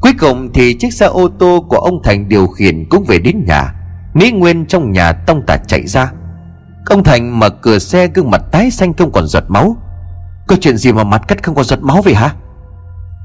Cuối 0.00 0.12
cùng 0.18 0.50
thì 0.54 0.74
chiếc 0.74 0.92
xe 0.92 1.06
ô 1.06 1.28
tô 1.38 1.66
của 1.68 1.76
ông 1.76 2.02
thành 2.04 2.28
điều 2.28 2.46
khiển 2.46 2.84
cũng 2.88 3.04
về 3.04 3.18
đến 3.18 3.44
nhà. 3.46 3.74
Mỹ 4.14 4.32
nguyên 4.32 4.66
trong 4.66 4.92
nhà 4.92 5.12
tông 5.12 5.42
tả 5.46 5.56
chạy 5.56 5.86
ra. 5.86 6.12
Ông 6.86 7.04
thành 7.04 7.38
mở 7.38 7.50
cửa 7.50 7.78
xe, 7.78 8.06
gương 8.06 8.30
mặt 8.30 8.42
tái 8.52 8.70
xanh 8.70 8.94
không 8.94 9.12
còn 9.12 9.26
giọt 9.26 9.44
máu. 9.48 9.76
Có 10.46 10.56
chuyện 10.60 10.76
gì 10.76 10.92
mà 10.92 11.04
mặt 11.04 11.22
cắt 11.28 11.42
không 11.42 11.54
còn 11.54 11.64
giọt 11.64 11.82
máu 11.82 12.02
vậy 12.02 12.14
hả? 12.14 12.34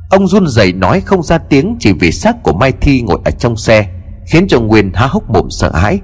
Ông 0.09 0.27
run 0.27 0.47
rẩy 0.47 0.73
nói 0.73 1.01
không 1.01 1.23
ra 1.23 1.37
tiếng 1.37 1.75
chỉ 1.79 1.93
vì 1.93 2.11
xác 2.11 2.43
của 2.43 2.53
mai 2.53 2.71
thi 2.71 3.01
ngồi 3.01 3.19
ở 3.25 3.31
trong 3.31 3.57
xe, 3.57 3.89
khiến 4.27 4.47
cho 4.47 4.59
nguyên 4.59 4.91
há 4.93 5.07
hốc 5.07 5.29
mồm 5.29 5.47
sợ 5.49 5.71
hãi 5.75 5.99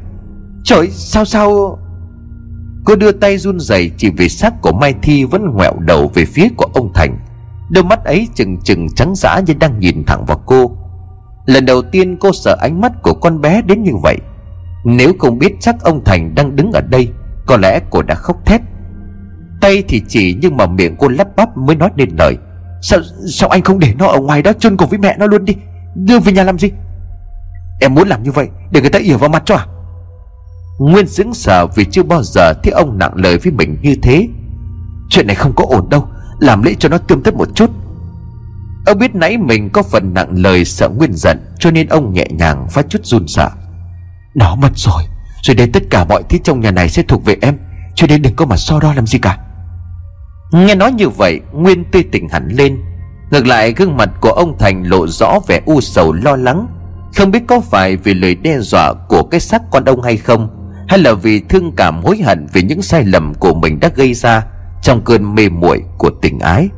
trời, 0.68 0.90
sao 0.92 1.26
sao? 1.26 1.80
Cô 2.86 2.96
đưa 2.96 3.12
tay 3.12 3.38
run 3.38 3.60
rẩy 3.60 3.92
chỉ 3.98 4.10
vì 4.10 4.30
xác 4.30 4.62
của 4.62 4.72
Mai 4.72 4.94
Thi 5.02 5.24
vẫn 5.24 5.52
ngoẹo 5.54 5.74
đầu 5.80 6.12
về 6.14 6.26
phía 6.26 6.48
của 6.58 6.66
ông 6.74 6.94
Thành. 6.94 7.18
Đôi 7.70 7.84
mắt 7.84 8.04
ấy 8.04 8.28
chừng 8.36 8.58
chừng 8.64 8.88
trắng 8.96 9.16
dã 9.16 9.40
như 9.46 9.54
đang 9.60 9.80
nhìn 9.80 10.04
thẳng 10.08 10.26
vào 10.26 10.42
cô. 10.46 10.78
Lần 11.46 11.66
đầu 11.66 11.82
tiên 11.82 12.18
cô 12.20 12.32
sợ 12.34 12.58
ánh 12.62 12.82
mắt 12.82 12.92
của 13.02 13.14
con 13.14 13.42
bé 13.42 13.62
đến 13.62 13.84
như 13.84 13.92
vậy. 14.04 14.18
Nếu 14.86 15.14
không 15.20 15.40
biết 15.40 15.54
chắc 15.60 15.76
ông 15.82 16.04
Thành 16.04 16.36
đang 16.36 16.56
đứng 16.56 16.72
ở 16.72 16.82
đây, 16.82 17.10
Có 17.46 17.58
lẽ 17.58 17.80
cô 17.90 18.02
đã 18.02 18.16
khóc 18.16 18.46
thét. 18.46 18.62
Tay 19.62 19.84
thì 19.88 20.02
chỉ 20.08 20.38
nhưng 20.42 20.58
mà 20.58 20.66
miệng 20.66 20.96
cô 20.98 21.08
lắp 21.08 21.28
bắp 21.36 21.58
mới 21.58 21.76
nói 21.76 21.90
nên 21.96 22.10
lời. 22.18 22.38
Sao 22.82 23.00
sao 23.30 23.50
anh 23.50 23.62
không 23.62 23.80
để 23.80 23.94
nó 23.98 24.08
ở 24.08 24.20
ngoài 24.20 24.42
đó 24.42 24.54
chôn 24.54 24.78
cùng 24.78 24.90
với 24.90 25.00
mẹ 25.00 25.16
nó 25.20 25.28
luôn 25.28 25.46
đi? 25.46 25.56
Đưa 25.96 26.20
về 26.20 26.34
nhà 26.34 26.44
làm 26.44 26.60
gì? 26.60 26.72
Em 27.82 27.94
muốn 27.94 28.08
làm 28.08 28.24
như 28.24 28.32
vậy 28.32 28.48
để 28.72 28.82
người 28.82 28.90
ta 28.90 29.00
ỉa 29.00 29.18
vào 29.18 29.30
mặt 29.30 29.44
cho 29.46 29.56
à? 29.56 29.66
Nguyên 30.78 31.08
sững 31.08 31.34
sờ 31.34 31.68
vì 31.68 31.86
chưa 31.86 32.04
bao 32.04 32.24
giờ 32.24 32.54
thấy 32.64 32.72
ông 32.72 32.98
nặng 32.98 33.12
lời 33.16 33.38
với 33.38 33.52
mình 33.52 33.78
như 33.82 33.96
thế. 34.02 34.28
Chuyện 35.10 35.28
này 35.28 35.36
không 35.36 35.54
có 35.56 35.66
ổn 35.70 35.90
đâu, 35.90 36.08
Làm 36.40 36.64
lễ 36.64 36.74
cho 36.80 36.90
nó 36.90 36.98
tươm 36.98 37.24
tất 37.24 37.34
một 37.34 37.48
chút. 37.56 37.72
Ông 38.86 39.00
biết 39.00 39.16
nãy 39.16 39.38
mình 39.38 39.70
có 39.70 39.84
phần 39.84 40.14
nặng 40.14 40.34
lời 40.36 40.66
sợ 40.66 40.90
Nguyên 40.90 41.14
giận, 41.14 41.38
Cho 41.60 41.72
nên 41.72 41.88
ông 41.88 42.14
nhẹ 42.14 42.28
nhàng 42.30 42.68
phát 42.70 42.86
chút 42.90 43.06
run 43.06 43.28
sợ. 43.28 43.50
Nó 44.36 44.56
mất 44.56 44.72
rồi 44.76 45.04
Rồi 45.44 45.56
đây 45.56 45.70
tất 45.74 45.84
cả 45.90 46.06
mọi 46.10 46.24
thứ 46.30 46.38
trong 46.44 46.60
nhà 46.60 46.72
này 46.72 46.90
sẽ 46.90 47.04
thuộc 47.04 47.26
về 47.26 47.38
em, 47.42 47.58
Cho 47.96 48.08
nên 48.08 48.22
đừng 48.22 48.36
có 48.36 48.46
mà 48.46 48.58
so 48.58 48.80
đo 48.80 48.94
làm 48.94 49.08
gì 49.08 49.20
cả. 49.20 49.38
Nghe 50.52 50.76
nói 50.76 50.92
như 50.92 51.10
vậy, 51.10 51.40
Nguyên 51.54 51.84
tươi 51.92 52.04
tỉnh 52.12 52.30
hẳn 52.30 52.48
lên. 52.52 52.78
Ngược 53.32 53.48
lại, 53.48 53.74
gương 53.74 53.98
mặt 53.98 54.10
của 54.22 54.32
ông 54.32 54.58
Thành 54.60 54.84
lộ 54.84 55.08
rõ 55.08 55.40
vẻ 55.48 55.62
u 55.66 55.82
sầu 55.82 56.14
lo 56.14 56.36
lắng. 56.36 56.68
Không 57.16 57.32
biết 57.32 57.44
có 57.48 57.60
phải 57.60 57.96
vì 57.96 58.14
lời 58.14 58.36
đe 58.36 58.60
dọa 58.60 58.94
của 59.10 59.24
cái 59.24 59.40
xác 59.40 59.62
con 59.72 59.86
ông 59.86 60.02
hay 60.02 60.18
không 60.18 60.57
hay 60.88 61.00
là 61.00 61.14
vì 61.14 61.40
thương 61.40 61.72
cảm 61.76 62.04
hối 62.04 62.18
hận 62.18 62.48
vì 62.54 62.62
những 62.62 62.82
sai 62.82 63.04
lầm 63.06 63.34
của 63.34 63.54
mình 63.54 63.80
đã 63.80 63.90
gây 63.96 64.14
ra 64.14 64.46
trong 64.82 65.02
cơn 65.04 65.36
mê 65.36 65.50
muội 65.50 65.84
của 65.98 66.10
tình 66.22 66.40
ái? 66.40 66.70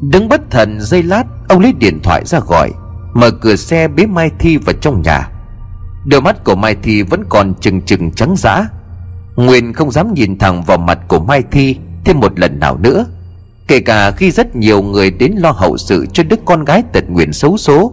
Đứng 0.00 0.28
bất 0.28 0.40
thần 0.50 0.80
giây 0.80 1.02
lát, 1.02 1.24
ông 1.48 1.60
lấy 1.60 1.72
điện 1.72 2.00
thoại 2.02 2.24
ra 2.26 2.40
gọi, 2.40 2.70
mở 3.14 3.30
cửa 3.30 3.56
xe 3.56 3.88
bế 3.88 4.06
mai 4.06 4.30
thi 4.38 4.56
vào 4.56 4.74
trong 4.80 5.02
nhà. 5.02 5.28
Đôi 6.06 6.20
mắt 6.20 6.44
của 6.44 6.54
mai 6.54 6.76
thi 6.82 7.02
vẫn 7.02 7.24
còn 7.28 7.54
trừng 7.60 7.80
trừng 7.80 8.10
trắng 8.10 8.34
dã. 8.38 8.68
Nguyên 9.36 9.72
không 9.72 9.90
dám 9.90 10.14
nhìn 10.14 10.38
thẳng 10.38 10.62
vào 10.62 10.78
mặt 10.78 10.98
của 11.08 11.20
mai 11.20 11.42
thi 11.50 11.76
thêm 12.04 12.20
một 12.20 12.38
lần 12.38 12.60
nào 12.60 12.78
nữa, 12.78 13.06
kể 13.68 13.80
cả 13.80 14.10
khi 14.10 14.30
rất 14.30 14.56
nhiều 14.56 14.82
người 14.82 15.10
đến 15.10 15.34
lo 15.36 15.50
hậu 15.50 15.76
sự 15.76 16.06
cho 16.12 16.22
đứa 16.22 16.36
con 16.44 16.64
gái 16.64 16.82
tật 16.92 17.04
nguyện 17.08 17.32
xấu 17.32 17.56
số. 17.56 17.92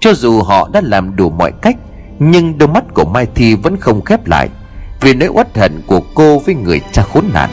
Cho 0.00 0.14
dù 0.14 0.42
họ 0.42 0.68
đã 0.72 0.80
làm 0.84 1.16
đủ 1.16 1.30
mọi 1.30 1.52
cách 1.62 1.76
nhưng 2.18 2.58
đôi 2.58 2.68
mắt 2.68 2.84
của 2.94 3.04
mai 3.04 3.26
thi 3.34 3.54
vẫn 3.54 3.76
không 3.76 4.04
khép 4.04 4.26
lại 4.26 4.48
vì 5.00 5.14
nỗi 5.14 5.28
uất 5.28 5.58
hận 5.58 5.80
của 5.86 6.00
cô 6.14 6.38
với 6.38 6.54
người 6.54 6.80
cha 6.92 7.02
khốn 7.02 7.24
nạn. 7.34 7.50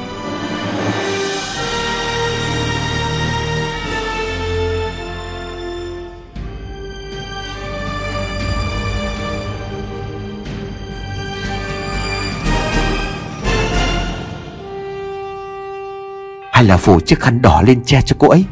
Hay 16.51 16.63
là 16.63 16.77
phủ 16.77 16.99
chiếc 16.99 17.19
khăn 17.19 17.41
đỏ 17.41 17.61
lên 17.67 17.83
che 17.85 18.01
cho 18.01 18.15
cô 18.19 18.29
ấy? 18.29 18.45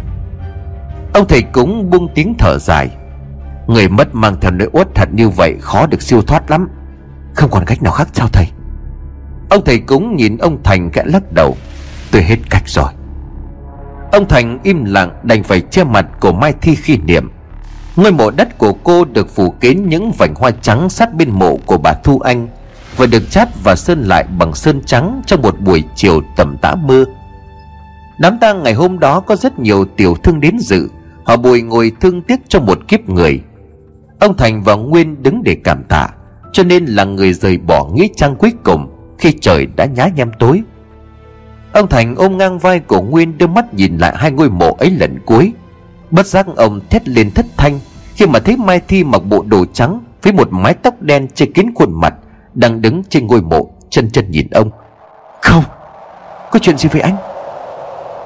Ông 1.14 1.28
thầy 1.28 1.42
cúng 1.42 1.90
buông 1.90 2.08
tiếng 2.16 2.36
thở 2.40 2.58
dài. 2.60 2.90
Người 3.68 3.90
mất 3.90 4.16
mang 4.16 4.40
theo 4.42 4.52
nỗi 4.52 4.70
uất 4.72 4.88
thật 4.96 5.10
như 5.12 5.30
vậy 5.30 5.56
Khó 5.62 5.88
được 5.88 6.02
siêu 6.02 6.22
thoát 6.22 6.52
lắm. 6.52 6.68
Không 7.34 7.50
còn 7.52 7.66
cách 7.66 7.84
nào 7.84 7.94
khác 7.94 8.08
sao 8.14 8.28
thầy? 8.28 8.48
Ông 9.50 9.66
thầy 9.66 9.80
cúng 9.80 10.16
nhìn 10.16 10.38
ông 10.38 10.64
Thành 10.64 10.90
kẽ 10.90 11.04
lắc 11.06 11.32
đầu. 11.32 11.58
Tôi 12.12 12.24
hết 12.24 12.38
cách 12.50 12.64
rồi. 12.66 12.92
Ông 14.12 14.28
Thành 14.28 14.60
im 14.64 14.86
lặng 14.86 15.12
đành 15.24 15.44
phải 15.44 15.62
che 15.62 15.84
mặt 15.84 16.06
của 16.20 16.32
Mai 16.32 16.54
Thi 16.62 16.76
khi 16.76 16.98
niệm. 16.98 17.32
Ngôi 17.96 18.12
mộ 18.12 18.32
đất 18.32 18.58
của 18.58 18.74
cô 18.74 19.06
được 19.06 19.36
phủ 19.36 19.52
kín 19.52 19.90
những 19.90 20.12
vành 20.12 20.36
hoa 20.36 20.52
trắng 20.52 20.90
sát 20.90 21.14
bên 21.14 21.32
mộ 21.32 21.58
của 21.66 21.78
bà 21.78 21.94
Thu 21.94 22.20
Anh 22.20 22.48
Và 22.98 23.06
được 23.06 23.32
chát 23.32 23.50
và 23.64 23.76
sơn 23.76 24.04
lại 24.04 24.26
bằng 24.38 24.54
sơn 24.54 24.82
trắng 24.86 25.22
trong 25.26 25.42
một 25.42 25.60
buổi 25.60 25.84
chiều 25.96 26.22
tầm 26.36 26.58
tã 26.62 26.76
mưa. 26.76 27.06
Đám 28.18 28.38
tang 28.40 28.64
ngày 28.64 28.74
hôm 28.74 29.00
đó 29.00 29.20
có 29.20 29.36
rất 29.36 29.60
nhiều 29.60 29.86
tiểu 29.86 30.16
thương 30.24 30.40
đến 30.40 30.58
dự. 30.60 30.90
Họ 31.24 31.38
bùi 31.38 31.62
ngồi 31.62 31.92
thương 32.02 32.22
tiếc 32.22 32.40
cho 32.48 32.60
một 32.60 32.88
kiếp 32.88 33.10
người. 33.10 33.42
Ông 34.20 34.38
Thành 34.38 34.64
và 34.64 34.76
Nguyên 34.76 35.24
đứng 35.24 35.44
để 35.44 35.58
cảm 35.64 35.84
tạ, 35.84 36.10
Cho 36.52 36.64
nên 36.64 36.86
là 36.86 37.04
người 37.04 37.34
rời 37.34 37.58
bỏ 37.58 37.86
nghĩa 37.94 38.08
trang 38.16 38.36
cuối 38.36 38.54
cùng 38.64 38.90
Khi 39.18 39.34
trời 39.42 39.68
đã 39.76 39.86
nhá 39.86 40.08
nhem 40.16 40.32
tối. 40.40 40.62
Ông 41.72 41.88
Thành 41.88 42.16
ôm 42.16 42.38
ngang 42.38 42.60
vai 42.60 42.80
của 42.80 43.02
Nguyên 43.02 43.38
đưa 43.38 43.48
mắt 43.48 43.74
nhìn 43.74 43.98
lại 43.98 44.14
hai 44.18 44.32
ngôi 44.32 44.50
mộ 44.50 44.76
ấy 44.80 44.92
lần 44.92 45.20
cuối. 45.26 45.54
Bất 46.12 46.26
giác 46.26 46.46
ông 46.56 46.80
thét 46.90 47.08
lên 47.08 47.32
thất 47.32 47.46
thanh, 47.58 47.80
Khi 48.16 48.26
mà 48.26 48.40
thấy 48.40 48.58
Mai 48.58 48.82
Thi 48.88 49.04
mặc 49.04 49.22
bộ 49.30 49.44
đồ 49.48 49.66
trắng 49.74 50.04
Với 50.24 50.34
một 50.34 50.48
mái 50.52 50.74
tóc 50.74 51.02
đen 51.02 51.28
che 51.28 51.46
kín 51.46 51.66
khuôn 51.76 52.02
mặt 52.02 52.14
Đang 52.54 52.82
đứng 52.82 53.04
trên 53.10 53.28
ngôi 53.28 53.42
mộ, 53.42 53.70
chân 53.90 54.10
chân 54.12 54.32
nhìn 54.32 54.48
ông. 54.50 54.72
Không, 55.42 55.64
Có 56.52 56.60
chuyện 56.60 56.78
gì 56.78 56.90
với 56.90 57.02
anh? 57.02 57.16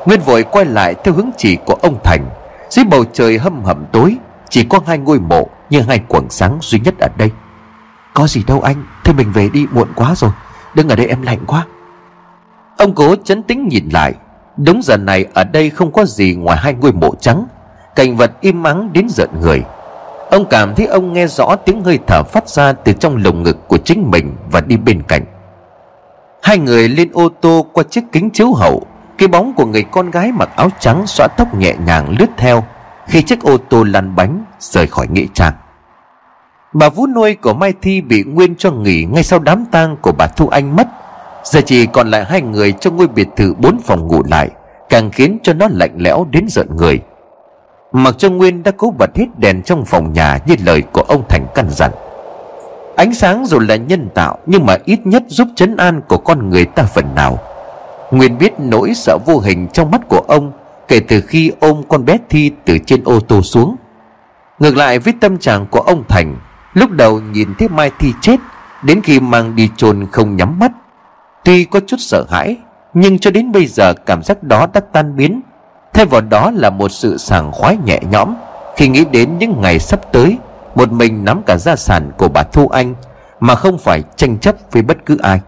Nguyên 0.06 0.20
vội 0.20 0.44
quay 0.44 0.66
lại 0.66 0.96
theo 1.04 1.14
hướng 1.14 1.30
chỉ 1.38 1.56
của 1.56 1.74
ông 1.82 2.00
Thành. 2.04 2.30
Dưới 2.70 2.86
bầu 2.86 3.06
trời 3.14 3.38
hâm 3.38 3.64
hầm 3.64 3.86
tối, 3.92 4.16
Chỉ 4.50 4.64
có 4.64 4.80
hai 4.86 4.98
ngôi 4.98 5.20
mộ 5.20 5.48
như 5.72 5.82
hai 5.82 6.00
quầng 6.00 6.30
sáng 6.30 6.58
duy 6.62 6.80
nhất 6.80 7.00
ở 7.00 7.08
đây. 7.18 7.32
Có 8.14 8.28
gì 8.28 8.44
đâu 8.48 8.62
anh, 8.62 8.86
thế 9.04 9.14
mình 9.14 9.32
về 9.32 9.50
đi, 9.50 9.66
muộn 9.72 9.88
quá 9.96 10.14
rồi. 10.16 10.32
Đừng 10.76 10.90
ở 10.90 10.96
đây 10.96 11.08
em 11.08 11.22
lạnh 11.22 11.40
quá. 11.48 11.66
Ông 12.78 12.96
cố 12.96 13.16
chấn 13.24 13.44
tĩnh 13.44 13.68
nhìn 13.68 13.90
lại. 13.90 14.14
Đúng 14.58 14.82
giờ 14.84 14.98
này, 14.98 15.26
ở 15.34 15.44
đây 15.44 15.70
không 15.70 15.92
có 15.92 16.06
gì 16.06 16.36
ngoài 16.36 16.58
hai 16.58 16.74
ngôi 16.74 16.92
mộ 16.92 17.16
trắng. 17.20 17.48
Cảnh 17.96 18.18
vật 18.18 18.32
im 18.42 18.64
mắng 18.64 18.94
đến 18.94 19.08
giận 19.10 19.30
người. 19.42 19.64
Ông 20.32 20.46
cảm 20.50 20.76
thấy 20.76 20.86
ông 20.86 21.14
nghe 21.14 21.28
rõ 21.28 21.56
tiếng 21.56 21.84
hơi 21.84 22.00
thở 22.08 22.24
phát 22.24 22.50
ra 22.50 22.74
từ 22.74 22.94
trong 22.94 23.18
lồng 23.18 23.44
ngực 23.44 23.68
của 23.68 23.78
chính 23.78 24.12
mình 24.12 24.36
và 24.52 24.62
đi 24.62 24.78
bên 24.78 25.04
cạnh. 25.04 25.26
Hai 26.44 26.58
người 26.58 26.90
lên 26.90 27.10
ô 27.14 27.30
tô 27.42 27.66
qua 27.74 27.84
chiếc 27.90 28.04
kính 28.12 28.30
chiếu 28.30 28.54
hậu. 28.54 28.84
Cái 29.18 29.28
bóng 29.28 29.54
của 29.54 29.66
người 29.66 29.84
con 29.84 30.12
gái 30.12 30.32
mặc 30.32 30.50
áo 30.56 30.70
trắng 30.80 31.08
xõa 31.08 31.28
tóc 31.38 31.56
nhẹ 31.56 31.76
nhàng 31.86 32.16
lướt 32.20 32.30
theo. 32.38 32.64
Khi 33.08 33.22
chiếc 33.22 33.42
ô 33.42 33.58
tô 33.58 33.84
lăn 33.84 34.16
bánh 34.16 34.46
rời 34.60 34.88
khỏi 34.88 35.08
nghĩa 35.08 35.26
trang. 35.34 35.54
Bà 36.74 36.90
vú 36.90 37.08
nuôi 37.08 37.36
của 37.36 37.54
Mai 37.54 37.74
Thi 37.82 38.02
bị 38.02 38.24
Nguyên 38.24 38.56
cho 38.56 38.72
nghỉ 38.72 39.04
ngay 39.12 39.24
sau 39.24 39.40
đám 39.40 39.66
tang 39.72 39.98
của 40.02 40.12
bà 40.12 40.28
Thu 40.28 40.48
Anh 40.48 40.76
mất. 40.76 40.88
Giờ 41.44 41.62
chỉ 41.66 41.86
còn 41.86 42.12
lại 42.12 42.26
hai 42.26 42.42
người 42.42 42.72
trong 42.72 42.98
ngôi 42.98 43.08
biệt 43.08 43.28
thự 43.36 43.54
bốn 43.54 43.80
phòng 43.80 44.08
ngủ 44.08 44.24
lại, 44.30 44.50
Càng 44.90 45.12
khiến 45.12 45.38
cho 45.44 45.54
nó 45.54 45.68
lạnh 45.72 45.96
lẽo 45.98 46.28
đến 46.32 46.46
giận 46.50 46.68
người. 46.76 47.00
Mặc 47.92 48.16
cho 48.18 48.30
Nguyên 48.30 48.64
đã 48.64 48.72
cố 48.78 48.94
bật 48.98 49.10
hết 49.16 49.26
đèn 49.38 49.62
trong 49.62 49.86
phòng 49.86 50.14
nhà 50.14 50.40
như 50.46 50.56
lời 50.66 50.84
của 50.94 51.02
ông 51.02 51.24
Thành 51.30 51.46
căn 51.56 51.66
dặn. 51.70 51.92
Ánh 52.96 53.14
sáng 53.14 53.46
dù 53.46 53.60
là 53.60 53.76
nhân 53.76 54.10
tạo 54.14 54.38
nhưng 54.46 54.66
mà 54.66 54.78
ít 54.86 55.00
nhất 55.04 55.24
giúp 55.28 55.48
chấn 55.56 55.78
an 55.78 56.02
của 56.08 56.18
con 56.18 56.50
người 56.50 56.66
ta 56.66 56.84
phần 56.84 57.16
nào. 57.16 57.40
Nguyên 58.12 58.38
biết 58.38 58.54
nỗi 58.60 58.94
sợ 58.94 59.18
vô 59.26 59.40
hình 59.40 59.68
trong 59.74 59.92
mắt 59.92 60.02
của 60.08 60.24
ông 60.28 60.52
Kể 60.88 61.00
từ 61.08 61.22
khi 61.22 61.52
ôm 61.60 61.84
con 61.90 62.06
bé 62.06 62.18
Thi 62.30 62.51
từ 62.66 62.78
trên 62.86 63.04
ô 63.04 63.20
tô 63.20 63.42
xuống. 63.42 63.76
Ngược 64.60 64.78
lại 64.78 65.00
với 65.00 65.14
tâm 65.22 65.38
trạng 65.38 65.66
của 65.66 65.80
ông 65.80 66.04
Thành, 66.10 66.36
Lúc 66.74 66.92
đầu 66.92 67.20
nhìn 67.20 67.54
thấy 67.60 67.68
Mai 67.68 67.92
Thi 68.00 68.14
chết, 68.22 68.40
Đến 68.84 69.02
khi 69.02 69.20
mang 69.20 69.56
đi 69.56 69.70
chôn 69.78 70.08
không 70.12 70.36
nhắm 70.36 70.60
mắt, 70.60 70.72
Tuy 71.44 71.64
có 71.64 71.80
chút 71.88 71.98
sợ 72.00 72.26
hãi, 72.30 72.58
Nhưng 72.94 73.20
cho 73.20 73.32
đến 73.32 73.52
bây 73.52 73.66
giờ 73.66 73.94
cảm 73.94 74.24
giác 74.24 74.44
đó 74.44 74.68
đã 74.74 74.82
tan 74.94 75.16
biến. 75.16 75.42
Thay 75.94 76.06
vào 76.06 76.22
đó 76.22 76.52
là 76.54 76.70
một 76.70 76.92
sự 76.92 77.18
sảng 77.18 77.52
khoái 77.52 77.78
nhẹ 77.86 78.00
nhõm, 78.12 78.36
Khi 78.78 78.88
nghĩ 78.88 79.06
đến 79.06 79.38
những 79.40 79.62
ngày 79.62 79.80
sắp 79.80 80.00
tới, 80.12 80.38
Một 80.76 80.92
mình 80.92 81.26
nắm 81.26 81.42
cả 81.46 81.58
gia 81.58 81.76
sản 81.76 82.12
của 82.18 82.28
bà 82.28 82.44
Thu 82.44 82.68
Anh, 82.68 82.96
Mà 83.40 83.56
không 83.56 83.78
phải 83.78 84.04
tranh 84.16 84.38
chấp 84.38 84.56
với 84.72 84.82
bất 84.82 84.98
cứ 85.06 85.18
ai. 85.18 85.40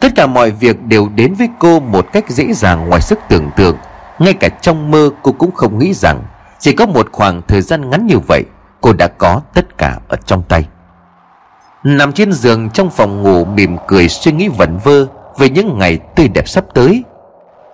Tất 0.00 0.08
cả 0.16 0.26
mọi 0.26 0.50
việc 0.50 0.82
đều 0.82 1.08
đến 1.14 1.34
với 1.34 1.48
cô 1.58 1.80
một 1.80 2.06
cách 2.12 2.30
dễ 2.30 2.52
dàng 2.52 2.88
ngoài 2.88 3.00
sức 3.00 3.18
tưởng 3.28 3.50
tượng. 3.56 3.76
Ngay 4.18 4.34
cả 4.34 4.48
trong 4.48 4.90
mơ 4.90 5.10
cô 5.22 5.32
cũng 5.32 5.50
không 5.52 5.78
nghĩ 5.78 5.94
rằng 5.94 6.22
Chỉ 6.58 6.72
có 6.72 6.86
một 6.86 7.08
khoảng 7.12 7.42
thời 7.48 7.60
gian 7.60 7.90
ngắn 7.90 8.06
như 8.06 8.18
vậy, 8.18 8.44
Cô 8.80 8.92
đã 8.92 9.08
có 9.08 9.40
tất 9.54 9.78
cả 9.78 9.98
ở 10.08 10.16
trong 10.26 10.42
tay. 10.42 10.64
Nằm 11.84 12.12
trên 12.12 12.32
giường 12.32 12.70
trong 12.70 12.90
phòng 12.90 13.22
ngủ 13.22 13.44
mỉm 13.44 13.76
cười 13.86 14.08
suy 14.08 14.32
nghĩ 14.32 14.48
vẩn 14.48 14.78
vơ 14.84 15.06
Về 15.38 15.50
những 15.50 15.78
ngày 15.78 15.98
tươi 16.16 16.28
đẹp 16.28 16.48
sắp 16.48 16.64
tới. 16.74 17.04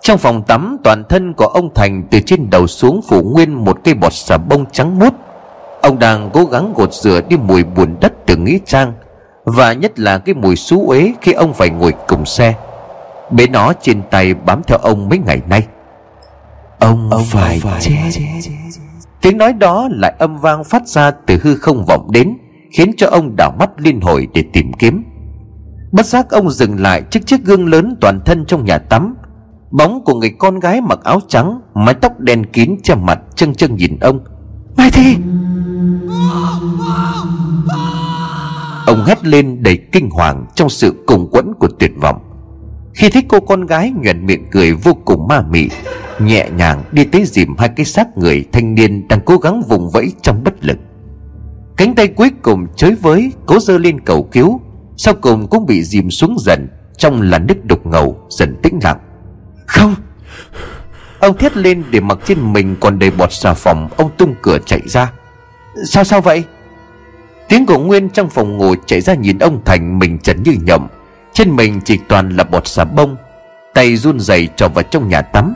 Trong 0.03 0.19
phòng 0.19 0.43
tắm, 0.43 0.77
toàn 0.85 1.05
thân 1.09 1.35
của 1.35 1.47
ông 1.47 1.75
Thành 1.75 2.03
từ 2.11 2.21
trên 2.21 2.51
đầu 2.51 2.67
xuống 2.67 3.01
phủ 3.09 3.23
nguyên 3.23 3.65
một 3.65 3.79
cây 3.85 3.95
bọt 3.95 4.13
xà 4.13 4.39
bông 4.39 4.67
trắng 4.71 4.99
muốt 4.99 5.15
Ông 5.83 5.99
đang 5.99 6.31
cố 6.33 6.45
gắng 6.45 6.73
gột 6.77 6.93
rửa 6.93 7.21
đi 7.29 7.37
mùi 7.37 7.65
bùn 7.65 7.97
đất 8.01 8.13
từ 8.27 8.37
nghĩ 8.37 8.61
trang, 8.67 8.93
Và 9.45 9.73
nhất 9.73 9.99
là 9.99 10.19
cái 10.19 10.35
mùi 10.35 10.57
xú 10.57 10.89
uế 10.89 11.13
khi 11.21 11.33
ông 11.33 11.55
phải 11.55 11.71
ngồi 11.71 11.95
cùng 12.09 12.27
xe. 12.27 12.55
Bế 13.31 13.47
nó 13.47 13.73
trên 13.83 14.03
tay 14.11 14.35
bám 14.35 14.63
theo 14.63 14.79
ông 14.79 15.09
mấy 15.09 15.19
ngày 15.19 15.41
nay. 15.49 15.67
Ông, 16.79 17.11
ông 17.11 17.25
phải, 17.25 17.61
phải 17.61 17.81
chết. 17.81 18.11
chết. 18.13 18.51
Tiếng 19.21 19.39
nói 19.39 19.53
đó 19.53 19.89
lại 19.91 20.15
âm 20.19 20.39
vang 20.39 20.65
phát 20.65 20.89
ra 20.89 21.11
từ 21.11 21.39
hư 21.43 21.57
không 21.57 21.85
vọng 21.85 22.09
đến 22.13 22.37
Khiến 22.77 22.93
cho 22.97 23.09
ông 23.09 23.37
đảo 23.37 23.53
mắt 23.59 23.71
liên 23.77 24.01
hồi 24.01 24.29
để 24.35 24.45
tìm 24.53 24.73
kiếm. 24.73 25.05
Bất 25.93 26.07
giác 26.07 26.31
ông 26.31 26.51
dừng 26.51 26.81
lại 26.81 27.03
trước 27.11 27.21
chiếc 27.27 27.45
gương 27.45 27.69
lớn 27.69 27.97
toàn 28.01 28.21
thân 28.25 28.45
trong 28.47 28.65
nhà 28.65 28.79
tắm. 28.79 29.15
Bóng 29.71 30.05
của 30.05 30.15
người 30.15 30.31
con 30.39 30.61
gái 30.61 30.81
mặc 30.81 30.99
áo 31.05 31.21
trắng 31.29 31.61
Mái 31.75 31.95
tóc 31.95 32.21
đen 32.21 32.47
kín 32.47 32.77
che 32.83 32.95
mặt 32.95 33.19
chân 33.37 33.55
chân 33.55 33.77
nhìn 33.77 33.99
ông. 34.01 34.21
Mai 34.77 34.91
Thi! 34.91 35.17
Ông 38.87 39.05
hét 39.05 39.25
lên 39.25 39.63
đầy 39.63 39.79
kinh 39.93 40.11
hoàng 40.11 40.47
Trong 40.55 40.69
sự 40.69 41.05
cùng 41.07 41.31
quẫn 41.31 41.53
của 41.59 41.69
tuyệt 41.79 41.93
vọng 42.01 42.24
Khi 42.95 43.11
thấy 43.11 43.23
cô 43.29 43.41
con 43.41 43.67
gái 43.67 43.93
nhuận 44.03 44.27
miệng 44.27 44.47
cười 44.51 44.73
vô 44.73 44.95
cùng 45.05 45.29
ma 45.29 45.43
mị 45.51 45.69
Nhẹ 46.19 46.49
nhàng 46.57 46.85
đi 46.93 47.05
tới 47.05 47.25
dìm 47.25 47.57
hai 47.59 47.69
cái 47.69 47.87
xác 47.87 48.19
người 48.19 48.45
thanh 48.53 48.75
niên 48.75 49.09
Đang 49.09 49.21
cố 49.25 49.37
gắng 49.37 49.63
vùng 49.69 49.91
vẫy 49.91 50.13
trong 50.23 50.45
bất 50.45 50.65
lực. 50.65 50.79
Cánh 51.77 51.95
tay 51.95 52.09
cuối 52.09 52.31
cùng 52.43 52.67
chới 52.77 52.95
với 52.95 53.33
Cố 53.47 53.61
dơ 53.61 53.79
lên 53.79 54.01
cầu 54.01 54.29
cứu 54.33 54.61
Sau 54.97 55.15
cùng 55.15 55.49
cũng 55.49 55.67
bị 55.67 55.83
dìm 55.83 56.11
xuống 56.11 56.37
dần 56.39 56.69
Trong 56.97 57.23
làn 57.23 57.47
nước 57.47 57.65
đục 57.65 57.87
ngầu 57.87 58.19
dần 58.31 58.57
tĩnh 58.63 58.79
lặng. 58.83 58.99
Không! 59.67 59.95
Ông 61.19 61.39
thét 61.39 61.57
lên 61.57 61.85
để 61.91 62.01
mặc 62.01 62.19
trên 62.25 62.53
mình 62.53 62.77
còn 62.81 62.99
đầy 62.99 63.11
bọt 63.11 63.33
xà 63.33 63.55
phòng 63.55 63.89
Ông 63.97 64.11
tung 64.19 64.35
cửa 64.43 64.59
chạy 64.67 64.81
ra. 64.87 65.13
Sao 65.85 66.05
sao 66.05 66.21
vậy? 66.21 66.45
Tiếng 67.49 67.67
của 67.67 67.79
Nguyên 67.79 68.09
trong 68.09 68.31
phòng 68.31 68.57
ngủ 68.57 68.75
chạy 68.87 69.01
ra 69.01 69.15
nhìn 69.15 69.39
ông 69.39 69.63
Thành 69.65 69.99
mình 69.99 70.19
trần 70.19 70.43
như 70.43 70.53
nhộng 70.67 70.89
trên 71.35 71.57
mình 71.57 71.81
chỉ 71.85 71.99
toàn 72.09 72.37
là 72.37 72.45
bọt 72.45 72.69
xà 72.69 72.85
bông 72.85 73.17
Tay 73.75 73.97
run 73.97 74.21
rẩy 74.21 74.49
trò 74.57 74.69
vào 74.69 74.83
trong 74.83 75.09
nhà 75.09 75.23
tắm. 75.23 75.55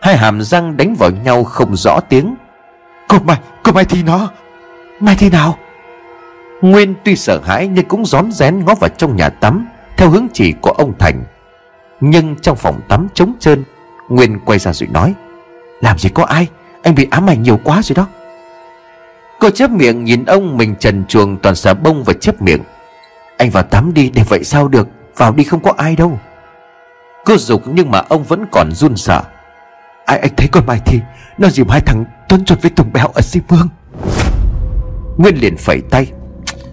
Hai 0.00 0.16
hàm 0.16 0.42
răng 0.42 0.76
đánh 0.76 0.94
vào 0.94 1.10
nhau 1.10 1.44
không 1.44 1.76
rõ 1.76 2.00
tiếng. 2.08 2.34
Cô 3.08 3.18
Mai, 3.24 3.38
cô 3.62 3.72
Mai 3.72 3.84
thì 3.84 4.02
nó 4.02 4.30
Mai 5.00 5.16
thì 5.18 5.30
nào? 5.30 5.58
Nguyên 6.62 6.94
tuy 7.04 7.16
sợ 7.16 7.40
hãi 7.44 7.66
nhưng 7.66 7.84
cũng 7.84 8.06
rón 8.06 8.32
rén 8.32 8.64
ngó 8.64 8.74
vào 8.74 8.90
trong 8.96 9.16
nhà 9.16 9.28
tắm 9.28 9.66
Theo 9.96 10.10
hướng 10.10 10.26
chỉ 10.32 10.52
của 10.60 10.70
ông 10.70 10.92
Thành. 10.98 11.24
Nhưng 12.00 12.36
trong 12.36 12.56
phòng 12.56 12.80
tắm 12.88 13.08
trống 13.14 13.32
trơn 13.40 13.64
Nguyên 14.08 14.38
quay 14.44 14.58
ra 14.58 14.72
rồi 14.72 14.88
nói 14.92 15.14
Làm 15.80 15.98
gì 15.98 16.08
có 16.08 16.24
ai? 16.24 16.46
Anh 16.82 16.94
bị 16.94 17.06
ám 17.10 17.30
ảnh 17.30 17.42
nhiều 17.42 17.60
quá 17.64 17.80
rồi 17.82 17.94
đó. 17.94 18.06
Cô 19.40 19.50
chép 19.50 19.70
miệng 19.70 20.04
nhìn 20.04 20.24
ông 20.24 20.56
mình 20.56 20.74
trần 20.80 21.04
chuồng 21.08 21.36
toàn 21.36 21.54
xà 21.54 21.74
bông 21.74 22.04
và 22.04 22.12
chép 22.12 22.42
miệng 22.42 22.62
Anh 23.38 23.50
vào 23.50 23.62
tắm 23.62 23.94
đi 23.94 24.10
để 24.10 24.22
vậy 24.28 24.44
sao 24.44 24.68
được? 24.68 24.88
Vào 25.18 25.32
đi 25.32 25.44
không 25.44 25.60
có 25.60 25.72
ai 25.76 25.96
đâu. 25.96 26.18
Cô 27.24 27.36
dục 27.36 27.62
nhưng 27.66 27.90
mà 27.90 28.02
ông 28.08 28.24
vẫn 28.24 28.46
còn 28.52 28.72
run 28.72 28.96
sợ. 28.96 29.22
Ai, 30.06 30.18
anh 30.18 30.36
thấy 30.36 30.48
con 30.52 30.66
Mai 30.66 30.80
Thi, 30.86 31.00
Nó 31.38 31.48
dìm 31.48 31.68
hai 31.68 31.80
thằng 31.80 32.04
Tuấn 32.28 32.44
chuột 32.44 32.62
với 32.62 32.70
Tùng 32.70 32.92
Béo 32.92 33.08
ở 33.14 33.20
Di 33.22 33.40
Mương. 33.48 33.68
Nguyên 35.18 35.36
liền 35.40 35.56
phẩy 35.56 35.80
tay. 35.90 36.12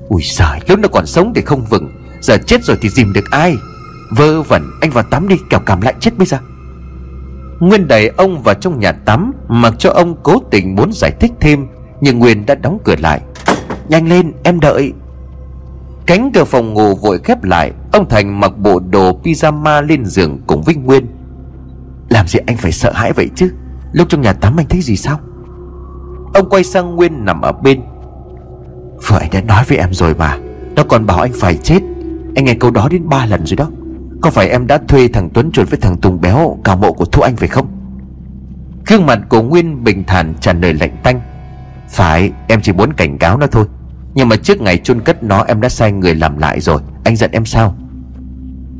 Ui 0.10 0.22
giời, 0.24 0.60
lúc 0.68 0.80
nó 0.80 0.88
còn 0.88 1.06
sống 1.06 1.34
thì 1.36 1.42
không 1.42 1.66
vừng 1.66 1.92
Giờ 2.22 2.38
chết 2.48 2.64
rồi 2.64 2.78
thì 2.82 2.90
dìm 2.90 3.14
được 3.14 3.32
ai? 3.32 3.56
Vơ 4.12 4.42
vẩn, 4.42 4.72
anh 4.82 4.92
vào 4.92 5.04
tắm 5.04 5.28
đi, 5.28 5.36
kẻo 5.50 5.60
cảm 5.66 5.82
lạnh 5.82 5.96
chết 6.00 6.18
bây 6.18 6.28
giờ. 6.28 6.38
Nguyên 7.60 7.88
đẩy 7.88 8.08
ông 8.08 8.44
vào 8.44 8.56
trong 8.56 8.80
nhà 8.80 8.92
tắm, 8.92 9.32
Mặc 9.48 9.74
cho 9.80 9.92
ông 9.92 10.16
cố 10.24 10.42
tình 10.52 10.76
muốn 10.76 10.92
giải 10.94 11.12
thích 11.20 11.32
thêm, 11.40 11.68
Nhưng 12.02 12.20
Nguyên 12.20 12.46
đã 12.46 12.56
đóng 12.56 12.78
cửa 12.84 12.96
lại. 13.00 13.22
Nhanh 13.90 14.10
lên, 14.10 14.32
em 14.44 14.60
đợi. 14.60 14.94
Cánh 16.06 16.32
cửa 16.34 16.44
phòng 16.44 16.74
ngủ 16.74 16.96
vội 16.96 17.20
khép 17.24 17.44
lại 17.44 17.72
Ông 17.96 18.10
Thành 18.10 18.40
mặc 18.40 18.52
bộ 18.58 18.80
đồ 18.80 19.20
pyjama 19.24 19.82
lên 19.82 20.06
giường 20.06 20.40
cùng 20.48 20.62
với 20.62 20.76
Nguyên. 20.76 21.06
Làm 22.10 22.28
gì 22.28 22.40
anh 22.48 22.58
phải 22.58 22.72
sợ 22.72 22.92
hãi 22.94 23.14
vậy 23.14 23.30
chứ? 23.36 23.52
Lúc 23.92 24.10
trong 24.10 24.22
nhà 24.22 24.34
tắm 24.34 24.60
anh 24.60 24.66
thấy 24.70 24.82
gì 24.82 24.98
sao? 24.98 25.20
Ông 26.34 26.50
quay 26.50 26.64
sang 26.64 26.96
Nguyên 26.96 27.26
nằm 27.26 27.42
ở 27.42 27.52
bên. 27.52 27.82
Vừa 29.08 29.18
anh 29.18 29.30
đã 29.32 29.42
nói 29.42 29.64
với 29.68 29.78
em 29.78 29.94
rồi 29.94 30.16
mà, 30.16 30.38
Nó 30.76 30.84
còn 30.84 31.06
bảo 31.06 31.20
anh 31.20 31.32
phải 31.34 31.58
chết. 31.58 31.80
Anh 32.36 32.46
nghe 32.46 32.54
câu 32.54 32.72
đó 32.72 32.88
đến 32.92 33.10
ba 33.10 33.26
lần 33.26 33.46
rồi 33.46 33.56
đó. 33.58 33.68
Có 34.22 34.30
phải 34.30 34.50
em 34.50 34.68
đã 34.68 34.78
thuê 34.88 35.08
thằng 35.08 35.30
Tuấn 35.30 35.52
chuột 35.52 35.70
với 35.70 35.80
thằng 35.80 35.98
Tùng 35.98 36.22
Béo 36.22 36.58
Cào 36.64 36.78
mộ 36.78 36.94
của 36.94 37.06
Thu 37.06 37.22
Anh 37.22 37.36
phải 37.36 37.48
không? 37.48 37.68
Gương 38.88 39.06
mặt 39.06 39.20
của 39.30 39.42
Nguyên 39.42 39.84
bình 39.84 40.04
thản 40.08 40.34
trả 40.42 40.54
lời 40.54 40.74
lạnh 40.74 40.98
tanh. 41.04 41.22
Phải, 41.90 42.32
em 42.48 42.62
chỉ 42.62 42.74
muốn 42.74 42.94
cảnh 42.94 43.18
cáo 43.18 43.38
nó 43.38 43.48
thôi. 43.48 43.66
Nhưng 44.14 44.30
mà 44.30 44.36
trước 44.36 44.62
ngày 44.62 44.78
chôn 44.78 45.02
cất 45.02 45.24
nó, 45.24 45.44
em 45.44 45.62
đã 45.62 45.70
sai 45.70 45.92
người 45.92 46.16
làm 46.16 46.38
lại 46.38 46.62
rồi. 46.62 46.82
Anh 47.04 47.16
giận 47.16 47.32
em 47.32 47.46
sao? 47.46 47.76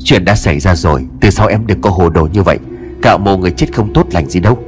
Chuyện 0.04 0.26
đã 0.26 0.36
xảy 0.36 0.60
ra 0.60 0.76
rồi, 0.76 1.06
Từ 1.22 1.30
sau 1.30 1.48
em 1.48 1.68
đừng 1.68 1.82
có 1.82 1.90
hồ 1.90 2.10
đồ 2.10 2.28
như 2.34 2.44
vậy. 2.44 2.60
Cạo 3.02 3.18
mồ 3.18 3.38
người 3.38 3.52
chết 3.52 3.68
không 3.74 3.94
tốt 3.94 4.08
lành 4.12 4.30
gì 4.30 4.40
đâu. 4.40 4.60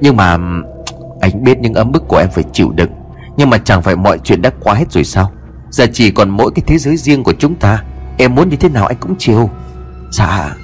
Nhưng 0.00 0.16
mà, 0.16 0.36
Anh 1.20 1.44
biết 1.44 1.58
những 1.58 1.74
ấm 1.74 1.92
bức 1.92 2.08
của 2.08 2.16
em 2.16 2.28
phải 2.34 2.44
chịu 2.52 2.72
đựng. 2.76 2.90
Nhưng 3.36 3.50
mà 3.50 3.58
chẳng 3.58 3.82
phải 3.82 3.96
mọi 3.96 4.18
chuyện 4.18 4.42
đã 4.42 4.50
qua 4.60 4.74
hết 4.74 4.92
rồi 4.92 5.04
sao? 5.04 5.32
Giờ 5.70 5.86
chỉ 5.92 6.10
còn 6.10 6.30
mỗi 6.30 6.50
cái 6.54 6.62
thế 6.66 6.78
giới 6.78 6.96
riêng 6.96 7.24
của 7.24 7.34
chúng 7.38 7.54
ta. 7.54 7.82
Em 8.18 8.34
muốn 8.34 8.48
như 8.48 8.56
thế 8.56 8.68
nào 8.68 8.86
anh 8.86 8.96
cũng 9.00 9.14
chiều 9.18 9.50
Dạ. 10.10 10.56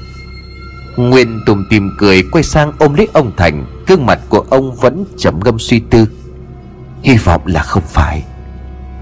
Nguyên 0.97 1.41
tùm 1.47 1.65
tìm 1.71 1.91
cười, 1.99 2.23
quay 2.33 2.45
sang 2.45 2.73
ôm 2.79 2.95
lấy 2.95 3.09
ông 3.13 3.33
Thành. 3.37 3.67
Gương 3.87 4.07
mặt 4.07 4.19
của 4.29 4.45
ông 4.51 4.75
vẫn 4.75 5.05
trầm 5.19 5.41
ngâm 5.45 5.59
suy 5.59 5.81
tư. 5.91 6.07
Hy 7.03 7.17
vọng 7.17 7.43
là 7.47 7.63
không 7.63 7.83
phải. 7.87 8.25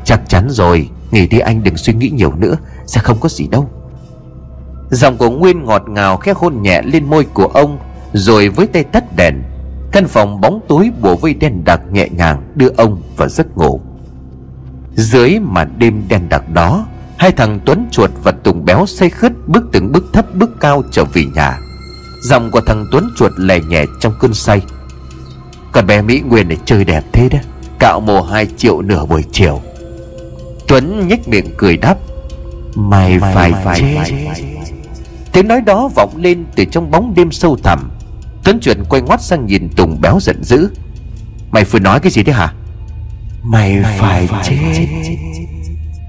Chắc 0.04 0.20
chắn 0.28 0.46
rồi, 0.50 0.88
Nghỉ 1.11 1.26
đi 1.26 1.38
anh 1.38 1.62
đừng 1.62 1.76
suy 1.76 1.92
nghĩ 1.92 2.11
nhiều 2.11 2.32
nữa, 2.36 2.56
Sẽ 2.86 3.00
không 3.00 3.20
có 3.20 3.28
gì 3.28 3.48
đâu. 3.48 3.70
Giọng 4.91 5.16
của 5.16 5.30
Nguyên 5.30 5.64
ngọt 5.64 5.88
ngào 5.88 6.16
khẽ 6.16 6.32
hôn 6.36 6.62
nhẹ 6.62 6.82
lên 6.82 7.05
môi 7.05 7.24
của 7.24 7.47
ông 7.47 7.78
Rồi 8.12 8.49
với 8.49 8.66
tay 8.66 8.84
tắt 8.84 9.16
đèn 9.16 9.43
Căn 9.93 10.07
phòng 10.09 10.41
bóng 10.41 10.61
tối 10.68 10.91
bùa 11.03 11.16
vây 11.16 11.34
đen 11.34 11.64
đặc 11.64 11.80
nhẹ 11.93 12.09
nhàng 12.16 12.43
Đưa 12.55 12.68
ông 12.76 13.03
vào 13.16 13.28
giấc 13.28 13.57
ngủ. 13.57 13.80
Dưới 14.95 15.38
màn 15.41 15.74
đêm 15.78 16.03
đen 16.09 16.28
đặc 16.28 16.51
đó 16.53 16.86
Hai 17.18 17.32
thằng 17.32 17.61
Tuấn 17.64 17.88
Chuột 17.91 18.11
và 18.22 18.32
Tùng 18.32 18.64
Béo 18.64 18.86
say 18.86 19.11
khướt 19.11 19.32
Bước 19.47 19.62
từng 19.72 19.93
bước 19.93 20.05
thấp 20.12 20.34
bước 20.34 20.51
cao 20.61 20.82
trở 20.91 21.05
về 21.05 21.24
nhà. 21.34 21.59
Giọng 22.22 22.51
của 22.51 22.61
thằng 22.61 22.86
Tuấn 22.93 23.11
Chuột 23.16 23.32
lè 23.36 23.61
nhẹ 23.61 23.84
trong 24.01 24.12
cơn 24.20 24.34
say. 24.34 24.62
Còn 25.72 25.86
bé 25.86 26.03
Mỹ 26.03 26.22
Nguyên 26.28 26.49
này 26.49 26.59
chơi 26.64 26.84
đẹp 26.84 27.05
thế 27.12 27.28
đó 27.28 27.38
Cạo 27.78 28.01
mồ 28.01 28.22
hai 28.22 28.47
triệu 28.57 28.82
nửa 28.82 29.05
buổi 29.05 29.24
chiều. 29.32 29.61
Tuấn 30.68 31.09
nhếch 31.09 31.28
miệng 31.28 31.55
cười 31.57 31.76
đáp 31.76 31.97
Mày, 32.74 33.18
mày 33.18 33.34
phải, 33.34 33.53
phải 33.64 33.80
chết. 33.80 34.05
chết 34.07 34.49
Tiếng 35.33 35.49
nói 35.49 35.61
đó 35.61 35.91
vọng 35.97 36.16
lên 36.16 36.45
từ 36.57 36.64
trong 36.64 36.91
bóng 36.91 37.14
đêm 37.14 37.33
sâu 37.33 37.57
thẳm. 37.64 37.91
Tuấn 38.45 38.61
Chuẩn 38.61 38.85
quay 38.89 39.03
ngoắt 39.03 39.22
sang 39.22 39.47
nhìn 39.47 39.68
Tùng 39.76 40.01
béo 40.01 40.18
giận 40.20 40.45
dữ. 40.45 40.70
Mày 41.51 41.64
vừa 41.64 41.78
nói 41.78 42.01
cái 42.01 42.11
gì 42.11 42.22
đấy 42.22 42.35
hả? 42.35 42.53
Mày, 43.43 43.76
mày 43.76 43.99
phải, 43.99 44.26
phải 44.26 44.45
chết. 44.45 44.57
chết. 44.74 44.87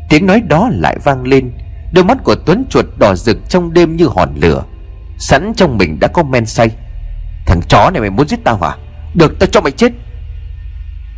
Tiếng 0.09 0.25
nói 0.25 0.41
đó 0.41 0.69
lại 0.71 0.97
vang 1.03 1.23
lên. 1.23 1.51
Đôi 1.93 2.05
mắt 2.05 2.17
của 2.23 2.35
Tuấn 2.45 2.65
chuột 2.69 2.85
đỏ 2.97 3.15
rực 3.15 3.37
trong 3.49 3.73
đêm 3.73 3.95
như 3.95 4.05
hòn 4.05 4.35
lửa. 4.35 4.63
Sẵn 5.17 5.53
trong 5.55 5.77
mình 5.77 5.99
đã 5.99 6.07
có 6.07 6.23
men 6.23 6.45
say. 6.45 6.69
Thằng 7.45 7.61
chó 7.67 7.89
này 7.89 8.01
mày 8.01 8.09
muốn 8.09 8.27
giết 8.27 8.39
tao 8.43 8.57
hả? 8.57 8.75
Được 9.13 9.39
tao 9.39 9.47
cho 9.51 9.61
mày 9.61 9.71
chết. 9.71 9.91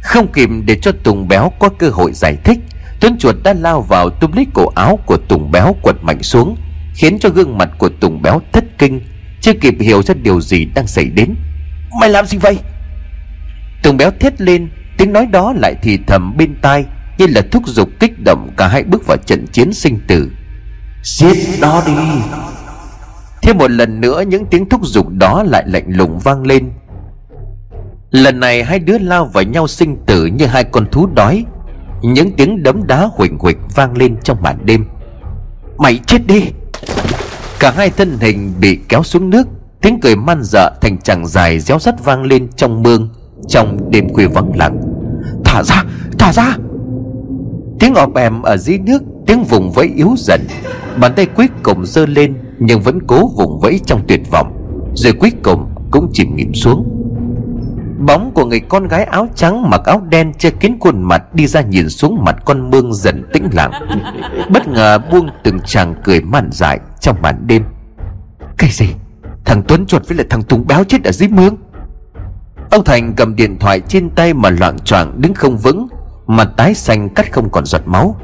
Không 0.02 0.28
kịp 0.28 0.50
để 0.66 0.78
cho 0.82 0.92
Tùng 1.04 1.28
Béo 1.28 1.52
có 1.60 1.70
cơ 1.70 1.90
hội 1.90 2.12
giải 2.14 2.38
thích 2.44 2.60
Tuấn 3.04 3.18
chuột 3.18 3.36
đã 3.44 3.54
lao 3.54 3.82
vào 3.82 4.10
túm 4.10 4.32
lấy 4.32 4.48
cổ 4.54 4.72
áo 4.76 5.00
của 5.06 5.18
Tùng 5.28 5.52
Béo 5.52 5.76
quật 5.82 5.96
mạnh 6.02 6.24
xuống 6.24 6.56
Khiến 6.94 7.20
cho 7.20 7.30
gương 7.30 7.58
mặt 7.58 7.70
của 7.78 7.90
Tùng 7.90 8.22
Béo 8.22 8.42
thất 8.52 8.64
kinh 8.78 9.02
Chưa 9.42 9.54
kịp 9.62 9.76
hiểu 9.80 10.04
ra 10.04 10.14
điều 10.24 10.42
gì 10.42 10.66
đang 10.66 10.88
xảy 10.88 11.06
đến. 11.06 11.36
Mày 12.00 12.10
làm 12.10 12.26
gì 12.26 12.38
vậy? 12.38 12.58
Tùng 13.84 13.98
Béo 13.98 14.12
thét 14.12 14.42
lên 14.42 14.70
Tiếng 14.98 15.14
nói 15.14 15.26
đó 15.26 15.54
lại 15.58 15.76
thì 15.82 16.00
thầm 16.08 16.38
bên 16.38 16.56
tai 16.62 16.86
Như 17.18 17.28
là 17.28 17.42
thúc 17.52 17.68
giục 17.68 17.90
kích 18.00 18.24
động 18.26 18.50
cả 18.58 18.68
hai 18.68 18.84
bước 18.84 19.08
vào 19.08 19.18
trận 19.26 19.48
chiến 19.48 19.74
sinh 19.74 20.00
tử. 20.08 20.32
Giết 21.04 21.38
nó 21.62 21.84
đi. 21.88 21.94
Thêm 23.42 23.58
một 23.58 23.72
lần 23.72 24.02
nữa 24.02 24.24
những 24.28 24.46
tiếng 24.46 24.70
thúc 24.70 24.82
giục 24.86 25.10
đó 25.10 25.44
lại 25.44 25.64
lạnh 25.68 25.86
lùng 25.88 26.20
vang 26.20 26.46
lên. 26.46 26.72
Lần 28.12 28.40
này 28.40 28.64
hai 28.64 28.80
đứa 28.80 28.98
lao 28.98 29.26
vào 29.26 29.44
nhau 29.44 29.68
sinh 29.68 29.98
tử 30.06 30.26
như 30.26 30.46
hai 30.46 30.64
con 30.64 30.86
thú 30.92 31.08
đói. 31.16 31.46
Những 32.02 32.32
tiếng 32.32 32.64
đấm 32.64 32.88
đá 32.88 33.10
huỳnh 33.14 33.40
huỳnh 33.40 33.58
vang 33.76 33.98
lên 33.98 34.16
trong 34.24 34.42
màn 34.42 34.66
đêm. 34.66 34.86
Mày 35.78 36.00
chết 36.08 36.28
đi 36.28 36.42
Cả 37.64 37.72
hai 37.72 37.90
thân 37.90 38.18
hình 38.22 38.54
bị 38.60 38.80
kéo 38.90 39.04
xuống 39.04 39.30
nước 39.30 39.48
Tiếng 39.82 40.00
cười 40.00 40.16
man 40.16 40.40
dợ 40.44 40.72
thành 40.82 40.98
chàng 40.98 41.28
dài 41.28 41.60
réo 41.60 41.80
rắt 41.80 42.06
vang 42.06 42.24
lên 42.24 42.48
trong 42.56 42.84
mương 42.84 43.10
Trong 43.48 43.92
đêm 43.92 44.14
khuya 44.14 44.28
vắng 44.28 44.52
lặng. 44.56 44.82
Thả 45.46 45.64
ra, 45.64 45.84
thả 46.20 46.34
ra! 46.34 46.58
Tiếng 47.80 47.94
ọp 47.94 48.16
ẻm 48.16 48.42
ở 48.42 48.58
dưới 48.58 48.78
nước 48.78 49.04
Tiếng 49.28 49.44
vùng 49.44 49.72
vẫy 49.72 49.92
yếu 49.96 50.16
dần. 50.18 50.42
Bàn 51.00 51.14
tay 51.16 51.26
cuối 51.26 51.48
cùng 51.64 51.86
giơ 51.86 52.06
lên 52.06 52.34
Nhưng 52.60 52.82
vẫn 52.82 53.00
cố 53.08 53.28
vùng 53.38 53.60
vẫy 53.60 53.80
trong 53.86 54.02
tuyệt 54.08 54.22
vọng. 54.32 54.54
Rồi 54.96 55.14
cuối 55.14 55.32
cùng 55.44 55.70
cũng 55.92 56.10
chìm 56.14 56.36
nghiệm 56.36 56.54
xuống. 56.54 56.93
Bóng 58.06 58.32
của 58.34 58.46
người 58.46 58.60
con 58.60 58.88
gái 58.88 59.04
áo 59.04 59.28
trắng 59.36 59.70
mặc 59.70 59.82
áo 59.86 60.02
đen 60.10 60.34
che 60.34 60.50
kín 60.50 60.78
khuôn 60.80 61.02
mặt 61.02 61.34
đi 61.34 61.48
ra 61.48 61.62
nhìn 61.62 61.90
xuống 61.90 62.24
mặt 62.24 62.36
con 62.46 62.70
mương 62.72 62.94
dần 62.94 63.24
tĩnh 63.34 63.50
lặng. 63.52 63.72
Bất 64.50 64.68
ngờ 64.68 65.00
buông 65.12 65.30
từng 65.44 65.60
chàng 65.60 65.96
cười 66.04 66.22
mặn 66.22 66.50
dại 66.52 66.80
trong 67.00 67.22
màn 67.22 67.48
đêm. 67.48 67.64
Cái 68.58 68.70
gì? 68.70 68.88
Thằng 69.46 69.64
Tuấn 69.68 69.86
chuột 69.86 70.08
với 70.08 70.18
lại 70.18 70.28
thằng 70.30 70.44
Tùng 70.44 70.68
béo 70.68 70.84
chết 70.84 71.04
ở 71.04 71.12
dưới 71.12 71.30
mương. 71.30 71.56
Ông 72.72 72.84
Thành 72.84 73.14
cầm 73.18 73.36
điện 73.36 73.60
thoại 73.60 73.80
trên 73.80 74.10
tay 74.10 74.34
mà 74.34 74.50
loạn 74.50 74.80
choạng 74.80 75.22
đứng 75.22 75.34
không 75.34 75.58
vững 75.58 75.88
Mặt 76.28 76.50
tái 76.58 76.74
xanh 76.74 77.10
cắt 77.10 77.34
không 77.34 77.50
còn 77.50 77.66
giọt 77.66 77.82
máu. 77.86 78.16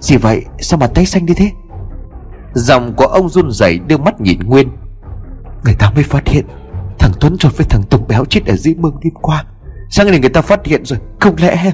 Gì 0.00 0.16
vậy? 0.16 0.44
Sao 0.60 0.78
mặt 0.78 0.90
tái 0.94 1.06
xanh 1.06 1.26
đi 1.26 1.34
thế? 1.34 1.50
Giọng 2.54 2.92
của 2.96 3.06
ông 3.06 3.28
run 3.28 3.50
rẩy 3.50 3.78
đưa 3.78 3.96
mắt 3.96 4.20
nhìn 4.20 4.38
Nguyên. 4.40 4.68
Người 5.64 5.74
ta 5.74 5.90
mới 5.94 6.04
phát 6.04 6.28
hiện 6.28 6.44
Thằng 7.04 7.12
Tuấn 7.20 7.38
chuột 7.38 7.56
với 7.56 7.66
thằng 7.70 7.82
Tùng 7.82 8.08
béo 8.08 8.24
chết 8.24 8.46
ở 8.46 8.56
dưới 8.56 8.74
mương 8.74 9.00
đêm 9.04 9.12
qua. 9.22 9.44
Sáng 9.90 10.10
nay 10.10 10.20
người 10.20 10.30
ta 10.30 10.42
phát 10.42 10.66
hiện 10.66 10.84
rồi, 10.84 10.98
Không 11.20 11.34
lẽ 11.38 11.72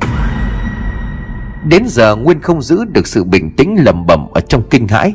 Đến 1.64 1.84
giờ 1.88 2.16
Nguyên 2.16 2.40
không 2.40 2.62
giữ 2.62 2.84
được 2.84 3.06
sự 3.06 3.24
bình 3.24 3.56
tĩnh 3.56 3.76
lầm 3.84 4.06
bẩm 4.06 4.26
ở 4.34 4.40
trong 4.40 4.62
kinh 4.70 4.88
hãi? 4.88 5.14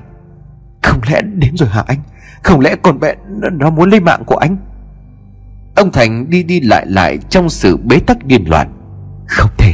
Không 0.83 0.99
lẽ 1.09 1.21
đến 1.21 1.57
rồi 1.57 1.69
hả 1.69 1.83
anh? 1.87 1.99
Không 2.43 2.59
lẽ 2.59 2.75
con 2.75 2.99
bé 2.99 3.13
nó 3.51 3.69
muốn 3.69 3.89
lấy 3.89 3.99
mạng 3.99 4.23
của 4.25 4.35
anh? 4.35 4.57
Ông 5.75 5.91
Thành 5.91 6.29
đi 6.29 6.43
đi 6.43 6.59
lại 6.59 6.85
lại 6.87 7.17
trong 7.29 7.49
sự 7.49 7.77
bế 7.77 7.99
tắc 7.99 8.25
điên 8.25 8.49
loạn. 8.49 8.73
Không 9.27 9.49
thể, 9.57 9.73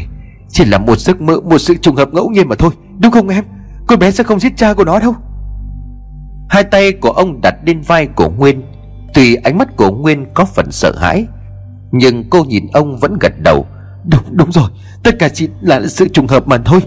Chỉ 0.50 0.66
là 0.66 0.78
một 0.78 1.00
giấc 1.00 1.22
mơ, 1.22 1.40
Một 1.40 1.58
sự 1.58 1.76
trùng 1.76 1.96
hợp 1.96 2.10
ngẫu 2.14 2.30
nhiên 2.30 2.50
mà 2.50 2.56
thôi, 2.56 2.72
Đúng 3.00 3.12
không 3.12 3.28
em? 3.28 3.44
Con 3.88 4.00
bé 4.00 4.12
sẽ 4.12 4.24
không 4.24 4.40
giết 4.40 4.58
cha 4.58 4.74
của 4.74 4.84
nó 4.84 5.00
đâu. 5.00 5.16
Hai 6.50 6.64
tay 6.64 6.92
của 6.92 7.12
ông 7.12 7.42
đặt 7.42 7.56
lên 7.66 7.82
vai 7.82 8.08
của 8.08 8.30
Nguyên 8.30 8.62
Tuy 9.14 9.36
ánh 9.36 9.58
mắt 9.58 9.76
của 9.76 9.92
Nguyên 9.92 10.26
có 10.34 10.46
phần 10.46 10.72
sợ 10.72 10.96
hãi 10.98 11.26
Nhưng 11.92 12.30
cô 12.30 12.44
nhìn 12.44 12.68
ông 12.74 12.98
vẫn 12.98 13.18
gật 13.20 13.34
đầu. 13.44 13.66
Đúng 14.06 14.24
đúng 14.32 14.52
rồi 14.52 14.70
Tất 15.04 15.16
cả 15.20 15.30
chỉ 15.30 15.50
là 15.62 15.88
sự 15.88 16.08
trùng 16.08 16.28
hợp 16.28 16.48
mà 16.48 16.58
thôi. 16.58 16.80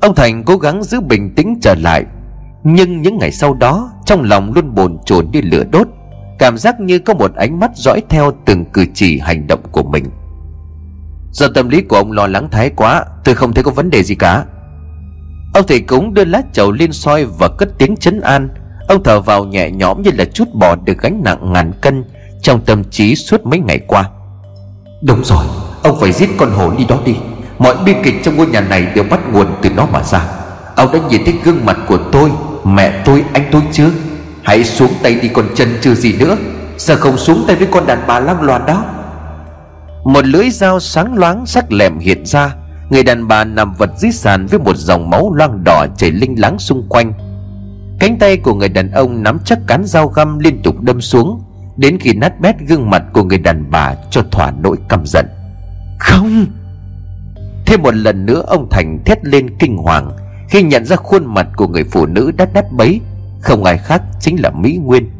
Ông 0.00 0.14
Thành 0.14 0.44
cố 0.44 0.56
gắng 0.56 0.82
giữ 0.82 1.00
bình 1.00 1.34
tĩnh 1.34 1.58
trở 1.62 1.74
lại 1.74 2.04
Nhưng 2.64 3.02
những 3.02 3.18
ngày 3.18 3.32
sau 3.32 3.54
đó 3.54 3.92
Trong 4.06 4.22
lòng 4.22 4.52
luôn 4.54 4.74
bồn 4.74 4.98
chồn 5.04 5.30
như 5.32 5.40
lửa 5.44 5.64
đốt. 5.72 5.88
Cảm 6.38 6.58
giác 6.58 6.80
như 6.80 6.98
có 6.98 7.14
một 7.14 7.34
ánh 7.34 7.60
mắt 7.60 7.70
dõi 7.74 8.02
theo 8.08 8.32
từng 8.44 8.64
cử 8.64 8.86
chỉ 8.94 9.18
hành 9.18 9.46
động 9.46 9.62
của 9.72 9.82
mình. 9.82 10.04
Do 11.32 11.48
tâm 11.54 11.68
lý 11.68 11.82
của 11.82 11.96
ông 11.96 12.12
lo 12.12 12.26
lắng 12.26 12.48
thái 12.50 12.70
quá 12.70 13.04
Tôi 13.24 13.34
không 13.34 13.52
thấy 13.52 13.64
có 13.64 13.70
vấn 13.70 13.90
đề 13.90 14.02
gì 14.02 14.14
cả. 14.14 14.44
Ông 15.54 15.66
thầy 15.68 15.80
cúng 15.80 16.14
đưa 16.14 16.24
lá 16.24 16.42
chầu 16.52 16.72
lên 16.72 16.92
soi 16.92 17.24
và 17.24 17.48
cất 17.48 17.68
tiếng 17.78 17.96
chấn 17.96 18.20
an 18.20 18.48
Ông 18.92 19.02
thở 19.02 19.20
vào 19.20 19.44
nhẹ 19.44 19.70
nhõm 19.70 20.02
như 20.02 20.10
là 20.18 20.24
chút 20.24 20.54
bỏ 20.54 20.76
được 20.84 20.98
gánh 20.98 21.20
nặng 21.24 21.52
ngàn 21.52 21.72
cân 21.80 22.04
Trong 22.42 22.60
tâm 22.60 22.84
trí 22.84 23.16
suốt 23.16 23.46
mấy 23.46 23.58
ngày 23.58 23.78
qua. 23.78 24.04
Đúng 25.02 25.24
rồi 25.24 25.44
Ông 25.82 26.00
phải 26.00 26.12
giết 26.12 26.30
con 26.38 26.50
hồ 26.50 26.72
ly 26.78 26.84
đó 26.84 26.98
đi. 27.04 27.16
Mọi 27.58 27.74
bi 27.84 27.94
kịch 28.04 28.14
trong 28.24 28.36
ngôi 28.36 28.46
nhà 28.46 28.60
này 28.60 28.86
đều 28.94 29.04
bắt 29.04 29.20
nguồn 29.32 29.46
từ 29.62 29.70
nó 29.70 29.86
mà 29.92 30.02
ra. 30.02 30.24
Ông 30.76 30.92
đã 30.92 30.98
nhìn 31.10 31.24
thấy 31.24 31.34
gương 31.44 31.66
mặt 31.66 31.78
của 31.88 31.98
tôi 32.12 32.30
Mẹ 32.64 33.02
tôi, 33.04 33.24
anh 33.32 33.44
tôi 33.52 33.62
chưa? 33.72 33.90
Hãy 34.42 34.64
xuống 34.64 34.92
tay 35.02 35.14
đi 35.14 35.28
con 35.28 35.44
chân 35.54 35.68
chưa 35.80 35.94
gì 35.94 36.12
nữa. 36.18 36.36
Sao 36.78 36.96
không 36.96 37.16
xuống 37.16 37.44
tay 37.46 37.56
với 37.56 37.68
con 37.70 37.86
đàn 37.86 38.04
bà 38.06 38.20
lăng 38.20 38.42
loàn 38.42 38.66
đó? 38.66 38.84
Một 40.04 40.26
lưỡi 40.26 40.50
dao 40.50 40.80
sáng 40.80 41.14
loáng 41.14 41.46
sắc 41.46 41.72
lẹm 41.72 41.98
hiện 41.98 42.26
ra. 42.26 42.54
Người 42.90 43.02
đàn 43.02 43.28
bà 43.28 43.44
nằm 43.44 43.74
vật 43.74 43.90
dưới 43.98 44.12
sàn 44.12 44.46
với 44.46 44.58
một 44.58 44.76
dòng 44.76 45.10
máu 45.10 45.34
loang 45.34 45.64
đỏ 45.64 45.86
chảy 45.96 46.10
linh 46.10 46.40
láng 46.40 46.58
xung 46.58 46.86
quanh 46.88 47.12
Cánh 48.02 48.18
tay 48.18 48.36
của 48.36 48.54
người 48.54 48.68
đàn 48.68 48.90
ông 48.90 49.22
nắm 49.22 49.38
chắc 49.44 49.58
cán 49.66 49.84
dao 49.84 50.08
găm 50.08 50.38
liên 50.38 50.62
tục 50.62 50.80
đâm 50.80 51.00
xuống 51.00 51.42
Đến 51.76 51.98
khi 52.00 52.12
nát 52.14 52.40
bét 52.40 52.54
gương 52.68 52.90
mặt 52.90 53.02
của 53.12 53.24
người 53.24 53.38
đàn 53.38 53.70
bà 53.70 53.94
cho 54.10 54.22
thỏa 54.30 54.50
nỗi 54.50 54.76
căm 54.88 55.06
giận. 55.06 55.26
Không! 55.98 56.46
Thêm 57.66 57.82
một 57.82 57.94
lần 57.94 58.26
nữa 58.26 58.44
ông 58.46 58.68
Thành 58.70 59.04
thét 59.04 59.24
lên 59.24 59.58
kinh 59.58 59.76
hoàng 59.76 60.10
Khi 60.48 60.62
nhận 60.62 60.84
ra 60.84 60.96
khuôn 60.96 61.34
mặt 61.34 61.48
của 61.56 61.68
người 61.68 61.84
phụ 61.84 62.06
nữ 62.06 62.32
đắt 62.36 62.54
nát 62.54 62.72
bấy 62.72 63.00
Không 63.40 63.64
ai 63.64 63.78
khác 63.78 64.02
chính 64.20 64.42
là 64.42 64.50
Mỹ 64.50 64.78
Nguyên. 64.82 65.10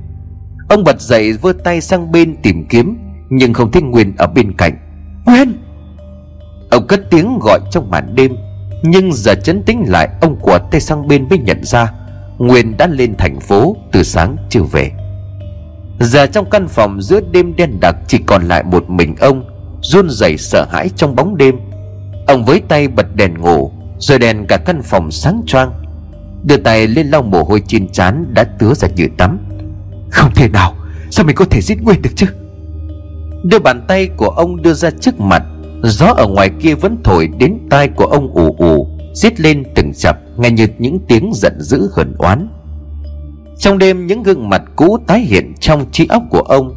Ông 0.69 0.85
bật 0.85 1.01
dậy 1.01 1.33
vơ 1.33 1.53
tay 1.65 1.81
sang 1.81 2.13
bên 2.13 2.37
tìm 2.43 2.67
kiếm 2.69 2.99
Nhưng 3.31 3.55
không 3.55 3.71
thấy 3.71 3.83
Nguyên 3.83 4.17
ở 4.17 4.27
bên 4.27 4.53
cạnh. 4.53 4.79
Nguyên! 5.27 5.53
Ông 6.71 6.87
cất 6.87 7.01
tiếng 7.11 7.39
gọi 7.43 7.61
trong 7.71 7.91
màn 7.91 8.15
đêm 8.15 8.37
Nhưng 8.83 9.13
giờ 9.13 9.35
chấn 9.35 9.63
tĩnh 9.63 9.85
lại 9.89 10.09
Ông 10.21 10.37
của 10.41 10.59
tay 10.71 10.81
sang 10.81 11.09
bên 11.09 11.29
mới 11.29 11.39
nhận 11.39 11.65
ra 11.65 11.93
Nguyên 12.39 12.77
đã 12.77 12.87
lên 12.87 13.15
thành 13.19 13.41
phố 13.41 13.77
từ 13.93 14.03
sáng 14.03 14.37
chưa 14.51 14.63
về. 14.63 14.91
Giờ 16.01 16.27
trong 16.27 16.51
căn 16.51 16.69
phòng 16.69 17.03
giữa 17.03 17.21
đêm 17.31 17.57
đen 17.57 17.81
đặc 17.81 17.97
Chỉ 18.09 18.19
còn 18.27 18.49
lại 18.49 18.63
một 18.63 18.91
mình 18.91 19.17
ông, 19.21 19.45
run 19.83 20.11
rẩy 20.11 20.39
sợ 20.39 20.67
hãi 20.71 20.91
trong 20.97 21.17
bóng 21.17 21.37
đêm. 21.37 21.57
Ông 22.27 22.45
với 22.45 22.61
tay 22.69 22.89
bật 22.89 23.17
đèn 23.17 23.35
ngủ, 23.41 23.73
Rồi 23.99 24.19
đèn 24.19 24.47
cả 24.47 24.57
căn 24.57 24.83
phòng 24.83 25.11
sáng 25.11 25.43
choang. 25.47 25.73
Đưa 26.45 26.57
tay 26.57 26.87
lên 26.87 27.07
lau 27.11 27.23
mồ 27.23 27.43
hôi 27.43 27.63
trên 27.67 27.89
trán 27.89 28.35
Đã 28.35 28.45
tứa 28.45 28.75
ra 28.75 28.89
như 28.97 29.09
tắm. 29.19 29.39
Không 30.11 30.31
thể 30.35 30.49
nào, 30.49 30.75
Sao 31.11 31.27
mình 31.27 31.37
có 31.37 31.45
thể 31.45 31.61
giết 31.61 31.83
Nguyên 31.83 32.03
được 32.03 32.11
chứ? 32.17 32.27
Đưa 33.45 33.59
bàn 33.59 33.85
tay 33.89 34.09
của 34.17 34.29
ông 34.29 34.63
đưa 34.63 34.75
ra 34.75 34.91
trước 34.91 35.21
mặt, 35.21 35.43
Gió 35.83 36.07
ở 36.07 36.27
ngoài 36.27 36.51
kia 36.61 36.75
vẫn 36.75 36.97
thổi 37.05 37.29
đến 37.39 37.59
tai 37.71 37.89
của 37.89 38.07
ông 38.07 38.35
ù 38.35 38.57
ù 38.59 38.89
Giết 39.15 39.41
lên 39.41 39.65
từng 39.75 39.93
chập. 39.95 40.17
Nghe 40.37 40.51
như 40.51 40.67
những 40.79 40.99
tiếng 41.09 41.31
giận 41.35 41.61
dữ 41.61 41.91
hờn 41.93 42.15
oán. 42.19 42.49
Trong 43.59 43.79
đêm 43.79 44.07
những 44.07 44.23
gương 44.23 44.49
mặt 44.49 44.63
cũ 44.77 44.99
tái 45.07 45.21
hiện 45.21 45.53
trong 45.61 45.91
trí 45.93 46.07
óc 46.07 46.23
của 46.31 46.41
ông, 46.41 46.75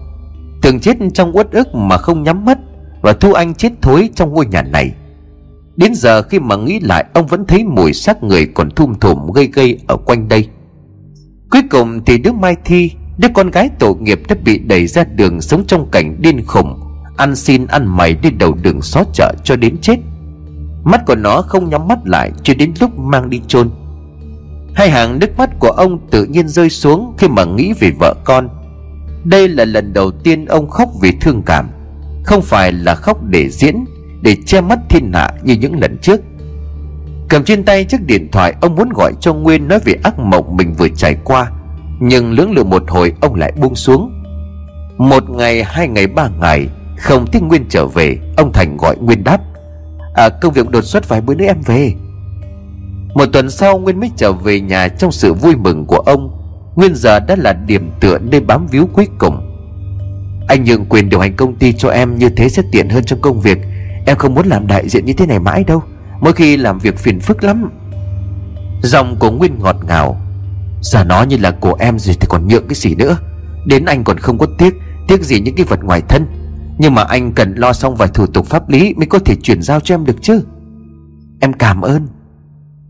Thường 0.61 0.79
chết 0.79 0.97
trong 1.13 1.35
uất 1.35 1.51
ức 1.51 1.75
mà 1.75 1.97
không 1.97 2.23
nhắm 2.23 2.45
mắt 2.45 2.57
Và 3.01 3.13
Thu 3.13 3.33
Anh 3.33 3.53
chết 3.53 3.71
thối 3.81 4.09
trong 4.15 4.33
ngôi 4.33 4.45
nhà 4.45 4.61
này. 4.61 4.91
Đến 5.75 5.95
giờ 5.95 6.21
khi 6.21 6.39
mà 6.39 6.55
nghĩ 6.55 6.79
lại, 6.79 7.05
Ông 7.13 7.27
vẫn 7.27 7.45
thấy 7.45 7.63
mùi 7.63 7.93
xác 7.93 8.23
người 8.23 8.45
còn 8.45 8.71
thum 8.71 8.93
thủm 8.95 9.31
gây 9.31 9.47
gây 9.47 9.79
ở 9.87 9.97
quanh 9.97 10.27
đây. 10.27 10.47
Cuối 11.51 11.61
cùng 11.69 12.05
thì 12.05 12.17
đứa 12.17 12.31
Mai 12.31 12.55
Thi, 12.65 12.91
Đứa 13.17 13.27
con 13.33 13.51
gái 13.51 13.69
tội 13.79 13.95
nghiệp 13.99 14.21
đã 14.29 14.35
bị 14.43 14.57
đẩy 14.57 14.87
ra 14.87 15.03
đường 15.03 15.41
Sống 15.41 15.63
trong 15.67 15.91
cảnh 15.91 16.15
điên 16.19 16.45
khủng 16.45 16.79
Ăn 17.17 17.35
xin 17.35 17.67
ăn 17.67 17.97
mày 17.97 18.13
đi 18.13 18.29
đầu 18.29 18.53
đường 18.53 18.81
xó 18.81 19.03
chợ 19.13 19.33
cho 19.43 19.55
đến 19.55 19.77
chết. 19.81 19.95
Mắt 20.85 21.05
của 21.05 21.15
nó 21.15 21.41
không 21.41 21.69
nhắm 21.69 21.87
mắt 21.87 21.99
lại 22.05 22.31
Cho 22.43 22.53
đến 22.53 22.73
lúc 22.79 22.99
mang 22.99 23.29
đi 23.29 23.41
chôn. 23.47 23.69
Hai 24.73 24.89
hàng 24.89 25.19
nước 25.19 25.37
mắt 25.37 25.49
của 25.59 25.69
ông 25.69 25.99
tự 26.11 26.25
nhiên 26.25 26.47
rơi 26.47 26.69
xuống 26.69 27.13
Khi 27.17 27.27
mà 27.27 27.45
nghĩ 27.45 27.73
về 27.79 27.91
vợ 27.99 28.15
con. 28.23 28.49
Đây 29.23 29.47
là 29.47 29.65
lần 29.65 29.93
đầu 29.93 30.11
tiên 30.11 30.45
ông 30.45 30.69
khóc 30.69 30.89
vì 31.01 31.11
thương 31.21 31.41
cảm. 31.45 31.69
Không 32.23 32.41
phải 32.41 32.71
là 32.71 32.95
khóc 32.95 33.17
để 33.23 33.49
diễn 33.49 33.85
Để 34.21 34.37
che 34.45 34.61
mắt 34.61 34.79
thiên 34.89 35.13
hạ 35.13 35.29
như 35.43 35.53
những 35.53 35.79
lần 35.79 35.97
trước. 36.01 36.21
Cầm 37.29 37.43
trên 37.43 37.63
tay 37.63 37.83
chiếc 37.83 38.05
điện 38.05 38.27
thoại 38.31 38.53
Ông 38.61 38.75
muốn 38.75 38.89
gọi 38.89 39.13
cho 39.19 39.33
Nguyên 39.33 39.67
nói 39.67 39.79
về 39.85 39.93
ác 40.03 40.19
mộng 40.19 40.57
mình 40.57 40.73
vừa 40.73 40.89
trải 40.89 41.15
qua 41.23 41.51
Nhưng 41.99 42.31
lưỡng 42.31 42.51
lự 42.51 42.63
một 42.63 42.83
hồi 42.87 43.13
ông 43.21 43.35
lại 43.35 43.51
buông 43.61 43.75
xuống. 43.75 44.23
Một 44.97 45.29
ngày, 45.29 45.63
hai 45.63 45.87
ngày, 45.87 46.07
ba 46.07 46.29
ngày 46.39 46.67
Không 46.97 47.25
thấy 47.31 47.41
Nguyên 47.41 47.65
trở 47.69 47.87
về 47.87 48.17
Ông 48.37 48.53
Thành 48.53 48.77
gọi 48.77 48.95
Nguyên 48.97 49.23
đáp. 49.23 49.41
À 50.15 50.29
công 50.29 50.53
việc 50.53 50.69
đột 50.69 50.83
xuất 50.83 51.09
vài 51.09 51.21
bữa 51.21 51.35
nữa 51.35 51.45
em 51.45 51.61
về. 51.65 51.93
Một 53.13 53.25
tuần 53.33 53.49
sau, 53.49 53.77
Nguyên 53.77 53.99
mới 53.99 54.11
trở 54.17 54.31
về 54.31 54.59
nhà 54.59 54.87
trong 54.87 55.11
sự 55.11 55.33
vui 55.33 55.55
mừng 55.55 55.85
của 55.85 55.97
ông. 55.97 56.41
Nguyên 56.75 56.95
giờ 56.95 57.19
đã 57.19 57.35
là 57.35 57.53
điểm 57.53 57.91
tựa 57.99 58.17
nơi 58.19 58.39
bám 58.41 58.67
víu 58.67 58.89
cuối 58.93 59.07
cùng. 59.17 59.51
Anh 60.47 60.63
nhượng 60.63 60.85
quyền 60.85 61.09
điều 61.09 61.19
hành 61.19 61.35
công 61.35 61.55
ty 61.55 61.73
cho 61.73 61.89
em 61.89 62.17
như 62.17 62.29
thế 62.29 62.49
sẽ 62.49 62.63
tiện 62.71 62.89
hơn 62.89 63.03
trong 63.03 63.21
công 63.21 63.41
việc. 63.41 63.57
Em 64.05 64.17
không 64.17 64.33
muốn 64.33 64.47
làm 64.47 64.67
đại 64.67 64.89
diện 64.89 65.05
như 65.05 65.13
thế 65.13 65.25
này 65.25 65.39
mãi 65.39 65.63
đâu. 65.63 65.83
Mỗi 66.21 66.33
khi 66.33 66.57
làm 66.57 66.79
việc 66.79 66.97
phiền 66.97 67.19
phức 67.19 67.43
lắm. 67.43 67.69
Giọng 68.83 69.15
của 69.19 69.31
Nguyên 69.31 69.59
ngọt 69.59 69.75
ngào. 69.87 70.21
Giả 70.81 71.03
nó 71.03 71.23
như 71.23 71.37
là 71.37 71.51
của 71.51 71.75
em 71.79 71.99
rồi 71.99 72.15
thì 72.19 72.27
còn 72.29 72.47
nhượng 72.47 72.67
cái 72.67 72.75
gì 72.75 72.95
nữa. 72.95 73.17
Đến 73.65 73.85
anh 73.85 74.03
còn 74.03 74.17
không 74.17 74.37
có 74.37 74.47
tiếc. 74.57 74.73
Tiếc 75.07 75.23
gì 75.23 75.39
những 75.39 75.55
cái 75.55 75.65
vật 75.65 75.83
ngoài 75.83 76.01
thân 76.09 76.25
nhưng 76.77 76.95
mà 76.95 77.03
anh 77.03 77.31
cần 77.31 77.55
lo 77.55 77.73
xong 77.73 77.95
vài 77.95 78.07
thủ 78.07 78.25
tục 78.27 78.45
pháp 78.45 78.69
lý 78.69 78.93
Mới 78.93 79.05
có 79.05 79.19
thể 79.19 79.35
chuyển 79.43 79.61
giao 79.61 79.79
cho 79.79 79.95
em 79.95 80.05
được 80.05 80.21
chứ? 80.21 80.41
Em 81.39 81.53
cảm 81.53 81.81
ơn. 81.81 82.07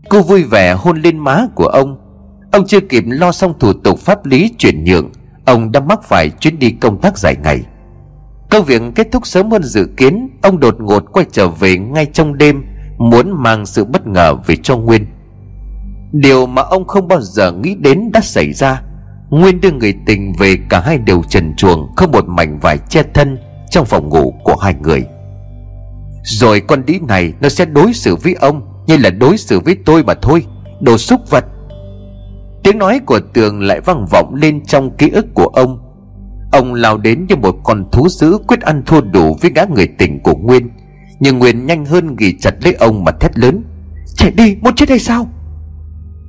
Cô 0.08 0.22
vui 0.22 0.44
vẻ 0.44 0.74
hôn 0.74 1.02
lên 1.02 1.18
má 1.18 1.46
của 1.54 1.66
ông. 1.66 1.98
Ông 2.52 2.66
chưa 2.66 2.80
kịp 2.80 3.04
lo 3.06 3.32
xong 3.32 3.58
thủ 3.58 3.72
tục 3.72 3.98
pháp 3.98 4.26
lý 4.26 4.50
chuyển 4.58 4.84
nhượng, 4.84 5.10
Ông 5.44 5.72
đã 5.72 5.80
mắc 5.80 6.00
phải 6.04 6.30
chuyến 6.30 6.58
đi 6.58 6.70
công 6.70 7.00
tác 7.00 7.18
dài 7.18 7.36
ngày. 7.42 7.60
Công 8.50 8.64
việc 8.64 8.82
kết 8.94 9.08
thúc 9.12 9.26
sớm 9.26 9.50
hơn 9.50 9.62
dự 9.62 9.88
kiến, 9.96 10.28
Ông 10.42 10.60
đột 10.60 10.76
ngột 10.80 11.04
quay 11.12 11.26
trở 11.32 11.48
về 11.48 11.78
ngay 11.78 12.06
trong 12.06 12.38
đêm, 12.38 12.64
Muốn 12.98 13.42
mang 13.42 13.66
sự 13.66 13.84
bất 13.84 14.06
ngờ 14.06 14.34
về 14.46 14.56
cho 14.62 14.76
Nguyên. 14.76 15.06
Điều 16.12 16.46
mà 16.46 16.62
ông 16.62 16.86
không 16.86 17.08
bao 17.08 17.20
giờ 17.20 17.52
nghĩ 17.52 17.74
đến 17.74 18.12
đã 18.12 18.20
xảy 18.20 18.52
ra. 18.52 18.82
Nguyên 19.30 19.60
đưa 19.60 19.70
người 19.70 19.94
tình 20.06 20.32
về 20.38 20.56
cả 20.68 20.80
hai 20.80 20.98
đều 20.98 21.22
trần 21.28 21.54
chuồng 21.56 21.94
Không 21.96 22.12
một 22.12 22.28
mảnh 22.28 22.58
vải 22.58 22.78
che 22.78 23.02
thân 23.02 23.38
trong 23.76 23.86
phòng 23.86 24.08
ngủ 24.08 24.34
của 24.44 24.56
hai 24.56 24.74
người. 24.82 25.04
Rồi 26.22 26.60
con 26.60 26.86
đĩ 26.86 26.98
này 27.08 27.32
Nó 27.40 27.48
sẽ 27.48 27.64
đối 27.64 27.92
xử 27.92 28.16
với 28.16 28.34
ông 28.34 28.84
Như 28.86 28.96
là 28.96 29.10
đối 29.10 29.38
xử 29.38 29.60
với 29.60 29.76
tôi 29.86 30.04
mà 30.04 30.14
thôi, 30.22 30.44
Đồ 30.80 30.98
xúc 30.98 31.20
vật. 31.30 31.44
Tiếng 32.62 32.78
nói 32.78 33.00
của 33.06 33.20
tường 33.34 33.62
lại 33.62 33.80
vang 33.80 34.06
vọng 34.10 34.34
lên 34.34 34.64
trong 34.66 34.96
ký 34.96 35.10
ức 35.10 35.26
của 35.34 35.46
ông. 35.46 35.78
Ông 36.52 36.74
lao 36.74 36.98
đến 36.98 37.26
như 37.28 37.36
một 37.36 37.56
con 37.64 37.90
thú 37.92 38.08
dữ 38.08 38.38
quyết 38.46 38.60
ăn 38.60 38.82
thua 38.86 39.00
đủ 39.00 39.36
với 39.40 39.50
gã 39.54 39.64
người 39.64 39.88
tình 39.98 40.22
của 40.22 40.34
Nguyên, 40.34 40.68
Nhưng 41.20 41.38
Nguyên 41.38 41.66
nhanh 41.66 41.84
hơn 41.84 42.16
ghi 42.16 42.34
chặt 42.40 42.54
lấy 42.64 42.74
ông 42.74 43.04
mà 43.04 43.12
thét 43.12 43.38
lớn, 43.38 43.64
Chạy 44.16 44.30
đi, 44.30 44.56
muốn 44.60 44.74
chết 44.74 44.88
hay 44.88 44.98
sao? 44.98 45.28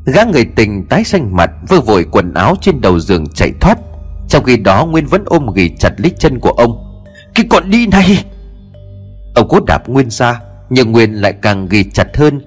Gã 0.06 0.24
người 0.24 0.45
tình 0.56 0.86
tái 0.90 1.03
xanh 1.03 1.36
mặt, 1.36 1.52
Vơ 1.69 1.82
vội 1.82 2.06
quần 2.11 2.34
áo 2.34 2.56
trên 2.61 2.82
đầu 2.82 2.99
giường 2.99 3.26
chạy 3.34 3.52
thoát. 3.60 3.78
Trong 4.28 4.44
khi 4.44 4.57
đó, 4.57 4.86
Nguyên 4.86 5.06
vẫn 5.06 5.24
ôm 5.26 5.53
ghi 5.56 5.69
chặt 5.80 5.91
lấy 5.98 6.11
chân 6.19 6.40
của 6.40 6.52
ông. 6.52 6.86
Cái 7.38 7.45
con 7.49 7.69
đi 7.69 7.88
này. 7.88 8.26
Ông 9.35 9.47
cố 9.49 9.59
đạp 9.68 9.89
Nguyên 9.89 10.09
ra 10.09 10.41
Nhưng 10.69 10.91
Nguyên 10.91 11.14
lại 11.14 11.34
càng 11.41 11.68
ghi 11.69 11.84
chặt 11.93 12.18
hơn. 12.18 12.41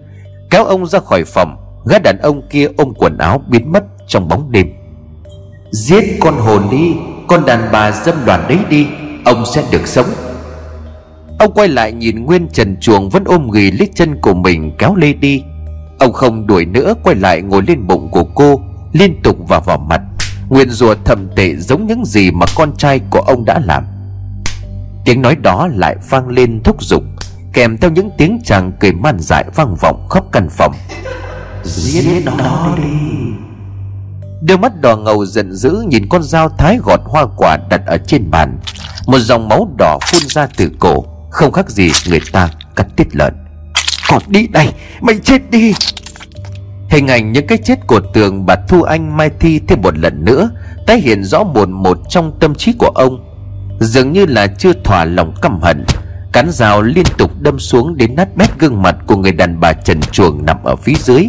Kéo 0.51 0.65
ông 0.65 0.87
ra 0.87 0.99
khỏi 0.99 1.25
phòng 1.25 1.57
Gã 1.87 1.99
đàn 1.99 2.19
ông 2.23 2.43
kia 2.51 2.69
ôm 2.77 2.93
quần 2.97 3.19
áo 3.19 3.43
biến 3.49 3.73
mất 3.73 3.85
trong 4.09 4.29
bóng 4.29 4.53
đêm. 4.53 4.67
Giết 5.71 6.05
con 6.21 6.35
hồn 6.35 6.63
đi 6.71 6.95
Con 7.29 7.47
đàn 7.47 7.69
bà 7.73 7.93
dâm 7.93 8.15
đoàn 8.27 8.45
đấy 8.49 8.59
đi 8.71 8.87
Ông 9.25 9.45
sẽ 9.55 9.65
được 9.71 9.87
sống. 9.87 10.07
Ông 11.39 11.53
quay 11.55 11.69
lại 11.69 11.93
nhìn 11.93 12.25
Nguyên 12.25 12.49
trần 12.49 12.77
chuồng 12.81 13.09
Vẫn 13.09 13.25
ôm 13.25 13.51
ghì 13.51 13.71
lấy 13.71 13.89
chân 13.95 14.21
của 14.21 14.35
mình 14.35 14.73
kéo 14.79 14.95
lê 14.95 15.13
đi. 15.13 15.43
Ông 15.99 16.13
không 16.13 16.47
đuổi 16.47 16.65
nữa 16.65 16.95
Quay 17.03 17.17
lại 17.17 17.43
ngồi 17.43 17.63
lên 17.63 17.87
bụng 17.87 18.09
của 18.11 18.25
cô 18.25 18.61
Liên 18.93 19.23
tục 19.23 19.37
vào 19.49 19.61
vào 19.61 19.79
mặt. 19.79 20.01
Nguyên 20.49 20.71
rùa 20.71 20.95
thầm 21.05 21.29
tệ 21.37 21.57
giống 21.57 21.87
những 21.87 22.05
gì 22.05 22.31
mà 22.31 22.47
con 22.57 22.77
trai 22.77 23.01
của 23.11 23.21
ông 23.21 23.45
đã 23.45 23.61
làm 23.65 23.85
Tiếng 25.05 25.23
nói 25.23 25.37
đó 25.37 25.69
lại 25.73 25.97
vang 26.11 26.29
lên 26.29 26.63
thúc 26.63 26.83
giục 26.83 27.03
Kèm 27.53 27.79
theo 27.79 27.91
những 27.91 28.11
tiếng 28.19 28.41
chàng 28.45 28.73
cười 28.81 28.93
man 28.93 29.17
dại 29.21 29.45
vang 29.55 29.77
vọng 29.81 30.09
khắp 30.11 30.25
căn 30.33 30.49
phòng. 30.51 30.75
Giết 31.65 32.23
nó 32.25 32.75
đi. 32.77 32.83
Đôi 34.43 34.59
mắt 34.59 34.81
đỏ 34.81 34.97
ngầu 34.97 35.27
giận 35.27 35.53
dữ 35.53 35.85
nhìn 35.89 36.09
con 36.09 36.23
dao 36.23 36.49
thái 36.49 36.79
gọt 36.85 37.01
hoa 37.05 37.27
quả 37.37 37.59
đặt 37.71 37.81
ở 37.87 37.99
trên 38.07 38.31
bàn. 38.31 38.59
Một 39.07 39.19
dòng 39.19 39.49
máu 39.49 39.71
đỏ 39.79 39.99
phun 40.03 40.23
ra 40.29 40.47
từ 40.57 40.71
cổ 40.79 41.05
Không 41.31 41.53
khác 41.53 41.71
gì 41.71 41.91
người 42.09 42.21
ta 42.33 42.49
cắt 42.77 42.87
tiết 42.97 43.17
lợn. 43.17 43.35
Còn 44.09 44.23
đi 44.29 44.47
đây 44.47 44.69
Mày 45.01 45.19
chết 45.25 45.51
đi. 45.51 45.75
Hình 46.89 47.09
ảnh 47.09 47.33
những 47.33 47.47
cái 47.47 47.59
chết 47.59 47.87
của 47.87 48.01
tường 48.15 48.47
bà 48.47 48.57
Thu 48.69 48.83
Anh 48.83 49.17
Mai 49.17 49.31
Thi 49.41 49.61
thêm 49.69 49.83
một 49.83 49.99
lần 49.99 50.25
nữa 50.25 50.51
Tái 50.87 51.01
hiện 51.01 51.25
rõ 51.25 51.45
một 51.45 51.69
một 51.69 51.99
trong 52.09 52.39
tâm 52.41 52.55
trí 52.55 52.73
của 52.73 52.91
ông 52.95 53.30
Dường 53.81 54.13
như 54.13 54.27
là 54.27 54.47
chưa 54.47 54.73
thỏa 54.85 55.05
lòng 55.05 55.35
căm 55.43 55.61
hận. 55.61 55.85
Cán 56.33 56.51
rào 56.51 56.83
liên 56.83 57.05
tục 57.19 57.31
đâm 57.41 57.59
xuống 57.59 57.97
đến 57.97 58.15
nát 58.17 58.37
bét 58.37 58.59
gương 58.59 58.83
mặt 58.83 58.97
của 59.07 59.17
người 59.17 59.33
đàn 59.33 59.61
bà 59.61 59.73
trần 59.73 60.01
chuồng 60.01 60.47
nằm 60.47 60.65
ở 60.65 60.77
phía 60.77 60.95
dưới. 60.95 61.29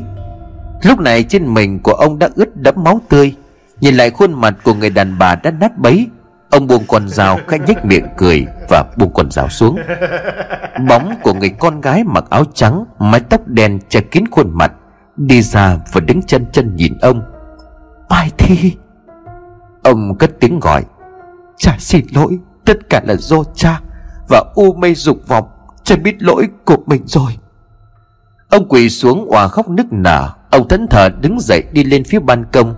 Lúc 0.83 0.99
này 0.99 1.23
trên 1.23 1.53
mình 1.53 1.79
của 1.79 1.93
ông 1.93 2.19
đã 2.19 2.29
ướt 2.35 2.55
đẫm 2.55 2.75
máu 2.83 3.01
tươi. 3.09 3.35
Nhìn 3.81 3.95
lại 3.95 4.09
khuôn 4.09 4.33
mặt 4.33 4.55
của 4.63 4.73
người 4.73 4.89
đàn 4.89 5.17
bà 5.19 5.35
đã 5.35 5.51
nát 5.51 5.77
bấy, 5.77 6.07
Ông 6.51 6.67
buông 6.67 6.83
con 6.87 7.09
dao 7.09 7.39
khẽ 7.47 7.57
nhếch 7.67 7.85
miệng 7.85 8.07
cười 8.17 8.45
Và 8.69 8.83
buông 8.97 9.13
con 9.13 9.31
dao 9.31 9.49
xuống. 9.49 9.77
Bóng 10.87 11.15
của 11.23 11.33
người 11.33 11.49
con 11.49 11.81
gái 11.81 12.03
mặc 12.03 12.23
áo 12.29 12.43
trắng, 12.53 12.85
Mái 12.99 13.19
tóc 13.19 13.47
đen 13.47 13.79
che 13.89 14.01
kín 14.01 14.23
khuôn 14.31 14.57
mặt, 14.57 14.71
Đi 15.17 15.41
ra 15.41 15.77
và 15.93 16.01
đứng 16.01 16.21
chân 16.21 16.45
chân 16.51 16.75
nhìn 16.75 16.97
ông. 17.01 17.21
Mai 18.09 18.31
Thi. 18.37 18.75
Ông 19.83 20.17
cất 20.17 20.31
tiếng 20.39 20.59
gọi. 20.59 20.83
Cha 21.61 21.75
xin 21.79 22.05
lỗi, 22.13 22.39
Tất 22.65 22.89
cả 22.89 23.01
là 23.05 23.15
do 23.15 23.37
cha 23.55 23.81
Và 24.29 24.43
u 24.55 24.73
mê 24.73 24.93
dục 24.93 25.17
vọng, 25.27 25.47
Cha 25.83 25.95
biết 25.95 26.23
lỗi 26.23 26.47
của 26.65 26.77
mình 26.85 27.01
rồi. 27.05 27.37
Ông 28.49 28.69
quỳ 28.69 28.89
xuống 28.89 29.25
òa 29.29 29.47
khóc 29.47 29.69
nức 29.69 29.85
nở. 29.91 30.29
Ông 30.51 30.67
thẫn 30.67 30.87
thờ 30.87 31.09
đứng 31.21 31.39
dậy 31.39 31.63
đi 31.71 31.83
lên 31.83 32.03
phía 32.03 32.19
ban 32.19 32.45
công. 32.45 32.75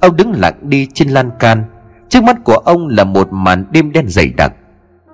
Ông 0.00 0.16
đứng 0.16 0.32
lặng 0.32 0.54
đi 0.62 0.88
trên 0.94 1.08
lan 1.08 1.30
can. 1.38 1.64
Trước 2.08 2.22
mắt 2.22 2.36
của 2.44 2.56
ông 2.56 2.88
là 2.88 3.04
một 3.04 3.28
màn 3.32 3.64
đêm 3.70 3.92
đen 3.92 4.08
dày 4.08 4.28
đặc. 4.28 4.52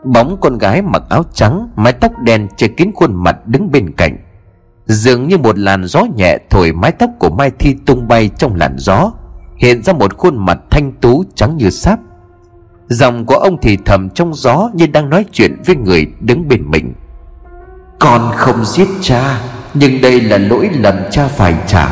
Bóng 0.05 0.37
con 0.41 0.59
gái 0.59 0.83
mặc 0.83 1.03
áo 1.09 1.23
trắng, 1.33 1.69
Mái 1.77 1.93
tóc 1.93 2.13
đen 2.25 2.49
che 2.57 2.69
kín 2.69 2.91
khuôn 2.95 3.25
mặt 3.25 3.47
đứng 3.47 3.71
bên 3.71 3.93
cạnh. 3.97 4.17
Dường 4.87 5.29
như 5.29 5.39
một 5.39 5.59
làn 5.59 5.85
gió 5.85 6.05
nhẹ 6.17 6.39
thổi 6.51 6.73
mái 6.73 6.93
tóc 6.93 7.11
của 7.19 7.31
Mai 7.31 7.51
Thi 7.59 7.77
tung 7.87 8.09
bay 8.09 8.31
trong 8.39 8.55
làn 8.55 8.75
gió. 8.79 9.13
Hiện 9.57 9.83
ra 9.83 9.93
một 9.93 10.17
khuôn 10.17 10.47
mặt 10.47 10.59
thanh 10.71 10.93
tú 10.93 11.25
trắng 11.35 11.57
như 11.57 11.71
sáp. 11.71 12.01
Giọng 12.91 13.27
của 13.27 13.35
ông 13.35 13.57
thì 13.63 13.79
thầm 13.85 14.09
trong 14.11 14.35
gió 14.35 14.71
như 14.75 14.87
đang 14.87 15.11
nói 15.11 15.25
chuyện 15.33 15.57
với 15.67 15.77
người 15.77 16.07
đứng 16.21 16.49
bên 16.49 16.71
mình. 16.71 16.95
Con 17.99 18.31
không 18.37 18.65
giết 18.65 18.89
cha, 19.01 19.41
Nhưng 19.75 20.01
đây 20.01 20.21
là 20.21 20.39
lỗi 20.39 20.71
lầm 20.73 20.95
cha 21.11 21.29
phải 21.29 21.55
trả. 21.67 21.89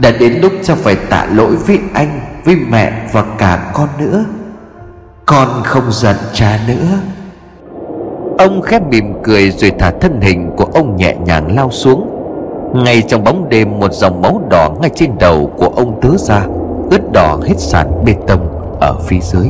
Đã 0.00 0.10
đến 0.10 0.38
lúc 0.42 0.52
cha 0.62 0.74
phải 0.74 0.96
tạ 0.96 1.26
lỗi 1.32 1.56
với 1.56 1.78
anh, 1.94 2.20
Với 2.44 2.56
mẹ 2.70 3.08
và 3.12 3.24
cả 3.38 3.70
con 3.74 3.88
nữa. 3.98 4.24
Con 5.26 5.62
không 5.64 5.92
giận 5.92 6.16
cha 6.32 6.60
nữa. 6.68 6.98
Ông 8.38 8.62
khép 8.62 8.82
mỉm 8.90 9.12
cười 9.22 9.50
rồi 9.50 9.72
thả 9.78 9.90
thân 9.90 10.20
hình 10.20 10.50
của 10.56 10.64
ông 10.74 10.96
nhẹ 10.96 11.16
nhàng 11.24 11.56
lao 11.56 11.70
xuống. 11.70 12.10
Ngay 12.74 13.02
trong 13.02 13.24
bóng 13.24 13.48
đêm, 13.48 13.78
một 13.78 13.92
dòng 13.92 14.22
máu 14.22 14.42
đỏ 14.50 14.70
ngay 14.80 14.90
trên 14.94 15.18
đầu 15.18 15.52
của 15.58 15.68
ông 15.76 16.00
tứ 16.02 16.16
ra, 16.18 16.46
ướt 16.90 17.12
đỏ 17.12 17.38
hết 17.44 17.54
sàn 17.58 18.04
bê 18.04 18.14
tông 18.26 18.76
ở 18.80 18.98
phía 19.08 19.20
dưới. 19.22 19.48